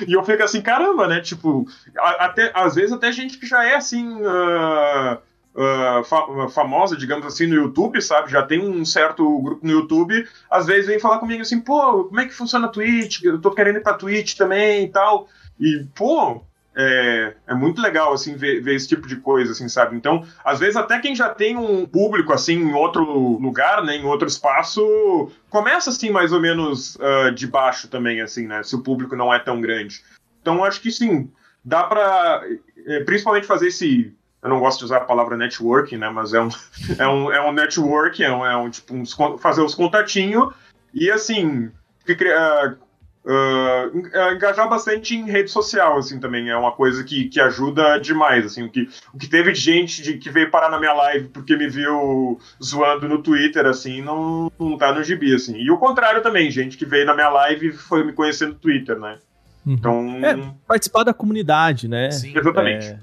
E 0.09 0.13
eu 0.13 0.25
fico 0.25 0.43
assim, 0.43 0.61
caramba, 0.61 1.07
né? 1.07 1.21
Tipo, 1.21 1.65
até, 1.97 2.51
às 2.55 2.75
vezes 2.75 2.93
até 2.93 3.13
gente 3.13 3.39
que 3.39 3.47
já 3.47 3.65
é 3.65 3.77
assim. 3.77 4.19
ah, 4.27 5.19
ah, 5.57 6.03
fa- 6.05 6.49
famosa, 6.51 6.97
digamos 6.97 7.27
assim, 7.27 7.47
no 7.47 7.55
YouTube, 7.57 8.01
sabe? 8.01 8.31
Já 8.31 8.43
tem 8.43 8.61
um 8.61 8.85
certo 8.85 9.25
grupo 9.43 9.67
no 9.67 9.73
YouTube, 9.73 10.27
às 10.51 10.67
vezes 10.67 10.87
vem 10.87 10.99
falar 11.01 11.19
comigo 11.19 11.43
assim, 11.43 11.61
pô, 11.61 12.05
como 12.05 12.21
é 12.21 12.27
que 12.27 12.35
funciona 12.35 12.67
a 12.67 12.71
Twitch? 12.71 13.23
Eu 13.25 13.41
tô 13.41 13.51
querendo 13.51 13.77
ir 13.79 13.83
pra 13.83 13.95
Twitch 13.95 14.37
também 14.37 14.85
e 14.85 14.89
tal. 14.89 15.29
E, 15.59 15.87
pô, 15.95 16.43
é, 16.75 17.35
é 17.49 17.55
muito 17.55 17.81
legal, 17.83 18.13
assim, 18.13 18.37
ver, 18.37 18.61
ver 18.61 18.75
esse 18.75 18.87
tipo 18.89 19.07
de 19.09 19.17
coisa, 19.17 19.53
assim, 19.53 19.69
sabe? 19.69 19.97
Então, 19.97 20.25
às 20.45 20.59
vezes 20.61 20.77
até 20.77 20.99
quem 21.01 21.15
já 21.17 21.29
tem 21.29 21.57
um 21.57 21.85
público, 21.87 22.33
assim, 22.33 22.55
em 22.55 22.73
outro 22.75 23.03
lugar, 23.39 23.83
né, 23.83 23.97
em 23.97 24.05
outro 24.05 24.29
espaço, 24.29 25.31
começa, 25.49 25.91
assim, 25.91 26.11
mais 26.11 26.33
ou 26.33 26.41
menos 26.41 26.97
ah, 27.01 27.31
de 27.31 27.47
baixo 27.47 27.89
também, 27.89 28.21
assim, 28.21 28.47
né? 28.47 28.63
Se 28.63 28.77
o 28.77 28.83
público 28.83 29.17
não 29.17 29.33
é 29.35 29.39
tão 29.39 29.61
grande. 29.61 30.03
Então, 30.41 30.65
acho 30.65 30.81
que, 30.81 30.91
sim, 30.91 31.31
dá 31.65 31.83
pra, 31.85 32.43
eh, 32.87 33.05
principalmente 33.05 33.47
fazer 33.47 33.69
esse... 33.69 34.15
Eu 34.43 34.49
não 34.49 34.59
gosto 34.59 34.79
de 34.79 34.87
usar 34.87 34.99
a 34.99 35.05
palavra 35.05 35.37
networking, 35.37 35.99
né? 35.99 36.09
Mas 36.09 36.33
é 36.33 36.41
um, 36.41 36.49
é 36.99 37.07
um, 37.09 37.33
é 37.33 37.47
um 37.47 37.53
network, 37.53 38.25
é 38.25 38.33
um, 38.33 38.47
é 38.47 38.57
um 38.57 38.71
tipo, 38.71 38.95
con- 39.15 39.37
fazer 39.37 39.61
os 39.61 39.75
contatinhos 39.75 40.55
e, 40.95 41.11
assim, 41.11 41.71
que 42.07 42.15
cria- 42.15 42.79
ah, 43.27 44.33
engajar 44.35 44.69
bastante 44.69 45.15
em 45.15 45.25
rede 45.25 45.51
social, 45.51 45.99
assim, 45.99 46.19
também 46.19 46.49
é 46.49 46.57
uma 46.57 46.73
coisa 46.73 47.05
que, 47.05 47.29
que 47.29 47.41
ajuda 47.41 47.99
demais, 47.99 48.47
assim, 48.47 48.65
o 48.65 48.71
que, 48.71 48.89
o 49.13 49.19
que 49.19 49.29
teve 49.29 49.53
de 49.53 49.61
gente 49.61 50.03
de, 50.03 50.19
que 50.19 50.31
veio 50.31 50.51
parar 50.51 50.71
na 50.71 50.79
minha 50.79 50.93
live 50.93 51.29
porque 51.29 51.57
me 51.57 51.69
viu 51.69 52.41
zoando 52.63 53.09
no 53.09 53.23
Twitter, 53.23 53.67
assim, 53.67 54.01
não, 54.01 54.51
não 54.59 54.79
tá 54.79 54.93
no 54.93 55.05
gibi, 55.05 55.35
assim, 55.35 55.57
e 55.57 55.71
o 55.71 55.79
contrário 55.79 56.23
também, 56.23 56.51
gente 56.51 56.79
que 56.79 56.87
veio 56.87 57.05
na 57.05 57.15
minha 57.15 57.29
live 57.29 57.69
e 57.69 57.73
foi 57.73 58.05
me 58.05 58.13
conhecer 58.13 58.47
no 58.47 58.55
Twitter, 58.55 58.99
né, 58.99 59.19
Uhum. 59.67 59.75
então, 59.75 60.25
É. 60.25 60.55
Participar 60.67 61.05
da 61.05 61.13
comunidade, 61.13 61.89
né? 61.89 62.11
Sim. 62.11 62.33
exatamente. 62.37 62.87
É, 62.87 62.99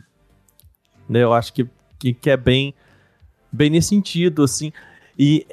né, 1.08 1.24
eu 1.24 1.34
acho 1.34 1.54
que, 1.54 1.68
que, 2.00 2.14
que 2.14 2.30
é 2.30 2.38
bem, 2.38 2.74
bem 3.52 3.70
nesse 3.70 3.90
sentido, 3.90 4.44
assim. 4.44 4.72
E 5.18 5.46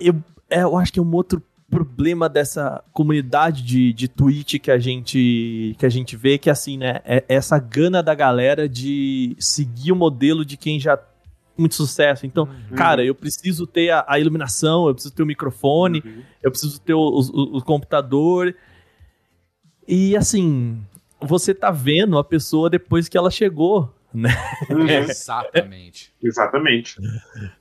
eu, 0.00 0.14
é, 0.50 0.62
eu 0.62 0.76
acho 0.76 0.92
que 0.92 0.98
é 0.98 1.02
um 1.02 1.14
outro 1.14 1.42
problema 1.72 2.28
dessa 2.28 2.84
comunidade 2.92 3.62
de, 3.62 3.92
de 3.92 4.06
Twitch 4.06 4.58
que 4.60 4.70
a 4.70 4.78
gente 4.78 5.74
que 5.78 5.86
a 5.86 5.88
gente 5.88 6.14
vê 6.16 6.36
que 6.36 6.50
assim, 6.50 6.76
né, 6.76 7.00
é 7.04 7.24
essa 7.28 7.58
gana 7.58 8.02
da 8.02 8.14
galera 8.14 8.68
de 8.68 9.34
seguir 9.38 9.90
o 9.92 9.96
modelo 9.96 10.44
de 10.44 10.56
quem 10.56 10.78
já 10.78 10.96
tem 10.98 11.06
muito 11.56 11.74
sucesso. 11.74 12.24
Então, 12.26 12.48
cara, 12.76 13.04
eu 13.04 13.14
preciso 13.14 13.66
ter 13.66 13.90
a, 13.90 14.04
a 14.06 14.18
iluminação, 14.18 14.86
eu 14.86 14.94
preciso 14.94 15.14
ter 15.14 15.22
o 15.22 15.26
microfone, 15.26 16.02
Uhum. 16.04 16.22
eu 16.42 16.50
preciso 16.50 16.80
ter 16.80 16.94
o, 16.94 17.00
o- 17.00 17.56
o 17.58 17.62
computador. 17.62 18.54
E 19.86 20.16
assim, 20.16 20.80
você 21.20 21.54
tá 21.54 21.70
vendo 21.70 22.18
a 22.18 22.24
pessoa 22.24 22.68
depois 22.70 23.08
que 23.08 23.16
ela 23.18 23.30
chegou, 23.30 23.92
né? 24.14 24.30
Uhum. 24.70 24.86
Exatamente. 25.08 26.12
Exatamente. 26.22 27.00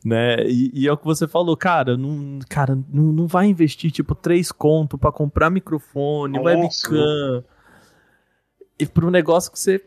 né? 0.04 0.44
E, 0.48 0.72
e 0.74 0.88
é 0.88 0.92
o 0.92 0.98
que 0.98 1.06
você 1.06 1.28
falou, 1.28 1.56
cara, 1.56 1.98
não, 1.98 2.40
cara, 2.50 2.76
não, 2.90 3.12
não 3.12 3.28
vai 3.28 3.48
investir 3.48 3.92
tipo 3.92 4.14
três 4.16 4.52
conto 4.52 4.98
pra 4.98 5.12
comprar 5.12 5.50
microfone, 5.50 6.38
Nossa. 6.38 6.90
webcam. 6.90 7.44
E 8.80 8.86
pra 8.86 9.06
um 9.06 9.12
negócio 9.12 9.52
que 9.52 9.60
você 9.60 9.84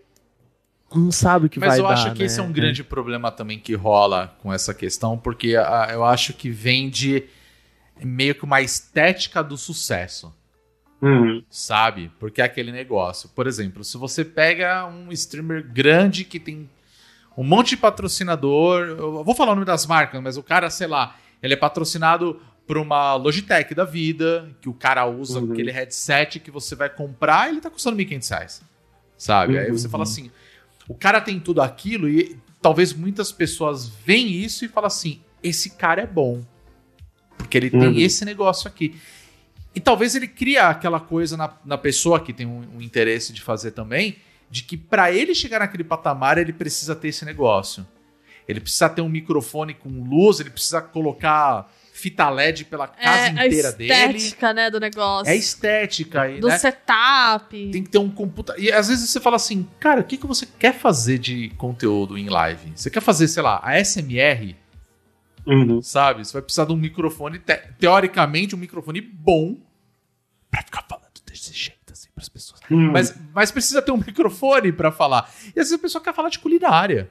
não 0.95 1.11
sabe 1.11 1.47
o 1.47 1.49
que 1.49 1.59
Mas 1.59 1.71
vai 1.71 1.79
eu 1.81 1.83
dar, 1.83 1.95
acho 1.95 2.13
que 2.13 2.21
né? 2.21 2.27
esse 2.27 2.39
é 2.39 2.43
um 2.43 2.53
grande 2.53 2.85
problema 2.85 3.31
também 3.31 3.59
que 3.59 3.75
rola 3.75 4.37
com 4.41 4.53
essa 4.53 4.73
questão, 4.73 5.19
porque 5.19 5.57
ah, 5.57 5.89
eu 5.93 6.05
acho 6.05 6.33
que 6.33 6.51
vem 6.51 6.89
de 6.89 7.25
meio 8.03 8.35
que 8.35 8.45
uma 8.45 8.61
estética 8.61 9.43
do 9.43 9.57
sucesso. 9.57 10.33
Uhum. 11.07 11.43
sabe? 11.51 12.11
Porque 12.19 12.41
é 12.41 12.45
aquele 12.45 12.73
negócio. 12.73 13.29
Por 13.29 13.47
exemplo, 13.47 13.85
se 13.85 13.97
você 13.99 14.25
pega 14.25 14.87
um 14.87 15.13
streamer 15.13 15.67
grande 15.67 16.25
que 16.25 16.41
tem 16.41 16.69
um 17.37 17.45
monte 17.45 17.71
de 17.71 17.77
patrocinador, 17.77 18.87
eu 18.87 19.25
vou 19.25 19.35
falar 19.35 19.53
o 19.53 19.55
nome 19.57 19.67
das 19.67 19.87
marcas, 19.87 20.23
mas 20.23 20.37
o 20.37 20.43
cara, 20.43 20.71
sei 20.71 20.87
lá, 20.87 21.17
ele 21.43 21.53
é 21.55 21.57
patrocinado 21.57 22.41
por 22.67 22.79
uma 22.79 23.15
Logitech 23.17 23.75
da 23.75 23.85
vida, 23.85 24.49
que 24.63 24.69
o 24.69 24.73
cara 24.73 25.05
usa 25.07 25.41
Uhum. 25.41 25.53
aquele 25.53 25.71
headset 25.71 26.41
que 26.41 26.51
você 26.51 26.75
vai 26.75 26.89
comprar, 26.89 27.51
ele 27.51 27.61
tá 27.61 27.69
custando 27.69 27.97
1.500 27.97 28.29
reais, 28.31 28.63
sabe? 29.19 29.59
Aí 29.59 29.71
você 29.71 29.87
Uhum. 29.87 29.91
fala 29.91 30.05
assim, 30.05 30.31
o 30.89 30.95
cara 30.95 31.21
tem 31.21 31.39
tudo 31.39 31.61
aquilo 31.61 32.09
e 32.09 32.39
talvez 32.63 32.95
muitas 32.95 33.31
pessoas 33.31 33.87
veem 33.89 34.29
isso 34.33 34.65
e 34.65 34.69
falam 34.69 34.87
assim, 34.87 35.21
esse 35.43 35.71
cara 35.71 36.01
é 36.01 36.07
bom, 36.07 36.43
porque 37.37 37.59
ele 37.59 37.69
tem 37.69 37.81
Uhum. 37.89 37.99
esse 37.99 38.25
negócio 38.25 38.67
aqui. 38.69 38.95
E 39.75 39.81
talvez 39.81 40.15
ele 40.15 40.29
cria 40.29 40.69
aquela 40.69 41.01
coisa 41.01 41.37
na, 41.37 41.53
na 41.65 41.77
pessoa 41.77 42.21
que 42.21 42.33
tem 42.33 42.47
um, 42.47 42.63
um 42.77 42.81
interesse 42.81 43.33
de 43.33 43.41
fazer 43.43 43.73
também, 43.73 44.17
de 44.51 44.63
que 44.63 44.77
para 44.77 45.11
ele 45.11 45.35
chegar 45.35 45.59
naquele 45.59 45.83
patamar, 45.85 46.39
ele 46.39 46.53
precisa 46.53 46.95
ter 46.95 47.09
esse 47.09 47.25
negócio. 47.25 47.87
Ele 48.47 48.61
precisa 48.61 48.89
ter 48.89 49.01
um 49.03 49.09
microfone 49.09 49.75
com 49.75 49.89
luz, 49.89 50.39
ele 50.39 50.51
precisa 50.51 50.81
colocar 50.83 51.73
fita 51.93 52.29
LED 52.29 52.67
pela 52.67 52.87
casa 52.89 53.29
É 53.29 53.41
a 53.41 53.47
inteira 53.47 53.73
dele. 53.73 53.93
estética, 54.19 54.53
né, 54.53 54.71
do 54.71 54.79
negócio. 54.79 55.33
É 55.33 55.37
estética. 55.37 56.29
e, 56.31 56.41
do 56.41 56.49
né? 56.49 56.59
setup. 56.59 57.71
Tem 57.71 57.83
que 57.83 57.89
ter 57.89 57.99
um 57.99 58.11
computador. 58.11 58.63
E 58.63 58.71
às 58.71 58.89
vezes 58.89 59.09
você 59.09 59.21
fala 59.21 59.37
assim, 59.37 59.67
cara, 59.81 60.03
o 60.03 60.05
que, 60.05 60.17
que 60.19 60.27
você 60.27 60.47
quer 60.59 60.75
fazer 60.75 61.19
de 61.19 61.49
conteúdo 61.57 62.19
em 62.19 62.29
live? 62.29 62.73
Você 62.77 62.91
quer 62.91 63.01
fazer, 63.01 63.27
sei 63.29 63.43
lá, 63.43 63.61
a 63.63 63.79
SMR, 63.83 64.55
Uhum. 65.47 65.83
sabe? 65.83 66.25
Você 66.25 66.33
vai 66.33 66.43
precisar 66.43 66.65
de 66.65 66.73
um 66.73 66.77
microfone, 66.77 67.39
te- 67.39 67.61
teoricamente, 67.79 68.55
um 68.55 68.59
microfone 68.59 69.01
bom 69.01 69.57
pra 70.55 70.63
ficar 70.63 70.85
falando 70.89 71.05
desse 71.27 71.53
jeito, 71.53 71.93
assim, 71.93 72.09
pras 72.15 72.29
pessoas. 72.29 72.61
Uhum. 72.71 72.93
Mas, 72.93 73.15
mas 73.35 73.51
precisa 73.51 73.83
ter 73.83 73.91
um 73.91 73.97
microfone 73.97 74.73
pra 74.73 74.93
falar. 74.93 75.29
E 75.47 75.49
às 75.61 75.69
vezes 75.69 75.73
a 75.73 75.79
pessoa 75.79 76.03
quer 76.03 76.15
falar 76.15 76.29
de 76.29 76.39
culinária. 76.39 77.11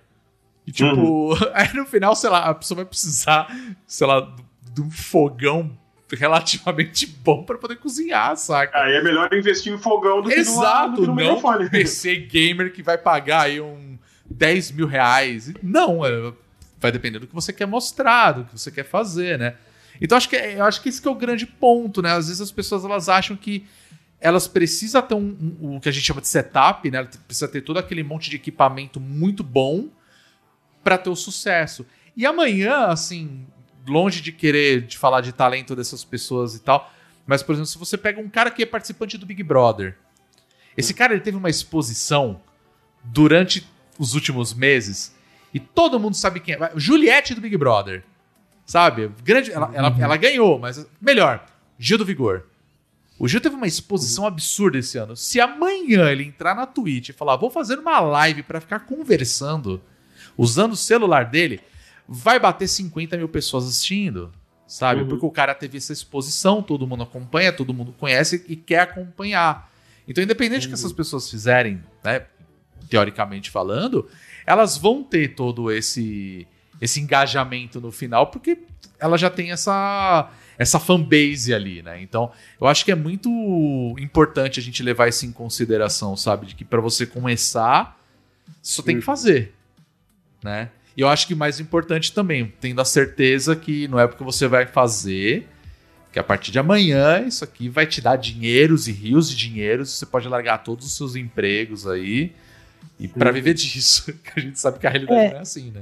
E 0.66 0.72
tipo, 0.72 1.34
aí 1.54 1.74
no 1.74 1.86
final, 1.86 2.16
sei 2.16 2.30
lá, 2.30 2.46
a 2.46 2.54
pessoa 2.54 2.78
vai 2.78 2.86
precisar, 2.86 3.54
sei 3.86 4.08
lá, 4.08 4.34
de 4.72 4.82
um 4.82 4.90
fogão 4.90 5.78
relativamente 6.10 7.08
bom 7.08 7.44
pra 7.44 7.58
poder 7.58 7.78
cozinhar, 7.78 8.38
saca? 8.38 8.78
Aí 8.78 8.94
é 8.94 9.04
melhor 9.04 9.34
investir 9.34 9.74
em 9.74 9.78
fogão 9.78 10.22
do 10.22 10.30
que 10.30 10.36
no, 10.38 10.44
do 10.44 10.50
Exato, 10.50 10.94
que 10.96 11.02
no 11.02 11.08
não 11.08 11.16
microfone. 11.16 11.70
PC 11.70 12.16
gamer 12.18 12.72
que 12.72 12.84
vai 12.84 12.98
pagar 12.98 13.42
aí 13.42 13.60
um 13.60 13.98
10 14.30 14.72
mil 14.72 14.88
reais. 14.88 15.52
Não, 15.62 16.06
é, 16.06 16.32
vai 16.80 16.92
depender 16.92 17.20
do 17.20 17.28
que 17.28 17.34
você 17.34 17.52
quer 17.52 17.66
mostrar, 17.66 18.34
do 18.34 18.46
que 18.46 18.58
você 18.58 18.72
quer 18.72 18.86
fazer, 18.86 19.38
né? 19.40 19.56
Então 20.02 20.18
acho 20.18 20.28
que, 20.30 20.36
é- 20.36 20.60
eu 20.60 20.64
acho 20.66 20.82
que 20.82 20.90
esse 20.90 21.02
que 21.02 21.08
é 21.08 21.12
o 21.12 21.16
grande 21.16 21.46
ponto, 21.46 22.02
né? 22.02 22.12
Às 22.12 22.28
vezes 22.28 22.42
as 22.42 22.52
pessoas 22.52 22.84
elas 22.86 23.10
acham 23.10 23.36
que 23.36 23.66
elas 24.20 24.48
precisam 24.48 25.02
ter 25.02 25.16
um, 25.16 25.58
um- 25.62 25.76
o 25.76 25.80
que 25.82 25.90
a 25.90 25.92
gente 25.92 26.06
chama 26.06 26.22
de 26.22 26.28
setup, 26.28 26.90
né? 26.90 26.98
Ela 27.00 27.10
precisa 27.28 27.48
ter 27.48 27.62
todo 27.62 27.78
aquele 27.78 28.04
monte 28.04 28.30
de 28.30 28.36
equipamento 28.38 29.00
muito 29.00 29.44
bom 29.44 29.90
para 30.84 30.98
ter 30.98 31.10
o 31.10 31.16
sucesso. 31.16 31.86
E 32.16 32.26
amanhã, 32.26 32.88
assim, 32.88 33.46
longe 33.88 34.22
de 34.22 34.32
querer 34.32 34.82
de 34.82 34.98
falar 34.98 35.22
de 35.22 35.32
talento 35.34 35.76
dessas 35.76 36.04
pessoas 36.04 36.56
e 36.56 36.60
tal, 36.60 36.92
mas 37.28 37.42
por 37.44 37.54
exemplo, 37.54 37.68
se 37.68 37.78
você 37.78 37.98
pega 37.98 38.20
um 38.22 38.30
cara 38.30 38.50
que 38.52 38.64
é 38.64 38.66
participante 38.66 39.18
do 39.18 39.26
Big 39.26 39.44
Brother, 39.44 39.98
esse 40.78 40.94
cara 40.94 41.14
ele 41.14 41.22
teve 41.22 41.38
uma 41.38 41.50
exposição 41.50 42.42
durante 43.04 43.68
os 44.00 44.14
últimos 44.16 44.54
meses 44.54 45.16
e 45.54 45.60
todo 45.60 46.00
mundo 46.00 46.16
sabe 46.16 46.40
quem 46.40 46.56
é. 46.56 46.72
Juliette 46.76 47.36
do 47.36 47.42
Big 47.42 47.56
Brother. 47.58 48.04
Sabe? 48.66 49.12
Grande, 49.24 49.52
ela, 49.52 49.72
ela, 49.74 49.96
ela 50.00 50.18
ganhou, 50.18 50.58
mas 50.58 50.86
melhor, 51.02 51.46
Gil 51.78 51.98
do 51.98 52.06
Vigor. 52.06 52.44
O 53.20 53.28
Gil 53.28 53.42
teve 53.42 53.56
uma 53.56 53.68
exposição 53.68 54.26
absurda 54.26 54.78
esse 54.78 54.98
ano. 54.98 55.16
Se 55.16 55.40
amanhã 55.40 56.10
ele 56.10 56.24
entrar 56.24 56.56
na 56.56 56.66
Twitch 56.66 57.10
e 57.10 57.14
falar, 57.14 57.36
vou 57.36 57.50
fazer 57.50 57.78
uma 57.78 58.00
live 58.00 58.44
pra 58.44 58.60
ficar 58.60 58.80
conversando, 58.80 59.82
usando 60.38 60.74
o 60.74 60.78
celular 60.78 61.26
dele, 61.26 61.62
vai 62.08 62.40
bater 62.40 62.68
50 62.68 63.18
mil 63.18 63.30
pessoas 63.30 63.66
assistindo. 63.66 64.32
Sabe? 64.66 65.02
Uhum. 65.02 65.08
Porque 65.08 65.26
o 65.26 65.32
cara 65.32 65.54
teve 65.54 65.78
essa 65.78 65.94
exposição, 65.94 66.64
todo 66.64 66.88
mundo 66.88 67.04
acompanha, 67.04 67.54
todo 67.54 67.74
mundo 67.74 67.94
conhece 68.00 68.44
e 68.48 68.56
quer 68.56 68.80
acompanhar. 68.80 69.72
Então, 70.08 70.24
independente 70.24 70.66
do 70.66 70.70
que 70.70 70.74
essas 70.74 70.92
pessoas 70.92 71.30
fizerem, 71.30 71.84
né, 72.04 72.26
teoricamente 72.90 73.52
falando, 73.52 74.10
elas 74.46 74.78
vão 74.78 75.04
ter 75.04 75.36
todo 75.36 75.72
esse 75.72 76.48
esse 76.84 77.00
engajamento 77.00 77.80
no 77.80 77.92
final, 77.92 78.28
porque 78.28 78.58
ela 79.00 79.18
já 79.18 79.30
tem 79.30 79.52
essa 79.52 80.30
essa 80.58 80.80
fanbase 80.80 81.54
ali, 81.54 81.82
né? 81.82 82.00
Então, 82.02 82.32
eu 82.62 82.68
acho 82.68 82.86
que 82.86 82.92
é 82.92 82.96
muito 82.96 83.30
importante 83.98 84.60
a 84.60 84.64
gente 84.64 84.84
levar 84.84 85.08
isso 85.08 85.26
em 85.26 85.32
consideração, 85.32 86.16
sabe? 86.16 86.46
De 86.46 86.56
que 86.56 86.64
para 86.66 86.80
você 86.80 87.06
começar, 87.06 87.98
só 88.62 88.84
tem 88.84 88.98
que 88.98 89.02
fazer, 89.02 89.54
né? 90.44 90.70
E 90.96 91.02
eu 91.02 91.08
acho 91.08 91.26
que 91.26 91.34
mais 91.34 91.60
importante 91.60 92.14
também, 92.14 92.54
tendo 92.60 92.82
a 92.82 92.86
certeza 92.86 93.56
que 93.56 93.88
não 93.88 93.98
é 94.00 94.06
porque 94.06 94.24
você 94.24 94.48
vai 94.48 94.68
fazer 94.68 95.48
que 96.12 96.20
a 96.20 96.24
partir 96.24 96.52
de 96.52 96.60
amanhã 96.60 97.26
isso 97.26 97.44
aqui 97.44 97.68
vai 97.68 97.88
te 97.88 98.00
dar 98.00 98.18
dinheiros 98.18 98.88
e 98.88 98.92
rios 98.92 99.28
de 99.28 99.36
dinheiros, 99.36 99.90
você 99.90 100.06
pode 100.06 100.28
largar 100.28 100.60
todos 100.60 100.86
os 100.86 100.96
seus 100.96 101.16
empregos 101.16 101.88
aí 101.88 102.32
e 103.00 103.08
para 103.08 103.32
viver 103.32 103.56
disso, 103.56 104.14
que 104.24 104.40
a 104.40 104.40
gente 104.40 104.60
sabe 104.60 104.78
que 104.78 104.86
a 104.86 104.90
realidade 104.92 105.20
É. 105.20 105.30
não 105.32 105.38
é 105.38 105.42
assim, 105.42 105.72
né? 105.72 105.82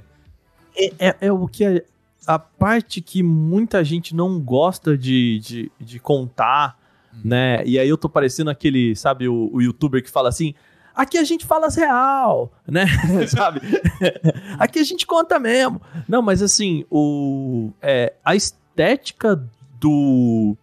É, 0.75 1.07
é- 1.09 1.17
é 1.21 1.31
o 1.31 1.47
que 1.47 1.65
a, 1.65 1.81
a 2.27 2.39
parte 2.39 3.01
que 3.01 3.21
muita 3.23 3.83
gente 3.83 4.15
não 4.15 4.39
gosta 4.39 4.97
de, 4.97 5.39
de, 5.39 5.71
de 5.79 5.99
contar, 5.99 6.77
né? 7.23 7.61
E 7.65 7.77
aí 7.77 7.89
eu 7.89 7.97
tô 7.97 8.07
parecendo 8.07 8.49
aquele, 8.49 8.95
sabe, 8.95 9.27
o, 9.27 9.49
o 9.53 9.61
youtuber 9.61 10.01
que 10.03 10.09
fala 10.09 10.29
assim. 10.29 10.53
Aqui 10.93 11.17
a 11.17 11.23
gente 11.23 11.45
fala 11.45 11.67
as 11.67 11.75
real, 11.75 12.51
né? 12.67 12.85
sabe? 13.27 13.61
Aqui 14.59 14.79
a 14.79 14.83
gente 14.83 15.07
conta 15.07 15.39
mesmo. 15.39 15.81
Não, 16.07 16.21
mas 16.21 16.41
assim, 16.41 16.85
o, 16.91 17.71
é, 17.81 18.13
a 18.23 18.35
estética 18.35 19.41
do, 19.79 20.55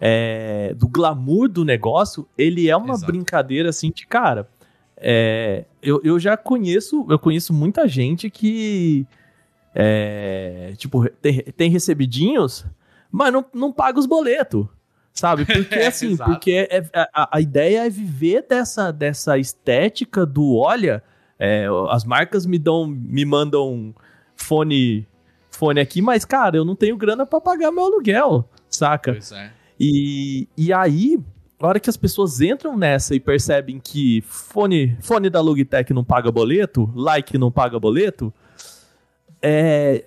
é, 0.00 0.74
do 0.76 0.88
glamour 0.88 1.48
do 1.48 1.64
negócio, 1.64 2.26
ele 2.36 2.68
é 2.68 2.76
uma 2.76 2.94
Exato. 2.94 3.10
brincadeira 3.12 3.68
assim 3.70 3.90
de 3.90 4.06
cara. 4.06 4.48
é, 4.96 5.64
eu, 5.80 6.00
eu 6.04 6.18
já 6.18 6.36
conheço, 6.36 7.06
eu 7.08 7.18
conheço 7.18 7.52
muita 7.52 7.86
gente 7.88 8.28
que 8.30 9.06
é, 9.74 10.74
tipo, 10.76 11.08
tem, 11.08 11.42
tem 11.56 11.70
recebidinhos, 11.70 12.66
mas 13.10 13.32
não, 13.32 13.44
não 13.54 13.72
paga 13.72 13.98
os 13.98 14.06
boletos. 14.06 14.66
Sabe? 15.12 15.44
Porque 15.46 15.74
assim, 15.74 16.16
porque 16.16 16.68
é- 16.70 16.84
a, 16.94 17.36
a 17.36 17.40
ideia 17.40 17.86
é 17.86 17.90
viver 17.90 18.46
dessa, 18.48 18.90
dessa 18.90 19.36
estética 19.36 20.24
do 20.24 20.56
olha, 20.56 21.02
é, 21.38 21.66
as 21.90 22.02
marcas 22.02 22.46
me 22.46 22.58
dão, 22.58 22.86
me 22.86 23.22
mandam 23.26 23.94
fone, 24.34 25.06
fone 25.50 25.80
aqui, 25.80 26.00
mas 26.00 26.24
cara, 26.24 26.56
eu 26.56 26.64
não 26.64 26.74
tenho 26.74 26.96
grana 26.96 27.26
pra 27.26 27.42
pagar 27.42 27.70
meu 27.70 27.84
aluguel, 27.84 28.48
saca? 28.70 29.12
Pois 29.12 29.32
é. 29.32 29.52
E, 29.78 30.48
e 30.56 30.72
aí, 30.72 31.18
na 31.60 31.68
hora 31.68 31.80
que 31.80 31.90
as 31.90 31.96
pessoas 31.96 32.40
entram 32.40 32.76
nessa 32.76 33.14
e 33.14 33.20
percebem 33.20 33.78
que 33.78 34.22
fone, 34.26 34.96
fone 35.02 35.28
da 35.28 35.42
Logitech 35.42 35.92
não 35.92 36.04
paga 36.04 36.32
boleto, 36.32 36.90
like 36.94 37.36
não 37.36 37.50
paga 37.50 37.78
boleto, 37.78 38.32
é, 39.42 40.04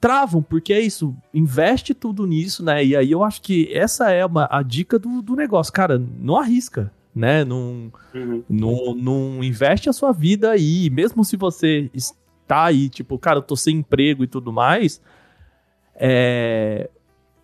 travam, 0.00 0.42
porque 0.42 0.72
é 0.72 0.80
isso, 0.80 1.14
investe 1.32 1.92
tudo 1.94 2.26
nisso, 2.26 2.64
né? 2.64 2.84
E 2.84 2.94
aí 2.96 3.10
eu 3.10 3.24
acho 3.24 3.40
que 3.42 3.70
essa 3.72 4.10
é 4.10 4.24
uma, 4.24 4.46
a 4.50 4.62
dica 4.62 4.98
do, 4.98 5.20
do 5.22 5.34
negócio. 5.34 5.72
Cara, 5.72 5.98
não 6.20 6.36
arrisca, 6.36 6.92
né? 7.14 7.44
Não, 7.44 7.90
Uhum. 8.14 8.42
não, 8.48 8.94
não 8.94 9.42
investe 9.44 9.88
a 9.88 9.92
sua 9.92 10.12
vida 10.12 10.50
aí, 10.50 10.88
mesmo 10.90 11.24
se 11.24 11.36
você 11.36 11.90
está 11.94 12.64
aí, 12.64 12.88
tipo, 12.88 13.18
cara, 13.18 13.38
eu 13.38 13.42
tô 13.42 13.56
sem 13.56 13.78
emprego 13.78 14.22
e 14.22 14.26
tudo 14.26 14.52
mais, 14.52 15.00
é, 15.96 16.90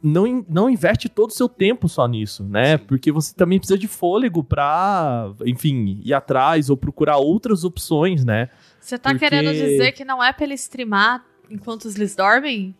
não, 0.02 0.44
não 0.48 0.70
investe 0.70 1.08
todo 1.08 1.30
o 1.30 1.34
seu 1.34 1.48
tempo 1.48 1.88
só 1.88 2.06
nisso, 2.06 2.44
né? 2.44 2.78
Porque 2.78 3.12
você 3.12 3.34
também 3.34 3.58
precisa 3.58 3.78
de 3.78 3.86
fôlego 3.88 4.42
pra, 4.42 5.30
enfim, 5.44 6.00
ir 6.04 6.14
atrás 6.14 6.70
ou 6.70 6.76
procurar 6.76 7.18
outras 7.18 7.64
opções, 7.64 8.24
né? 8.24 8.48
Você 8.80 8.98
tá 8.98 9.10
Porque- 9.10 9.28
querendo 9.28 9.52
dizer 9.52 9.92
que 9.92 10.04
não 10.04 10.22
é 10.22 10.32
pra 10.32 10.44
ele 10.44 10.54
streamar 10.54 11.24
enquanto 11.50 11.88
eles 11.88 12.14
dormem? 12.16 12.74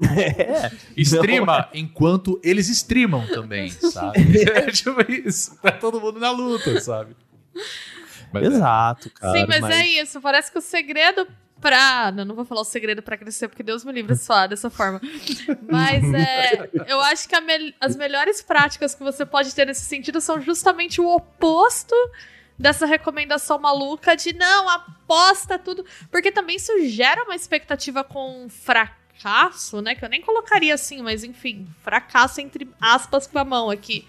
Streama 0.96 1.68
enquanto 1.72 2.40
eles 2.42 2.68
streamam 2.68 3.26
também, 3.28 3.70
sabe? 3.92 4.42
é 4.50 4.70
tipo 4.70 5.00
isso. 5.10 5.56
Tá 5.62 5.72
todo 5.72 6.00
mundo 6.00 6.18
na 6.18 6.30
luta, 6.30 6.80
sabe? 6.80 7.16
Mas 8.32 8.42
é. 8.42 8.46
Exato, 8.48 9.10
cara. 9.10 9.32
Sim, 9.38 9.46
mas, 9.48 9.64
é 9.70 9.86
isso. 9.86 10.20
Parece 10.20 10.50
que 10.50 10.58
o 10.58 10.60
segredo 10.60 11.26
pra. 11.60 12.10
Não, 12.10 12.24
não 12.24 12.34
vou 12.34 12.44
falar 12.44 12.62
o 12.62 12.64
segredo 12.64 13.00
pra 13.02 13.16
crescer, 13.16 13.46
porque 13.46 13.62
Deus 13.62 13.84
me 13.84 13.92
livre 13.92 14.14
de 14.16 14.20
falar 14.20 14.48
dessa 14.48 14.68
forma. 14.68 15.00
Mas 15.70 16.02
é. 16.12 16.68
Eu 16.88 17.00
acho 17.02 17.28
que 17.28 17.34
a 17.36 17.40
mel- 17.40 17.72
as 17.80 17.94
melhores 17.94 18.42
práticas 18.42 18.94
que 18.94 19.04
você 19.04 19.24
pode 19.24 19.54
ter 19.54 19.66
nesse 19.66 19.84
sentido 19.84 20.20
são 20.20 20.40
justamente 20.40 21.00
o 21.00 21.06
oposto 21.08 21.94
dessa 22.58 22.86
recomendação 22.86 23.58
maluca 23.58 24.16
de 24.16 24.32
não, 24.32 24.68
aposta 24.68 25.58
tudo. 25.58 25.84
Porque 26.10 26.30
também 26.32 26.56
isso 26.56 26.72
gera 26.88 27.24
uma 27.24 27.34
expectativa 27.34 28.02
com 28.04 28.48
fracasso, 28.48 29.80
né? 29.82 29.94
Que 29.94 30.04
eu 30.04 30.08
nem 30.08 30.20
colocaria 30.20 30.74
assim, 30.74 31.02
mas 31.02 31.24
enfim, 31.24 31.66
fracasso 31.82 32.40
entre 32.40 32.68
aspas 32.80 33.26
com 33.26 33.38
a 33.38 33.44
mão 33.44 33.70
aqui. 33.70 34.06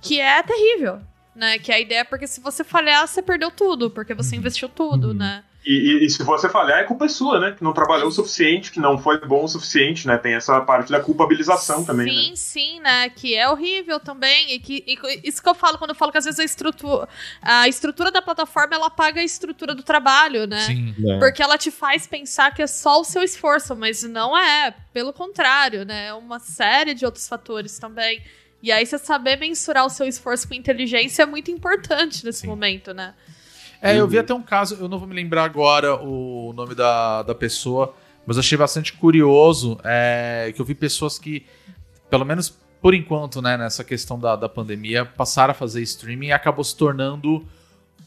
Que 0.00 0.20
é 0.20 0.42
terrível. 0.42 1.00
Né, 1.34 1.58
que 1.58 1.72
a 1.72 1.80
ideia 1.80 2.00
é 2.00 2.04
porque 2.04 2.26
se 2.26 2.42
você 2.42 2.62
falhar, 2.62 3.08
você 3.08 3.22
perdeu 3.22 3.50
tudo, 3.50 3.90
porque 3.90 4.12
você 4.12 4.36
investiu 4.36 4.68
tudo, 4.68 5.08
Uhum. 5.08 5.14
né? 5.14 5.42
E, 5.64 5.72
e- 6.02 6.06
e 6.06 6.10
se 6.10 6.22
você 6.24 6.48
falhar, 6.48 6.80
é 6.80 6.84
culpa 6.84 7.08
sua, 7.08 7.38
né? 7.38 7.52
Que 7.52 7.62
não 7.62 7.72
trabalhou 7.72 8.08
o 8.08 8.12
suficiente, 8.12 8.72
que 8.72 8.80
não 8.80 8.98
foi 8.98 9.20
bom 9.20 9.44
o 9.44 9.48
suficiente, 9.48 10.06
né? 10.06 10.18
Tem 10.18 10.34
essa 10.34 10.60
parte 10.62 10.90
da 10.90 11.00
culpabilização 11.00 11.84
também, 11.84 12.08
sim, 12.12 12.30
né? 12.30 12.36
sim, 12.36 12.80
né? 12.80 13.08
Que 13.10 13.34
é 13.36 13.48
horrível 13.48 14.00
também. 14.00 14.52
E 14.54 14.58
que 14.58 14.82
e 14.86 14.98
isso 15.28 15.40
que 15.42 15.48
eu 15.48 15.54
falo 15.54 15.78
quando 15.78 15.90
eu 15.90 15.94
falo 15.96 16.10
que 16.10 16.18
às 16.18 16.24
vezes 16.24 16.40
a 16.40 16.44
estrutura, 16.44 17.08
a 17.40 17.68
estrutura 17.68 18.10
da 18.10 18.20
plataforma 18.20 18.74
ela 18.74 18.90
paga 18.90 19.20
a 19.20 19.24
estrutura 19.24 19.74
do 19.74 19.82
trabalho, 19.82 20.46
né? 20.46 20.66
Sim. 20.66 20.94
É. 21.06 21.18
Porque 21.18 21.42
ela 21.42 21.56
te 21.56 21.70
faz 21.70 22.06
pensar 22.06 22.52
que 22.52 22.62
é 22.62 22.66
só 22.66 23.00
o 23.00 23.04
seu 23.04 23.22
esforço, 23.22 23.76
mas 23.76 24.02
não 24.02 24.36
é. 24.36 24.74
Pelo 24.92 25.12
contrário, 25.12 25.84
né? 25.84 26.06
É 26.08 26.14
uma 26.14 26.38
série 26.40 26.92
de 26.94 27.04
outros 27.04 27.28
fatores 27.28 27.78
também. 27.78 28.20
E 28.62 28.70
aí, 28.70 28.86
você 28.86 28.96
saber 28.96 29.36
mensurar 29.36 29.84
o 29.84 29.90
seu 29.90 30.06
esforço 30.06 30.46
com 30.46 30.54
inteligência 30.54 31.22
é 31.24 31.26
muito 31.26 31.50
importante 31.50 32.24
nesse 32.24 32.42
Sim. 32.42 32.46
momento, 32.46 32.92
né? 32.94 33.12
É, 33.82 33.98
eu 33.98 34.06
vi 34.06 34.16
até 34.16 34.32
um 34.32 34.42
caso, 34.42 34.76
eu 34.80 34.88
não 34.88 34.96
vou 34.96 35.08
me 35.08 35.14
lembrar 35.14 35.42
agora 35.42 35.96
o 35.96 36.52
nome 36.54 36.72
da, 36.72 37.22
da 37.22 37.34
pessoa, 37.34 37.94
mas 38.24 38.38
achei 38.38 38.56
bastante 38.56 38.92
curioso 38.92 39.76
é, 39.82 40.52
que 40.54 40.60
eu 40.60 40.64
vi 40.64 40.72
pessoas 40.72 41.18
que, 41.18 41.44
pelo 42.08 42.24
menos 42.24 42.56
por 42.80 42.94
enquanto, 42.94 43.42
né, 43.42 43.56
nessa 43.56 43.84
questão 43.84 44.18
da, 44.18 44.34
da 44.36 44.48
pandemia, 44.48 45.04
passaram 45.04 45.52
a 45.52 45.54
fazer 45.54 45.82
streaming 45.82 46.28
e 46.28 46.32
acabou 46.32 46.64
se 46.64 46.76
tornando 46.76 47.46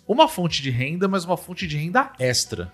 uma 0.07 0.27
fonte 0.27 0.61
de 0.61 0.69
renda, 0.69 1.07
mas 1.07 1.25
uma 1.25 1.37
fonte 1.37 1.65
de 1.65 1.77
renda 1.77 2.11
extra. 2.19 2.71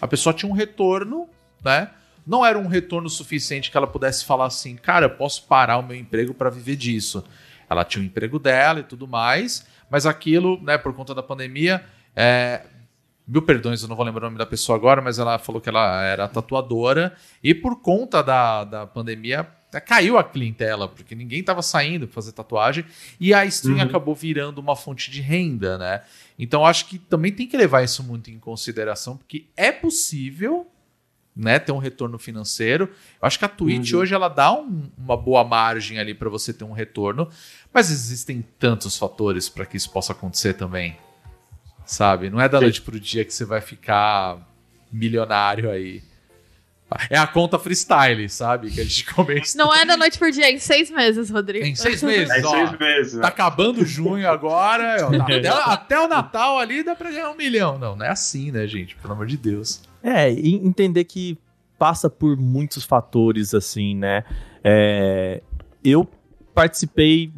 A 0.00 0.06
pessoa 0.06 0.32
tinha 0.32 0.50
um 0.50 0.54
retorno, 0.54 1.28
né? 1.62 1.90
Não 2.26 2.46
era 2.46 2.58
um 2.58 2.68
retorno 2.68 3.08
suficiente 3.08 3.70
que 3.70 3.76
ela 3.76 3.86
pudesse 3.86 4.24
falar 4.24 4.46
assim, 4.46 4.76
cara, 4.76 5.06
eu 5.06 5.10
posso 5.10 5.44
parar 5.44 5.78
o 5.78 5.82
meu 5.82 5.96
emprego 5.96 6.32
para 6.32 6.50
viver 6.50 6.76
disso. 6.76 7.24
Ela 7.68 7.84
tinha 7.84 8.02
o 8.02 8.06
emprego 8.06 8.38
dela 8.38 8.80
e 8.80 8.84
tudo 8.84 9.06
mais, 9.06 9.66
mas 9.90 10.06
aquilo, 10.06 10.60
né, 10.62 10.78
por 10.78 10.94
conta 10.94 11.14
da 11.14 11.22
pandemia, 11.22 11.84
é, 12.16 12.62
mil 13.26 13.42
perdões, 13.42 13.82
eu 13.82 13.88
não 13.88 13.96
vou 13.96 14.04
lembrar 14.04 14.22
o 14.22 14.26
nome 14.26 14.38
da 14.38 14.46
pessoa 14.46 14.76
agora, 14.76 15.00
mas 15.00 15.18
ela 15.18 15.38
falou 15.38 15.60
que 15.60 15.68
ela 15.68 16.02
era 16.04 16.28
tatuadora 16.28 17.14
e 17.42 17.54
por 17.54 17.80
conta 17.80 18.22
da, 18.22 18.64
da 18.64 18.86
pandemia 18.86 19.46
caiu 19.86 20.16
a 20.16 20.22
clientela, 20.22 20.86
porque 20.86 21.16
ninguém 21.16 21.42
tava 21.42 21.60
saindo 21.60 22.06
pra 22.06 22.14
fazer 22.14 22.30
tatuagem, 22.30 22.84
e 23.18 23.34
a 23.34 23.44
stream 23.44 23.78
Uhum. 23.78 23.82
acabou 23.82 24.14
virando 24.14 24.58
uma 24.60 24.76
fonte 24.76 25.10
de 25.10 25.20
renda, 25.20 25.76
né? 25.76 26.02
Então 26.38 26.64
acho 26.64 26.86
que 26.86 26.96
também 26.96 27.32
tem 27.32 27.48
que 27.48 27.56
levar 27.56 27.82
isso 27.82 28.00
muito 28.04 28.30
em 28.30 28.38
consideração, 28.38 29.16
porque 29.16 29.46
é 29.56 29.72
possível, 29.72 30.64
né, 31.34 31.58
ter 31.58 31.72
um 31.72 31.78
retorno 31.78 32.20
financeiro. 32.20 32.84
Eu 33.20 33.26
acho 33.26 33.36
que 33.36 33.44
a 33.44 33.48
Twitch 33.48 33.92
Uhum. 33.94 33.98
hoje 33.98 34.14
ela 34.14 34.28
dá 34.28 34.52
um- 34.52 34.88
uma 34.96 35.16
boa 35.16 35.42
margem 35.42 35.98
ali 35.98 36.14
para 36.14 36.28
você 36.30 36.52
ter 36.52 36.62
um 36.62 36.70
retorno, 36.72 37.28
mas 37.72 37.90
existem 37.90 38.44
tantos 38.60 38.96
fatores 38.96 39.48
para 39.48 39.66
que 39.66 39.76
isso 39.76 39.90
possa 39.90 40.12
acontecer 40.12 40.54
também. 40.54 40.96
Sabe? 41.84 42.30
Não 42.30 42.40
é 42.40 42.48
da 42.48 42.58
Sim. 42.58 42.64
noite 42.64 42.82
pro 42.82 42.98
dia 42.98 43.24
que 43.24 43.32
você 43.34 43.44
vai 43.44 43.60
ficar 43.60 44.38
milionário 44.92 45.70
aí. 45.70 46.02
É 47.10 47.18
a 47.18 47.26
conta 47.26 47.58
freestyle, 47.58 48.28
sabe? 48.28 48.70
Que 48.70 48.80
a 48.80 48.84
gente 48.84 49.04
começa. 49.12 49.58
Não 49.58 49.74
é 49.74 49.84
da 49.84 49.96
noite 49.96 50.18
por 50.18 50.30
dia, 50.30 50.44
é 50.44 50.52
em 50.52 50.58
seis 50.58 50.90
meses, 50.90 51.28
Rodrigo. 51.28 51.64
Em 51.66 51.74
seis 51.74 52.02
meses, 52.02 52.30
É 52.30 52.40
em 52.40 52.44
ó. 52.44 52.50
seis 52.50 52.78
meses, 52.78 53.14
né? 53.14 53.22
Tá 53.22 53.28
acabando 53.28 53.84
junho 53.84 54.28
agora. 54.30 55.04
ó, 55.06 55.10
tá 55.10 55.24
até, 55.34 55.48
até 55.48 56.00
o 56.00 56.06
Natal 56.08 56.58
ali 56.58 56.84
dá 56.84 56.94
pra 56.94 57.10
ganhar 57.10 57.30
um 57.30 57.36
milhão. 57.36 57.78
Não, 57.78 57.96
não 57.96 58.06
é 58.06 58.10
assim, 58.10 58.52
né, 58.52 58.66
gente? 58.66 58.94
Pelo 58.96 59.12
amor 59.14 59.26
de 59.26 59.36
Deus. 59.36 59.82
É, 60.02 60.30
e 60.32 60.54
entender 60.54 61.04
que 61.04 61.36
passa 61.78 62.08
por 62.08 62.36
muitos 62.36 62.84
fatores, 62.84 63.54
assim, 63.54 63.96
né? 63.96 64.22
É, 64.62 65.42
eu 65.82 66.08
participei 66.54 67.32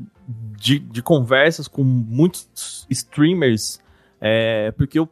de, 0.58 0.78
de 0.78 1.02
conversas 1.02 1.66
com 1.66 1.82
muitos 1.82 2.86
streamers, 2.90 3.80
é, 4.26 4.70
porque 4.72 4.98
eu, 4.98 5.08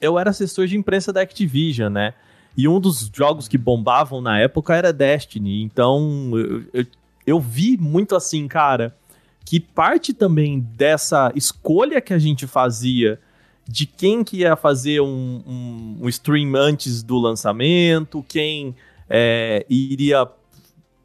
eu 0.00 0.18
era 0.18 0.30
assessor 0.30 0.66
de 0.66 0.76
imprensa 0.76 1.12
da 1.12 1.20
Activision, 1.20 1.92
né? 1.92 2.14
E 2.56 2.66
um 2.66 2.80
dos 2.80 3.10
jogos 3.14 3.46
que 3.46 3.56
bombavam 3.56 4.20
na 4.20 4.40
época 4.40 4.74
era 4.74 4.92
Destiny. 4.92 5.62
Então, 5.62 6.30
eu, 6.34 6.64
eu, 6.72 6.86
eu 7.26 7.40
vi 7.40 7.76
muito 7.76 8.16
assim, 8.16 8.48
cara, 8.48 8.96
que 9.44 9.60
parte 9.60 10.12
também 10.12 10.60
dessa 10.60 11.30
escolha 11.34 12.00
que 12.00 12.12
a 12.12 12.18
gente 12.18 12.46
fazia 12.46 13.20
de 13.68 13.84
quem 13.84 14.24
que 14.24 14.38
ia 14.38 14.56
fazer 14.56 15.00
um, 15.00 15.42
um, 15.46 15.98
um 16.02 16.08
stream 16.08 16.54
antes 16.56 17.02
do 17.02 17.18
lançamento, 17.18 18.24
quem 18.28 18.74
é, 19.08 19.66
iria 19.68 20.28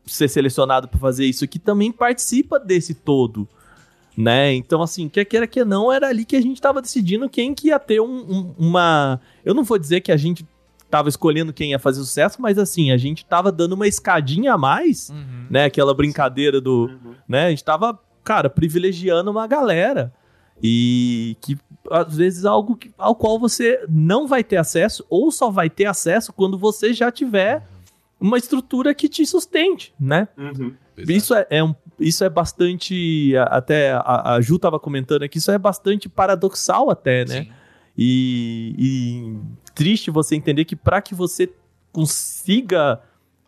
ser 0.06 0.28
selecionado 0.28 0.88
para 0.88 1.00
fazer 1.00 1.26
isso, 1.26 1.48
que 1.48 1.60
também 1.60 1.92
participa 1.92 2.60
desse 2.60 2.94
todo, 2.94 3.48
né? 4.18 4.54
Então, 4.54 4.82
assim, 4.82 5.08
quer 5.08 5.26
queira 5.26 5.48
que 5.48 5.64
não, 5.64 5.92
era 5.92 6.08
ali 6.08 6.26
que 6.26 6.36
a 6.36 6.42
gente 6.42 6.56
estava 6.58 6.82
decidindo 6.82 7.30
quem 7.30 7.54
que 7.54 7.68
ia 7.68 7.80
ter 7.80 8.02
um- 8.02 8.06
um- 8.30 8.56
uma... 8.58 9.20
Eu 9.46 9.54
não 9.54 9.64
vou 9.64 9.78
dizer 9.78 10.02
que 10.02 10.12
a 10.12 10.18
gente 10.18 10.46
tava 10.90 11.08
escolhendo 11.08 11.54
quem 11.54 11.72
ia 11.72 11.80
fazer 11.80 12.00
sucesso, 12.02 12.42
mas 12.42 12.58
assim, 12.58 12.92
a 12.92 12.98
gente 12.98 13.26
tava 13.26 13.52
dando 13.52 13.74
uma 13.74 13.88
escadinha 13.88 14.54
a 14.54 14.58
mais, 14.58 15.10
né? 15.50 15.64
Aquela 15.66 15.94
brincadeira 15.94 16.60
do... 16.60 16.88
Uhum. 17.04 17.14
Né? 17.28 17.46
A 17.46 17.50
gente 17.50 17.64
tava, 17.64 17.98
cara, 18.24 18.50
privilegiando 18.50 19.32
uma 19.32 19.48
galera. 19.48 20.14
E 20.62 21.36
que 21.42 21.58
às 21.90 22.16
vezes 22.16 22.44
é 22.46 22.48
algo 22.48 22.76
que- 22.76 22.92
ao 22.98 23.16
qual 23.16 23.40
você 23.40 23.84
não 23.90 24.28
vai 24.28 24.44
ter 24.44 24.58
acesso 24.58 25.04
ou 25.10 25.32
só 25.32 25.50
vai 25.50 25.70
ter 25.70 25.86
acesso 25.86 26.32
quando 26.34 26.58
você 26.58 26.94
já 26.94 27.10
tiver 27.12 27.64
uma 28.20 28.38
estrutura 28.38 28.94
que 28.94 29.10
te 29.10 29.26
sustente, 29.26 29.92
né? 30.00 30.28
Uhum. 30.38 30.74
Isso 30.98 31.34
é, 31.34 31.48
é 31.50 31.64
um, 31.64 31.74
isso 32.02 32.24
é 32.24 32.30
bastante. 32.30 33.34
Até 33.48 33.92
a, 33.94 34.34
a 34.36 34.42
Ju 34.42 34.58
tava 34.60 34.80
comentando 34.80 35.24
aqui, 35.24 35.38
isso 35.38 35.52
é 35.52 35.58
bastante 35.58 36.10
paradoxal, 36.10 36.90
até, 36.90 37.24
né? 37.26 37.48
E, 37.98 38.76
e 38.78 39.40
triste 39.76 40.10
você 40.12 40.36
entender 40.36 40.66
que 40.66 40.76
para 40.76 41.02
que 41.02 41.14
você 41.14 41.50
consiga 41.92 43.02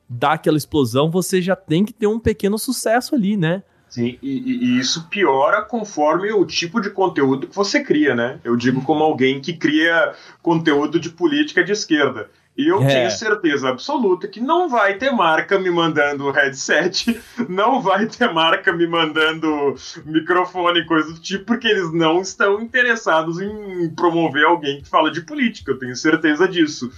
dar 0.07 0.33
aquela 0.33 0.57
explosão, 0.57 1.09
você 1.09 1.41
já 1.41 1.55
tem 1.55 1.83
que 1.83 1.93
ter 1.93 2.07
um 2.07 2.19
pequeno 2.19 2.57
sucesso 2.59 3.15
ali, 3.15 3.35
né? 3.35 3.63
Sim, 3.89 4.17
e, 4.21 4.29
e- 4.31 4.65
e 4.65 4.79
isso 4.79 5.07
piora 5.07 5.61
conforme 5.61 6.31
o 6.31 6.45
tipo 6.45 6.81
de 6.81 6.89
conteúdo 6.89 7.47
que 7.47 7.55
você 7.55 7.83
cria, 7.83 8.15
né? 8.15 8.39
Eu 8.43 8.55
digo 8.55 8.81
como 8.81 9.03
alguém 9.03 9.39
que 9.39 9.53
cria 9.53 10.13
conteúdo 10.41 10.99
de 10.99 11.09
política 11.09 11.63
de 11.63 11.71
esquerda. 11.71 12.29
E 12.55 12.67
eu 12.67 12.83
É. 12.83 12.85
tenho 12.85 13.09
certeza 13.11 13.69
absoluta 13.69 14.27
que 14.27 14.39
não 14.39 14.69
vai 14.69 14.93
ter 14.95 15.09
marca 15.11 15.57
me 15.57 15.71
mandando 15.71 16.29
headset, 16.29 17.19
não 17.49 17.81
vai 17.81 18.05
ter 18.05 18.31
marca 18.31 18.71
me 18.71 18.85
mandando 18.85 19.75
microfone 20.05 20.81
e 20.81 20.85
coisa 20.85 21.11
do 21.13 21.19
tipo, 21.19 21.45
porque 21.45 21.67
eles 21.67 21.91
não 21.91 22.21
estão 22.21 22.61
interessados 22.61 23.41
em 23.41 23.89
promover 23.95 24.45
alguém 24.45 24.81
que 24.81 24.87
fala 24.89 25.09
de 25.09 25.21
política, 25.21 25.71
eu 25.71 25.79
tenho 25.79 25.95
certeza 25.95 26.47
disso. 26.47 26.91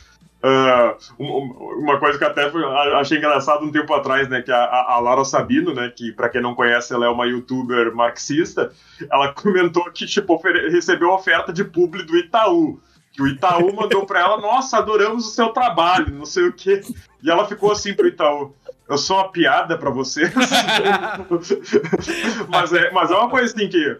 Um- 1.20 1.80
uma 1.80 1.98
coisa 2.00 2.18
que 2.20 2.24
até 2.24 2.52
achei 3.00 3.18
engraçado 3.18 3.66
um 3.66 3.72
tempo 3.72 3.94
atrás, 3.94 4.28
né, 4.30 4.42
que 4.42 4.52
a, 4.52 4.64
a- 4.64 5.00
Laura 5.00 5.26
Sabino, 5.26 5.74
né, 5.74 5.92
que 5.96 6.12
pra 6.12 6.30
quem 6.30 6.42
não 6.42 6.54
conhece, 6.54 6.94
ela 6.94 7.06
é 7.06 7.10
uma 7.10 7.26
youtuber 7.26 7.96
marxista, 7.96 8.72
ela 9.12 9.34
comentou 9.34 9.84
que, 9.92 10.06
tipo, 10.06 10.40
recebeu 10.70 11.10
oferta 11.12 11.52
de 11.52 11.64
publi 11.64 12.04
do 12.04 12.16
Itaú, 12.18 12.80
o 13.20 13.28
Itaú 13.28 13.76
mandou 13.76 14.06
pra 14.06 14.20
ela, 14.20 14.38
nossa, 14.38 14.78
adoramos 14.78 15.28
o 15.28 15.32
seu 15.32 15.50
trabalho, 15.50 16.14
não 16.14 16.26
sei 16.26 16.48
o 16.48 16.54
quê, 16.54 16.82
e 17.24 17.30
ela 17.30 17.48
ficou 17.48 17.72
assim 17.72 17.94
pro 17.94 18.08
Itaú, 18.08 18.54
eu 18.88 18.98
sou 18.98 19.18
uma 19.18 19.32
piada 19.32 19.78
pra 19.78 19.90
você, 19.90 20.32
mas, 22.50 22.74
é, 22.74 22.92
mas 22.92 23.12
é 23.12 23.16
uma 23.16 23.30
coisa 23.30 23.54
assim 23.54 23.68
que 23.68 23.98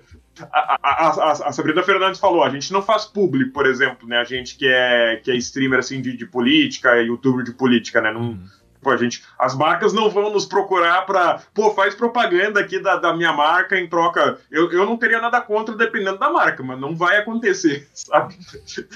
a, 0.52 0.78
a, 0.82 1.10
a, 1.10 1.32
a 1.32 1.52
Sabrina 1.52 1.82
Fernandes 1.82 2.20
falou, 2.20 2.44
a 2.44 2.50
gente 2.50 2.72
não 2.74 2.82
faz 2.82 3.06
publi, 3.06 3.46
por 3.46 3.66
exemplo, 3.66 4.08
né? 4.08 4.18
A 4.18 4.24
gente 4.24 4.58
que 4.58 4.68
é, 4.68 5.20
que 5.24 5.32
é 5.32 5.36
streamer 5.36 5.80
assim 5.80 6.02
de, 6.02 6.16
de 6.16 6.26
política, 6.26 7.02
youtuber 7.02 7.44
de 7.44 7.54
política, 7.54 8.02
né? 8.02 8.12
Não, 8.12 8.38
pô, 8.38 8.65
a 8.90 8.98
gente, 8.98 9.24
as 9.38 9.56
marcas 9.56 9.94
não 9.94 10.10
vão 10.10 10.32
nos 10.32 10.46
procurar 10.46 11.06
pra, 11.06 11.42
pô, 11.54 11.74
faz 11.74 11.96
propaganda 11.96 12.60
aqui 12.60 12.80
da, 12.80 12.98
da 12.98 13.16
minha 13.16 13.34
marca 13.34 13.80
em 13.80 13.88
troca. 13.88 14.40
Eu, 14.52 14.72
eu 14.72 14.86
não 14.86 14.98
teria 14.98 15.22
nada 15.22 15.42
contra 15.42 15.76
dependendo 15.76 16.18
da 16.18 16.30
marca, 16.30 16.64
mas 16.64 16.80
não 16.80 16.96
vai 16.96 17.18
acontecer, 17.18 17.88
sabe? 17.94 18.38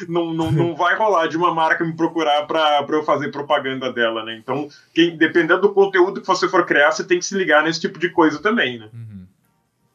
Não, 0.07 0.33
não, 0.33 0.51
não 0.51 0.75
vai 0.75 0.95
rolar 0.95 1.27
de 1.27 1.37
uma 1.37 1.53
marca 1.53 1.83
me 1.83 1.93
procurar 1.93 2.45
pra, 2.47 2.83
pra 2.83 2.95
eu 2.95 3.03
fazer 3.03 3.31
propaganda 3.31 3.91
dela, 3.91 4.23
né? 4.23 4.35
Então, 4.37 4.67
quem, 4.93 5.17
dependendo 5.17 5.61
do 5.61 5.73
conteúdo 5.73 6.21
que 6.21 6.27
você 6.27 6.47
for 6.47 6.65
criar, 6.65 6.91
você 6.91 7.03
tem 7.03 7.19
que 7.19 7.25
se 7.25 7.35
ligar 7.35 7.63
nesse 7.63 7.81
tipo 7.81 7.99
de 7.99 8.09
coisa 8.09 8.41
também, 8.41 8.79
né? 8.79 8.89
Uhum. 8.93 9.19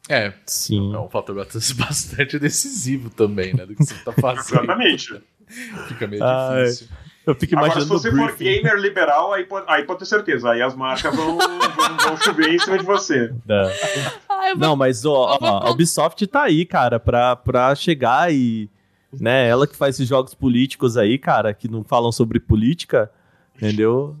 É, 0.07 0.33
Sim. 0.45 0.93
é 0.93 0.99
um 0.99 1.09
fator 1.09 1.35
bastante 1.75 2.37
decisivo 2.39 3.09
também, 3.09 3.53
né? 3.53 3.65
Do 3.65 3.75
que 3.75 3.83
você 3.83 3.95
tá 4.03 4.11
fazendo. 4.11 4.63
Exatamente. 4.63 5.21
Fica 5.87 6.07
meio 6.07 6.23
Ai. 6.23 6.63
difícil. 6.63 6.87
Eu 7.25 7.33
fico 7.35 7.55
Agora, 7.55 7.71
se 7.71 7.77
imaginando 7.79 7.99
você 7.99 8.09
o 8.09 8.11
for 8.15 8.35
briefing. 8.35 8.43
gamer 8.61 8.75
liberal, 8.79 9.33
aí 9.33 9.43
pode, 9.45 9.65
aí 9.69 9.83
pode 9.83 9.99
ter 9.99 10.05
certeza. 10.05 10.51
Aí 10.51 10.61
as 10.61 10.75
marcas 10.75 11.15
vão, 11.15 11.37
vão, 11.37 11.97
vão 11.97 12.17
chover 12.17 12.53
em 12.53 12.59
cima 12.59 12.77
de 12.77 12.85
você. 12.85 13.33
Ah, 14.29 14.49
eu 14.49 14.57
vou- 14.57 14.67
Não, 14.67 14.75
mas 14.75 15.05
ó, 15.05 15.37
ó, 15.41 15.47
a 15.67 15.71
Ubisoft 15.71 16.25
tá 16.27 16.43
aí, 16.43 16.65
cara, 16.65 16.99
pra, 16.99 17.35
pra 17.35 17.73
chegar 17.75 18.31
e. 18.33 18.69
Né, 19.17 19.47
ela 19.47 19.65
que 19.65 19.75
faz 19.77 19.95
esses 19.95 20.07
jogos 20.09 20.33
políticos 20.33 20.97
aí, 20.97 21.17
cara, 21.17 21.53
que 21.53 21.69
não 21.69 21.83
falam 21.85 22.11
sobre 22.11 22.37
política, 22.37 23.09
entendeu? 23.55 24.15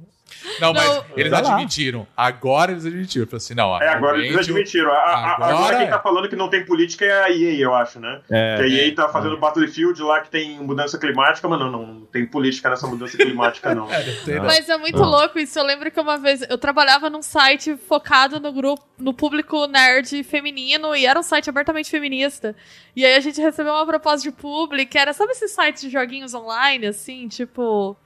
Não, 0.59 0.73
mas 0.73 0.85
Não. 0.87 1.05
eles 1.17 1.31
Vai 1.31 1.41
lá. 1.41 1.53
admitiram. 1.55 2.07
Agora 2.15 2.71
eles 2.71 2.85
admitiram. 2.85 3.25
Falaram 3.25 3.37
assim, 3.37 3.53
não, 3.55 3.81
É, 3.81 3.87
agora 3.89 4.17
eles 4.17 4.37
admitiram. 4.37 4.91
A- 4.91 4.95
a- 4.95 5.33
agora 5.35 5.53
agora 5.55 5.77
quem 5.77 5.85
é. 5.87 5.89
tá 5.89 5.99
falando 5.99 6.29
que 6.29 6.35
não 6.35 6.49
tem 6.49 6.65
política 6.65 7.03
é 7.05 7.23
a 7.23 7.29
EA, 7.31 7.59
eu 7.59 7.73
acho, 7.73 7.99
né? 7.99 8.21
É, 8.29 8.57
que 8.57 8.63
a 8.63 8.67
EA 8.67 8.95
tá 8.95 9.05
é. 9.05 9.11
fazendo 9.11 9.37
Battlefield 9.37 10.01
lá 10.03 10.21
que 10.21 10.29
tem 10.29 10.59
mudança 10.59 10.97
climática, 10.97 11.47
mas 11.47 11.59
não, 11.59 11.71
não, 11.71 11.85
não 11.87 12.05
tem 12.05 12.25
política 12.25 12.69
nessa 12.69 12.87
mudança 12.87 13.17
climática, 13.17 13.73
não. 13.73 13.85
É, 13.91 14.03
não 14.05 14.23
tem, 14.23 14.35
não. 14.35 14.45
Mas 14.45 14.69
é 14.69 14.77
muito 14.77 15.01
Ah. 15.01 15.05
louco 15.05 15.39
isso. 15.39 15.57
Eu 15.59 15.63
lembro 15.65 15.89
que 15.91 15.99
uma 15.99 16.17
vez 16.17 16.41
eu 16.49 16.57
trabalhava 16.57 17.09
num 17.09 17.21
site 17.21 17.75
focado 17.77 18.39
no 18.39 18.53
grupo, 18.53 18.83
no 18.97 19.13
público 19.13 19.65
nerd 19.67 20.23
feminino 20.23 20.95
e 20.95 21.05
era 21.05 21.19
um 21.19 21.23
site 21.23 21.49
abertamente 21.49 21.89
feminista. 21.89 22.55
E 22.95 23.05
aí 23.05 23.15
a 23.15 23.19
gente 23.19 23.41
recebeu 23.41 23.73
uma 23.73 23.85
proposta 23.85 24.21
de 24.21 24.31
publi 24.31 24.85
que 24.85 24.97
era, 24.97 25.11
sabe 25.11 25.31
esses 25.31 25.51
sites 25.51 25.81
de 25.81 25.89
joguinhos 25.89 26.33
online, 26.33 26.87
assim, 26.87 27.27
tipo. 27.27 27.97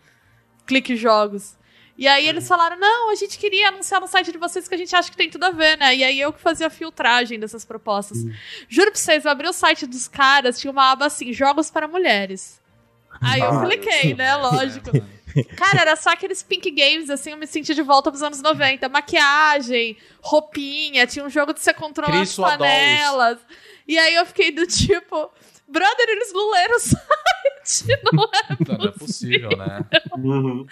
Clique 0.66 0.96
jogos. 0.96 1.58
E 2.00 2.08
aí 2.08 2.26
eles 2.30 2.48
falaram: 2.48 2.78
não, 2.80 3.12
a 3.12 3.16
gente 3.16 3.38
queria 3.38 3.68
anunciar 3.68 4.00
no 4.00 4.08
site 4.08 4.32
de 4.32 4.38
vocês 4.38 4.70
que 4.70 4.74
a 4.74 4.78
gente 4.78 4.96
acha 4.96 5.12
que 5.12 5.18
tem 5.18 5.30
tudo 5.30 5.44
a 5.44 5.50
ver, 5.52 5.78
né? 5.78 5.94
E 5.94 6.02
aí 6.04 6.18
eu 6.20 6.32
que 6.32 6.40
fazia 6.40 6.68
a 6.68 6.70
filtragem 6.70 7.38
dessas 7.38 7.66
propostas. 7.66 8.20
Juro 8.70 8.90
pra 8.90 9.00
vocês, 9.00 9.26
eu 9.26 9.32
abri 9.32 9.48
o 9.50 9.52
site 9.54 9.86
dos 9.86 10.08
caras, 10.08 10.58
tinha 10.58 10.72
uma 10.72 10.92
aba 10.92 11.08
assim, 11.08 11.34
jogos 11.34 11.70
para 11.70 11.90
mulheres. 11.90 12.62
Aí 13.22 13.42
eu 13.42 13.50
Ah. 13.50 13.66
cliquei, 13.66 14.14
né? 14.14 14.34
Lógico. 14.38 14.92
Cara, 15.58 15.82
era 15.82 15.96
só 15.98 16.12
aqueles 16.12 16.42
pink 16.42 16.72
games, 16.72 17.10
assim, 17.10 17.32
eu 17.32 17.38
me 17.38 17.46
senti 17.46 17.76
de 17.76 17.82
volta 17.82 18.10
pros 18.10 18.24
anos 18.24 18.42
90. 18.42 18.88
Maquiagem, 18.88 19.98
roupinha, 20.22 21.06
tinha 21.06 21.24
um 21.26 21.30
jogo 21.30 21.54
de 21.54 21.60
você 21.60 21.74
controlar 21.74 22.22
as 22.22 22.34
panelas. 22.36 23.40
E 23.86 23.98
aí 24.00 24.16
eu 24.16 24.26
fiquei 24.26 24.52
do 24.52 24.66
tipo, 24.66 25.30
brother, 25.68 26.06
eles 26.10 26.32
não 26.34 26.50
leram 26.52 26.78
o 26.78 26.80
site, 26.80 27.09
não 28.12 28.24
é? 28.24 28.58
Não, 28.68 28.78
não 28.78 28.86
é 28.86 28.92
possível, 28.92 29.50
né? 29.58 29.86
Uhum. 30.18 30.66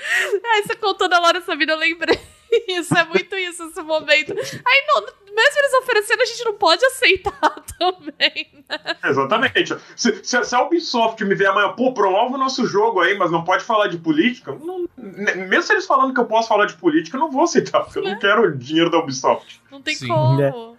Aí 0.53 0.63
você 0.63 0.75
contou 0.75 1.09
da 1.09 1.19
Laura 1.19 1.41
Sabina, 1.41 1.73
eu 1.73 1.77
lembrei. 1.77 2.19
Isso 2.67 2.97
é 2.97 3.03
muito 3.03 3.35
isso, 3.35 3.63
esse 3.63 3.81
momento. 3.81 4.31
Aí, 4.31 4.85
não, 4.87 5.01
mesmo 5.01 5.59
eles 5.59 5.73
oferecendo, 5.81 6.21
a 6.21 6.25
gente 6.25 6.45
não 6.45 6.53
pode 6.53 6.85
aceitar 6.85 7.55
também. 7.77 8.63
né? 8.69 8.97
Exatamente. 9.03 9.75
Se, 9.95 10.23
se, 10.23 10.43
se, 10.43 10.55
a 10.55 10.61
Ubisoft 10.61 11.23
me 11.25 11.35
ver 11.35 11.47
amanhã, 11.47 11.73
pô, 11.73 11.93
promove 11.93 12.35
o 12.35 12.37
nosso 12.37 12.65
jogo 12.65 13.01
aí, 13.01 13.17
mas 13.17 13.31
não 13.31 13.43
pode 13.43 13.63
falar 13.63 13.87
de 13.87 13.97
política, 13.97 14.57
não, 14.63 14.87
mesmo 14.97 15.61
se 15.61 15.73
eles 15.73 15.85
falando 15.85 16.13
que 16.13 16.19
eu 16.19 16.25
posso 16.25 16.47
falar 16.47 16.65
de 16.65 16.75
política, 16.75 17.17
eu 17.17 17.21
não 17.21 17.31
vou 17.31 17.43
aceitar, 17.43 17.81
porque 17.81 17.99
eu 17.99 18.03
não 18.03 18.17
quero 18.17 18.57
dinheiro 18.57 18.89
da 18.89 18.99
Ubisoft. 18.99 19.61
Não 19.69 19.81
tem 19.81 19.95
Sim. 19.95 20.07
como. 20.07 20.76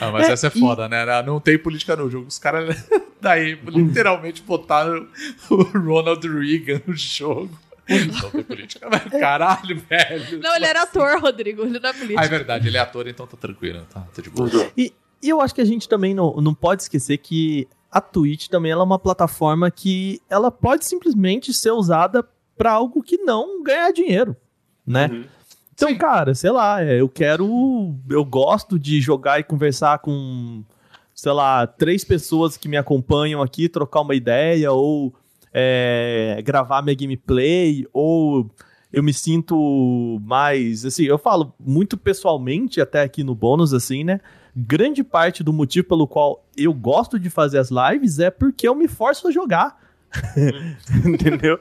Ah, 0.00 0.10
mas 0.10 0.28
é, 0.28 0.32
essa 0.32 0.48
é 0.48 0.50
foda, 0.50 0.86
e... 0.86 0.88
né? 0.88 1.02
Ah, 1.02 1.22
não 1.22 1.40
tem 1.40 1.58
política 1.58 1.96
no 1.96 2.10
jogo. 2.10 2.26
Os 2.26 2.38
caras 2.38 2.88
daí 3.20 3.58
literalmente 3.66 4.42
botaram 4.42 5.06
o 5.50 5.62
Ronald 5.62 6.26
Reagan 6.26 6.80
no 6.86 6.94
jogo. 6.94 7.58
Não 7.88 8.30
tem 8.30 8.42
política. 8.42 8.88
Caralho, 9.20 9.80
velho. 9.88 10.40
Não, 10.40 10.56
ele 10.56 10.66
era 10.66 10.82
ator, 10.82 11.20
Rodrigo. 11.20 11.62
Ele 11.62 11.78
não 11.78 11.90
é 11.90 11.92
político. 11.92 12.20
Ah, 12.20 12.24
é 12.24 12.28
verdade, 12.28 12.68
ele 12.68 12.76
é 12.76 12.80
ator, 12.80 13.06
então 13.06 13.26
tá 13.26 13.36
tranquilo. 13.36 13.86
Tá, 13.92 14.00
tá 14.00 14.22
de 14.22 14.28
boa. 14.28 14.50
E, 14.76 14.92
e 15.22 15.28
eu 15.28 15.40
acho 15.40 15.54
que 15.54 15.60
a 15.60 15.64
gente 15.64 15.88
também 15.88 16.14
não, 16.14 16.34
não 16.36 16.54
pode 16.54 16.82
esquecer 16.82 17.18
que 17.18 17.68
a 17.90 18.00
Twitch 18.00 18.48
também 18.48 18.72
ela 18.72 18.82
é 18.82 18.84
uma 18.84 18.98
plataforma 18.98 19.70
que 19.70 20.20
ela 20.28 20.50
pode 20.50 20.84
simplesmente 20.84 21.54
ser 21.54 21.70
usada 21.70 22.26
para 22.56 22.72
algo 22.72 23.02
que 23.02 23.18
não 23.18 23.62
ganhar 23.62 23.92
dinheiro, 23.92 24.36
né? 24.86 25.08
Uhum. 25.10 25.24
Então, 25.76 25.90
Sim. 25.90 25.96
cara, 25.96 26.34
sei 26.34 26.50
lá, 26.50 26.82
é, 26.82 26.98
eu 27.02 27.08
quero. 27.08 27.94
Eu 28.08 28.24
gosto 28.24 28.78
de 28.78 28.98
jogar 28.98 29.38
e 29.38 29.44
conversar 29.44 29.98
com, 29.98 30.64
sei 31.14 31.32
lá, 31.32 31.66
três 31.66 32.02
pessoas 32.02 32.56
que 32.56 32.66
me 32.66 32.78
acompanham 32.78 33.42
aqui, 33.42 33.68
trocar 33.68 34.00
uma 34.00 34.14
ideia, 34.14 34.72
ou 34.72 35.14
é, 35.52 36.40
gravar 36.42 36.80
minha 36.80 36.96
gameplay, 36.96 37.86
ou 37.92 38.50
eu 38.90 39.02
me 39.02 39.12
sinto 39.12 40.18
mais. 40.24 40.86
Assim, 40.86 41.04
eu 41.04 41.18
falo 41.18 41.54
muito 41.60 41.98
pessoalmente, 41.98 42.80
até 42.80 43.02
aqui 43.02 43.22
no 43.22 43.34
bônus, 43.34 43.74
assim, 43.74 44.02
né? 44.02 44.22
Grande 44.56 45.04
parte 45.04 45.44
do 45.44 45.52
motivo 45.52 45.88
pelo 45.88 46.08
qual 46.08 46.42
eu 46.56 46.72
gosto 46.72 47.18
de 47.18 47.28
fazer 47.28 47.58
as 47.58 47.68
lives 47.70 48.18
é 48.18 48.30
porque 48.30 48.66
eu 48.66 48.74
me 48.74 48.88
forço 48.88 49.28
a 49.28 49.30
jogar. 49.30 49.78
Entendeu? 51.04 51.60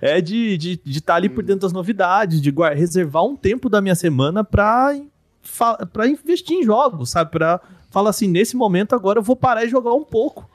É 0.00 0.20
de 0.20 0.54
estar 0.54 0.58
de, 0.58 0.80
de 0.84 1.00
tá 1.00 1.14
ali 1.14 1.28
por 1.28 1.42
dentro 1.42 1.62
das 1.62 1.72
novidades, 1.72 2.40
de 2.40 2.50
guardar, 2.50 2.78
reservar 2.78 3.24
um 3.24 3.36
tempo 3.36 3.68
da 3.68 3.80
minha 3.80 3.94
semana 3.94 4.44
pra, 4.44 4.94
pra 5.92 6.06
investir 6.06 6.56
em 6.58 6.62
jogos, 6.62 7.10
sabe? 7.10 7.30
Pra 7.30 7.60
falar 7.90 8.10
assim, 8.10 8.26
nesse 8.28 8.56
momento 8.56 8.94
agora 8.94 9.18
eu 9.18 9.22
vou 9.22 9.36
parar 9.36 9.64
e 9.64 9.68
jogar 9.68 9.94
um 9.94 10.04
pouco. 10.04 10.48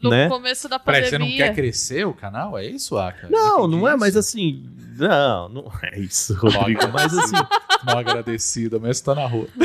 No 0.00 0.10
né? 0.10 0.28
começo 0.28 0.68
da 0.68 0.78
pandemia... 0.78 1.10
Peraí, 1.10 1.10
você 1.10 1.18
não 1.18 1.36
quer 1.36 1.54
crescer 1.54 2.06
o 2.06 2.14
canal? 2.14 2.56
É 2.56 2.64
isso, 2.66 2.96
Aka? 2.96 3.28
Não, 3.28 3.66
não 3.66 3.88
é, 3.88 3.96
mas 3.96 4.16
assim... 4.16 4.68
Não, 4.96 5.48
não 5.48 5.72
é 5.82 5.98
isso, 5.98 6.34
Rodrigo. 6.34 6.88
mas 6.92 7.16
assim... 7.16 7.36
Mal 7.84 7.98
agradecido, 7.98 8.80
mas 8.80 9.00
tá 9.00 9.14
na 9.14 9.26
rua. 9.26 9.48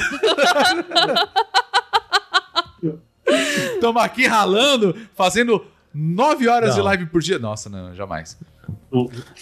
Estamos 3.73 4.01
aqui 4.01 4.25
ralando, 4.25 4.95
fazendo 5.13 5.63
nove 5.93 6.47
horas 6.47 6.69
não. 6.69 6.75
de 6.77 6.81
live 6.81 7.05
por 7.07 7.21
dia. 7.21 7.37
Nossa, 7.37 7.69
não, 7.69 7.93
jamais. 7.93 8.37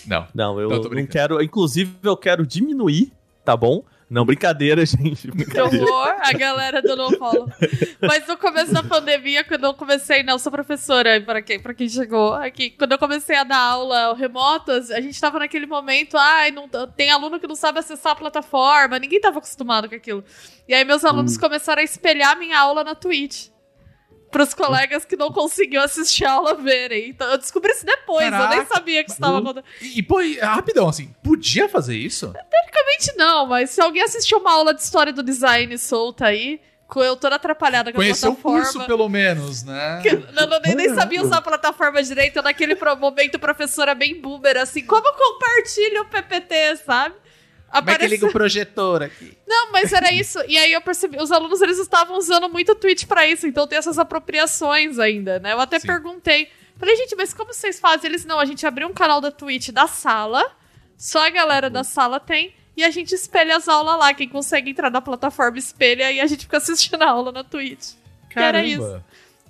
Não. 0.05 0.27
Não, 0.33 0.59
eu 0.59 0.69
não, 0.69 0.89
não 0.89 1.05
quero. 1.05 1.41
Inclusive, 1.41 1.95
eu 2.03 2.17
quero 2.17 2.45
diminuir, 2.45 3.11
tá 3.43 3.55
bom? 3.55 3.83
Não, 4.09 4.23
brincadeira, 4.23 4.85
gente. 4.85 5.29
Brincadeira. 5.29 5.85
Que 5.85 5.91
horror, 5.91 6.15
a 6.21 6.33
galera 6.33 6.81
do 6.81 6.95
No 6.95 7.17
Follow. 7.17 7.49
Mas 8.01 8.27
no 8.27 8.37
começo 8.37 8.71
da 8.71 8.83
pandemia, 8.83 9.43
quando 9.43 9.65
eu 9.65 9.73
comecei, 9.73 10.21
não, 10.21 10.37
sou 10.37 10.51
professora, 10.51 11.19
para 11.21 11.41
quem, 11.41 11.59
pra 11.59 11.73
quem 11.73 11.89
chegou 11.89 12.33
aqui, 12.33 12.69
quando 12.69 12.91
eu 12.91 12.99
comecei 12.99 13.35
a 13.35 13.43
dar 13.43 13.57
aula 13.57 14.13
remotas, 14.15 14.91
a 14.91 15.01
gente 15.01 15.19
tava 15.19 15.39
naquele 15.39 15.65
momento, 15.65 16.17
ai, 16.17 16.51
não, 16.51 16.69
tem 16.95 17.09
aluno 17.09 17.39
que 17.39 17.47
não 17.47 17.55
sabe 17.55 17.79
acessar 17.79 18.13
a 18.13 18.15
plataforma, 18.15 18.99
ninguém 18.99 19.19
tava 19.19 19.39
acostumado 19.39 19.89
com 19.89 19.95
aquilo. 19.95 20.23
E 20.67 20.73
aí 20.73 20.85
meus 20.85 21.03
alunos 21.03 21.35
hum. 21.35 21.39
começaram 21.39 21.81
a 21.81 21.85
espelhar 21.85 22.37
minha 22.37 22.59
aula 22.59 22.83
na 22.83 22.93
Twitch 22.93 23.47
para 24.35 24.43
os 24.43 24.53
colegas 24.53 25.05
que 25.05 25.15
não 25.15 25.31
conseguiam 25.31 25.81
assistir 25.81 26.25
a 26.25 26.33
aula 26.33 26.55
verem. 26.55 27.07
Então 27.07 27.25
eu 27.31 27.37
descobri 27.37 27.71
isso 27.71 27.85
depois, 27.85 28.29
Caraca. 28.29 28.53
eu 28.53 28.57
nem 28.57 28.67
sabia 28.67 29.01
que 29.01 29.09
isso 29.09 29.17
estava 29.17 29.39
acontecendo. 29.39 29.65
E, 29.81 29.99
e 29.99 30.03
pô, 30.03 30.17
rapidão, 30.41 30.89
assim, 30.89 31.15
podia 31.23 31.69
fazer 31.69 31.95
isso? 31.95 32.33
Teoricamente 32.49 33.15
não, 33.15 33.45
mas 33.45 33.69
se 33.69 33.79
alguém 33.79 34.03
assistiu 34.03 34.39
uma 34.39 34.51
aula 34.51 34.73
de 34.73 34.81
história 34.81 35.13
do 35.13 35.23
design 35.23 35.77
solta 35.77 36.25
aí, 36.25 36.59
eu 36.97 37.15
toda 37.15 37.37
atrapalhada 37.37 37.93
com 37.93 37.97
Conheceu 37.97 38.31
a 38.31 38.33
plataforma. 38.33 38.59
Conheceu 38.59 38.71
o 38.71 38.83
curso, 38.83 38.87
pelo 38.87 39.07
menos, 39.07 39.63
né? 39.63 40.01
Que, 40.03 40.11
não, 40.33 40.47
não, 40.47 40.59
nem, 40.59 40.75
nem 40.75 40.93
sabia 40.93 41.21
usar 41.21 41.37
a 41.37 41.41
plataforma 41.41 42.03
direito. 42.03 42.41
Naquele 42.41 42.75
momento, 42.75 43.39
professora 43.39 43.95
bem 43.95 44.19
boomer, 44.19 44.57
assim, 44.57 44.85
como 44.85 45.13
compartilha 45.13 46.01
o 46.01 46.05
PPT, 46.05 46.75
sabe? 46.85 47.15
Como 47.71 47.89
é 47.89 47.97
que 47.97 48.07
liga 48.07 48.25
o 48.25 48.31
projetor 48.31 49.03
aqui? 49.03 49.37
Não, 49.47 49.71
mas 49.71 49.91
era 49.91 50.11
isso. 50.11 50.39
E 50.47 50.57
aí 50.57 50.71
eu 50.71 50.81
percebi, 50.81 51.17
os 51.21 51.31
alunos 51.31 51.61
eles 51.61 51.77
estavam 51.77 52.17
usando 52.17 52.47
muito 52.47 52.71
o 52.71 52.75
Twitch 52.75 53.05
para 53.05 53.27
isso, 53.27 53.45
então 53.47 53.67
tem 53.67 53.77
essas 53.77 53.99
apropriações 53.99 54.97
ainda, 54.97 55.39
né? 55.39 55.53
Eu 55.53 55.59
até 55.59 55.79
Sim. 55.79 55.87
perguntei. 55.87 56.49
Falei, 56.77 56.95
gente, 56.95 57.15
mas 57.15 57.33
como 57.33 57.53
vocês 57.53 57.79
fazem? 57.79 58.09
Eles, 58.09 58.25
não, 58.25 58.39
a 58.39 58.45
gente 58.45 58.65
abriu 58.65 58.87
um 58.87 58.93
canal 58.93 59.19
da 59.19 59.31
Twitch 59.31 59.69
da 59.69 59.87
sala, 59.87 60.43
só 60.97 61.25
a 61.25 61.29
galera 61.29 61.69
da 61.69 61.83
sala 61.83 62.19
tem, 62.19 62.53
e 62.75 62.83
a 62.83 62.91
gente 62.91 63.13
espelha 63.13 63.57
as 63.57 63.67
aulas 63.67 63.97
lá. 63.97 64.13
Quem 64.13 64.27
consegue 64.27 64.71
entrar 64.71 64.89
na 64.89 65.01
plataforma 65.01 65.57
espelha 65.57 66.11
e 66.11 66.19
a 66.19 66.27
gente 66.27 66.41
fica 66.41 66.57
assistindo 66.57 67.01
a 67.01 67.09
aula 67.09 67.31
na 67.31 67.43
Twitch. 67.43 67.93
Que 68.29 68.39
era 68.39 68.63
isso. 68.63 69.01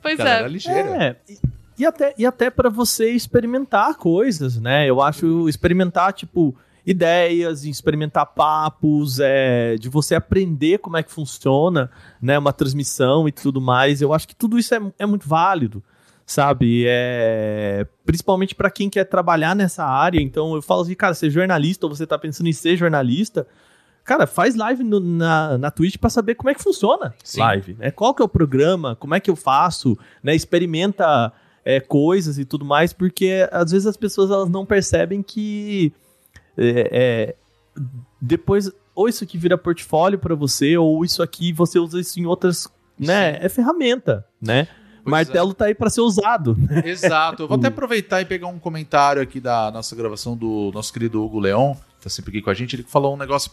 Pois 0.02 0.20
é. 0.20 0.48
Ligeira. 0.48 1.18
É. 1.28 1.36
E 1.78 1.86
até, 1.86 2.14
e 2.18 2.26
até 2.26 2.50
para 2.50 2.70
você 2.70 3.10
experimentar 3.12 3.96
coisas, 3.96 4.58
né? 4.58 4.88
Eu 4.88 5.02
acho 5.02 5.50
experimentar, 5.50 6.14
tipo, 6.14 6.56
ideias, 6.86 7.66
em 7.66 7.70
experimentar 7.70 8.26
papos, 8.28 9.20
é, 9.20 9.76
de 9.76 9.90
você 9.90 10.16
aprender 10.16 10.78
como 10.78 10.98
é 10.98 11.04
que 11.04 11.12
funciona 11.12 11.90
né, 12.22 12.38
uma 12.38 12.54
transmissão 12.54 13.28
e 13.28 13.32
tudo 13.32 13.60
mais. 13.60 14.02
Eu 14.02 14.14
acho 14.14 14.28
que 14.28 14.36
tudo 14.36 14.60
isso 14.60 14.76
é, 14.76 14.80
é 15.00 15.06
muito 15.06 15.28
válido, 15.28 15.84
sabe? 16.26 16.86
É, 16.88 17.88
principalmente 18.06 18.54
para 18.54 18.70
quem 18.70 18.90
quer 18.90 19.06
trabalhar 19.06 19.56
nessa 19.56 19.84
área. 19.84 20.22
Então 20.22 20.56
eu 20.56 20.62
falo 20.62 20.82
assim, 20.82 20.94
cara, 20.94 21.14
ser 21.14 21.30
jornalista 21.30 21.86
ou 21.86 21.96
você 21.96 22.04
está 22.04 22.18
pensando 22.20 22.48
em 22.48 22.54
ser 22.54 22.78
jornalista, 22.78 23.48
cara, 24.04 24.28
faz 24.28 24.56
live 24.56 24.84
no, 24.84 25.00
na, 25.00 25.58
na 25.58 25.72
Twitch 25.72 25.98
para 25.98 26.12
saber 26.12 26.36
como 26.36 26.52
é 26.52 26.54
que 26.54 26.62
funciona 26.62 27.16
Sim. 27.24 27.40
live, 27.40 27.74
né? 27.80 27.90
Qual 27.90 28.14
que 28.14 28.22
é 28.22 28.26
o 28.26 28.30
programa, 28.30 28.96
como 28.96 29.16
é 29.16 29.20
que 29.20 29.32
eu 29.32 29.36
faço, 29.36 29.98
né? 30.22 30.36
Experimenta 30.36 31.34
é, 31.66 31.80
coisas 31.80 32.38
e 32.38 32.46
tudo 32.46 32.64
mais, 32.64 32.94
porque 32.94 33.50
às 33.52 33.72
vezes 33.72 33.88
as 33.88 33.98
pessoas 33.98 34.30
elas 34.30 34.50
não 34.50 34.68
percebem 34.68 35.24
que 35.24 35.92
é, 36.58 36.90
é, 36.92 37.36
depois, 38.22 38.72
ou 38.94 39.08
isso 39.10 39.24
aqui 39.24 39.38
vira 39.38 39.58
portfólio 39.58 40.20
para 40.20 40.36
você, 40.36 40.78
ou 40.78 41.04
isso 41.04 41.22
aqui 41.22 41.52
você 41.54 41.80
usa 41.80 42.00
isso 42.00 42.20
em 42.20 42.26
outras. 42.26 42.68
Né? 42.98 43.34
Sim. 43.34 43.40
É 43.42 43.50
ferramenta, 43.50 44.26
né? 44.42 44.68
Pois 45.04 45.12
Martelo 45.12 45.52
é. 45.52 45.54
tá 45.54 45.66
aí 45.66 45.76
para 45.76 45.90
ser 45.90 46.02
usado. 46.02 46.58
Exato. 46.84 47.44
Eu 47.44 47.48
vou 47.48 47.58
até 47.60 47.68
aproveitar 47.68 48.22
e 48.22 48.26
pegar 48.26 48.48
um 48.48 48.58
comentário 48.58 49.22
aqui 49.22 49.40
da 49.40 49.70
nossa 49.70 49.96
gravação 49.96 50.36
do 50.36 50.72
nosso 50.74 50.92
querido 50.92 51.24
Hugo 51.24 51.40
Leon, 51.40 51.74
que 51.74 52.04
tá 52.04 52.10
sempre 52.10 52.32
aqui 52.32 52.42
com 52.42 52.50
a 52.50 52.54
gente. 52.54 52.76
Ele 52.76 52.84
falou 52.84 53.14
um 53.14 53.18
negócio 53.18 53.52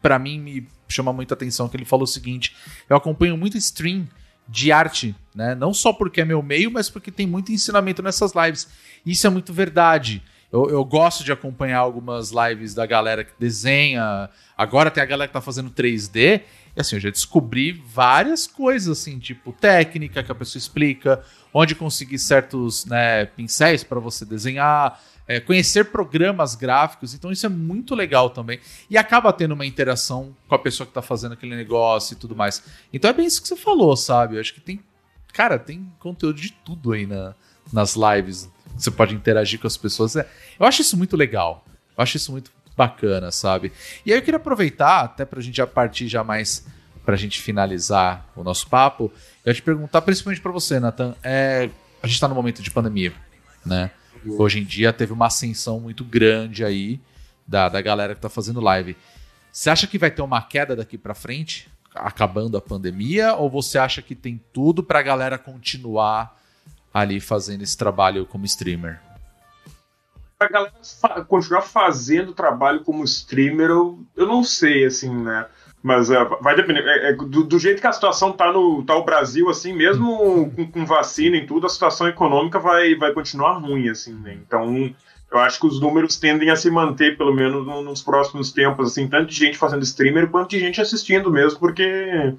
para 0.00 0.18
mim 0.18 0.40
me 0.40 0.66
chama 0.88 1.12
muita 1.12 1.34
atenção, 1.34 1.68
que 1.68 1.76
ele 1.76 1.84
falou 1.84 2.04
o 2.04 2.06
seguinte: 2.06 2.56
eu 2.88 2.96
acompanho 2.96 3.36
muito 3.36 3.56
stream 3.56 4.08
de 4.48 4.72
arte, 4.72 5.14
né? 5.34 5.54
Não 5.54 5.74
só 5.74 5.92
porque 5.92 6.20
é 6.20 6.24
meu 6.24 6.42
meio, 6.42 6.70
mas 6.70 6.88
porque 6.88 7.10
tem 7.10 7.26
muito 7.26 7.52
ensinamento 7.52 8.02
nessas 8.02 8.32
lives. 8.34 8.68
Isso 9.04 9.26
é 9.26 9.30
muito 9.30 9.52
verdade. 9.52 10.22
Eu, 10.50 10.70
eu, 10.70 10.82
gosto 10.82 11.22
de 11.22 11.30
acompanhar 11.30 11.78
algumas 11.78 12.30
lives 12.30 12.74
da 12.74 12.86
galera 12.86 13.22
que 13.22 13.32
desenha. 13.38 14.30
Agora 14.56 14.90
tem 14.90 15.02
a 15.02 15.06
galera 15.06 15.28
que 15.28 15.34
tá 15.34 15.42
fazendo 15.42 15.70
3D. 15.70 16.42
E 16.74 16.80
assim, 16.80 16.96
eu 16.96 17.00
já 17.00 17.10
descobri 17.10 17.72
várias 17.72 18.46
coisas, 18.46 18.98
assim, 18.98 19.18
tipo 19.18 19.52
técnica 19.52 20.22
que 20.22 20.32
a 20.32 20.34
pessoa 20.34 20.58
explica, 20.58 21.22
onde 21.52 21.74
conseguir 21.74 22.18
certos 22.18 22.86
né, 22.86 23.26
pincéis 23.26 23.84
para 23.84 24.00
você 24.00 24.24
desenhar, 24.24 24.98
é, 25.26 25.38
conhecer 25.38 25.90
programas 25.90 26.54
gráficos. 26.54 27.12
Então 27.12 27.30
isso 27.30 27.44
é 27.44 27.50
muito 27.50 27.94
legal 27.94 28.30
também. 28.30 28.58
E 28.88 28.96
acaba 28.96 29.30
tendo 29.34 29.52
uma 29.52 29.66
interação 29.66 30.34
com 30.48 30.54
a 30.54 30.58
pessoa 30.58 30.86
que 30.86 30.94
tá 30.94 31.02
fazendo 31.02 31.32
aquele 31.32 31.54
negócio 31.54 32.14
e 32.14 32.16
tudo 32.16 32.34
mais. 32.34 32.62
Então 32.90 33.10
é 33.10 33.12
bem 33.12 33.26
isso 33.26 33.42
que 33.42 33.48
você 33.48 33.56
falou, 33.56 33.94
sabe? 33.96 34.36
Eu 34.36 34.40
acho 34.40 34.54
que 34.54 34.60
tem. 34.60 34.80
Cara, 35.34 35.58
tem 35.58 35.92
conteúdo 35.98 36.40
de 36.40 36.52
tudo 36.52 36.92
aí 36.92 37.06
na, 37.06 37.34
nas 37.70 37.94
lives 37.94 38.48
você 38.76 38.90
pode 38.90 39.14
interagir 39.14 39.60
com 39.60 39.66
as 39.66 39.76
pessoas. 39.76 40.16
É, 40.16 40.28
eu 40.58 40.66
acho 40.66 40.82
isso 40.82 40.96
muito 40.96 41.16
legal. 41.16 41.64
Eu 41.96 42.02
acho 42.02 42.16
isso 42.16 42.32
muito 42.32 42.50
bacana, 42.76 43.32
sabe? 43.32 43.72
E 44.06 44.12
aí 44.12 44.18
eu 44.18 44.22
queria 44.22 44.38
aproveitar, 44.38 45.00
até 45.00 45.24
pra 45.24 45.40
gente 45.40 45.56
já 45.56 45.66
partir 45.66 46.06
já 46.06 46.22
mais 46.22 46.64
pra 47.04 47.16
gente 47.16 47.40
finalizar 47.40 48.30
o 48.36 48.44
nosso 48.44 48.68
papo, 48.68 49.10
eu 49.44 49.54
te 49.54 49.62
perguntar 49.62 50.02
principalmente 50.02 50.42
para 50.42 50.52
você, 50.52 50.78
Nathan, 50.78 51.14
é, 51.22 51.70
a 52.02 52.06
gente 52.06 52.20
tá 52.20 52.28
no 52.28 52.34
momento 52.34 52.62
de 52.62 52.70
pandemia, 52.70 53.12
né? 53.64 53.90
Hoje 54.26 54.60
em 54.60 54.64
dia 54.64 54.92
teve 54.92 55.12
uma 55.12 55.26
ascensão 55.26 55.80
muito 55.80 56.04
grande 56.04 56.64
aí 56.64 57.00
da, 57.46 57.68
da 57.68 57.80
galera 57.80 58.14
que 58.14 58.20
tá 58.20 58.28
fazendo 58.28 58.60
live. 58.60 58.96
Você 59.50 59.70
acha 59.70 59.86
que 59.86 59.98
vai 59.98 60.10
ter 60.10 60.22
uma 60.22 60.42
queda 60.42 60.76
daqui 60.76 60.98
para 60.98 61.14
frente, 61.14 61.70
acabando 61.94 62.56
a 62.56 62.60
pandemia, 62.60 63.34
ou 63.34 63.48
você 63.48 63.78
acha 63.78 64.02
que 64.02 64.14
tem 64.14 64.40
tudo 64.52 64.82
pra 64.82 65.02
galera 65.02 65.38
continuar 65.38 66.37
ali 66.92 67.20
fazendo 67.20 67.62
esse 67.62 67.76
trabalho 67.76 68.26
como 68.26 68.44
streamer? 68.44 69.00
A 70.40 70.48
galera 70.48 70.72
fa 71.00 71.24
continuar 71.24 71.62
fazendo 71.62 72.32
trabalho 72.32 72.84
como 72.84 73.04
streamer, 73.04 73.70
eu, 73.70 73.98
eu 74.16 74.26
não 74.26 74.44
sei, 74.44 74.84
assim, 74.84 75.12
né? 75.12 75.46
Mas 75.82 76.10
uh, 76.10 76.14
vai 76.40 76.56
depender. 76.56 76.80
É, 76.80 77.10
é, 77.10 77.12
do, 77.12 77.44
do, 77.44 77.58
jeito 77.58 77.80
que 77.80 77.86
a 77.86 77.92
situação 77.92 78.32
tá 78.32 78.52
no 78.52 78.82
tá 78.84 78.96
o 78.96 79.04
Brasil, 79.04 79.48
assim, 79.48 79.72
mesmo 79.72 80.50
com, 80.54 80.70
com, 80.70 80.86
vacina 80.86 81.36
e 81.36 81.46
tudo, 81.46 81.66
a 81.66 81.70
situação 81.70 82.08
econômica 82.08 82.58
vai, 82.58 82.94
vai 82.94 83.12
continuar 83.12 83.58
ruim, 83.58 83.88
assim, 83.88 84.14
né? 84.14 84.34
Então, 84.34 84.94
eu 85.30 85.38
acho 85.38 85.60
que 85.60 85.66
os 85.66 85.80
números 85.80 86.16
tendem 86.16 86.50
a 86.50 86.56
se 86.56 86.70
manter, 86.70 87.16
pelo 87.16 87.32
menos 87.32 87.66
nos 87.66 88.02
próximos 88.02 88.50
tempos, 88.52 88.92
assim, 88.92 89.08
tanto 89.08 89.26
de 89.26 89.36
gente 89.36 89.58
fazendo 89.58 89.82
streamer 89.82 90.28
quanto 90.28 90.50
de 90.50 90.58
gente 90.58 90.80
assistindo 90.80 91.30
mesmo, 91.30 91.60
porque, 91.60 92.34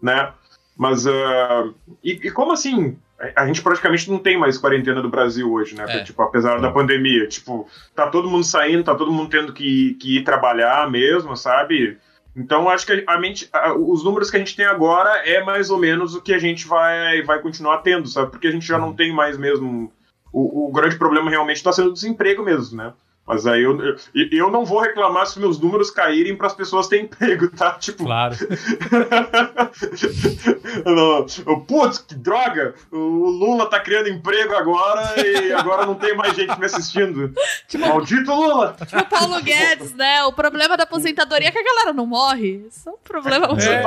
né? 0.00 0.32
Mas, 0.76 1.04
uh, 1.06 1.74
e, 2.02 2.12
e 2.12 2.30
como 2.30 2.52
assim, 2.52 2.96
a 3.34 3.46
gente 3.46 3.62
praticamente 3.62 4.08
não 4.10 4.18
tem 4.18 4.38
mais 4.38 4.56
quarentena 4.56 5.02
do 5.02 5.10
Brasil 5.10 5.52
hoje, 5.52 5.74
né? 5.74 5.84
É. 5.88 6.04
Tipo, 6.04 6.22
apesar 6.22 6.60
da 6.60 6.70
pandemia. 6.70 7.26
Tipo, 7.26 7.68
tá 7.94 8.06
todo 8.06 8.30
mundo 8.30 8.44
saindo, 8.44 8.84
tá 8.84 8.94
todo 8.94 9.10
mundo 9.10 9.28
tendo 9.28 9.52
que, 9.52 9.94
que 9.94 10.18
ir 10.18 10.24
trabalhar 10.24 10.88
mesmo, 10.88 11.36
sabe? 11.36 11.98
Então, 12.36 12.68
acho 12.68 12.86
que 12.86 13.04
a 13.04 13.18
mente, 13.18 13.48
a, 13.52 13.74
os 13.74 14.04
números 14.04 14.30
que 14.30 14.36
a 14.36 14.38
gente 14.38 14.54
tem 14.54 14.64
agora 14.64 15.10
é 15.28 15.42
mais 15.42 15.70
ou 15.70 15.78
menos 15.78 16.14
o 16.14 16.22
que 16.22 16.32
a 16.32 16.38
gente 16.38 16.68
vai, 16.68 17.20
vai 17.22 17.40
continuar 17.40 17.78
tendo, 17.78 18.06
sabe? 18.06 18.30
Porque 18.30 18.46
a 18.46 18.52
gente 18.52 18.66
já 18.66 18.78
não 18.78 18.94
tem 18.94 19.12
mais 19.12 19.36
mesmo. 19.36 19.92
O, 20.32 20.68
o 20.68 20.72
grande 20.72 20.96
problema 20.96 21.28
realmente 21.28 21.56
está 21.56 21.72
sendo 21.72 21.90
o 21.90 21.92
desemprego 21.92 22.44
mesmo, 22.44 22.76
né? 22.76 22.92
Mas 23.28 23.46
aí 23.46 23.62
eu, 23.62 23.78
eu, 23.78 23.96
eu 24.32 24.50
não 24.50 24.64
vou 24.64 24.80
reclamar 24.80 25.26
se 25.26 25.38
meus 25.38 25.60
números 25.60 25.90
caírem 25.90 26.34
para 26.34 26.46
as 26.46 26.54
pessoas 26.54 26.88
terem 26.88 27.04
emprego, 27.04 27.50
tá? 27.50 27.72
Tipo. 27.78 28.06
Claro. 28.06 28.34
Putz, 31.66 31.98
que 31.98 32.14
droga! 32.14 32.74
O 32.90 32.96
Lula 32.96 33.68
tá 33.68 33.78
criando 33.80 34.08
emprego 34.08 34.54
agora 34.54 35.14
e 35.20 35.52
agora 35.52 35.84
não 35.84 35.94
tem 35.94 36.16
mais 36.16 36.34
gente 36.34 36.58
me 36.58 36.64
assistindo. 36.64 37.34
Tipo, 37.68 37.86
Maldito 37.86 38.32
Lula! 38.32 38.74
Tipo 38.78 39.04
Paulo 39.04 39.42
Guedes, 39.42 39.92
né? 39.92 40.24
O 40.24 40.32
problema 40.32 40.74
da 40.76 40.84
aposentadoria 40.84 41.48
é 41.48 41.52
que 41.52 41.58
a 41.58 41.64
galera 41.64 41.92
não 41.92 42.06
morre. 42.06 42.66
Isso 42.66 42.88
é 42.88 42.92
um 42.92 42.96
problema 42.96 43.46
é. 43.46 43.82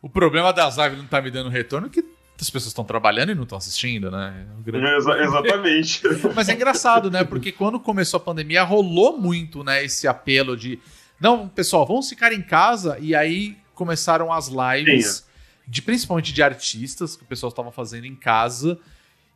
O 0.00 0.08
problema 0.08 0.52
das 0.52 0.76
lives 0.76 0.98
não 0.98 1.06
tá 1.06 1.20
me 1.20 1.32
dando 1.32 1.48
retorno 1.50 1.90
que 1.90 2.04
as 2.40 2.50
pessoas 2.50 2.68
estão 2.68 2.84
trabalhando 2.84 3.32
e 3.32 3.34
não 3.34 3.42
estão 3.42 3.58
assistindo, 3.58 4.10
né? 4.10 4.46
É 4.66 4.96
Exa 4.96 5.18
exatamente. 5.18 6.02
Mas 6.34 6.48
é 6.48 6.54
engraçado, 6.54 7.10
né? 7.10 7.24
Porque 7.24 7.50
quando 7.50 7.80
começou 7.80 8.18
a 8.18 8.20
pandemia, 8.20 8.62
rolou 8.62 9.18
muito, 9.18 9.64
né? 9.64 9.84
Esse 9.84 10.06
apelo 10.06 10.56
de. 10.56 10.78
Não, 11.20 11.48
pessoal, 11.48 11.84
vamos 11.84 12.08
ficar 12.08 12.32
em 12.32 12.42
casa. 12.42 12.96
E 13.00 13.14
aí 13.14 13.56
começaram 13.74 14.32
as 14.32 14.48
lives, 14.48 15.06
Sim. 15.06 15.22
de 15.66 15.82
principalmente 15.82 16.32
de 16.32 16.42
artistas, 16.42 17.16
que 17.16 17.24
o 17.24 17.26
pessoal 17.26 17.50
estava 17.50 17.72
fazendo 17.72 18.06
em 18.06 18.14
casa. 18.14 18.78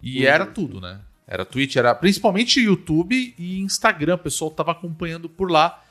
E 0.01 0.21
uhum. 0.21 0.27
era 0.27 0.47
tudo, 0.47 0.81
né? 0.81 1.01
Era 1.27 1.45
Twitch, 1.45 1.77
era 1.77 1.95
principalmente 1.95 2.61
YouTube 2.61 3.35
e 3.37 3.61
Instagram. 3.61 4.15
O 4.15 4.19
pessoal 4.19 4.51
estava 4.51 4.73
acompanhando 4.73 5.29
por 5.29 5.51
lá. 5.51 5.83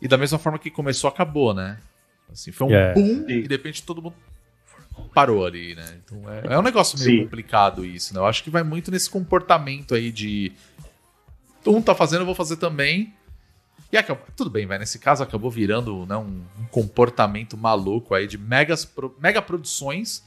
E 0.00 0.06
da 0.06 0.16
mesma 0.16 0.38
forma 0.38 0.58
que 0.58 0.70
começou, 0.70 1.08
acabou, 1.08 1.52
né? 1.52 1.78
Assim, 2.32 2.52
foi 2.52 2.68
um 2.68 2.70
yeah. 2.70 2.94
boom 2.94 3.28
e 3.28 3.42
de 3.42 3.48
repente 3.48 3.82
todo 3.82 4.00
mundo 4.00 4.14
parou 5.14 5.44
ali, 5.44 5.74
né? 5.74 6.00
Então 6.04 6.22
é, 6.30 6.54
é 6.54 6.58
um 6.58 6.62
negócio 6.62 6.98
meio 6.98 7.10
Sim. 7.10 7.24
complicado 7.24 7.84
isso, 7.84 8.14
né? 8.14 8.20
Eu 8.20 8.26
acho 8.26 8.42
que 8.42 8.50
vai 8.50 8.62
muito 8.62 8.90
nesse 8.90 9.08
comportamento 9.10 9.94
aí 9.94 10.10
de. 10.10 10.52
Um 11.66 11.82
tá 11.82 11.94
fazendo, 11.94 12.20
eu 12.20 12.26
vou 12.26 12.34
fazer 12.34 12.56
também. 12.56 13.14
E 13.92 13.96
acabou, 13.96 14.24
tudo 14.36 14.50
bem, 14.50 14.66
vai. 14.66 14.78
Nesse 14.78 14.98
caso 14.98 15.22
acabou 15.22 15.50
virando 15.50 16.06
né, 16.06 16.16
um, 16.16 16.42
um 16.60 16.66
comportamento 16.70 17.56
maluco 17.56 18.14
aí 18.14 18.26
de 18.26 18.38
megas, 18.38 18.88
mega 19.18 19.42
produções, 19.42 20.24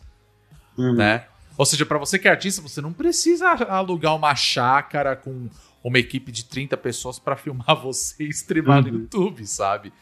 uhum. 0.77 0.95
né? 0.95 1.25
Ou 1.57 1.65
seja, 1.65 1.85
para 1.85 1.97
você 1.97 2.19
que 2.19 2.27
é 2.27 2.31
artista, 2.31 2.61
você 2.61 2.81
não 2.81 2.91
precisa 2.91 3.49
alugar 3.49 4.15
uma 4.15 4.35
chácara 4.35 5.15
com 5.15 5.49
uma 5.83 5.99
equipe 5.99 6.31
de 6.31 6.45
30 6.45 6.75
pessoas 6.77 7.19
para 7.19 7.35
filmar 7.35 7.75
você 7.81 8.25
e 8.25 8.29
streamar 8.29 8.83
uhum. 8.83 8.91
no 8.91 8.99
YouTube, 8.99 9.45
sabe? 9.45 9.93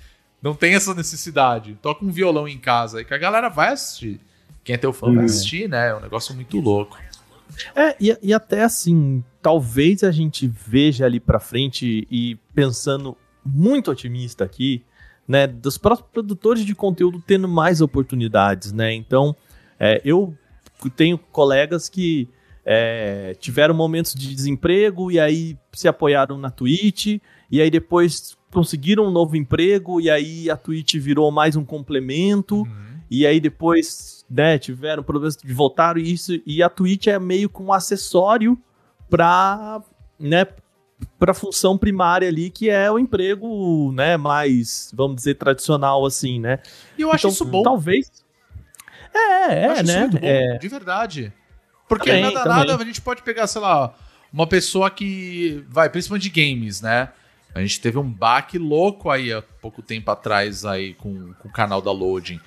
Não 0.41 0.55
tem 0.55 0.73
essa 0.73 0.93
necessidade. 0.93 1.77
Toca 1.81 2.03
um 2.03 2.11
violão 2.11 2.47
em 2.47 2.57
casa 2.57 2.99
aí 2.99 3.05
que 3.05 3.13
a 3.13 3.17
galera 3.17 3.47
vai 3.47 3.73
assistir. 3.73 4.19
Quem 4.63 4.75
é 4.75 4.77
teu 4.77 4.93
fã 4.93 5.13
vai 5.13 5.25
assistir, 5.25 5.67
né? 5.67 5.89
É 5.89 5.95
um 5.95 5.99
negócio 5.99 6.35
muito 6.35 6.59
louco. 6.59 6.97
É, 7.75 7.95
e, 7.99 8.15
e 8.21 8.33
até 8.33 8.63
assim, 8.63 9.23
talvez 9.41 10.03
a 10.03 10.11
gente 10.11 10.47
veja 10.47 11.05
ali 11.05 11.19
pra 11.19 11.39
frente 11.39 12.07
e 12.09 12.37
pensando 12.53 13.17
muito 13.45 13.91
otimista 13.91 14.43
aqui, 14.43 14.83
né, 15.27 15.47
dos 15.47 15.77
próprios 15.77 16.09
produtores 16.11 16.65
de 16.65 16.75
conteúdo 16.75 17.21
tendo 17.25 17.47
mais 17.47 17.81
oportunidades, 17.81 18.71
né? 18.71 18.93
Então, 18.93 19.35
é, 19.79 20.01
eu 20.03 20.35
tenho 20.95 21.17
colegas 21.17 21.89
que 21.89 22.27
é, 22.65 23.35
tiveram 23.39 23.73
momentos 23.73 24.13
de 24.13 24.33
desemprego 24.33 25.11
e 25.11 25.19
aí 25.19 25.57
se 25.73 25.87
apoiaram 25.87 26.37
na 26.37 26.51
Twitch 26.51 27.19
e 27.49 27.61
aí 27.61 27.69
depois 27.69 28.37
conseguiram 28.51 29.07
um 29.07 29.11
novo 29.11 29.35
emprego 29.35 29.99
e 29.99 30.09
aí 30.09 30.49
a 30.49 30.57
Twitch 30.57 30.95
virou 30.95 31.31
mais 31.31 31.55
um 31.55 31.63
complemento 31.63 32.57
uhum. 32.57 32.99
e 33.09 33.25
aí 33.25 33.39
depois 33.39 34.20
né, 34.31 34.57
tiveram 34.57 35.03
problemas 35.03 35.35
de 35.35 35.53
voltar 35.53 35.97
e 35.97 36.13
isso 36.13 36.39
e 36.45 36.63
a 36.63 36.69
Twitch 36.69 37.07
é 37.07 37.19
meio 37.19 37.49
que 37.49 37.61
um 37.61 37.73
acessório 37.73 38.57
para, 39.09 39.81
né, 40.17 40.47
para 41.19 41.33
função 41.33 41.77
primária 41.77 42.29
ali 42.29 42.49
que 42.49 42.69
é 42.69 42.89
o 42.89 42.97
emprego, 42.97 43.91
né, 43.91 44.15
mais, 44.15 44.89
vamos 44.95 45.17
dizer, 45.17 45.35
tradicional 45.35 46.05
assim, 46.05 46.39
né? 46.39 46.59
E 46.97 47.01
eu 47.01 47.11
acho 47.11 47.27
então, 47.27 47.31
isso 47.31 47.45
bom. 47.45 47.61
Talvez 47.61 48.09
É, 49.13 49.79
é, 49.79 49.83
né? 49.83 50.07
Bom, 50.07 50.19
é... 50.21 50.57
De 50.57 50.67
verdade. 50.69 51.33
Porque 51.89 52.09
também, 52.09 52.23
nada 52.23 52.43
também. 52.43 52.67
nada 52.67 52.81
a 52.81 52.85
gente 52.85 53.01
pode 53.01 53.21
pegar, 53.21 53.47
sei 53.47 53.59
lá, 53.59 53.93
uma 54.31 54.47
pessoa 54.47 54.89
que 54.89 55.65
vai 55.67 55.89
principalmente 55.89 56.29
de 56.29 56.29
games, 56.29 56.79
né? 56.79 57.09
A 57.53 57.59
gente 57.59 57.81
teve 57.81 57.97
um 57.97 58.09
baque 58.09 58.57
louco 58.57 59.09
aí 59.09 59.33
há 59.33 59.41
pouco 59.41 59.81
tempo 59.81 60.09
atrás 60.09 60.63
aí 60.63 60.93
com, 60.93 61.33
com 61.33 61.49
o 61.49 61.51
canal 61.51 61.81
da 61.81 61.91
Loading. 61.91 62.39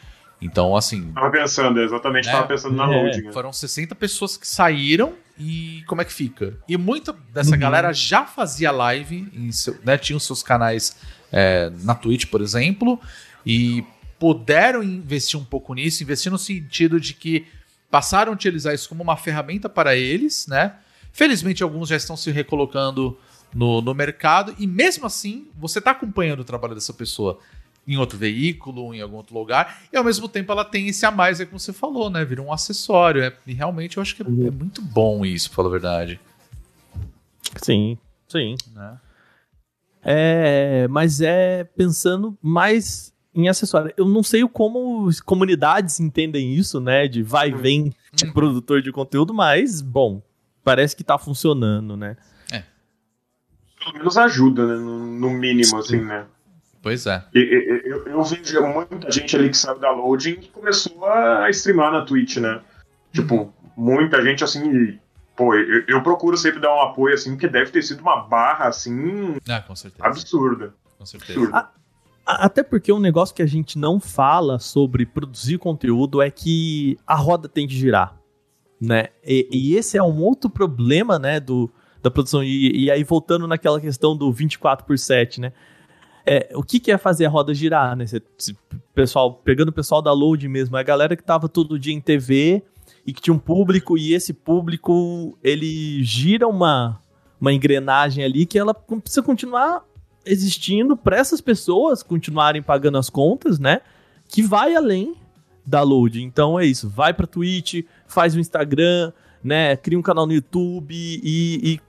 Então, 0.44 0.76
assim. 0.76 1.10
Tava 1.12 1.30
pensando, 1.30 1.80
exatamente, 1.80 2.26
né? 2.26 2.32
tava 2.32 2.46
pensando 2.46 2.76
na 2.76 2.84
é, 2.84 2.86
loading. 2.86 3.22
Né? 3.22 3.32
Foram 3.32 3.50
60 3.50 3.94
pessoas 3.94 4.36
que 4.36 4.46
saíram 4.46 5.14
e 5.38 5.82
como 5.86 6.02
é 6.02 6.04
que 6.04 6.12
fica? 6.12 6.58
E 6.68 6.76
muita 6.76 7.14
dessa 7.32 7.52
uhum. 7.52 7.58
galera 7.58 7.92
já 7.94 8.26
fazia 8.26 8.70
live, 8.70 9.26
em 9.32 9.50
seu, 9.50 9.76
né, 9.82 9.96
tinha 9.96 10.16
os 10.16 10.24
seus 10.24 10.42
canais 10.42 10.96
é, 11.32 11.72
na 11.82 11.94
Twitch, 11.94 12.26
por 12.26 12.42
exemplo, 12.42 13.00
e 13.44 13.82
puderam 14.18 14.82
investir 14.82 15.40
um 15.40 15.44
pouco 15.44 15.72
nisso, 15.72 16.02
investir 16.02 16.30
no 16.30 16.38
sentido 16.38 17.00
de 17.00 17.14
que 17.14 17.46
passaram 17.90 18.30
a 18.30 18.34
utilizar 18.34 18.74
isso 18.74 18.88
como 18.88 19.02
uma 19.02 19.16
ferramenta 19.16 19.68
para 19.68 19.96
eles, 19.96 20.46
né? 20.46 20.74
Felizmente, 21.10 21.62
alguns 21.62 21.88
já 21.88 21.96
estão 21.96 22.16
se 22.16 22.30
recolocando 22.30 23.18
no, 23.54 23.80
no 23.80 23.94
mercado, 23.94 24.54
e 24.58 24.66
mesmo 24.66 25.06
assim, 25.06 25.48
você 25.56 25.78
está 25.78 25.92
acompanhando 25.92 26.40
o 26.40 26.44
trabalho 26.44 26.74
dessa 26.74 26.92
pessoa 26.92 27.38
em 27.86 27.97
outro 27.97 28.16
veículo, 28.19 28.94
em 28.94 29.01
algum 29.01 29.16
outro 29.16 29.39
lugar, 29.39 29.82
e 29.93 29.97
ao 29.97 30.05
mesmo 30.05 30.28
tempo 30.28 30.51
ela 30.51 30.65
tem 30.65 30.89
esse 30.89 31.05
a 31.05 31.11
mais, 31.11 31.40
é 31.40 31.44
como 31.44 31.59
você 31.59 31.73
falou, 31.73 32.09
né? 32.09 32.24
Vira 32.24 32.43
um 32.43 32.52
acessório. 32.52 33.23
É, 33.23 33.32
e 33.47 33.52
realmente 33.52 33.97
eu 33.97 34.02
acho 34.02 34.16
que 34.16 34.23
é, 34.23 34.27
é 34.27 34.51
muito 34.51 34.81
bom 34.81 35.24
isso, 35.24 35.48
pra 35.51 35.56
falar 35.56 35.69
a 35.69 35.73
verdade. 35.73 36.20
Sim, 37.62 37.98
sim. 38.28 38.56
Né? 38.74 38.98
É, 40.02 40.86
mas 40.89 41.20
é 41.20 41.65
pensando 41.65 42.36
mais 42.43 43.12
em 43.35 43.48
acessório. 43.48 43.93
Eu 43.97 44.06
não 44.06 44.23
sei 44.23 44.47
como 44.47 45.11
comunidades 45.24 45.98
entendem 45.98 46.55
isso, 46.55 46.81
né? 46.81 47.09
De 47.09 47.23
vai 47.23 47.48
e 47.48 47.55
vem 47.55 47.93
de 48.12 48.27
hum. 48.27 48.32
produtor 48.32 48.81
de 48.81 48.93
conteúdo, 48.93 49.35
mas, 49.35 49.81
bom, 49.81 50.23
parece 50.62 50.94
que 50.94 51.02
tá 51.02 51.19
funcionando, 51.19 51.97
né? 51.97 52.16
É. 52.52 52.62
Pelo 53.78 53.98
menos 53.98 54.16
ajuda, 54.16 54.66
né? 54.66 54.74
No, 54.74 55.06
no 55.06 55.31
mínimo, 55.31 55.78
assim, 55.78 56.01
né? 56.01 56.27
Pois 56.85 57.06
é. 57.06 57.24
Eu, 57.32 57.43
eu, 57.43 58.06
eu 58.09 58.23
vejo 58.23 58.62
muita 58.66 59.11
gente 59.11 59.35
ali 59.35 59.48
que 59.48 59.56
saiu 59.56 59.78
da 59.78 59.90
loading 59.90 60.35
que 60.35 60.51
começou 60.51 61.06
a 61.06 61.48
streamar 61.48 61.90
na 61.90 62.05
Twitch, 62.05 62.36
né? 62.36 62.61
Tipo, 63.11 63.51
muita 63.74 64.23
gente 64.23 64.44
assim. 64.44 64.98
Pô, 65.35 65.55
eu, 65.55 65.85
eu, 65.89 66.02
procuro 66.02 66.36
sempre 66.36 66.61
dar 66.61 66.77
um 66.77 66.82
apoio 66.82 67.15
assim, 67.15 67.31
porque 67.31 67.48
deve 67.48 67.70
ter 67.70 67.81
sido 67.81 68.02
uma 68.02 68.24
barra 68.24 68.66
assim. 68.66 69.35
Ah, 69.48 69.62
com 69.62 69.74
certeza. 69.74 70.06
Absurda. 70.06 70.74
Com 70.98 71.06
certeza. 71.06 71.40
Absurda. 71.40 71.70
A, 72.27 72.44
até 72.44 72.62
porque 72.62 72.93
um 72.93 73.01
negócio 73.01 73.35
que 73.35 73.43
a 73.43 73.47
gente 73.47 73.78
não 73.78 73.98
fala 73.98 74.59
sobre 74.59 75.06
produzir 75.06 75.56
conteúdo 75.56 76.20
é 76.20 76.31
que 76.31 76.98
a 77.06 77.15
roda 77.15 77.48
tem 77.48 77.66
que 77.66 77.74
girar. 77.74 78.15
Né? 78.78 79.06
E, 79.24 79.48
e 79.51 79.77
esse 79.77 79.97
é 79.97 80.02
um 80.02 80.20
outro 80.20 80.51
problema, 80.51 81.19
né, 81.19 81.40
do, 81.40 81.70
da 82.02 82.11
produção. 82.11 82.44
E, 82.44 82.85
e 82.85 82.90
aí, 82.90 83.02
voltando 83.02 83.48
naquela 83.48 83.81
questão 83.81 84.15
do 84.15 84.31
24 84.31 84.85
por 84.85 84.98
7, 84.98 85.40
né? 85.40 85.52
É, 86.26 86.51
o 86.55 86.62
que, 86.62 86.80
que 86.80 86.90
é 86.90 86.96
fazer 86.96 87.26
a 87.26 87.28
roda 87.28 87.52
girar, 87.52 87.94
né? 87.94 88.06
Cê, 88.06 88.22
pessoal, 88.94 89.34
pegando 89.34 89.68
o 89.68 89.72
pessoal 89.72 90.01
da 90.01 90.12
load 90.12 90.48
mesmo, 90.48 90.76
é 90.76 90.80
a 90.80 90.84
galera 90.84 91.16
que 91.16 91.22
tava 91.22 91.48
todo 91.48 91.78
dia 91.78 91.92
em 91.92 92.01
TV 92.01 92.62
e 93.06 93.12
que 93.12 93.20
tinha 93.20 93.34
um 93.34 93.38
público, 93.38 93.98
e 93.98 94.14
esse 94.14 94.32
público 94.32 95.36
ele 95.42 96.02
gira 96.02 96.48
uma, 96.48 96.98
uma 97.38 97.52
engrenagem 97.52 98.24
ali 98.24 98.46
que 98.46 98.59
ela 98.59 98.72
precisa 98.72 99.22
continuar 99.22 99.84
existindo 100.24 100.96
para 100.96 101.18
essas 101.18 101.40
pessoas 101.40 102.02
continuarem 102.02 102.62
pagando 102.62 102.96
as 102.96 103.10
contas, 103.10 103.59
né? 103.59 103.82
Que 104.26 104.42
vai 104.42 104.74
além 104.74 105.14
da 105.66 105.82
load. 105.82 106.22
Então 106.22 106.59
é 106.59 106.64
isso, 106.64 106.88
vai 106.88 107.12
para 107.12 107.26
Twitch, 107.26 107.84
faz 108.06 108.34
o 108.34 108.40
Instagram, 108.40 109.12
né? 109.42 109.76
Cria 109.76 109.98
um 109.98 110.02
canal 110.02 110.26
no 110.26 110.32
YouTube 110.32 110.94
e, 110.94 111.74
e 111.74 111.80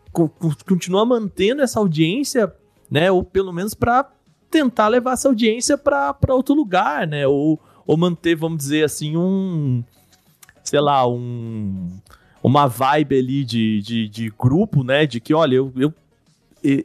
continua 0.65 1.05
mantendo 1.05 1.61
essa 1.61 1.79
audiência, 1.79 2.53
né? 2.91 3.09
Ou 3.09 3.23
pelo 3.23 3.53
menos 3.53 3.73
para 3.73 4.09
tentar 4.49 4.87
levar 4.87 5.13
essa 5.13 5.27
audiência 5.27 5.77
para 5.77 6.15
outro 6.29 6.55
lugar, 6.55 7.07
né? 7.07 7.27
Ou, 7.27 7.59
ou 7.85 7.97
manter, 7.97 8.35
vamos 8.35 8.57
dizer 8.57 8.83
assim, 8.83 9.17
um. 9.17 9.83
Sei 10.63 10.79
lá, 10.79 11.07
um. 11.07 11.99
Uma 12.41 12.67
vibe 12.67 13.17
ali 13.17 13.43
de, 13.43 13.81
de, 13.81 14.07
de 14.07 14.33
grupo, 14.37 14.83
né? 14.83 15.05
De 15.05 15.19
que, 15.19 15.33
olha, 15.33 15.55
eu, 15.55 15.73
eu, 15.75 15.93
eu, 16.63 16.83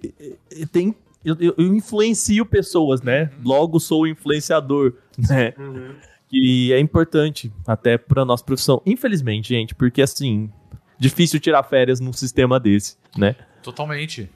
eu, 0.51 0.67
tenho, 0.67 0.95
eu, 1.25 1.37
eu 1.39 1.75
influencio 1.75 2.47
pessoas, 2.47 3.03
né? 3.03 3.31
Logo 3.45 3.79
sou 3.79 4.07
influenciador, 4.07 4.95
né? 5.19 5.53
Uhum. 5.59 5.95
E 6.33 6.73
é 6.73 6.79
importante 6.79 7.53
até 7.67 7.99
para 7.99 8.25
nossa 8.25 8.45
profissão. 8.45 8.81
Infelizmente, 8.87 9.49
gente, 9.49 9.75
porque 9.75 10.01
assim, 10.01 10.51
difícil 10.99 11.41
tirar 11.41 11.63
férias 11.65 12.01
num 12.01 12.13
sistema 12.13 12.59
desse, 12.59 12.97
né? 13.17 13.37
Totalmente. 13.63 14.31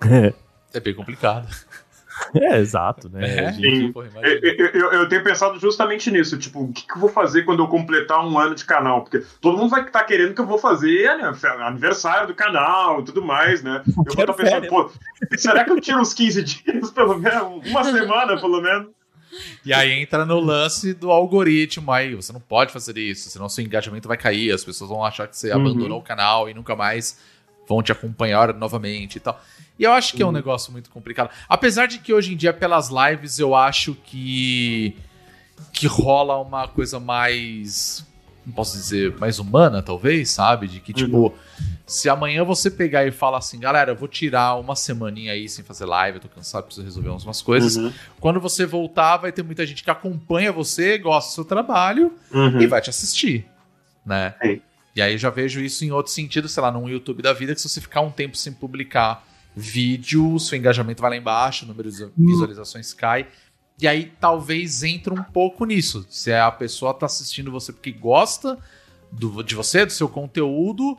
É, 0.00 0.32
É 0.76 0.80
bem 0.80 0.92
complicado. 0.94 1.48
é 2.34 2.58
exato, 2.58 3.08
né? 3.08 3.46
É, 3.46 3.52
gente- 3.52 3.76
Sim. 3.76 3.92
Porra, 3.92 4.08
Eu, 4.22 4.70
eu- 4.74 4.92
eu- 4.92 5.08
tenho 5.08 5.22
pensado 5.22 5.58
justamente 5.60 6.10
nisso, 6.10 6.38
tipo, 6.38 6.62
o 6.64 6.72
que, 6.72 6.86
que 6.86 6.92
eu 6.94 7.00
vou 7.00 7.10
fazer 7.10 7.42
quando 7.44 7.62
eu 7.62 7.68
completar 7.68 8.26
um 8.26 8.38
ano 8.38 8.54
de 8.54 8.64
canal? 8.64 9.02
Porque 9.02 9.22
todo 9.40 9.58
mundo 9.58 9.70
vai 9.70 9.82
estar 9.84 10.02
querendo 10.04 10.34
que 10.34 10.40
eu 10.40 10.46
vou 10.46 10.58
fazer 10.58 11.16
né, 11.18 11.32
aniversário 11.60 12.26
do 12.28 12.34
canal 12.34 13.00
e 13.00 13.04
tudo 13.04 13.22
mais, 13.22 13.62
né? 13.62 13.82
Eu 13.86 13.92
vou 13.94 14.04
estar 14.20 14.32
pensando, 14.32 14.62
férias. 14.62 14.70
pô, 14.70 14.90
será 15.36 15.64
que 15.64 15.70
eu 15.70 15.80
tiro 15.80 15.98
uns 16.00 16.14
15 16.14 16.42
dias, 16.42 16.90
pelo 16.92 17.18
menos? 17.18 17.66
Uma 17.70 17.84
semana, 17.84 18.40
pelo 18.40 18.60
menos? 18.60 18.88
E 19.64 19.72
aí 19.72 19.92
entra 20.00 20.24
no 20.24 20.40
lance 20.40 20.94
do 20.94 21.10
algoritmo 21.10 21.92
aí. 21.92 22.14
Você 22.14 22.32
não 22.32 22.40
pode 22.40 22.72
fazer 22.72 22.96
isso, 22.98 23.28
senão 23.28 23.48
seu 23.48 23.62
engajamento 23.64 24.08
vai 24.08 24.16
cair. 24.16 24.50
As 24.52 24.64
pessoas 24.64 24.88
vão 24.88 25.04
achar 25.04 25.26
que 25.28 25.36
você 25.36 25.50
Uhum. 25.52 25.56
abandonou 25.60 25.98
o 25.98 26.02
canal 26.02 26.48
e 26.48 26.54
nunca 26.54 26.74
mais 26.74 27.18
vão 27.68 27.82
te 27.82 27.92
acompanhar 27.92 28.54
novamente 28.54 29.16
e 29.16 29.20
tal. 29.20 29.40
E 29.78 29.84
eu 29.84 29.92
acho 29.92 30.14
que 30.16 30.22
é 30.22 30.26
um 30.26 30.32
negócio 30.32 30.72
muito 30.72 30.88
complicado. 30.90 31.30
Apesar 31.48 31.86
de 31.86 31.98
que 31.98 32.12
hoje 32.12 32.32
em 32.32 32.36
dia, 32.36 32.52
pelas 32.52 32.88
lives, 32.88 33.38
eu 33.38 33.54
acho 33.54 33.94
que. 33.94 34.96
que 35.72 35.86
rola 35.86 36.38
uma 36.40 36.66
coisa 36.68 36.98
mais. 36.98 38.04
Não 38.46 38.52
posso 38.52 38.76
dizer, 38.76 39.16
mais 39.18 39.40
humana, 39.40 39.82
talvez, 39.82 40.30
sabe? 40.30 40.68
De 40.68 40.78
que, 40.78 40.92
tipo, 40.92 41.34
se 41.84 42.08
amanhã 42.08 42.44
você 42.44 42.70
pegar 42.70 43.04
e 43.04 43.10
falar 43.10 43.38
assim, 43.38 43.58
galera, 43.58 43.90
eu 43.90 43.96
vou 43.96 44.06
tirar 44.06 44.54
uma 44.54 44.76
semaninha 44.76 45.32
aí 45.32 45.48
sem 45.48 45.64
fazer 45.64 45.84
live, 45.84 46.18
eu 46.18 46.22
tô 46.22 46.28
cansado, 46.28 46.64
preciso 46.64 46.84
resolver 46.84 47.08
umas 47.08 47.42
coisas. 47.42 47.74
Uhum. 47.76 47.92
Quando 48.20 48.38
você 48.38 48.64
voltar, 48.64 49.16
vai 49.16 49.32
ter 49.32 49.42
muita 49.42 49.66
gente 49.66 49.82
que 49.82 49.90
acompanha 49.90 50.52
você, 50.52 50.96
gosta 50.96 51.28
do 51.30 51.34
seu 51.34 51.44
trabalho 51.44 52.12
Uhum. 52.32 52.60
e 52.60 52.68
vai 52.68 52.80
te 52.80 52.88
assistir, 52.88 53.46
né? 54.06 54.36
Sim. 54.40 54.60
E 54.96 55.02
aí 55.02 55.18
já 55.18 55.28
vejo 55.28 55.60
isso 55.60 55.84
em 55.84 55.92
outro 55.92 56.10
sentido, 56.10 56.48
sei 56.48 56.62
lá, 56.62 56.72
num 56.72 56.88
YouTube 56.88 57.20
da 57.22 57.34
vida, 57.34 57.54
que 57.54 57.60
se 57.60 57.68
você 57.68 57.82
ficar 57.82 58.00
um 58.00 58.10
tempo 58.10 58.34
sem 58.34 58.50
publicar 58.50 59.26
vídeo, 59.54 60.32
o 60.32 60.40
seu 60.40 60.56
engajamento 60.56 61.02
vai 61.02 61.10
lá 61.10 61.16
embaixo, 61.18 61.66
o 61.66 61.68
número 61.68 61.90
de 61.90 62.08
visualizações 62.16 62.94
cai. 62.94 63.28
E 63.78 63.86
aí 63.86 64.10
talvez 64.18 64.82
entre 64.82 65.12
um 65.12 65.22
pouco 65.22 65.66
nisso. 65.66 66.06
Se 66.08 66.32
a 66.32 66.50
pessoa 66.50 66.94
tá 66.94 67.04
assistindo 67.04 67.52
você 67.52 67.74
porque 67.74 67.92
gosta 67.92 68.58
do, 69.12 69.42
de 69.42 69.54
você, 69.54 69.84
do 69.84 69.92
seu 69.92 70.08
conteúdo, 70.08 70.96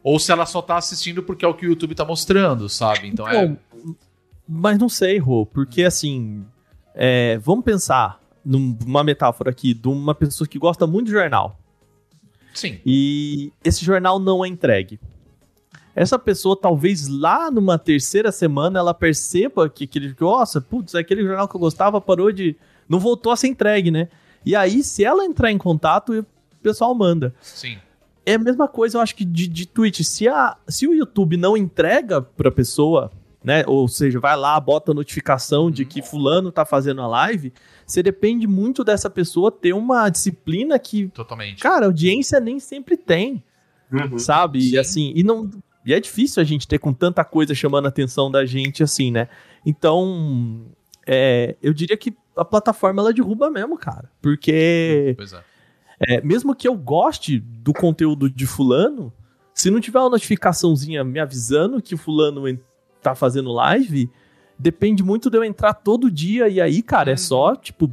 ou 0.00 0.20
se 0.20 0.30
ela 0.30 0.46
só 0.46 0.62
tá 0.62 0.76
assistindo 0.76 1.20
porque 1.20 1.44
é 1.44 1.48
o 1.48 1.54
que 1.54 1.66
o 1.66 1.70
YouTube 1.70 1.96
tá 1.96 2.04
mostrando, 2.04 2.68
sabe? 2.68 3.08
Então 3.08 3.28
é. 3.28 3.46
Então, 3.46 3.96
Mas 4.48 4.78
não 4.78 4.88
sei, 4.88 5.18
Rô, 5.18 5.44
porque 5.44 5.82
assim, 5.82 6.46
é, 6.94 7.36
vamos 7.38 7.64
pensar 7.64 8.20
numa 8.44 9.02
metáfora 9.02 9.50
aqui 9.50 9.74
de 9.74 9.88
uma 9.88 10.14
pessoa 10.14 10.46
que 10.46 10.58
gosta 10.58 10.86
muito 10.86 11.06
de 11.06 11.12
jornal 11.12 11.58
Sim. 12.54 12.78
e 12.84 13.52
esse 13.64 13.84
jornal 13.84 14.18
não 14.18 14.44
é 14.44 14.48
entregue. 14.48 14.98
Essa 15.94 16.18
pessoa, 16.18 16.56
talvez 16.56 17.08
lá 17.08 17.50
numa 17.50 17.78
terceira 17.78 18.30
semana, 18.30 18.78
ela 18.78 18.94
perceba 18.94 19.68
que 19.68 19.84
aquele. 19.84 20.14
Nossa, 20.18 20.60
putz, 20.60 20.94
aquele 20.94 21.22
jornal 21.22 21.48
que 21.48 21.56
eu 21.56 21.60
gostava 21.60 22.00
parou 22.00 22.30
de. 22.30 22.56
Não 22.88 22.98
voltou 22.98 23.32
a 23.32 23.36
ser 23.36 23.48
entregue, 23.48 23.90
né? 23.90 24.08
E 24.44 24.54
aí, 24.54 24.82
se 24.82 25.04
ela 25.04 25.24
entrar 25.24 25.50
em 25.50 25.58
contato, 25.58 26.18
o 26.20 26.24
pessoal 26.62 26.94
manda. 26.94 27.34
Sim. 27.40 27.76
É 28.24 28.34
a 28.34 28.38
mesma 28.38 28.68
coisa, 28.68 28.98
eu 28.98 29.02
acho 29.02 29.14
que 29.16 29.24
de, 29.24 29.46
de 29.46 29.66
Twitch. 29.66 30.02
Se, 30.02 30.28
a, 30.28 30.56
se 30.68 30.86
o 30.86 30.94
YouTube 30.94 31.36
não 31.36 31.56
entrega 31.56 32.22
pra 32.22 32.50
pessoa, 32.50 33.10
né? 33.42 33.64
Ou 33.66 33.88
seja, 33.88 34.20
vai 34.20 34.36
lá, 34.36 34.58
bota 34.60 34.92
a 34.92 34.94
notificação 34.94 35.70
de 35.70 35.84
que 35.84 36.02
fulano 36.02 36.52
tá 36.52 36.64
fazendo 36.64 37.00
a 37.00 37.06
live, 37.06 37.52
você 37.86 38.02
depende 38.02 38.46
muito 38.46 38.84
dessa 38.84 39.08
pessoa 39.08 39.50
ter 39.50 39.72
uma 39.72 40.08
disciplina 40.10 40.78
que, 40.78 41.08
Totalmente. 41.08 41.60
cara, 41.62 41.86
audiência 41.86 42.38
nem 42.40 42.60
sempre 42.60 42.96
tem, 42.96 43.42
Uhum. 43.92 44.18
sabe? 44.18 44.60
Sim. 44.62 44.70
E 44.74 44.78
assim, 44.78 45.12
e 45.16 45.22
não. 45.24 45.50
E 45.84 45.94
é 45.94 45.98
difícil 45.98 46.40
a 46.40 46.44
gente 46.44 46.68
ter 46.68 46.78
com 46.78 46.92
tanta 46.92 47.24
coisa 47.24 47.54
chamando 47.54 47.86
a 47.86 47.88
atenção 47.88 48.30
da 48.30 48.44
gente 48.44 48.82
assim, 48.82 49.10
né? 49.10 49.28
Então, 49.64 50.66
é, 51.06 51.56
eu 51.62 51.72
diria 51.72 51.96
que 51.96 52.14
a 52.36 52.44
plataforma 52.44 53.00
ela 53.02 53.12
derruba 53.12 53.50
mesmo, 53.50 53.76
cara. 53.78 54.10
Porque 54.20 55.14
Pois 55.16 55.32
é. 55.32 55.42
é, 56.06 56.20
mesmo 56.20 56.54
que 56.54 56.68
eu 56.68 56.76
goste 56.76 57.38
do 57.40 57.72
conteúdo 57.72 58.28
de 58.30 58.46
fulano, 58.46 59.12
se 59.54 59.70
não 59.70 59.80
tiver 59.80 59.98
uma 59.98 60.10
notificaçãozinha 60.10 61.02
me 61.02 61.18
avisando 61.18 61.82
que 61.82 61.96
fulano 61.96 62.46
tá 63.00 63.14
fazendo 63.14 63.52
live, 63.52 64.10
depende 64.58 65.02
muito 65.02 65.30
de 65.30 65.36
eu 65.38 65.44
entrar 65.44 65.74
todo 65.74 66.10
dia 66.10 66.48
e 66.48 66.60
aí, 66.60 66.82
cara, 66.82 67.10
é 67.10 67.16
só, 67.16 67.56
tipo, 67.56 67.90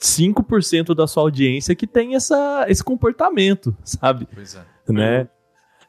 5% 0.00 0.94
da 0.94 1.06
sua 1.06 1.22
audiência 1.22 1.74
que 1.74 1.86
tem 1.86 2.14
essa, 2.14 2.64
esse 2.68 2.82
comportamento, 2.84 3.76
sabe? 3.84 4.28
Pois 4.32 4.54
é. 4.54 4.64
Né? 4.92 5.28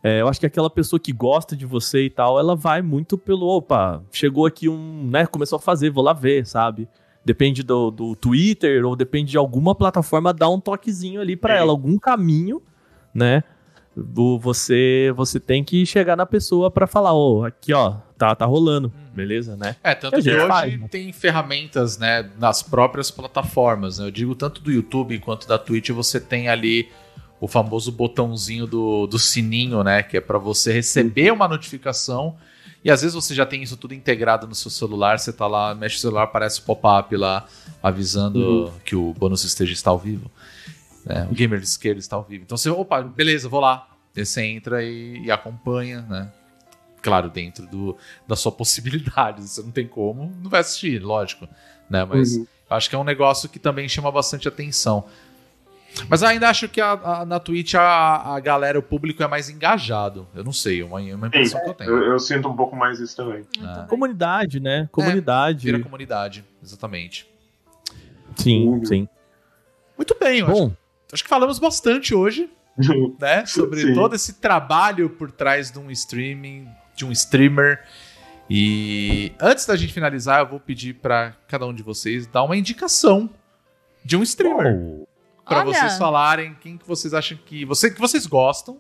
É, 0.03 0.21
eu 0.21 0.27
acho 0.27 0.39
que 0.39 0.45
aquela 0.45 0.69
pessoa 0.69 0.99
que 0.99 1.11
gosta 1.11 1.55
de 1.55 1.65
você 1.65 2.05
e 2.05 2.09
tal, 2.09 2.39
ela 2.39 2.55
vai 2.55 2.81
muito 2.81 3.17
pelo, 3.17 3.47
opa, 3.47 4.01
chegou 4.11 4.45
aqui 4.45 4.69
um, 4.69 5.07
né, 5.09 5.25
começou 5.25 5.57
a 5.57 5.59
fazer, 5.59 5.89
vou 5.89 6.03
lá 6.03 6.13
ver, 6.13 6.45
sabe? 6.45 6.87
Depende 7.25 7.61
do, 7.61 7.91
do 7.91 8.15
Twitter 8.15 8.85
ou 8.85 8.95
depende 8.95 9.31
de 9.31 9.37
alguma 9.37 9.75
plataforma, 9.75 10.33
dá 10.33 10.47
um 10.49 10.59
toquezinho 10.59 11.19
ali 11.19 11.35
pra 11.35 11.55
É. 11.55 11.57
ela, 11.59 11.71
algum 11.71 11.97
caminho, 11.97 12.61
né? 13.13 13.43
Você 14.05 15.11
você 15.15 15.39
tem 15.39 15.63
que 15.63 15.85
chegar 15.85 16.15
na 16.15 16.25
pessoa 16.25 16.69
pra 16.69 16.85
falar, 16.85 17.13
ó, 17.13 17.45
aqui 17.45 17.73
ó, 17.73 17.95
tá, 18.17 18.35
tá 18.35 18.45
rolando, 18.45 18.91
beleza, 19.13 19.55
né? 19.55 19.75
É, 19.83 19.95
tanto 19.95 20.21
que 20.21 20.29
hoje 20.29 20.47
faz, 20.47 20.79
né? 20.79 20.87
tem 20.89 21.11
ferramentas, 21.11 21.97
né, 21.97 22.29
nas 22.37 22.61
próprias 22.61 23.09
plataformas, 23.09 23.99
né? 23.99 24.05
Eu 24.07 24.11
digo 24.11 24.35
tanto 24.35 24.61
do 24.61 24.71
YouTube 24.71 25.17
quanto 25.19 25.47
da 25.47 25.57
Twitch, 25.57 25.89
você 25.89 26.19
tem 26.19 26.47
ali 26.47 26.89
o 27.39 27.47
famoso 27.47 27.91
botãozinho 27.91 28.65
do, 28.65 29.07
do 29.07 29.19
sininho, 29.19 29.83
né, 29.83 30.03
que 30.03 30.17
é 30.17 30.21
pra 30.21 30.37
você 30.37 30.71
receber 30.71 31.31
uma 31.31 31.47
notificação. 31.47 32.35
E 32.83 32.91
às 32.91 33.01
vezes 33.01 33.15
você 33.15 33.33
já 33.35 33.45
tem 33.45 33.61
isso 33.61 33.75
tudo 33.75 33.93
integrado 33.93 34.47
no 34.47 34.55
seu 34.55 34.71
celular, 34.71 35.19
você 35.19 35.33
tá 35.33 35.45
lá, 35.47 35.75
mexe 35.75 35.97
o 35.97 35.99
celular, 35.99 36.23
aparece 36.23 36.59
o 36.59 36.63
pop-up 36.63 37.15
lá 37.17 37.45
avisando 37.81 38.71
que 38.85 38.95
o 38.95 39.13
bônus 39.13 39.43
stage 39.43 39.73
está 39.73 39.91
ao 39.91 39.99
vivo. 39.99 40.31
Né? 41.07 41.27
O 41.29 41.33
gamer 41.33 41.59
de 41.59 41.65
esquerda 41.65 41.99
está 41.99 42.15
ao 42.15 42.23
vivo. 42.23 42.43
Então 42.43 42.57
você, 42.57 42.69
opa, 42.69 43.01
beleza, 43.01 43.47
vou 43.49 43.59
lá. 43.59 43.87
Você 44.13 44.41
entra 44.43 44.83
e, 44.83 45.23
e 45.25 45.31
acompanha, 45.31 46.01
né? 46.01 46.31
Claro, 47.01 47.29
dentro 47.29 47.65
do, 47.67 47.95
da 48.27 48.35
sua 48.35 48.51
possibilidade. 48.53 49.41
Você 49.43 49.61
não 49.61 49.71
tem 49.71 49.87
como, 49.87 50.33
não 50.41 50.49
vai 50.49 50.61
assistir, 50.61 50.99
lógico. 51.01 51.47
Né? 51.89 52.03
Mas 52.03 52.35
Uhum. 52.35 52.47
eu 52.69 52.75
acho 52.75 52.89
que 52.89 52.95
é 52.95 52.99
um 52.99 53.03
negócio 53.03 53.47
que 53.47 53.59
também 53.59 53.87
chama 53.87 54.11
bastante 54.11 54.47
atenção. 54.47 55.05
Mas 56.09 56.21
ainda 56.21 56.49
acho 56.49 56.67
que 56.67 56.79
a- 56.81 56.91
a- 56.91 57.25
na 57.25 57.39
Twitch 57.39 57.73
a, 57.75 58.35
a 58.35 58.39
galera, 58.39 58.77
o 58.77 58.83
público 58.83 59.23
é 59.23 59.27
mais 59.27 59.49
engajado. 59.49 60.27
Eu 60.35 60.43
não 60.43 60.51
sei, 60.53 60.81
é 60.81 60.85
uma, 60.85 61.01
é 61.01 61.15
uma 61.15 61.27
impressão 61.27 61.59
que 61.63 61.69
eu 61.69 61.73
tenho. 61.73 61.89
Eu, 61.89 62.03
eu 62.11 62.19
sinto 62.19 62.47
um 62.49 62.55
pouco 62.55 62.75
mais 62.75 62.99
isso 62.99 63.15
também. 63.15 63.45
Ah, 63.63 63.85
Comunidade, 63.89 64.59
né? 64.59 64.87
Comunidade. 64.91 65.65
vira 65.65 65.79
comunidade, 65.79 66.43
exatamente. 66.61 67.25
Sim, 68.35 68.67
Uhum. 68.67 68.85
sim. 68.85 69.07
Muito 69.97 70.15
bem, 70.19 70.39
eu 70.39 70.47
Bom, 70.47 70.65
acho 70.67 70.77
que 71.23 71.29
falamos 71.29 71.59
bastante 71.59 72.13
hoje. 72.13 72.49
né? 73.19 73.45
Sobre 73.45 73.81
Sim. 73.81 73.93
todo 73.93 74.15
esse 74.15 74.33
trabalho 74.33 75.09
por 75.09 75.31
trás 75.31 75.71
de 75.71 75.79
um 75.79 75.89
streaming, 75.89 76.67
de 76.95 77.05
um 77.05 77.11
streamer. 77.11 77.83
E 78.49 79.31
antes 79.41 79.65
da 79.65 79.75
gente 79.75 79.91
finalizar, 79.93 80.41
eu 80.41 80.47
vou 80.47 80.59
pedir 80.59 80.93
pra 80.95 81.33
cada 81.47 81.65
um 81.65 81.73
de 81.73 81.83
vocês 81.83 82.27
dar 82.27 82.43
uma 82.43 82.55
indicação 82.55 83.29
de 84.05 84.15
um 84.15 84.23
streamer 84.23 84.77
oh, 84.79 85.07
Pra 85.45 85.59
Olha. 85.59 85.65
vocês 85.65 85.97
falarem 85.97 86.55
quem 86.59 86.77
que 86.77 86.87
vocês 86.87 87.13
acham 87.13 87.37
que 87.45 87.63
você 87.65 87.89
que 87.89 87.99
vocês 87.99 88.25
gostam, 88.25 88.77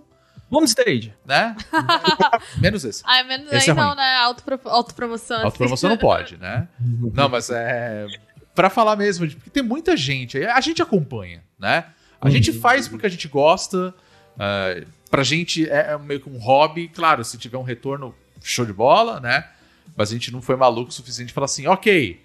vamos 0.51 0.69
stage. 0.71 1.13
né? 1.25 1.55
Menos 2.59 2.83
esse. 2.83 3.01
Ai, 3.05 3.23
menos 3.23 3.51
Esse 3.51 3.71
aí 3.71 3.77
é 3.77 3.79
não, 3.79 3.87
ruim. 3.87 3.97
né? 3.97 4.15
Autopro, 4.17 4.59
autopromoção. 4.65 5.43
Autopromoção 5.43 5.89
não 5.89 5.97
pode, 5.97 6.37
né? 6.37 6.67
Não, 7.13 7.29
mas 7.29 7.49
é. 7.49 8.05
Pra 8.53 8.69
falar 8.69 8.95
mesmo, 8.95 9.29
porque 9.29 9.49
tem 9.49 9.63
muita 9.63 9.95
gente. 9.95 10.43
A 10.43 10.59
gente 10.59 10.81
acompanha, 10.81 11.43
né? 11.59 11.85
A 12.19 12.29
gente 12.29 12.51
faz 12.53 12.87
porque 12.87 13.05
a 13.05 13.09
gente 13.09 13.27
gosta. 13.27 13.93
é, 14.39 14.85
pra 15.09 15.23
gente 15.23 15.69
é 15.69 15.93
é 15.93 15.97
meio 15.97 16.19
que 16.19 16.29
um 16.29 16.37
hobby. 16.37 16.87
Claro, 16.87 17.23
se 17.23 17.37
tiver 17.37 17.57
um 17.57 17.63
retorno, 17.63 18.13
show 18.43 18.65
de 18.65 18.73
bola, 18.73 19.19
né? 19.19 19.47
Mas 19.95 20.09
a 20.09 20.13
gente 20.13 20.31
não 20.31 20.41
foi 20.41 20.55
maluco 20.55 20.89
o 20.89 20.93
suficiente 20.93 21.33
pra 21.33 21.41
falar 21.41 21.45
assim, 21.45 21.67
ok. 21.67 22.21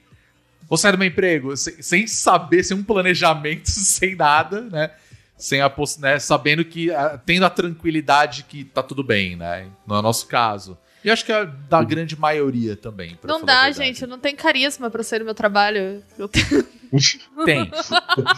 Vou 0.68 0.78
sair 0.78 0.92
do 0.92 0.98
meu 0.98 1.08
emprego 1.08 1.56
sem, 1.56 1.82
sem 1.82 2.06
saber, 2.06 2.62
sem 2.62 2.76
um 2.76 2.82
planejamento, 2.82 3.68
sem 3.70 4.14
nada, 4.14 4.62
né? 4.62 4.90
Sem 5.36 5.60
a 5.60 5.72
né? 5.98 6.18
Sabendo 6.18 6.64
que, 6.64 6.90
ah, 6.90 7.20
tendo 7.24 7.44
a 7.44 7.50
tranquilidade 7.50 8.44
que 8.44 8.64
tá 8.64 8.82
tudo 8.82 9.02
bem, 9.02 9.36
né? 9.36 9.66
No 9.86 10.00
nosso 10.00 10.26
caso. 10.26 10.78
E 11.04 11.10
acho 11.10 11.24
que 11.24 11.32
é 11.32 11.44
da 11.68 11.82
grande 11.82 12.18
maioria 12.18 12.76
também. 12.76 13.18
Não 13.24 13.42
dá, 13.44 13.70
gente. 13.72 14.02
Eu 14.02 14.08
não 14.08 14.18
tenho 14.18 14.36
carisma 14.36 14.88
pra 14.88 15.02
ser 15.02 15.20
o 15.22 15.24
meu 15.24 15.34
trabalho. 15.34 16.02
Eu 16.18 16.28
tenho- 16.28 16.64
Tem. 17.44 17.70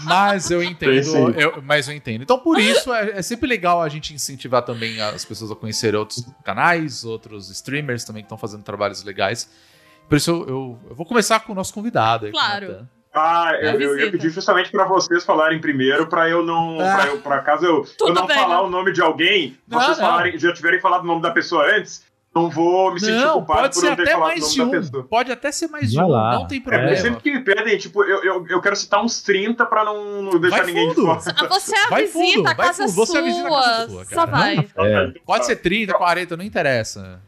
Mas 0.05 0.51
eu 0.51 0.61
Tem, 0.61 0.71
entendo. 0.71 1.31
eu- 1.41 1.63
mas 1.63 1.89
eu 1.89 1.95
entendo. 1.95 2.23
Então, 2.23 2.39
por 2.39 2.59
isso, 2.59 2.93
é, 2.95 3.19
é 3.19 3.23
sempre 3.23 3.49
legal 3.49 3.83
a 3.83 3.89
gente 3.89 4.15
incentivar 4.15 4.63
também 4.63 5.01
as 5.01 5.25
pessoas 5.25 5.51
a 5.51 5.57
conhecer 5.57 5.95
outros 5.95 6.25
canais, 6.45 7.05
outros 7.05 7.51
streamers 7.51 8.05
também 8.05 8.23
que 8.23 8.27
estão 8.27 8.39
fazendo 8.39 8.63
trabalhos 8.63 9.03
legais. 9.03 9.51
Por 10.09 10.17
isso, 10.17 10.31
eu, 10.31 10.49
eu- 10.49 10.79
eu 10.91 10.95
vou 10.95 11.05
começar 11.05 11.41
com 11.41 11.53
o 11.53 11.55
nosso 11.55 11.75
convidado. 11.75 12.27
aí, 12.27 12.33
Claro. 12.33 12.89
Ah, 13.17 13.53
É 13.55 13.75
eu, 13.75 13.81
eu 13.81 13.99
ia 13.99 14.11
pedir 14.11 14.31
justamente 14.31 14.71
pra 14.73 14.85
vocês 14.87 15.25
falarem 15.25 15.61
primeiro, 15.61 16.07
pra 16.09 16.29
eu 16.29 16.45
não. 16.45 16.81
Ah. 16.81 16.97
Pra, 16.97 17.07
eu, 17.07 17.19
pra 17.21 17.41
caso 17.43 17.65
eu, 17.65 17.87
eu 18.01 18.13
não 18.13 18.27
bem, 18.27 18.37
falar 18.37 18.63
o 18.63 18.69
nome 18.71 18.91
de 18.93 19.01
alguém, 19.01 19.57
Não, 19.69 19.79
vocês 19.81 19.99
não. 19.99 20.05
falarem, 20.07 20.37
já 20.39 20.53
tiverem 20.53 20.81
falado 20.81 21.03
o 21.05 21.07
nome 21.07 21.23
da 21.23 21.31
pessoa 21.31 21.65
antes, 21.77 22.03
não 22.35 22.51
vou 22.51 22.93
me 22.93 22.99
sentir 23.01 23.13
Não, 23.13 23.35
culpado 23.35 23.61
pode 23.63 23.75
por 23.75 23.81
ser 23.81 23.89
não 23.91 23.97
ter 23.97 24.03
até 24.03 24.11
falado 24.13 24.27
o 24.27 24.31
mais 24.31 24.41
nome 24.41 24.53
de 24.53 24.59
da 24.59 24.65
um. 24.65 24.71
pessoa. 24.71 25.05
Pode 25.05 25.33
até 25.33 25.53
ser 25.53 25.69
mais 25.69 25.91
de 25.91 26.01
um. 26.01 26.09
lá. 26.09 26.35
Não 26.35 26.47
tem 26.49 26.59
É, 26.59 26.61
problema. 26.63 26.87
porque 26.89 27.01
sempre 27.03 27.21
que 27.23 27.31
me 27.33 27.41
pedem, 27.45 27.79
tipo, 27.79 28.03
eu, 28.05 28.25
eu, 28.25 28.47
eu 28.49 28.61
quero 28.61 28.75
citar 28.77 29.03
uns 29.05 29.23
30 29.23 29.65
pra 29.67 29.85
não, 29.85 30.23
não 30.23 30.41
deixar 30.41 30.57
Vai 30.59 30.67
ninguém 30.67 30.89
fundo. 30.95 31.01
de 31.17 31.23
fora. 31.25 31.37
Ah, 31.41 31.47
Você 31.49 31.75
é 31.77 31.85
a 31.85 31.89
Vai 31.89 32.03
visita, 32.07 32.19
fundo, 32.37 32.49
a 32.49 32.55
vai 32.55 32.67
casa 32.67 32.83
é 32.85 32.89
fundo. 32.89 32.97
Você 32.97 33.17
é 33.17 33.21
a 33.21 33.23
visita, 33.25 33.47
a 33.49 33.51
casa 33.51 33.71
é 33.71 33.87
sua. 33.87 34.05
sua, 34.05 34.05
Só 34.07 34.27
vai. 34.27 34.59
É. 34.79 35.13
Pode 35.25 35.47
ser 35.47 35.57
30, 35.57 35.95
40, 35.95 36.37
não 36.37 36.45
interessa. 36.45 37.21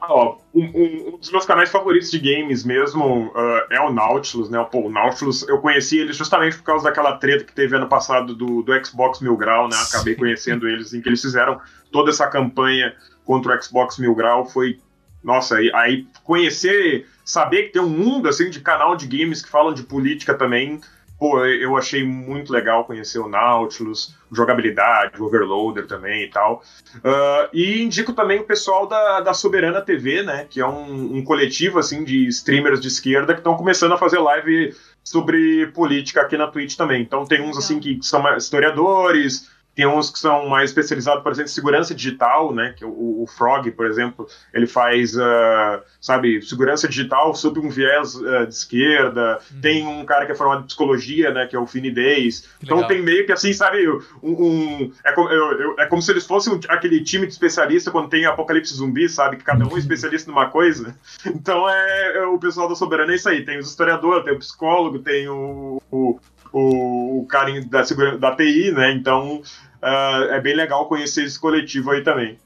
Ó, 0.00 0.36
um, 0.54 0.60
um- 0.64 1.14
um 1.14 1.18
dos 1.18 1.30
meus 1.32 1.44
canais 1.44 1.70
favoritos 1.70 2.08
de 2.10 2.18
games 2.20 2.64
mesmo 2.64 3.32
ah, 3.34 3.66
é 3.70 3.80
o 3.80 3.92
Nautilus, 3.92 4.48
né? 4.48 4.64
Pô, 4.70 4.86
o 4.86 4.90
Nautilus, 4.90 5.46
eu 5.48 5.58
conheci 5.58 5.98
eles 5.98 6.16
justamente 6.16 6.56
por 6.56 6.62
causa 6.62 6.84
daquela 6.84 7.16
treta 7.16 7.44
que 7.44 7.52
teve 7.52 7.74
ano 7.76 7.88
passado 7.88 8.32
do, 8.34 8.62
do 8.62 8.84
Xbox 8.86 9.20
Mil 9.20 9.36
Grau, 9.36 9.68
né? 9.68 9.76
Acabei 9.88 10.14
Sim. 10.14 10.20
conhecendo 10.20 10.68
eles, 10.68 10.94
em 10.94 11.00
que 11.00 11.08
eles 11.08 11.20
fizeram 11.20 11.60
toda 11.90 12.10
essa 12.10 12.28
campanha 12.28 12.94
contra 13.28 13.54
o 13.54 13.62
Xbox 13.62 13.98
Mil 13.98 14.14
Grau. 14.14 14.46
Foi, 14.46 14.78
nossa, 15.22 15.56
aí, 15.56 15.70
aí 15.74 16.06
conhecer, 16.24 17.06
saber 17.22 17.64
que 17.64 17.74
tem 17.74 17.82
um 17.82 17.90
mundo, 17.90 18.26
assim, 18.26 18.48
de 18.48 18.58
canal 18.58 18.96
de 18.96 19.06
games 19.06 19.42
que 19.42 19.50
falam 19.50 19.74
de 19.74 19.82
política 19.82 20.32
também, 20.32 20.80
pô, 21.18 21.44
eu 21.44 21.76
achei 21.76 22.02
muito 22.02 22.50
legal 22.50 22.86
conhecer 22.86 23.18
o 23.18 23.28
Nautilus, 23.28 24.14
jogabilidade, 24.32 25.20
o 25.20 25.26
Overloader 25.26 25.86
também 25.86 26.24
e 26.24 26.30
tal. 26.30 26.62
Uh, 26.96 27.50
e 27.52 27.82
indico 27.82 28.14
também 28.14 28.40
o 28.40 28.44
pessoal 28.44 28.86
da, 28.86 29.20
da 29.20 29.34
Soberana 29.34 29.82
TV, 29.82 30.22
né? 30.22 30.46
Que 30.48 30.62
é 30.62 30.66
um, 30.66 31.18
um 31.18 31.22
coletivo 31.22 31.78
assim 31.78 32.04
de 32.04 32.26
streamers 32.28 32.80
de 32.80 32.88
esquerda 32.88 33.34
que 33.34 33.40
estão 33.40 33.58
começando 33.58 33.92
a 33.92 33.98
fazer 33.98 34.20
live 34.20 34.74
sobre 35.04 35.66
política 35.68 36.22
aqui 36.22 36.38
na 36.38 36.46
Twitch 36.46 36.76
também. 36.76 37.02
Então 37.02 37.26
tem 37.26 37.42
uns 37.42 37.58
assim 37.58 37.78
que 37.78 37.98
são 38.00 38.24
historiadores, 38.36 39.50
tem 39.78 39.86
uns 39.86 40.10
que 40.10 40.18
são 40.18 40.48
mais 40.48 40.70
especializados, 40.70 41.22
por 41.22 41.30
exemplo, 41.30 41.48
em 41.48 41.54
segurança 41.54 41.94
digital, 41.94 42.52
né? 42.52 42.74
Que 42.76 42.84
o, 42.84 43.22
o 43.22 43.26
Frog, 43.28 43.70
por 43.70 43.86
exemplo, 43.86 44.26
ele 44.52 44.66
faz, 44.66 45.14
uh, 45.14 45.80
sabe, 46.00 46.42
segurança 46.42 46.88
digital 46.88 47.32
sob 47.32 47.60
um 47.60 47.68
viés 47.70 48.16
uh, 48.16 48.44
de 48.44 48.52
esquerda. 48.54 49.38
Tem 49.62 49.86
um 49.86 50.04
cara 50.04 50.26
que 50.26 50.32
é 50.32 50.34
formado 50.34 50.62
em 50.62 50.66
psicologia, 50.66 51.30
né? 51.30 51.46
Que 51.46 51.54
é 51.54 51.60
o 51.60 51.64
Fini 51.66 51.92
Days. 51.92 52.48
Então 52.60 52.78
tem 52.88 53.00
meio 53.00 53.24
que 53.24 53.30
assim, 53.30 53.52
sabe, 53.52 53.88
um, 53.88 54.02
um- 54.24 54.92
é, 55.04 55.12
como, 55.12 55.28
eu- 55.28 55.52
eu- 55.60 55.74
é 55.78 55.86
como 55.86 56.02
se 56.02 56.10
eles 56.10 56.26
fossem 56.26 56.58
aquele 56.68 57.00
time 57.04 57.24
de 57.28 57.32
especialista 57.34 57.92
quando 57.92 58.08
tem 58.08 58.26
apocalipse 58.26 58.74
zumbi, 58.74 59.08
sabe? 59.08 59.36
Que 59.36 59.44
cada 59.44 59.64
um 59.64 59.76
é 59.76 59.78
especialista 59.78 60.28
numa 60.28 60.50
coisa. 60.50 60.92
Então 61.24 61.68
é, 61.70 62.16
é 62.16 62.26
o 62.26 62.36
pessoal 62.36 62.68
da 62.68 62.74
Soberana 62.74 63.12
é 63.12 63.14
isso 63.14 63.28
aí. 63.28 63.44
Tem 63.44 63.60
os 63.60 63.68
historiadores, 63.68 64.24
tem 64.24 64.34
o 64.34 64.38
psicólogo, 64.40 64.98
tem 64.98 65.28
o, 65.28 65.80
o, 65.88 66.18
o, 66.52 67.20
o 67.20 67.26
cara 67.28 67.48
da, 67.66 67.82
da 68.18 68.34
TI, 68.34 68.72
né? 68.72 68.90
Então 68.90 69.40
ah, 69.82 70.26
é 70.30 70.40
bem 70.40 70.54
legal 70.54 70.86
conhecer 70.88 71.24
esse 71.24 71.38
coletivo 71.38 71.90
aí 71.90 72.02
também. 72.02 72.38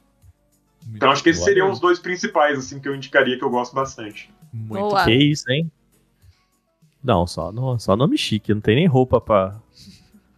Então 0.94 1.10
acho 1.10 1.22
que 1.22 1.30
esses 1.30 1.44
seriam 1.44 1.70
os 1.70 1.78
dois 1.78 1.98
principais, 1.98 2.58
assim, 2.58 2.80
que 2.80 2.88
eu 2.88 2.94
indicaria 2.94 3.38
que 3.38 3.44
eu 3.44 3.50
gosto 3.50 3.74
bastante. 3.74 4.30
Muito 4.52 4.80
Boa. 4.88 5.04
Que 5.04 5.12
isso, 5.12 5.50
hein? 5.50 5.70
Não, 7.02 7.26
só, 7.26 7.50
no- 7.50 7.78
só 7.78 7.96
nome 7.96 8.16
chique, 8.18 8.52
não 8.54 8.60
tem 8.60 8.76
nem 8.76 8.86
roupa 8.86 9.20
pra. 9.20 9.54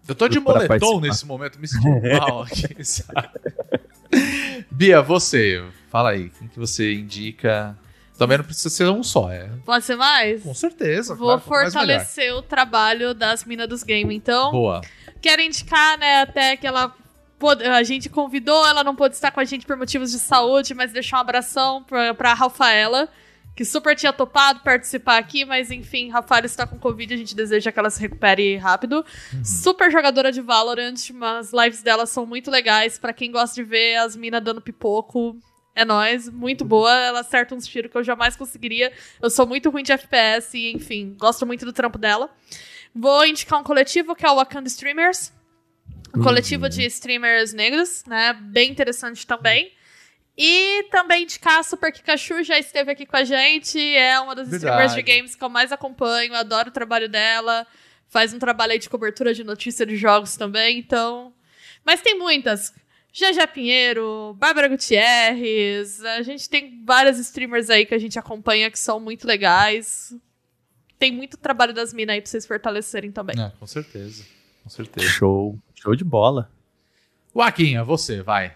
Eu 0.07 0.15
tô 0.15 0.29
de 0.29 0.39
moletom 0.39 0.69
participar. 0.69 1.01
nesse 1.01 1.27
momento, 1.27 1.59
me 1.59 1.67
sentindo 1.67 2.01
mal 2.21 2.43
aqui, 2.43 2.77
sabe? 2.85 3.29
Bia, 4.71 5.01
você, 5.03 5.65
fala 5.91 6.11
aí, 6.11 6.31
quem 6.31 6.49
que 6.49 6.59
você 6.59 6.93
indica? 6.95 7.77
Também 8.19 8.39
não 8.39 8.45
precisa 8.45 8.71
ser 8.71 8.89
um 8.89 9.03
só, 9.03 9.31
é. 9.33 9.51
Pode 9.65 9.85
ser 9.85 9.97
mais? 9.97 10.43
Com 10.43 10.55
certeza. 10.55 11.15
Vou 11.15 11.39
claro, 11.39 11.41
fortalecer 11.41 12.33
o 12.35 12.43
trabalho 12.43 13.13
das 13.13 13.45
minas 13.45 13.69
dos 13.69 13.83
games. 13.83 14.15
Então, 14.15 14.53
Boa. 14.53 14.83
Quero 15.25 15.41
indicar, 15.41 15.99
né, 15.99 16.21
até 16.21 16.55
que 16.55 16.67
ela. 16.67 16.95
A 17.75 17.83
gente 17.83 18.09
convidou, 18.09 18.67
ela 18.67 18.85
não 18.85 18.95
pôde 18.95 19.15
estar 19.15 19.31
com 19.31 19.41
a 19.41 19.45
gente 19.45 19.67
por 19.67 19.77
motivos 19.77 20.13
de 20.13 20.19
saúde, 20.19 20.73
mas 20.73 20.93
deixar 20.93 21.19
um 21.19 21.21
abração 21.21 21.83
pra, 21.83 22.15
pra 22.15 22.33
Rafaela, 22.33 23.09
que 23.55 23.67
super 23.67 23.95
tinha 23.95 24.13
topado 24.15 24.61
participar 24.61 25.19
aqui, 25.19 25.45
mas 25.45 25.71
enfim, 25.71 26.09
Rafaela 26.09 26.47
está 26.47 26.67
com 26.67 26.79
Covid, 26.79 27.13
a 27.13 27.17
gente 27.17 27.35
deseja 27.35 27.71
que 27.71 27.79
ela 27.79 27.91
se 27.91 28.01
recupere 28.01 28.57
rápido. 28.57 29.05
Super 29.45 29.91
jogadora 29.91 30.33
de 30.33 30.41
Valorant, 30.41 31.11
mas 31.13 31.53
as 31.53 31.65
lives 31.65 31.83
dela 31.83 32.07
são 32.07 32.25
muito 32.25 32.51
legais. 32.51 32.99
Pra 32.99 33.13
quem 33.13 33.31
gosta 33.31 33.55
de 33.55 33.65
ver 33.65 33.97
as 33.97 34.17
minas 34.17 34.43
dando 34.43 34.63
pipoco, 34.63 35.37
é 35.75 35.85
nóis, 35.85 36.31
muito 36.31 36.65
boa. 36.65 36.91
Ela 36.91 37.21
acerta 37.21 37.55
uns 37.55 37.67
tiros 37.67 37.91
que 37.91 37.99
eu 37.99 38.05
jamais 38.05 38.37
conseguiria. 38.37 38.91
Eu 39.21 39.29
sou 39.29 39.47
muito 39.47 39.69
ruim 39.69 39.83
de 39.83 39.93
FPS 39.93 40.57
e, 40.57 40.73
enfim, 40.73 41.15
gosto 41.19 41.45
muito 41.45 41.67
do 41.67 41.73
trampo 41.75 41.99
dela. 41.99 42.31
Vou 42.95 43.27
indicar 43.27 43.61
um 43.61 43.65
coletivo 43.65 44.15
que 44.15 44.25
é 44.25 44.31
o 44.31 44.37
Wakanda 44.37 44.69
Streamers. 44.69 45.33
Um 46.17 46.23
coletivo 46.23 46.69
de 46.69 46.87
streamers 46.87 47.53
negros, 47.53 48.05
né? 48.07 48.33
Bem 48.35 48.71
interessante 48.71 49.27
também. 49.27 49.73
E 50.39 50.85
também 50.91 51.25
indicar 51.25 51.59
a 51.59 51.63
Super 51.63 51.93
Kikachu, 51.93 52.43
já 52.45 52.59
esteve 52.59 52.93
aqui 52.93 53.05
com 53.05 53.17
a 53.17 53.25
gente. 53.25 53.79
É 53.97 54.19
uma 54.21 54.35
das 54.35 54.49
Verdade. 54.49 54.65
streamers 54.65 54.95
de 54.95 55.03
games 55.03 55.35
que 55.35 55.43
eu 55.43 55.49
mais 55.49 55.73
acompanho. 55.73 56.35
Adoro 56.35 56.69
o 56.69 56.73
trabalho 56.73 57.09
dela. 57.09 57.67
Faz 58.09 58.33
um 58.33 58.39
trabalho 58.39 58.73
aí 58.73 58.79
de 58.79 58.89
cobertura 58.89 59.35
de 59.35 59.43
notícia 59.43 59.85
de 59.85 59.97
jogos 59.97 60.37
também, 60.37 60.79
então. 60.79 61.33
Mas 61.85 62.01
tem 62.01 62.17
muitas. 62.17 62.73
GG 63.13 63.47
Pinheiro, 63.53 64.35
Bárbara 64.39 64.69
Gutierrez. 64.69 66.05
A 66.05 66.23
gente 66.23 66.49
tem 66.49 66.83
várias 66.85 67.19
streamers 67.19 67.71
aí 67.71 67.87
que 67.87 67.95
a 67.95 67.99
gente 67.99 68.19
acompanha 68.19 68.71
que 68.71 68.79
são 68.79 68.99
muito 68.99 69.27
legais. 69.27 70.13
Tem 70.99 71.13
muito 71.13 71.37
trabalho 71.37 71.75
das 71.75 71.93
minas 71.93 72.15
aí 72.15 72.21
pra 72.21 72.31
vocês 72.31 72.47
fortalecerem 72.47 73.11
também. 73.11 73.41
É, 73.41 73.53
com 73.59 73.67
certeza. 73.67 74.25
Com 74.63 74.71
certeza. 74.71 75.07
Show. 75.07 75.59
Show 75.75 75.95
de 75.95 76.05
bola. 76.05 76.51
Waquinha, 77.35 77.83
você, 77.85 78.23
vai. 78.23 78.55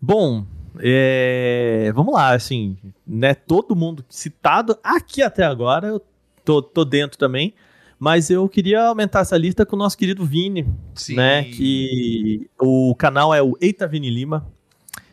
Bom, 0.00 0.46
é, 0.78 1.92
vamos 1.94 2.14
lá, 2.14 2.32
assim, 2.32 2.78
né? 3.06 3.34
Todo 3.34 3.76
mundo 3.76 4.04
citado 4.08 4.78
aqui 4.82 5.22
até 5.22 5.44
agora, 5.44 5.88
eu 5.88 6.02
tô, 6.44 6.62
tô 6.62 6.84
dentro 6.84 7.18
também. 7.18 7.54
Mas 7.98 8.30
eu 8.30 8.48
queria 8.48 8.84
aumentar 8.84 9.20
essa 9.20 9.36
lista 9.36 9.66
com 9.66 9.76
o 9.76 9.78
nosso 9.78 9.98
querido 9.98 10.24
Vini, 10.24 10.66
Sim. 10.94 11.16
né? 11.16 11.44
Que 11.44 12.48
o 12.58 12.94
canal 12.94 13.34
é 13.34 13.42
o 13.42 13.58
Eita 13.60 13.86
Vini 13.86 14.08
Lima. 14.08 14.50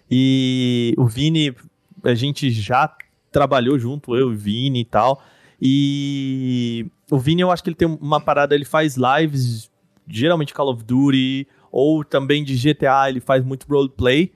E 0.10 0.94
o 0.98 1.06
Vini, 1.06 1.54
a 2.02 2.16
gente 2.16 2.50
já 2.50 2.96
trabalhou 3.30 3.78
junto, 3.78 4.16
eu 4.16 4.32
e 4.32 4.34
o 4.34 4.38
Vini 4.38 4.82
e 4.82 4.86
tal. 4.86 5.22
E 5.62 6.86
o 7.12 7.18
Vini, 7.18 7.42
eu 7.42 7.52
acho 7.52 7.64
que 7.64 7.70
ele 7.70 7.76
tem 7.76 7.88
uma 7.88 8.20
parada, 8.22 8.54
ele 8.54 8.66
faz 8.66 8.96
lives, 8.96 9.72
geralmente 10.08 10.54
Call 10.54 10.70
of 10.72 10.84
Duty, 10.84 11.48
ou 11.72 12.04
também 12.04 12.44
de 12.44 12.56
GTA, 12.56 13.10
ele 13.10 13.20
faz 13.20 13.44
muito 13.44 13.66
roleplay. 13.68 14.32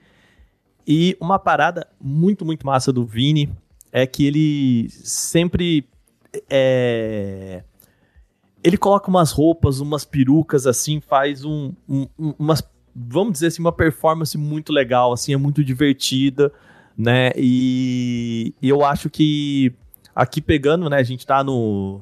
E 0.88 1.15
uma 1.22 1.38
parada 1.38 1.88
muito, 2.02 2.43
muito 2.43 2.65
massa 2.65 2.91
do 2.91 3.06
Vini 3.06 3.49
é 3.91 4.06
que 4.07 4.26
ele 4.26 4.89
sempre 4.89 5.85
é, 6.49 7.64
ele 8.64 8.77
coloca 8.77 9.10
umas 9.10 9.31
roupas, 9.31 9.80
umas 9.80 10.06
perucas 10.06 10.65
assim, 10.65 10.99
faz 10.99 11.43
um, 11.43 11.73
um- 11.88 12.07
um- 12.18 12.34
umas, 12.39 12.64
vamos 12.95 13.34
dizer 13.34 13.48
assim, 13.48 13.61
uma 13.61 13.72
performance 13.72 14.38
muito 14.38 14.72
legal, 14.72 15.11
assim, 15.14 15.34
é 15.34 15.38
muito 15.38 15.64
divertida, 15.64 16.52
né? 16.98 17.31
E 17.35 18.53
eu 18.61 18.84
acho 18.85 19.10
que 19.10 19.73
aqui 20.15 20.41
pegando, 20.41 20.89
né, 20.89 20.97
a 20.97 21.03
gente 21.03 21.25
tá 21.25 21.43
no 21.43 22.01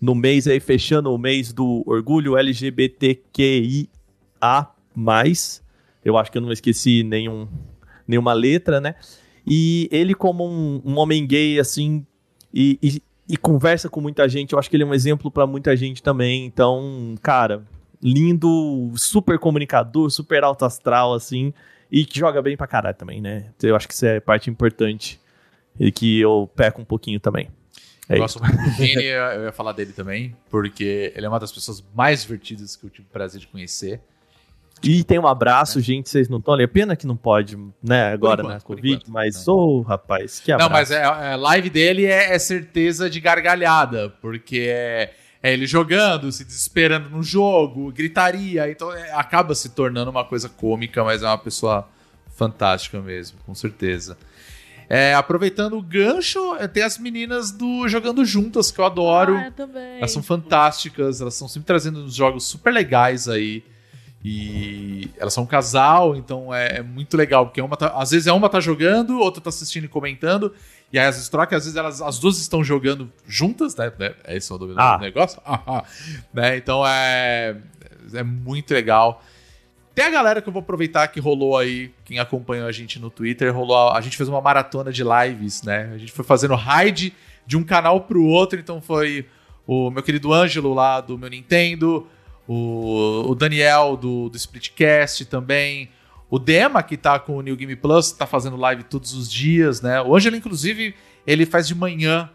no 0.00 0.14
mês 0.14 0.46
aí 0.46 0.60
fechando 0.60 1.12
o 1.12 1.16
mês 1.16 1.52
do 1.52 1.82
orgulho 1.86 2.36
LGBTQIA+, 2.36 3.88
eu 6.04 6.18
acho 6.18 6.30
que 6.30 6.38
eu 6.38 6.42
não 6.42 6.52
esqueci 6.52 7.02
nenhum 7.02 7.48
nenhuma 8.06 8.32
letra, 8.32 8.80
né? 8.80 8.94
E 9.46 9.88
ele 9.90 10.14
como 10.14 10.46
um, 10.46 10.82
um 10.84 10.98
homem 10.98 11.26
gay 11.26 11.58
assim 11.58 12.06
e, 12.52 12.78
e 12.82 13.02
e 13.28 13.36
conversa 13.36 13.88
com 13.88 14.00
muita 14.00 14.28
gente. 14.28 14.52
Eu 14.52 14.58
acho 14.58 14.70
que 14.70 14.76
ele 14.76 14.84
é 14.84 14.86
um 14.86 14.94
exemplo 14.94 15.30
pra 15.30 15.46
muita 15.46 15.76
gente 15.76 16.02
também. 16.02 16.46
Então, 16.46 17.14
cara, 17.22 17.64
lindo, 18.02 18.92
super 18.96 19.38
comunicador, 19.38 20.10
super 20.10 20.44
alto 20.44 20.64
astral, 20.64 21.12
assim, 21.12 21.52
e 21.90 22.04
que 22.04 22.18
joga 22.18 22.40
bem 22.40 22.56
pra 22.56 22.66
caralho 22.66 22.96
também, 22.96 23.20
né? 23.20 23.50
Eu 23.62 23.74
acho 23.74 23.88
que 23.88 23.94
isso 23.94 24.06
é 24.06 24.20
parte 24.20 24.48
importante 24.48 25.20
e 25.78 25.92
que 25.92 26.20
eu 26.20 26.50
peco 26.54 26.80
um 26.80 26.84
pouquinho 26.84 27.20
também. 27.20 27.48
É 28.08 28.16
Eu 28.16 28.20
gosto 28.20 28.40
muito 28.42 28.56
do 28.56 28.70
Vini, 28.76 29.04
eu 29.04 29.44
ia 29.44 29.52
falar 29.52 29.72
dele 29.72 29.92
também, 29.92 30.36
porque 30.50 31.12
ele 31.14 31.26
é 31.26 31.28
uma 31.28 31.40
das 31.40 31.52
pessoas 31.52 31.84
mais 31.94 32.22
divertidas 32.22 32.76
que 32.76 32.86
eu 32.86 32.90
tive 32.90 33.08
o 33.08 33.10
prazer 33.10 33.40
de 33.40 33.46
conhecer. 33.46 34.00
E 34.82 35.02
tem 35.02 35.18
um 35.18 35.26
abraço, 35.26 35.80
gente, 35.80 36.08
vocês 36.08 36.28
não 36.28 36.38
estão 36.38 36.52
ali. 36.52 36.64
É 36.64 36.66
pena 36.66 36.94
que 36.94 37.06
não 37.06 37.16
pode, 37.16 37.56
né, 37.82 38.12
agora 38.12 38.42
enquanto, 38.42 38.54
na 38.54 38.60
por 38.60 38.76
Covid, 38.76 38.94
enquanto, 38.94 39.10
mas, 39.10 39.46
né. 39.46 39.52
ô, 39.52 39.80
rapaz, 39.80 40.38
que 40.38 40.52
abraço. 40.52 40.68
Não, 40.68 40.76
mas 40.76 40.90
é, 40.90 41.02
a 41.02 41.36
live 41.36 41.70
dele 41.70 42.04
é, 42.04 42.34
é 42.34 42.38
certeza 42.38 43.08
de 43.08 43.18
gargalhada, 43.18 44.10
porque 44.20 44.66
é, 44.68 45.14
é 45.42 45.52
ele 45.52 45.66
jogando, 45.66 46.30
se 46.30 46.44
desesperando 46.44 47.08
no 47.08 47.22
jogo, 47.22 47.90
gritaria, 47.90 48.70
então 48.70 48.92
é, 48.92 49.12
acaba 49.12 49.54
se 49.54 49.70
tornando 49.70 50.10
uma 50.10 50.24
coisa 50.24 50.48
cômica, 50.48 51.02
mas 51.02 51.22
é 51.22 51.26
uma 51.26 51.38
pessoa 51.38 51.88
fantástica 52.34 53.00
mesmo, 53.00 53.38
com 53.46 53.54
certeza. 53.54 54.16
É, 54.88 55.14
aproveitando 55.14 55.76
o 55.76 55.82
gancho, 55.82 56.54
é, 56.56 56.68
tem 56.68 56.82
as 56.82 56.96
meninas 56.98 57.50
do 57.50 57.88
Jogando 57.88 58.24
Juntas, 58.24 58.70
que 58.70 58.78
eu 58.78 58.84
adoro. 58.84 59.36
Ah, 59.36 59.46
eu 59.46 59.52
também. 59.52 59.98
Elas 59.98 60.12
são 60.12 60.22
fantásticas, 60.22 61.20
elas 61.20 61.34
estão 61.34 61.48
sempre 61.48 61.66
trazendo 61.66 62.00
uns 62.04 62.14
jogos 62.14 62.44
super 62.46 62.72
legais 62.72 63.28
aí. 63.28 63.64
E 64.24 65.08
elas 65.18 65.32
são 65.32 65.44
um 65.44 65.46
casal, 65.46 66.16
então 66.16 66.52
é, 66.52 66.78
é 66.78 66.82
muito 66.82 67.16
legal, 67.16 67.46
porque 67.46 67.60
uma 67.60 67.76
tá- 67.76 67.92
às 67.96 68.10
vezes 68.10 68.26
é 68.26 68.32
uma 68.32 68.48
tá 68.48 68.58
jogando, 68.58 69.20
outra 69.20 69.40
tá 69.40 69.50
assistindo 69.50 69.84
e 69.84 69.88
comentando, 69.88 70.52
e 70.92 70.98
aí 70.98 71.06
às 71.06 71.14
vezes 71.14 71.28
troca, 71.28 71.56
às 71.56 71.62
vezes 71.64 71.76
elas, 71.76 72.02
as 72.02 72.18
duas 72.18 72.38
estão 72.38 72.64
jogando 72.64 73.12
juntas, 73.26 73.76
né? 73.76 73.92
né? 73.98 74.14
Esse 74.28 74.50
é 74.50 74.54
o 74.54 74.58
nome 74.58 74.74
do 74.74 74.80
Ah. 74.80 74.98
negócio. 74.98 75.40
Ah, 75.46 75.60
ah. 75.66 75.84
né? 76.34 76.56
Então 76.56 76.84
é, 76.84 77.56
é 78.14 78.22
muito 78.24 78.74
legal. 78.74 79.22
Tem 79.96 80.04
a 80.04 80.10
galera 80.10 80.42
que 80.42 80.48
eu 80.50 80.52
vou 80.52 80.60
aproveitar 80.60 81.08
que 81.08 81.18
rolou 81.18 81.56
aí, 81.56 81.90
quem 82.04 82.18
acompanhou 82.18 82.68
a 82.68 82.70
gente 82.70 82.98
no 82.98 83.08
Twitter, 83.08 83.50
rolou. 83.56 83.92
A 83.92 84.00
gente 84.02 84.14
fez 84.14 84.28
uma 84.28 84.42
maratona 84.42 84.92
de 84.92 85.02
lives, 85.02 85.62
né? 85.62 85.90
A 85.94 85.96
gente 85.96 86.12
foi 86.12 86.22
fazendo 86.22 86.54
raid 86.54 87.14
de 87.46 87.56
um 87.56 87.64
canal 87.64 88.02
pro 88.02 88.22
outro, 88.22 88.60
então 88.60 88.78
foi 88.78 89.26
o 89.66 89.90
meu 89.90 90.02
querido 90.02 90.34
Ângelo 90.34 90.74
lá 90.74 91.00
do 91.00 91.16
meu 91.16 91.30
Nintendo, 91.30 92.06
o, 92.46 93.24
o 93.26 93.34
Daniel 93.34 93.96
do, 93.96 94.28
do 94.28 94.36
Splitcast 94.36 95.24
também, 95.24 95.88
o 96.28 96.38
Dema 96.38 96.82
que 96.82 96.98
tá 96.98 97.18
com 97.18 97.38
o 97.38 97.40
New 97.40 97.56
Game 97.56 97.74
Plus, 97.74 98.12
tá 98.12 98.26
fazendo 98.26 98.58
live 98.58 98.82
todos 98.82 99.14
os 99.14 99.32
dias, 99.32 99.80
né? 99.80 100.02
O 100.02 100.14
Ângelo, 100.14 100.36
inclusive, 100.36 100.94
ele 101.26 101.46
faz 101.46 101.66
de 101.66 101.74
manhã. 101.74 102.28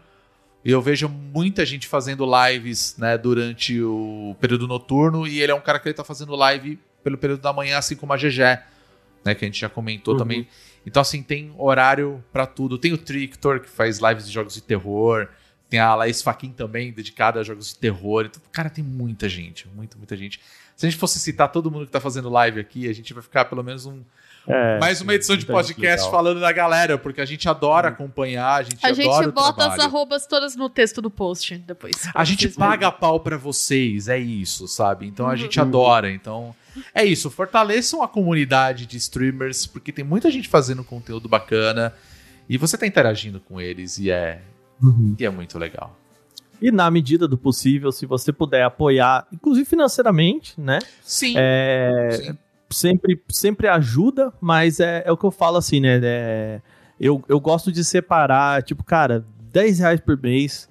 E 0.64 0.72
eu 0.72 0.82
vejo 0.82 1.08
muita 1.08 1.64
gente 1.64 1.86
fazendo 1.86 2.26
lives, 2.26 2.96
né, 2.98 3.16
durante 3.16 3.80
o 3.80 4.34
período 4.40 4.66
noturno, 4.66 5.28
e 5.28 5.40
ele 5.40 5.52
é 5.52 5.54
um 5.54 5.60
cara 5.60 5.78
que 5.78 5.86
ele 5.86 5.94
tá 5.94 6.02
fazendo 6.02 6.34
live 6.34 6.76
pelo 7.02 7.18
período 7.18 7.40
da 7.40 7.52
manhã, 7.52 7.78
assim 7.78 7.96
como 7.96 8.12
a 8.12 8.16
GG, 8.16 8.38
né, 9.24 9.34
que 9.34 9.44
a 9.44 9.48
gente 9.48 9.60
já 9.60 9.68
comentou 9.68 10.14
Uhum. 10.14 10.18
também. 10.18 10.48
Então, 10.86 11.00
assim, 11.00 11.22
tem 11.22 11.54
horário 11.58 12.22
pra 12.32 12.44
tudo. 12.46 12.76
Tem 12.78 12.92
o 12.92 12.98
Trictor, 12.98 13.60
que 13.60 13.68
faz 13.68 13.98
lives 13.98 14.26
de 14.26 14.32
jogos 14.32 14.54
de 14.54 14.62
terror. 14.62 15.28
Tem 15.72 15.80
a 15.80 15.94
Laís 15.94 16.20
Faquin 16.20 16.50
também, 16.52 16.92
dedicada 16.92 17.40
a 17.40 17.42
jogos 17.42 17.68
de 17.70 17.76
terror. 17.76 18.26
Então, 18.26 18.42
cara, 18.52 18.68
tem 18.68 18.84
muita 18.84 19.26
gente, 19.26 19.66
muita, 19.74 19.96
muita 19.96 20.14
gente. 20.14 20.38
Se 20.76 20.84
a 20.84 20.90
gente 20.90 20.98
fosse 21.00 21.18
citar 21.18 21.50
todo 21.50 21.70
mundo 21.70 21.86
que 21.86 21.92
tá 21.92 21.98
fazendo 21.98 22.28
live 22.28 22.60
aqui, 22.60 22.86
a 22.90 22.92
gente 22.92 23.14
vai 23.14 23.22
ficar 23.22 23.46
pelo 23.46 23.64
menos 23.64 23.86
um, 23.86 24.02
É, 24.46 24.78
mais 24.78 25.00
uma 25.00 25.14
edição 25.14 25.34
de 25.34 25.46
podcast 25.46 26.10
falando 26.10 26.40
da 26.40 26.52
galera, 26.52 26.98
porque 26.98 27.22
a 27.22 27.24
gente 27.24 27.48
adora 27.48 27.88
acompanhar, 27.88 28.56
a 28.56 28.62
gente 28.62 28.84
A 28.84 28.90
adora 28.90 29.02
gente 29.14 29.28
o 29.28 29.32
bota 29.32 29.48
as 29.48 29.54
trabalho. 29.68 29.82
arrobas 29.82 30.26
todas 30.26 30.54
no 30.56 30.68
texto 30.68 31.00
do 31.00 31.10
post 31.10 31.56
depois. 31.56 31.94
A 32.14 32.22
gente 32.22 32.40
Vocês 32.42 32.54
verem. 32.56 32.70
paga 32.70 32.92
pau 32.92 33.18
pra 33.20 33.38
vocês, 33.38 34.08
é 34.08 34.18
isso, 34.18 34.68
sabe? 34.68 35.06
Então 35.06 35.24
a 35.26 35.30
Uhum. 35.30 35.36
gente 35.36 35.58
adora. 35.58 36.10
Então 36.12 36.54
é 36.94 37.02
isso. 37.02 37.30
Fortaleçam 37.30 38.02
a 38.02 38.08
comunidade 38.08 38.84
de 38.84 38.98
streamers, 38.98 39.66
porque 39.66 39.90
tem 39.90 40.04
muita 40.04 40.30
gente 40.30 40.50
fazendo 40.50 40.84
conteúdo 40.84 41.30
bacana 41.30 41.94
e 42.46 42.58
você 42.58 42.76
tá 42.76 42.86
interagindo 42.86 43.40
com 43.40 43.58
eles 43.58 43.96
e 43.98 44.10
é, 44.10 44.42
Uhum. 44.82 45.14
e 45.18 45.24
é 45.24 45.30
muito 45.30 45.58
legal. 45.58 45.96
E 46.60 46.70
na 46.70 46.90
medida 46.90 47.26
do 47.26 47.36
possível, 47.36 47.90
se 47.90 48.06
você 48.06 48.32
puder 48.32 48.62
apoiar, 48.64 49.26
inclusive 49.32 49.64
financeiramente, 49.68 50.54
né? 50.60 50.78
Sim. 51.02 51.34
É, 51.36 52.08
sim. 52.12 52.38
sempre, 52.70 53.20
sempre 53.28 53.66
ajuda, 53.68 54.32
mas 54.40 54.78
é, 54.80 55.02
é 55.04 55.10
o 55.10 55.16
que 55.16 55.24
eu 55.24 55.30
falo 55.32 55.56
assim, 55.56 55.80
né? 55.80 56.00
É, 56.02 56.60
eu, 57.00 57.22
eu 57.28 57.40
gosto 57.40 57.72
de 57.72 57.82
separar, 57.84 58.62
tipo, 58.62 58.84
cara, 58.84 59.24
10 59.52 59.80
reais 59.80 60.00
por 60.00 60.16
mês, 60.16 60.68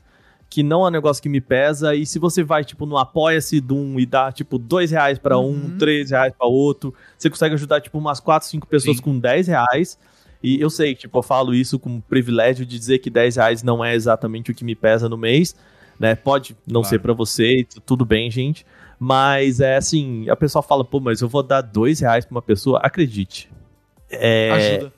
que 0.50 0.64
não 0.64 0.86
é 0.86 0.88
um 0.88 0.92
negócio 0.92 1.22
que 1.22 1.30
me 1.30 1.42
pesa, 1.42 1.94
e 1.94 2.06
se 2.06 2.20
você 2.20 2.42
vai, 2.42 2.64
tipo, 2.64 2.86
no 2.86 2.98
Apoia-se 2.98 3.60
de 3.60 3.74
um 3.74 4.00
e 4.00 4.06
dá, 4.06 4.32
tipo, 4.32 4.58
2 4.58 4.92
reais 4.92 5.20
pra 5.20 5.38
Uhum. 5.38 5.52
um, 5.74 5.78
3 5.78 6.12
reais 6.12 6.34
pra 6.38 6.48
outro, 6.48 6.94
você 7.18 7.30
consegue 7.30 7.56
ajudar, 7.56 7.82
tipo, 7.82 7.98
umas 7.98 8.20
4, 8.22 8.48
5 8.48 8.66
pessoas 8.68 8.98
Sim. 8.98 9.04
com 9.04 9.20
10 9.20 9.48
reais. 9.48 9.98
E 10.44 10.60
eu 10.60 10.70
sei, 10.70 10.96
tipo, 10.96 11.18
eu 11.20 11.24
falo 11.24 11.54
isso 11.54 11.78
com 11.80 12.00
privilégio 12.02 12.66
de 12.66 12.78
dizer 12.80 13.00
que 13.00 13.10
10 13.10 13.36
reais 13.36 13.64
não 13.64 13.84
é 13.84 13.94
exatamente 13.94 14.52
o 14.52 14.56
que 14.56 14.64
me 14.66 14.76
pesa 14.76 15.08
no 15.08 15.18
mês, 15.18 15.56
né? 16.00 16.16
Pode 16.16 16.56
não 16.66 16.82
Claro. 16.82 16.90
ser 16.90 17.00
pra 17.00 17.14
você, 17.14 17.66
tu- 17.70 17.80
tudo 17.82 18.04
bem, 18.06 18.30
gente. 18.32 18.66
Mas 19.00 19.60
é 19.60 19.78
assim, 19.78 20.30
a 20.30 20.36
pessoa 20.36 20.62
fala, 20.62 20.84
pô, 20.86 21.00
mas 21.00 21.22
eu 21.22 21.28
vou 21.30 21.42
dar 21.44 21.62
dois 21.62 22.00
reais 22.00 22.26
pra 22.26 22.36
uma 22.36 22.42
pessoa, 22.42 22.80
acredite. 22.84 23.50
É, 24.10 24.52
Ajuda. 24.52 24.94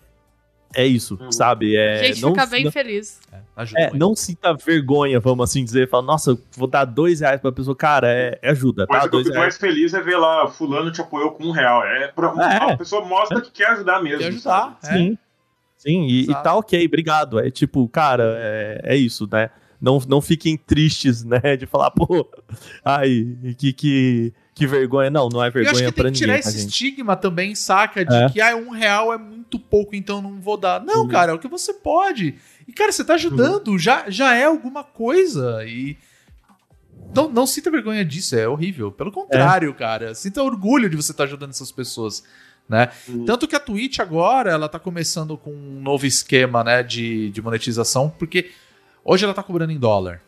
é 0.76 0.86
isso, 0.88 1.18
Uhum. 1.22 1.32
sabe? 1.32 1.76
É, 1.76 2.00
A 2.02 2.04
gente 2.06 2.22
não, 2.22 2.30
fica 2.32 2.46
bem 2.48 2.64
não, 2.66 2.72
feliz. 2.72 3.20
É, 3.32 3.38
ajuda 3.56 3.80
é, 3.82 3.92
não 3.94 4.16
sinta 4.16 4.54
vergonha, 4.54 5.20
vamos 5.20 5.50
assim 5.50 5.64
dizer. 5.64 5.88
Fala, 5.90 6.04
nossa, 6.04 6.32
eu 6.32 6.40
vou 6.58 6.68
dar 6.68 6.84
dois 6.84 7.20
reais 7.22 7.40
pra 7.40 7.52
pessoa. 7.52 7.76
Cara, 7.76 8.08
é, 8.12 8.40
é 8.42 8.50
ajuda, 8.50 8.86
Mas 8.90 9.02
tá? 9.02 9.06
o 9.06 9.10
que 9.10 9.16
eu 9.16 9.20
Dois 9.20 9.26
fico 9.28 9.38
reais. 9.38 9.54
mais 9.54 9.58
feliz 9.58 9.94
é 9.94 10.02
ver 10.02 10.18
lá, 10.18 10.48
fulano 10.48 10.92
te 10.92 11.00
apoiou 11.00 11.32
com 11.32 11.46
um 11.46 11.52
real. 11.52 11.84
É, 11.84 12.08
pra, 12.08 12.28
É. 12.44 12.74
A 12.74 12.78
pessoa 12.78 13.06
mostra 13.06 13.40
que 13.40 13.52
quer 13.52 13.68
ajudar 13.72 14.02
mesmo. 14.02 14.20
Quer 14.20 14.28
ajudar. 14.30 14.78
sabe? 14.82 14.96
é. 14.96 14.98
Sim. 14.98 15.18
Sim, 15.84 16.06
e, 16.08 16.22
e 16.24 16.28
tá 16.44 16.56
ok, 16.56 16.86
obrigado. 16.86 17.40
É 17.40 17.52
tipo, 17.52 17.88
cara, 17.90 18.24
é, 18.38 18.82
é 18.84 18.96
isso, 18.96 19.28
né? 19.32 19.50
Não, 19.82 20.02
não 20.08 20.22
fiquem 20.22 20.56
tristes, 20.56 21.26
né? 21.26 21.42
De 21.60 21.66
falar, 21.66 21.92
pô, 21.92 22.26
ai, 22.86 23.36
que, 23.58 23.74
que, 23.74 24.34
que 24.56 24.66
vergonha. 24.66 25.10
Não, 25.10 25.28
não 25.28 25.44
é 25.44 25.48
Eu 25.48 25.50
acho 25.50 25.54
vergonha 25.54 25.86
que 25.90 25.92
tem 25.92 26.04
pra 26.04 26.12
que 26.12 26.18
tirar 26.18 26.34
ninguém, 26.36 26.44
tá, 26.44 26.50
esse 26.50 26.60
gente? 26.62 26.70
estigma 26.70 27.16
também, 27.18 27.54
saca? 27.54 28.06
De 28.06 28.16
É. 28.16 28.30
que 28.30 28.40
ah, 28.40 28.56
um 28.56 28.70
real 28.70 29.14
é 29.14 29.18
muito 29.18 29.60
pouco, 29.60 29.94
então 29.94 30.22
não 30.22 30.40
vou 30.40 30.56
dar. 30.56 30.82
Não, 30.82 31.02
Uhum. 31.02 31.08
cara, 31.10 31.34
é 31.34 31.36
o 31.36 31.40
que 31.40 31.50
você 31.50 31.74
pode. 31.74 32.36
E, 32.66 32.72
cara, 32.72 32.94
você 32.94 33.04
tá 33.04 33.16
ajudando, 33.16 33.78
já, 33.78 34.10
já 34.10 34.34
é 34.34 34.46
alguma 34.46 34.86
coisa. 34.86 35.66
E. 35.66 35.98
Não, 37.14 37.30
não 37.30 37.46
sinta 37.46 37.70
vergonha 37.70 38.06
disso, 38.06 38.36
é 38.38 38.48
horrível. 38.48 38.90
Pelo 38.90 39.12
contrário, 39.12 39.74
cara. 39.74 40.16
Sinta 40.16 40.42
orgulho 40.42 40.90
de 40.90 40.96
você 40.96 41.12
estar 41.12 41.26
ajudando 41.26 41.50
essas 41.52 41.72
pessoas. 41.74 42.24
Né? 42.68 42.90
Uhum. 43.08 43.26
Tanto 43.26 43.48
que 43.48 43.56
a 43.56 43.60
Twitch 43.60 44.00
agora, 44.00 44.52
ela 44.52 44.70
tá 44.70 44.80
começando 44.80 45.38
com 45.38 45.52
um 45.52 45.82
novo 45.82 46.06
esquema, 46.06 46.64
né, 46.64 46.82
de, 46.82 47.30
de 47.32 47.42
monetização, 47.42 48.10
porque 48.10 48.52
hoje 49.04 49.26
ela 49.26 49.34
tá 49.34 49.44
cobrando 49.44 49.72
em 49.72 49.80
dólar. 49.80 50.22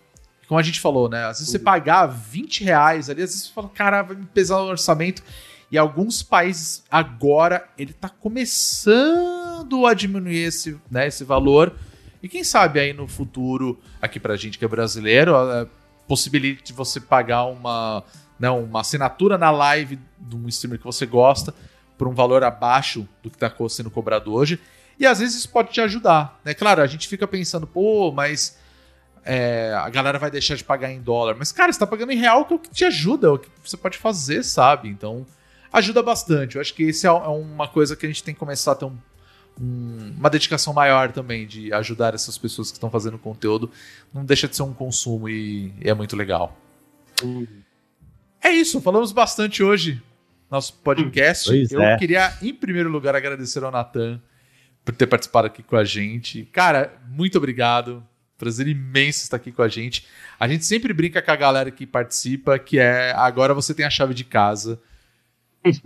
Como 0.47 0.59
a 0.59 0.63
gente 0.63 0.79
falou, 0.79 1.09
né, 1.09 1.23
às 1.25 1.39
vezes 1.39 1.49
você 1.49 1.57
pagar 1.59 2.05
20 2.05 2.63
reais 2.63 3.09
ali, 3.09 3.23
às 3.23 3.31
vezes 3.31 3.47
você 3.47 3.53
fala, 3.53 3.69
cara, 3.69 4.01
vai 4.03 4.15
me 4.15 4.25
pesar 4.25 4.59
o 4.59 4.67
orçamento. 4.67 5.23
E 5.71 5.77
alguns 5.77 6.21
países 6.21 6.83
agora, 6.91 7.67
ele 7.77 7.93
tá 7.93 8.09
começando 8.09 9.87
a 9.87 9.93
diminuir 9.93 10.43
esse, 10.43 10.79
né, 10.91 11.07
esse 11.07 11.23
valor. 11.23 11.73
E 12.21 12.29
quem 12.29 12.43
sabe 12.43 12.79
aí 12.79 12.93
no 12.93 13.07
futuro, 13.07 13.79
aqui 14.01 14.19
pra 14.19 14.35
gente 14.35 14.59
que 14.59 14.65
é 14.65 14.67
brasileiro, 14.67 15.35
é, 15.35 15.67
possibilite 16.07 16.73
você 16.73 16.99
pagar 16.99 17.45
uma, 17.45 18.03
né, 18.39 18.49
uma 18.49 18.81
assinatura 18.81 19.37
na 19.37 19.49
live 19.49 19.97
de 20.19 20.35
um 20.35 20.47
streamer 20.47 20.77
que 20.77 20.85
você 20.85 21.05
gosta 21.05 21.53
por 21.97 22.07
um 22.07 22.13
valor 22.13 22.43
abaixo 22.43 23.07
do 23.23 23.29
que 23.29 23.35
está 23.35 23.51
sendo 23.69 23.89
cobrado 23.89 24.33
hoje. 24.33 24.59
E 24.99 25.05
às 25.05 25.19
vezes 25.19 25.35
isso 25.35 25.49
pode 25.49 25.71
te 25.71 25.81
ajudar. 25.81 26.39
Né? 26.43 26.53
Claro, 26.53 26.81
a 26.81 26.87
gente 26.87 27.07
fica 27.07 27.27
pensando, 27.27 27.67
pô, 27.67 28.11
mas 28.11 28.57
é, 29.23 29.73
a 29.77 29.89
galera 29.89 30.17
vai 30.19 30.31
deixar 30.31 30.55
de 30.55 30.63
pagar 30.63 30.91
em 30.91 31.01
dólar. 31.01 31.35
Mas, 31.37 31.51
cara, 31.51 31.71
você 31.71 31.79
tá 31.79 31.87
pagando 31.87 32.11
em 32.11 32.17
real, 32.17 32.45
que 32.45 32.53
é 32.53 32.55
o 32.55 32.59
que 32.59 32.69
te 32.69 32.85
ajuda, 32.85 33.27
é 33.27 33.29
o 33.31 33.37
que 33.39 33.49
você 33.63 33.75
pode 33.75 33.97
fazer, 33.97 34.43
sabe? 34.43 34.87
Então, 34.87 35.25
ajuda 35.73 36.01
bastante. 36.01 36.55
Eu 36.55 36.61
acho 36.61 36.73
que 36.73 36.83
isso 36.83 37.05
é 37.05 37.09
é 37.09 37.13
uma 37.13 37.67
coisa 37.67 37.95
que 37.95 38.05
a 38.05 38.09
gente 38.09 38.23
tem 38.23 38.33
que 38.33 38.39
começar 38.39 38.73
a 38.73 38.75
ter 38.75 38.85
um- 38.85 38.97
um- 39.59 40.13
uma 40.17 40.29
dedicação 40.29 40.73
maior 40.73 41.11
também 41.11 41.45
de 41.47 41.73
ajudar 41.73 42.13
essas 42.13 42.37
pessoas 42.37 42.69
que 42.71 42.77
estão 42.77 42.89
fazendo 42.89 43.17
conteúdo. 43.17 43.69
Não 44.13 44.23
deixa 44.23 44.47
de 44.47 44.55
ser 44.55 44.63
um 44.63 44.73
consumo 44.73 45.27
e, 45.27 45.73
e 45.81 45.89
é 45.89 45.93
muito 45.93 46.15
legal. 46.15 46.55
É 48.41 48.49
isso, 48.51 48.79
falamos 48.79 49.11
bastante 49.11 49.63
hoje 49.63 50.01
nosso 50.49 50.73
podcast. 50.73 51.49
Pois 51.49 51.71
Eu 51.71 51.81
é. 51.81 51.97
queria, 51.97 52.33
em 52.41 52.53
primeiro 52.53 52.89
lugar, 52.89 53.15
agradecer 53.15 53.63
ao 53.63 53.71
Natan 53.71 54.21
por 54.83 54.93
ter 54.95 55.07
participado 55.07 55.47
aqui 55.47 55.63
com 55.63 55.75
a 55.75 55.83
gente. 55.83 56.45
Cara, 56.51 56.93
muito 57.09 57.37
obrigado. 57.37 58.05
Prazer 58.37 58.67
imenso 58.67 59.23
estar 59.23 59.37
aqui 59.37 59.51
com 59.51 59.61
a 59.61 59.67
gente. 59.67 60.05
A 60.39 60.47
gente 60.47 60.65
sempre 60.65 60.93
brinca 60.93 61.21
com 61.21 61.31
a 61.31 61.35
galera 61.35 61.71
que 61.71 61.85
participa, 61.85 62.59
que 62.59 62.77
é 62.77 63.11
agora 63.13 63.53
você 63.53 63.73
tem 63.73 63.85
a 63.85 63.89
chave 63.89 64.13
de 64.13 64.23
casa. 64.23 64.79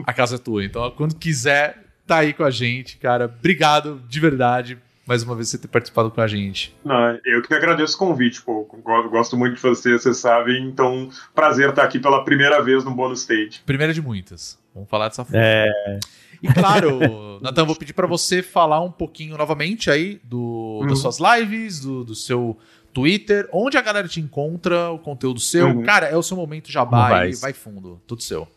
A 0.05 0.11
casa 0.11 0.35
é 0.35 0.39
tua. 0.39 0.65
Então, 0.65 0.91
quando 0.91 1.15
quiser, 1.15 1.85
tá 2.05 2.17
aí 2.17 2.33
com 2.33 2.43
a 2.43 2.49
gente, 2.49 2.97
cara. 2.97 3.25
Obrigado 3.25 4.03
de 4.09 4.19
verdade 4.19 4.77
mais 5.09 5.23
uma 5.23 5.35
vez 5.35 5.49
você 5.49 5.57
ter 5.57 5.67
participado 5.67 6.09
com 6.11 6.21
a 6.21 6.27
gente. 6.27 6.73
Não, 6.85 7.19
eu 7.25 7.41
que 7.41 7.53
agradeço 7.53 7.95
o 7.95 7.99
convite, 7.99 8.41
pô. 8.43 8.63
Go- 8.83 9.09
Gosto 9.09 9.35
muito 9.35 9.55
de 9.55 9.61
você, 9.61 9.93
vocês 9.97 10.17
sabem. 10.17 10.63
Então, 10.67 11.09
prazer 11.35 11.69
estar 11.69 11.83
aqui 11.83 11.99
pela 11.99 12.23
primeira 12.23 12.61
vez 12.61 12.85
no 12.85 12.91
bônus 12.91 13.21
stage. 13.21 13.59
Primeira 13.65 13.91
de 13.93 14.01
muitas. 14.01 14.57
Vamos 14.73 14.87
falar 14.89 15.07
dessa 15.09 15.25
forma. 15.25 15.41
É, 15.43 15.67
E 16.41 16.47
claro, 16.53 17.39
Natan, 17.41 17.65
vou 17.65 17.75
pedir 17.75 17.93
pra 17.93 18.05
você 18.07 18.41
falar 18.43 18.79
um 18.81 18.91
pouquinho 18.91 19.35
novamente 19.35 19.89
aí 19.91 20.21
do, 20.23 20.79
das 20.87 21.03
Uhum. 21.03 21.11
suas 21.11 21.17
lives, 21.39 21.79
do, 21.81 22.03
do 22.05 22.13
seu 22.15 22.55
Twitter, 22.93 23.47
onde 23.51 23.77
a 23.77 23.81
galera 23.81 24.07
te 24.07 24.19
encontra, 24.21 24.89
o 24.91 24.99
conteúdo 24.99 25.39
seu. 25.39 25.67
Uhum. 25.67 25.83
Cara, 25.83 26.05
é 26.07 26.15
o 26.15 26.23
seu 26.23 26.37
momento 26.37 26.71
jabá 26.71 27.09
Vai. 27.09 27.29
e 27.31 27.35
vai 27.35 27.51
fundo. 27.53 27.99
Tudo 28.07 28.21
seu. 28.21 28.47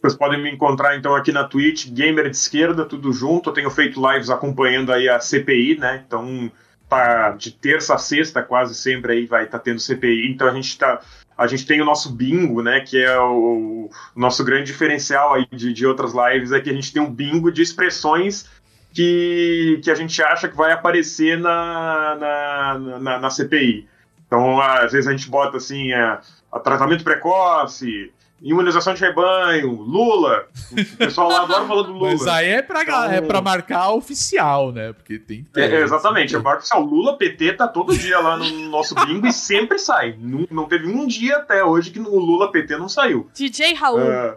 Vocês 0.00 0.16
podem 0.16 0.42
me 0.42 0.50
encontrar 0.50 0.96
então 0.96 1.14
aqui 1.14 1.30
na 1.30 1.44
Twitch, 1.44 1.88
Gamer 1.90 2.30
de 2.30 2.36
Esquerda, 2.36 2.86
tudo 2.86 3.12
junto. 3.12 3.50
Eu 3.50 3.54
tenho 3.54 3.70
feito 3.70 4.00
lives 4.00 4.30
acompanhando 4.30 4.92
aí 4.92 5.08
a 5.08 5.20
CPI, 5.20 5.76
né? 5.78 6.02
Então 6.06 6.50
tá 6.88 7.30
de 7.30 7.52
terça 7.52 7.94
a 7.94 7.98
sexta 7.98 8.42
quase 8.42 8.74
sempre 8.74 9.12
aí 9.12 9.26
vai 9.26 9.46
tá 9.46 9.58
tendo 9.58 9.78
CPI. 9.78 10.30
Então 10.30 10.48
a 10.48 10.54
gente 10.54 10.76
tá 10.78 11.00
a 11.36 11.46
gente 11.46 11.66
tem 11.66 11.80
o 11.80 11.84
nosso 11.84 12.12
bingo, 12.12 12.62
né? 12.62 12.80
Que 12.80 13.02
é 13.02 13.18
o, 13.18 13.90
o 14.14 14.20
nosso 14.20 14.44
grande 14.44 14.64
diferencial 14.64 15.34
aí 15.34 15.46
de, 15.50 15.72
de 15.72 15.86
outras 15.86 16.12
lives, 16.12 16.52
é 16.52 16.60
que 16.60 16.70
a 16.70 16.74
gente 16.74 16.92
tem 16.92 17.02
um 17.02 17.10
bingo 17.10 17.52
de 17.52 17.62
expressões 17.62 18.48
que, 18.92 19.80
que 19.82 19.90
a 19.90 19.94
gente 19.94 20.22
acha 20.22 20.48
que 20.48 20.56
vai 20.56 20.72
aparecer 20.72 21.38
na, 21.38 22.16
na, 22.16 22.98
na, 22.98 23.18
na 23.20 23.30
CPI. 23.30 23.88
Então, 24.26 24.60
às 24.60 24.92
vezes 24.92 25.06
a 25.06 25.12
gente 25.12 25.28
bota 25.28 25.56
assim, 25.56 25.92
é, 25.92 26.18
tratamento 26.62 27.04
precoce, 27.04 28.12
imunização 28.42 28.94
de 28.94 29.00
rebanho, 29.00 29.70
Lula. 29.72 30.46
O 30.72 30.96
pessoal 30.96 31.28
lá 31.30 31.42
adora 31.42 31.66
falar 31.66 31.82
do 31.82 31.92
Lula. 31.92 32.10
Mas 32.12 32.26
aí 32.26 32.48
é 32.48 32.62
pra, 32.62 32.82
Então- 32.82 33.04
é 33.10 33.20
pra 33.20 33.40
marcar 33.42 33.90
oficial, 33.92 34.72
né? 34.72 34.92
Porque 34.92 35.18
tem 35.18 35.44
que 35.44 35.60
É, 35.60 35.68
ter. 35.68 35.74
é, 35.76 35.80
exatamente, 35.82 36.34
o 36.36 36.40
barco 36.40 36.60
oficial 36.60 36.82
Lula 36.82 37.16
PT 37.18 37.52
tá 37.54 37.68
todo 37.68 37.96
dia 37.96 38.18
lá 38.18 38.36
no 38.36 38.48
nosso 38.70 38.94
bingo 39.06 39.26
e 39.26 39.32
sempre 39.32 39.78
sai. 39.78 40.16
Não, 40.18 40.46
não 40.50 40.64
teve 40.66 40.86
um 40.86 41.06
dia 41.06 41.36
até 41.38 41.62
hoje 41.64 41.90
que 41.90 42.00
o 42.00 42.18
Lula 42.18 42.50
PT 42.50 42.76
não 42.76 42.88
saiu. 42.88 43.28
DJ 43.34 43.74
Raul. 43.74 44.00
É, 44.10 44.36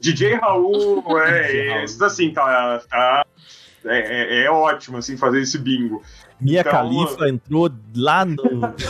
DJ 0.00 0.34
Raul, 0.36 1.04
é, 1.22 1.82
é, 1.82 1.84
assim, 1.84 2.30
tá, 2.32 2.80
tá- 2.88 3.26
é, 3.84 4.42
é- 4.42 4.44
é 4.44 4.50
ótimo 4.50 4.96
assim 4.98 5.16
fazer 5.16 5.40
esse 5.40 5.58
bingo. 5.58 6.02
Mia 6.40 6.60
Então, 6.60 6.72
Khalifa 6.72 7.28
entrou 7.28 7.70
lá 7.96 8.24
no. 8.24 8.36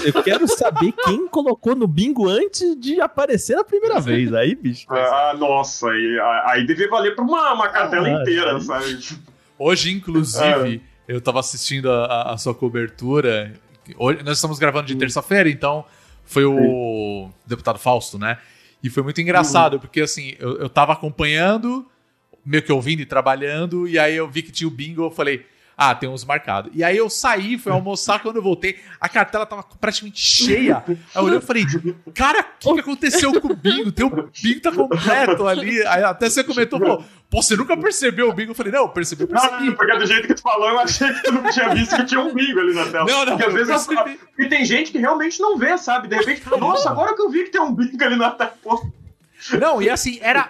Eu 0.04 0.22
quero 0.22 0.46
saber 0.46 0.92
quem 1.04 1.26
colocou 1.28 1.74
no 1.74 1.86
bingo 1.86 2.28
antes 2.28 2.78
de 2.78 3.00
aparecer 3.00 3.56
a 3.56 3.64
primeira 3.64 3.98
vez. 4.00 4.32
Aí, 4.34 4.54
bicho. 4.54 4.86
Ah, 4.90 5.34
nossa, 5.38 5.88
aí, 5.90 6.18
aí 6.46 6.66
deve 6.66 6.86
valer 6.88 7.14
pra 7.14 7.24
uma, 7.24 7.54
uma 7.54 7.68
cartela 7.68 8.06
Ah, 8.08 8.20
inteira, 8.22 8.54
aí- 8.56 8.60
sabe? 8.60 8.98
Hoje, 9.58 9.90
inclusive, 9.92 10.82
É. 11.08 11.12
eu 11.14 11.20
tava 11.20 11.40
assistindo 11.40 11.90
a, 11.90 12.04
a- 12.04 12.32
a 12.34 12.36
sua 12.36 12.54
cobertura. 12.54 13.52
Hoje, 13.96 14.22
nós 14.22 14.36
estamos 14.36 14.58
gravando 14.58 14.86
de 14.86 14.94
Hum. 14.94 14.98
terça-feira, 14.98 15.48
então 15.48 15.84
foi 16.24 16.44
o 16.44 17.30
deputado 17.46 17.78
Fausto, 17.78 18.18
né? 18.18 18.36
E 18.82 18.90
foi 18.90 19.02
muito 19.02 19.20
engraçado, 19.20 19.74
Uhum. 19.74 19.78
porque 19.80 20.02
assim, 20.02 20.34
eu, 20.38 20.58
eu 20.58 20.68
tava 20.68 20.92
acompanhando, 20.92 21.86
meio 22.44 22.62
que 22.62 22.70
ouvindo 22.70 23.00
e 23.00 23.06
trabalhando, 23.06 23.88
e 23.88 23.98
aí 23.98 24.14
eu 24.14 24.28
vi 24.28 24.42
que 24.42 24.52
tinha 24.52 24.68
o 24.68 24.70
bingo, 24.70 25.02
eu 25.02 25.10
falei. 25.10 25.46
Ah, 25.80 25.94
tem 25.94 26.08
uns 26.08 26.24
marcados. 26.24 26.72
E 26.74 26.82
aí 26.82 26.96
eu 26.96 27.08
saí, 27.08 27.56
fui 27.56 27.70
almoçar, 27.70 28.20
quando 28.20 28.34
eu 28.34 28.42
voltei, 28.42 28.80
a 29.00 29.08
cartela 29.08 29.46
tava 29.46 29.62
praticamente 29.80 30.20
cheia. 30.20 30.82
Aí 30.88 30.96
eu 31.14 31.22
olhei 31.22 31.38
e 31.38 31.40
falei, 31.40 31.64
cara, 32.12 32.40
o 32.40 32.58
que, 32.58 32.74
que 32.74 32.80
aconteceu 32.80 33.40
com 33.40 33.52
o 33.52 33.54
bingo? 33.54 33.92
Teu 33.92 34.10
bingo 34.10 34.60
tá 34.60 34.72
completo 34.72 35.46
ali. 35.46 35.80
Aí 35.86 36.02
até 36.02 36.28
você 36.28 36.42
comentou, 36.42 36.80
pô, 36.80 37.00
pô, 37.30 37.40
você 37.40 37.54
nunca 37.54 37.76
percebeu 37.76 38.28
o 38.28 38.32
bingo? 38.32 38.50
Eu 38.50 38.54
falei, 38.56 38.72
não, 38.72 38.80
eu 38.80 38.88
percebi, 38.88 39.24
percebi. 39.24 39.66
Não, 39.66 39.74
porque 39.74 39.96
do 39.98 40.04
jeito 40.04 40.26
que 40.26 40.34
tu 40.34 40.42
falou, 40.42 40.68
eu 40.68 40.80
achei 40.80 41.14
que 41.14 41.22
tu 41.22 41.30
não 41.30 41.48
tinha 41.48 41.72
visto 41.72 41.94
que 41.94 42.04
tinha 42.06 42.20
um 42.22 42.34
bingo 42.34 42.58
ali 42.58 42.74
na 42.74 42.84
tela. 42.86 43.04
Não, 43.04 43.24
não, 43.24 43.38
Porque 43.38 43.44
às 43.44 43.54
vezes 43.54 43.86
percebi. 43.86 44.20
e 44.36 44.48
tem 44.48 44.64
gente 44.64 44.90
que 44.90 44.98
realmente 44.98 45.38
não 45.40 45.56
vê, 45.56 45.78
sabe? 45.78 46.08
De 46.08 46.16
repente, 46.16 46.42
nossa, 46.58 46.90
agora 46.90 47.14
que 47.14 47.22
eu 47.22 47.30
vi 47.30 47.44
que 47.44 47.50
tem 47.50 47.60
um 47.60 47.72
bingo 47.72 48.02
ali 48.02 48.16
na 48.16 48.32
tela. 48.32 48.52
Pô, 48.64 48.84
Não, 49.60 49.80
e 49.80 49.88
assim, 49.88 50.18
era. 50.22 50.48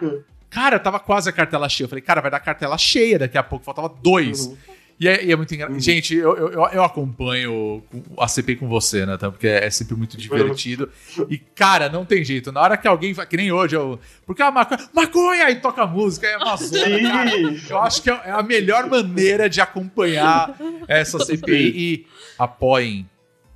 Cara, 0.49 0.79
tava 0.79 0.99
quase 0.99 1.29
a 1.29 1.33
cartela 1.35 1.69
cheia. 1.69 1.85
Eu 1.85 1.91
falei, 1.91 2.01
cara, 2.01 2.23
vai 2.23 2.31
dar 2.31 2.41
cartela 2.41 2.79
cheia 2.79 3.19
daqui 3.19 3.37
a 3.37 3.43
pouco, 3.43 3.63
faltava 3.63 3.91
dois. 3.91 4.47
Uhum. 4.47 4.57
E 5.01 5.07
é, 5.07 5.25
e 5.25 5.31
é 5.31 5.37
muito 5.37 5.55
engraçado. 5.55 5.79
Gente, 5.81 6.15
eu, 6.15 6.37
eu, 6.37 6.49
eu- 6.51 6.83
acompanho 6.83 7.83
a 8.19 8.27
CP 8.27 8.57
com 8.57 8.69
você, 8.69 9.07
né? 9.07 9.17
tá? 9.17 9.31
Porque 9.31 9.47
é 9.47 9.71
sempre 9.71 9.95
muito 9.95 10.17
divertido. 10.17 10.91
E, 11.31 11.39
cara, 11.39 11.89
não 11.89 12.05
tem 12.05 12.25
jeito. 12.25 12.51
Na 12.51 12.61
hora 12.61 12.77
que 12.77 12.89
alguém 12.89 13.13
vai. 13.13 13.25
Que 13.27 13.37
nem 13.37 13.53
hoje, 13.53 13.77
eu. 13.77 14.01
Porque 14.27 14.43
a 14.43 14.51
maconha. 14.51 14.89
Maconha! 14.93 15.51
E 15.51 15.57
toca 15.57 15.87
música, 15.87 16.27
é 16.27 16.37
uma 16.37 16.57
zona. 16.57 17.31
Eu 17.71 17.79
acho 17.79 18.03
que 18.03 18.11
é 18.11 18.31
a 18.31 18.43
melhor 18.43 18.89
maneira 18.91 19.49
de 19.49 19.61
acompanhar 19.61 20.57
essa 20.89 21.19
CPI. 21.21 21.73
E 21.77 22.07
apoiem 22.39 23.09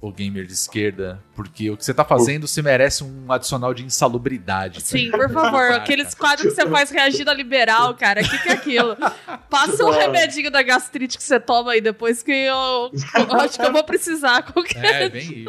o 0.02 0.10
gamer 0.10 0.44
de 0.44 0.52
esquerda, 0.52 1.22
porque 1.32 1.70
o 1.70 1.76
que 1.76 1.84
você 1.84 1.94
tá 1.94 2.04
fazendo 2.04 2.48
se 2.48 2.60
merece 2.60 3.04
um 3.04 3.30
adicional 3.30 3.72
de 3.72 3.84
insalubridade. 3.84 4.82
Sim, 4.82 5.12
por 5.12 5.30
favor. 5.30 5.70
Aqueles 5.70 6.12
quadros 6.12 6.52
que 6.52 6.60
você 6.60 6.68
faz 6.68 6.90
reagindo 6.90 7.30
a 7.30 7.34
liberal, 7.34 7.94
cara. 7.94 8.20
O 8.20 8.28
que, 8.28 8.36
que 8.38 8.48
é 8.48 8.52
aquilo? 8.52 8.96
Passa 9.48 9.84
um 9.84 9.90
remedinho 9.90 10.50
da 10.50 10.60
gastrite 10.60 11.16
que 11.16 11.22
você 11.22 11.38
toma 11.38 11.70
aí 11.70 11.80
depois 11.80 12.20
que 12.20 12.32
eu, 12.32 12.90
eu 13.30 13.40
acho 13.40 13.56
que 13.56 13.64
eu 13.64 13.72
vou 13.72 13.84
precisar. 13.84 14.42
Qualquer... 14.42 15.02
É, 15.02 15.08
bem 15.08 15.46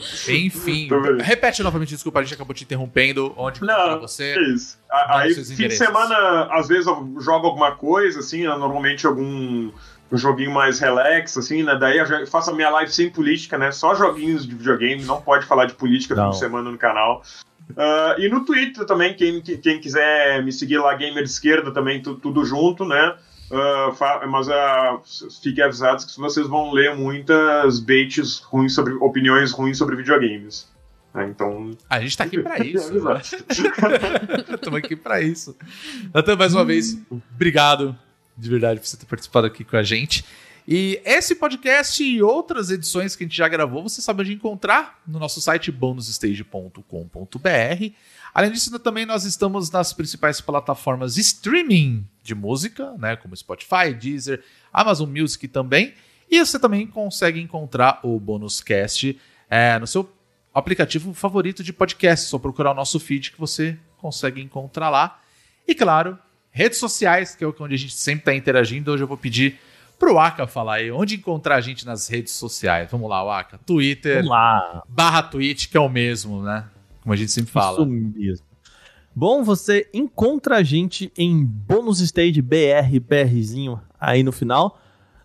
isso. 0.00 0.32
Enfim, 0.32 0.88
repete 1.20 1.62
novamente, 1.62 1.90
desculpa, 1.90 2.20
a 2.20 2.22
gente 2.22 2.32
acabou 2.32 2.54
te 2.54 2.64
interrompendo. 2.64 3.34
Onde 3.36 3.60
não, 3.60 4.00
você? 4.00 4.32
é 4.32 4.42
isso. 4.54 4.78
Aí, 4.90 5.34
fim 5.34 5.68
de 5.68 5.76
semana, 5.76 6.48
às 6.50 6.68
vezes 6.68 6.86
eu 6.86 7.16
jogo 7.20 7.48
alguma 7.48 7.72
coisa, 7.72 8.20
assim, 8.20 8.44
normalmente 8.44 9.06
algum 9.06 9.70
um 10.12 10.16
joguinho 10.18 10.50
mais 10.52 10.78
relax, 10.78 11.36
assim, 11.38 11.62
né? 11.62 11.74
Daí 11.76 11.96
eu 11.98 12.26
faço 12.26 12.50
a 12.50 12.54
minha 12.54 12.68
live 12.70 12.92
sem 12.92 13.08
política, 13.10 13.56
né? 13.56 13.72
Só 13.72 13.94
joguinhos 13.94 14.46
de 14.46 14.54
videogame, 14.54 15.02
não 15.04 15.20
pode 15.22 15.46
falar 15.46 15.64
de 15.64 15.74
política 15.74 16.14
Não. 16.14 16.24
fim 16.26 16.30
de 16.30 16.38
semana 16.38 16.70
no 16.70 16.76
canal. 16.78 17.22
Ah, 17.76 18.14
e 18.18 18.28
no 18.28 18.44
Twitter 18.44 18.84
também, 18.84 19.14
quem, 19.14 19.40
quem 19.40 19.80
quiser 19.80 20.44
me 20.44 20.52
seguir 20.52 20.78
lá, 20.78 20.94
Gamer 20.94 21.22
de 21.24 21.30
Esquerda, 21.30 21.72
também 21.72 22.02
tu- 22.02 22.16
tudo 22.16 22.44
junto, 22.44 22.84
né? 22.84 23.14
Fa- 23.96 24.26
mas 24.26 24.48
ah, 24.48 24.98
fiquem 25.42 25.62
avisados 25.64 26.04
que 26.06 26.18
vocês 26.18 26.46
vão 26.46 26.72
ler 26.72 26.94
muitas 26.96 27.80
baits 27.80 28.38
ruins 28.40 28.74
sobre 28.74 28.94
opiniões 28.94 29.52
ruins 29.52 29.76
sobre 29.78 29.96
videogames. 29.96 30.70
né, 31.14 31.26
então. 31.28 31.70
A 31.90 32.00
gente 32.00 32.16
tá 32.16 32.24
aqui 32.24 32.38
pra 32.38 32.58
isso. 32.64 32.94
Exato. 32.96 33.36
né? 33.36 34.54
Estamos 34.54 34.78
aqui 34.80 34.96
pra 34.96 35.20
isso. 35.20 35.54
Natan, 36.14 36.36
mais 36.36 36.54
uma 36.54 36.64
vez, 36.64 36.98
obrigado 37.34 37.94
de 38.36 38.50
verdade 38.50 38.80
por 38.80 38.86
você 38.86 38.96
ter 38.96 39.06
participado 39.06 39.46
aqui 39.46 39.64
com 39.64 39.76
a 39.76 39.82
gente. 39.82 40.24
E 40.66 41.00
esse 41.04 41.34
podcast 41.34 42.02
e 42.02 42.22
outras 42.22 42.70
edições 42.70 43.16
que 43.16 43.24
a 43.24 43.26
gente 43.26 43.36
já 43.36 43.48
gravou, 43.48 43.82
você 43.82 44.00
sabe 44.00 44.22
onde 44.22 44.32
encontrar 44.32 45.00
no 45.06 45.18
nosso 45.18 45.40
site 45.40 45.72
bonusstage.com.br. 45.72 47.94
Além 48.32 48.52
disso, 48.52 48.78
também 48.78 49.04
nós 49.04 49.24
estamos 49.24 49.70
nas 49.70 49.92
principais 49.92 50.40
plataformas 50.40 51.16
streaming 51.16 52.06
de 52.22 52.34
música, 52.34 52.94
né, 52.96 53.16
como 53.16 53.36
Spotify, 53.36 53.92
Deezer, 53.92 54.42
Amazon 54.72 55.10
Music 55.10 55.48
também. 55.48 55.94
E 56.30 56.38
você 56.38 56.58
também 56.58 56.86
consegue 56.86 57.40
encontrar 57.40 58.00
o 58.02 58.18
Bonuscast 58.18 59.18
é, 59.50 59.78
no 59.78 59.86
seu 59.86 60.10
aplicativo 60.54 61.12
favorito 61.12 61.62
de 61.62 61.72
podcast. 61.72 62.28
Só 62.28 62.38
procurar 62.38 62.70
o 62.70 62.74
nosso 62.74 63.00
feed 63.00 63.32
que 63.32 63.38
você 63.38 63.76
consegue 63.98 64.40
encontrar 64.40 64.88
lá. 64.88 65.20
E 65.66 65.74
claro, 65.74 66.18
redes 66.52 66.78
sociais, 66.78 67.34
que 67.34 67.42
é 67.42 67.46
onde 67.46 67.74
a 67.74 67.78
gente 67.78 67.94
sempre 67.94 68.20
está 68.20 68.34
interagindo. 68.34 68.92
Hoje 68.92 69.02
eu 69.02 69.08
vou 69.08 69.16
pedir 69.16 69.58
pro 69.98 70.18
Aka 70.18 70.46
falar 70.46 70.74
aí 70.74 70.92
onde 70.92 71.16
encontrar 71.16 71.56
a 71.56 71.60
gente 71.60 71.86
nas 71.86 72.06
redes 72.08 72.34
sociais. 72.34 72.90
Vamos 72.90 73.08
lá, 73.08 73.40
Aka. 73.40 73.58
Twitter, 73.58 74.16
Vamos 74.16 74.30
lá. 74.30 74.82
barra 74.88 75.22
Twitch, 75.22 75.68
que 75.68 75.76
é 75.76 75.80
o 75.80 75.88
mesmo, 75.88 76.42
né? 76.42 76.66
Como 77.02 77.12
a 77.12 77.16
gente 77.16 77.32
sempre 77.32 77.50
fala. 77.50 77.78
Isso 77.80 77.86
mesmo. 77.86 78.46
Bom, 79.14 79.42
você 79.42 79.88
encontra 79.92 80.56
a 80.56 80.62
gente 80.62 81.12
em 81.16 81.44
Bônus 81.44 82.00
Stage 82.00 82.40
BR, 82.40 82.98
BRzinho 83.00 83.80
aí 84.00 84.22
no 84.22 84.32
final. 84.32 84.78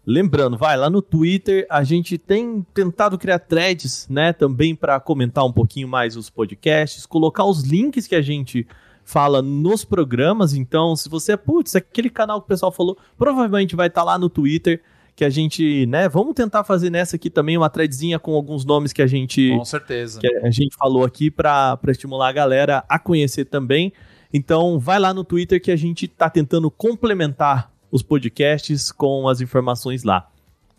Lembrando, 0.06 0.58
vai 0.58 0.78
lá 0.78 0.90
no 0.90 1.02
Twitter, 1.02 1.66
a 1.70 1.84
gente 1.84 2.18
tem 2.18 2.66
tentado 2.74 3.18
criar 3.18 3.40
threads, 3.40 4.08
né, 4.10 4.32
também 4.32 4.74
para 4.74 4.98
comentar 5.02 5.46
um 5.46 5.52
pouquinho 5.52 5.86
mais 5.86 6.16
os 6.16 6.30
podcasts, 6.30 7.06
colocar 7.06 7.44
os 7.44 7.64
links 7.64 8.08
que 8.08 8.16
a 8.16 8.22
gente 8.22 8.66
fala 9.08 9.42
nos 9.42 9.86
programas. 9.86 10.54
Então, 10.54 10.94
se 10.94 11.08
você 11.08 11.32
é, 11.32 11.38
putz, 11.38 11.78
aquele 11.78 12.10
canal 12.10 12.42
que 12.42 12.46
o 12.46 12.48
pessoal 12.50 12.74
falou, 12.74 12.98
provavelmente 13.18 13.74
vai 13.74 13.88
estar 13.88 14.04
lá 14.04 14.20
no 14.20 14.30
Twitter, 14.30 14.84
que 15.16 15.24
a 15.24 15.30
gente, 15.30 15.86
né, 15.86 16.10
vamos 16.10 16.36
tentar 16.36 16.66
fazer 16.66 16.90
nessa 16.90 17.16
aqui 17.16 17.30
também 17.30 17.58
uma 17.58 17.70
threadzinha 17.70 18.20
com 18.20 18.36
alguns 18.36 18.66
nomes 18.66 18.92
que 18.92 19.02
a 19.02 19.08
gente 19.08 19.50
Com 19.58 19.64
certeza. 19.64 20.20
que 20.20 20.28
a 20.28 20.52
gente 20.52 20.76
falou 20.76 21.06
aqui 21.06 21.32
para 21.32 21.80
estimular 21.88 22.28
a 22.28 22.32
galera 22.34 22.84
a 22.90 23.00
conhecer 23.00 23.46
também. 23.46 23.94
Então, 24.32 24.78
vai 24.78 25.00
lá 25.00 25.14
no 25.14 25.24
Twitter 25.24 25.62
que 25.62 25.72
a 25.72 25.78
gente 25.78 26.06
tá 26.06 26.30
tentando 26.30 26.70
complementar 26.70 27.72
os 27.90 28.04
podcasts 28.04 28.92
com 28.92 29.30
as 29.30 29.40
informações 29.40 30.04
lá. 30.04 30.30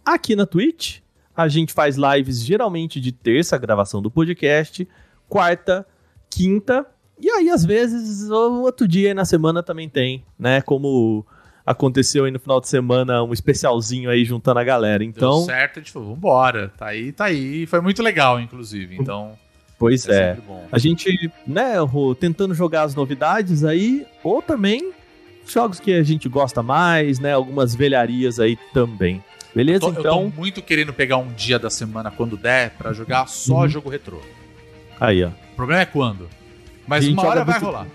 Aqui 0.04 0.36
na 0.36 0.44
Twitch, 0.44 0.98
a 1.34 1.48
gente 1.48 1.72
faz 1.72 1.96
lives 1.96 2.44
geralmente 2.44 3.00
de 3.00 3.10
terça, 3.10 3.56
gravação 3.56 4.02
do 4.02 4.10
podcast, 4.10 4.86
quarta, 5.30 5.86
quinta, 6.30 6.86
e 7.20 7.30
aí 7.30 7.50
às 7.50 7.64
vezes 7.64 8.28
o 8.30 8.62
outro 8.62 8.86
dia 8.88 9.08
aí 9.08 9.14
na 9.14 9.24
semana 9.24 9.62
também 9.62 9.88
tem, 9.88 10.24
né? 10.38 10.60
Como 10.62 11.24
aconteceu 11.66 12.24
aí 12.24 12.30
no 12.30 12.38
final 12.38 12.60
de 12.60 12.68
semana 12.68 13.22
um 13.22 13.32
especialzinho 13.32 14.08
aí 14.08 14.24
juntando 14.24 14.58
a 14.60 14.64
galera. 14.64 14.98
Deu 15.00 15.08
Então, 15.08 15.42
certo, 15.42 15.78
a 15.78 15.82
gente 15.82 15.92
falou, 15.92 16.14
vambora. 16.14 16.72
Tá 16.76 16.86
aí, 16.86 17.12
tá 17.12 17.26
aí. 17.26 17.66
Foi 17.66 17.80
muito 17.80 18.02
legal, 18.02 18.40
inclusive. 18.40 18.96
Então, 18.98 19.32
pois 19.78 20.08
é, 20.08 20.30
é. 20.30 20.38
A 20.72 20.78
gente, 20.78 21.30
né, 21.46 21.78
Rô, 21.78 22.14
tentando 22.14 22.54
jogar 22.54 22.82
as 22.84 22.94
novidades 22.94 23.64
aí, 23.64 24.06
ou 24.24 24.40
também 24.40 24.92
jogos 25.46 25.78
que 25.80 25.92
a 25.92 26.02
gente 26.02 26.28
gosta 26.28 26.62
mais, 26.62 27.18
né, 27.18 27.32
algumas 27.34 27.74
velharias 27.74 28.38
aí 28.40 28.56
também. 28.72 29.22
Beleza? 29.54 29.80
Tô- 29.80 29.88
eu 29.88 29.94
tô 29.94 30.00
então, 30.00 30.32
muito 30.36 30.62
querendo 30.62 30.92
pegar 30.92 31.16
um 31.16 31.28
dia 31.32 31.58
da 31.58 31.68
semana, 31.70 32.10
quando 32.10 32.36
der, 32.36 32.70
pra 32.70 32.92
jogar 32.92 33.26
só 33.28 33.62
Uhum. 33.62 33.68
jogo 33.68 33.88
retrô. 33.90 34.20
aí, 35.00 35.24
ó. 35.24 35.28
O 35.28 35.56
problema 35.56 35.82
é 35.82 35.86
quando. 35.86 36.28
Mas 36.88 37.04
A 37.04 37.06
gente 37.06 37.18
uma 37.18 37.28
hora 37.28 37.44
vai 37.44 37.54
muito- 37.54 37.66
rolar. 37.66 37.86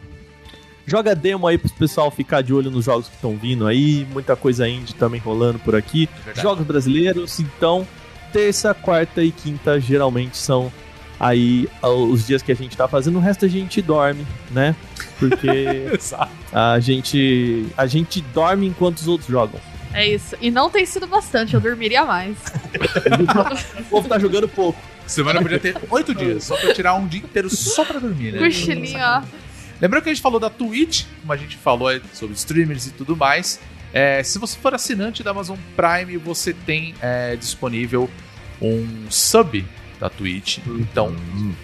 Joga 0.86 1.16
demo 1.16 1.48
aí 1.48 1.58
pro 1.58 1.70
pessoal 1.72 2.12
ficar 2.12 2.42
de 2.42 2.54
olho 2.54 2.70
nos 2.70 2.86
jogos 2.86 3.08
que 3.08 3.16
estão 3.16 3.36
vindo 3.38 3.66
aí. 3.66 4.06
Muita 4.12 4.36
coisa 4.36 4.68
indie 4.68 4.94
também 4.94 5.20
rolando 5.20 5.58
por 5.60 5.76
aqui. 5.76 6.08
Verdade. 6.24 6.42
Jogos 6.42 6.66
brasileiros, 6.66 7.40
então, 7.40 7.88
terça, 8.34 8.74
quarta 8.74 9.24
e 9.24 9.32
quinta 9.32 9.80
geralmente 9.80 10.36
são 10.38 10.72
aí 11.20 11.70
ah, 11.82 11.88
os 11.90 12.28
dias 12.28 12.42
que 12.42 12.52
a 12.52 12.56
gente 12.56 12.76
tá 12.76 12.86
fazendo. 12.88 13.18
O 13.18 13.22
resto 13.22 13.46
a 13.46 13.48
gente 13.48 13.82
dorme, 13.82 14.28
né? 14.52 14.76
Porque 15.18 15.86
a 16.52 16.80
gente, 16.82 17.66
a 17.78 17.88
gente 17.88 18.20
dorme 18.34 18.68
enquanto 18.68 18.98
os 18.98 19.08
outros 19.08 19.30
jogam. 19.30 19.60
É 19.94 20.06
isso. 20.08 20.36
E 20.42 20.52
não 20.52 20.70
tem 20.70 20.86
sido 20.86 21.08
bastante, 21.08 21.54
eu 21.54 21.62
dormiria 21.62 22.04
mais. 22.04 22.36
O 23.80 23.84
povo 23.86 24.10
tá 24.10 24.20
jogando 24.20 24.48
pouco. 24.50 24.80
Semana 25.08 25.42
podia 25.42 25.60
ter 25.60 25.76
oito 25.90 26.14
dias, 26.14 26.44
só 26.46 26.56
pra 26.58 26.74
tirar 26.74 26.96
um 26.96 27.08
dia 27.08 27.22
inteiro 27.22 27.50
só 27.50 27.84
pra 27.84 28.00
dormir, 28.00 28.32
né? 28.32 28.40
Cochilinho, 28.40 29.00
ó. 29.00 29.22
Lembrando 29.82 30.04
que 30.04 30.10
a 30.10 30.14
gente 30.14 30.22
falou 30.22 30.40
da 30.40 30.50
Twitch, 30.50 31.06
como 31.22 31.34
a 31.34 31.38
gente 31.38 31.58
falou 31.58 31.90
sobre 32.14 32.36
streamers 32.36 32.88
e 32.88 32.92
tudo 32.92 33.18
mais. 33.18 33.60
É, 33.92 34.24
se 34.24 34.40
você 34.40 34.58
for 34.58 34.74
assinante 34.74 35.22
da 35.22 35.32
Amazon 35.32 35.58
Prime, 35.76 36.18
você 36.18 36.54
tem 36.54 36.96
é, 37.02 37.36
disponível 37.36 38.10
um 38.62 39.06
sub 39.10 39.66
da 40.00 40.10
Twitch. 40.10 40.60
Então, 40.66 41.16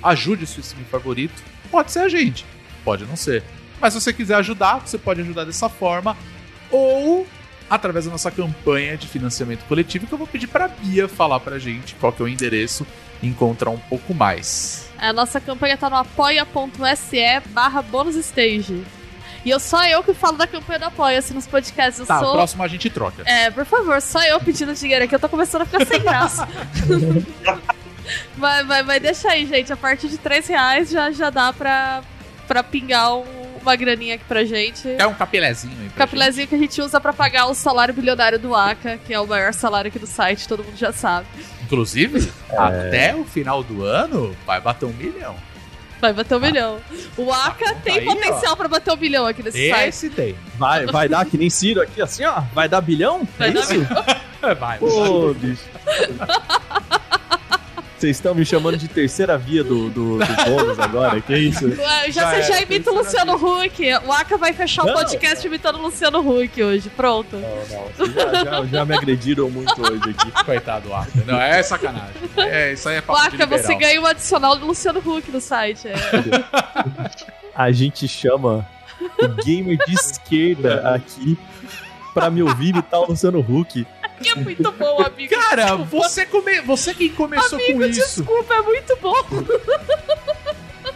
ajude 0.03 0.44
o 0.44 0.48
seu 0.48 0.61
stream 0.61 0.86
favorito. 0.86 1.41
Pode 1.72 1.91
ser 1.91 1.99
a 1.99 2.10
gente, 2.10 2.45
pode 2.84 3.06
não 3.06 3.16
ser. 3.16 3.44
Mas 3.80 3.94
se 3.94 4.02
você 4.02 4.11
quiser 4.11 4.36
ajudar, 4.36 4.82
você 4.86 4.98
pode 4.98 5.22
ajudar 5.22 5.45
dessa 5.45 5.70
forma. 5.70 6.16
Ou 6.70 7.26
através 7.70 8.06
da 8.06 8.12
nossa 8.12 8.32
campanha 8.32 8.98
de 8.98 9.08
financiamento 9.08 9.64
coletivo, 9.66 10.08
que 10.08 10.14
eu 10.14 10.18
vou 10.18 10.28
pedir 10.28 10.48
pra 10.48 10.68
Bia 10.68 11.08
falar 11.08 11.40
pra 11.40 11.60
gente 11.60 11.96
qual 11.96 12.12
que 12.12 12.22
é 12.22 12.26
o 12.26 12.28
endereço 12.28 12.86
e 13.22 13.28
encontrar 13.28 13.70
um 13.70 13.78
pouco 13.78 14.14
mais. 14.14 14.90
A 14.98 15.14
nossa 15.14 15.40
campanha 15.40 15.78
tá 15.78 15.90
no 15.90 15.96
apoia.se 15.98 17.40
barra 17.50 17.82
bônus 17.82 18.16
stage. 18.16 18.84
E 19.46 19.50
eu 19.50 19.60
só 19.60 19.86
eu 19.86 20.04
que 20.04 20.14
falo 20.14 20.36
da 20.36 20.46
campanha 20.46 20.80
do 20.80 20.86
Apoia-se 20.86 21.34
nos 21.34 21.48
podcasts. 21.48 21.98
Eu 22.02 22.06
Tá, 22.06 22.20
o 22.20 22.26
sou. 22.26 22.34
próximo 22.34 22.62
a 22.62 22.68
gente 22.68 22.90
troca. 22.90 23.24
É, 23.26 23.50
por 23.50 23.66
favor, 23.66 24.02
só 24.02 24.22
eu 24.24 24.38
pedindo 24.41 24.74
dinheiro 24.74 25.06
aqui, 25.06 25.16
eu 25.16 25.20
tô 25.20 25.30
começando 25.30 25.62
a 25.62 25.66
ficar 25.66 25.86
sem 25.86 26.02
graça. 26.02 26.46
vai, 28.38 28.64
vai, 28.66 28.84
vai, 28.84 29.00
deixa 29.00 29.30
aí, 29.30 29.46
gente. 29.46 29.72
A 29.72 29.78
partir 29.78 30.08
de 30.10 30.18
3 30.18 30.48
reais 30.48 30.90
já, 30.90 31.10
já 31.12 31.30
dá 31.30 31.54
pra, 31.54 32.02
pra 32.48 32.64
pingar 32.64 33.16
um- 33.16 33.39
uma 33.64 33.76
graninha 33.76 34.15
aqui 34.15 34.23
pra 34.26 34.44
gente. 34.44 34.88
É 34.98 35.06
um 35.06 35.14
capilézinho 35.14 35.76
aí 35.81 35.90
pra 35.90 36.06
Capilézinho 36.06 36.48
que 36.48 36.56
a 36.56 36.57
gente 36.57 36.81
usa 36.81 36.99
pra 36.99 37.14
pagar 37.14 37.48
o 37.48 37.53
salário 37.53 37.94
bilionário 37.94 38.40
do 38.40 38.56
Aka, 38.56 38.98
que 38.98 39.14
é 39.14 39.19
o 39.19 39.27
maior 39.27 39.53
salário 39.53 39.90
aqui 39.90 39.99
do 39.99 40.07
site, 40.07 40.48
todo 40.48 40.64
mundo 40.64 40.77
já 40.77 40.91
sabe. 40.91 41.27
gente. 41.38 41.64
Inclusive, 41.64 42.31
até 42.57 43.15
o 43.15 43.23
final 43.23 43.64
do 43.64 43.84
ano, 43.84 44.36
vai 44.45 44.60
bater 44.60 44.86
um 44.86 44.94
milhão. 44.94 45.36
Vai 46.02 46.14
bater 46.14 46.36
um 46.36 46.40
milhão. 46.40 46.80
O 47.18 47.31
Aka 47.31 47.69
conta 47.69 47.76
tem 47.84 47.99
aí, 47.99 48.06
potencial 48.06 48.56
pra 48.56 48.68
bater 48.68 48.94
um 48.94 48.98
milhão 48.98 49.26
aqui 49.27 49.44
nesse 49.44 49.69
site. 49.69 49.90
Esse 49.90 50.10
tem. 50.10 50.36
Vai, 50.57 50.86
vai 50.86 51.10
dar 51.10 51.26
que 51.26 51.38
nem 51.38 51.49
Ciro 51.49 51.81
aqui, 51.81 52.02
assim, 52.02 52.23
ó. 52.23 52.41
Vai 52.53 52.69
dar 52.69 52.81
bilhão? 52.81 53.27
Vai 53.38 53.49
é 53.49 53.52
dar 53.52 53.61
isso? 53.61 53.88
Vai, 54.57 54.77
Pô, 54.80 55.34
bicho. 55.34 55.65
Vocês 58.00 58.16
estão 58.16 58.34
me 58.34 58.46
chamando 58.46 58.78
de 58.78 58.88
terceira 58.88 59.38
via 59.38 59.62
do, 59.62 59.90
do, 59.90 60.20
do 60.20 60.26
bônus 60.48 60.80
agora, 60.80 61.20
que 61.20 61.36
isso? 61.36 61.68
Ué, 61.68 62.10
Já, 62.10 62.22
Já 62.22 62.30
você 62.32 62.44
já 62.44 62.62
imita 62.62 62.92
o 62.92 62.96
Luciano 62.96 63.34
Huck. 63.36 63.84
O 64.08 64.14
Aka 64.14 64.38
vai 64.38 64.54
fechar 64.54 64.84
o 64.84 64.86
Não, 64.86 64.94
podcast 64.94 65.46
imitando 65.46 65.80
o 65.80 65.82
Luciano 65.82 66.20
Huck 66.20 66.64
hoje. 66.64 66.90
Pronto. 66.90 67.36
Não, 67.36 67.42
não, 67.42 68.14
já, 68.14 68.46
já, 68.46 68.66
já 68.66 68.86
me 68.86 68.96
agrediram 68.96 69.50
muito 69.50 69.82
hoje 69.82 70.12
aqui. 70.12 70.32
Coitado 70.46 70.88
do 70.88 70.96
Arca. 70.96 71.12
Não, 71.28 71.42
é 71.42 71.62
sacanagem. 71.62 72.14
É, 72.38 72.72
isso 72.72 72.88
aí 72.88 72.96
é 72.96 73.00
O 73.00 73.04
papo 73.04 73.36
de 73.36 73.44
Aka, 73.44 73.58
você 73.58 73.76
ganha 73.76 74.00
um 74.00 74.06
adicional 74.06 74.56
do 74.56 74.66
Luciano 74.66 75.00
Huck 75.06 75.30
no 75.30 75.42
site. 75.42 75.90
É. 75.90 75.94
A 77.54 77.70
gente 77.74 78.08
chama 78.08 78.66
o 79.22 79.28
gamer 79.44 79.78
de 79.86 79.94
esquerda 79.94 80.96
aqui 80.96 81.38
pra 82.14 82.30
me 82.30 82.42
ouvir 82.42 82.70
imitar 82.70 83.02
o 83.02 83.08
Luciano 83.08 83.40
Huck. 83.40 83.86
Que 84.22 84.30
é 84.30 84.36
muito 84.36 84.72
bom, 84.72 85.02
amigo. 85.02 85.34
Cara, 85.34 85.64
Desculpa. 85.66 85.86
você, 85.86 86.26
come... 86.26 86.62
você 86.62 86.94
quem 86.94 87.10
começou 87.10 87.58
Amigo, 87.60 87.80
com 87.80 87.86
isso. 87.86 88.00
desculpa, 88.02 88.54
é 88.54 88.62
muito 88.62 88.98
bom. 89.02 89.16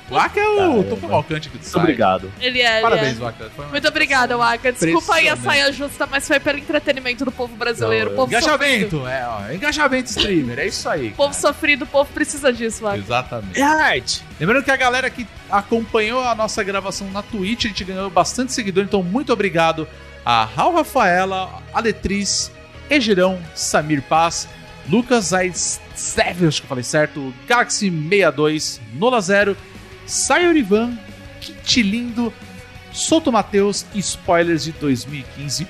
O 0.10 0.18
Arca 0.18 0.40
é 0.40 0.68
o 0.68 0.84
topo 0.84 1.08
malcante 1.08 1.48
aqui 1.48 1.58
do 1.58 1.62
Muito 1.62 1.66
site. 1.72 1.82
obrigado. 1.82 2.32
Ele 2.40 2.62
é, 2.62 2.74
ele 2.74 2.82
Parabéns, 2.82 3.18
é. 3.18 3.22
Waka. 3.22 3.52
Muito 3.72 3.88
obrigada, 3.88 4.38
Waka. 4.38 4.72
Desculpa 4.72 5.16
aí 5.16 5.28
a 5.28 5.32
Impressionante. 5.34 5.44
saia 5.62 5.72
justa, 5.74 6.06
mas 6.06 6.28
foi 6.28 6.40
pelo 6.40 6.60
entretenimento 6.60 7.26
do 7.26 7.32
povo 7.32 7.56
brasileiro. 7.56 8.10
Não, 8.12 8.18
povo 8.18 8.32
sofrido. 8.32 8.98
Engajamento, 8.98 9.08
é, 9.08 9.28
ó. 9.28 9.52
Engajamento 9.54 10.10
streamer, 10.10 10.60
é 10.60 10.68
isso 10.68 10.88
aí. 10.88 11.10
O 11.10 11.14
povo 11.16 11.34
sofrido, 11.34 11.84
o 11.84 11.88
povo 11.88 12.12
precisa 12.14 12.54
disso, 12.54 12.84
Waka. 12.84 12.98
Exatamente. 12.98 13.60
É 13.60 13.64
arte. 13.64 14.24
Lembrando 14.40 14.64
que 14.64 14.72
a 14.72 14.76
galera 14.78 15.10
que 15.10 15.26
acompanhou 15.50 16.22
a 16.22 16.36
nossa 16.36 16.62
gravação 16.64 17.10
na 17.10 17.24
Twitch, 17.24 17.66
a 17.66 17.68
gente 17.70 17.84
ganhou 17.84 18.10
bastante 18.10 18.52
seguidor, 18.54 18.84
então 18.84 19.02
muito 19.02 19.34
obrigado 19.34 19.88
a 20.26 20.44
Raul 20.46 20.76
Rafaela, 20.76 21.62
a 21.74 21.80
Letriz, 21.80 22.52
Egirão, 22.94 23.40
Samir 23.56 24.02
Paz, 24.04 24.48
Lucas 24.90 25.34
Aizsev, 25.34 26.48
acho 26.48 26.62
que 26.62 26.66
eu 26.66 26.70
falei 26.70 26.84
certo, 26.84 27.34
Galaxy 27.48 27.90
62, 27.90 28.82
Nola 28.94 29.22
Zero, 29.22 29.58
Sayorivan, 30.06 30.98
Kit 31.40 31.82
Lindo, 31.82 32.34
Souto 32.92 33.32
Matheus 33.32 33.86
e 33.94 34.00
spoilers 34.00 34.64
de 34.64 34.72
2015. 34.74 35.68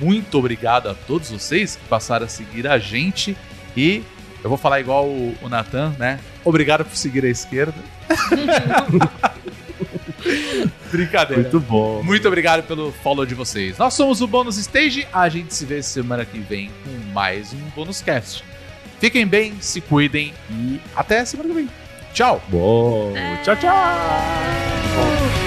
Muito 0.00 0.38
obrigado 0.38 0.88
a 0.88 0.94
todos 0.94 1.30
vocês 1.30 1.76
que 1.76 1.84
passaram 1.88 2.26
a 2.26 2.28
seguir 2.28 2.66
a 2.66 2.78
gente 2.78 3.36
e 3.76 4.02
eu 4.42 4.48
vou 4.48 4.56
falar 4.56 4.80
igual 4.80 5.06
o, 5.06 5.34
o 5.42 5.48
Nathan, 5.48 5.94
né? 5.98 6.18
Obrigado 6.44 6.84
por 6.84 6.96
seguir 6.96 7.24
a 7.24 7.28
esquerda. 7.28 7.74
Brincadeira. 10.90 11.42
Muito 11.42 11.60
bom. 11.60 12.02
Muito 12.02 12.26
obrigado 12.26 12.66
pelo 12.66 12.92
follow 12.92 13.24
de 13.24 13.34
vocês. 13.34 13.78
Nós 13.78 13.94
somos 13.94 14.20
o 14.20 14.26
Bônus 14.26 14.56
Stage. 14.56 15.06
A 15.12 15.28
gente 15.28 15.54
se 15.54 15.64
vê 15.64 15.82
semana 15.82 16.24
que 16.24 16.38
vem 16.38 16.70
com 16.84 17.12
mais 17.12 17.52
um 17.52 17.60
Bônus 17.74 18.00
Cast. 18.00 18.44
Fiquem 18.98 19.26
bem, 19.26 19.54
se 19.60 19.80
cuidem 19.80 20.34
e 20.50 20.80
até 20.94 21.24
semana 21.24 21.48
que 21.48 21.54
vem. 21.54 21.68
Tchau! 22.12 22.42
Bom. 22.48 23.14
Tchau, 23.42 23.56
tchau. 23.56 25.39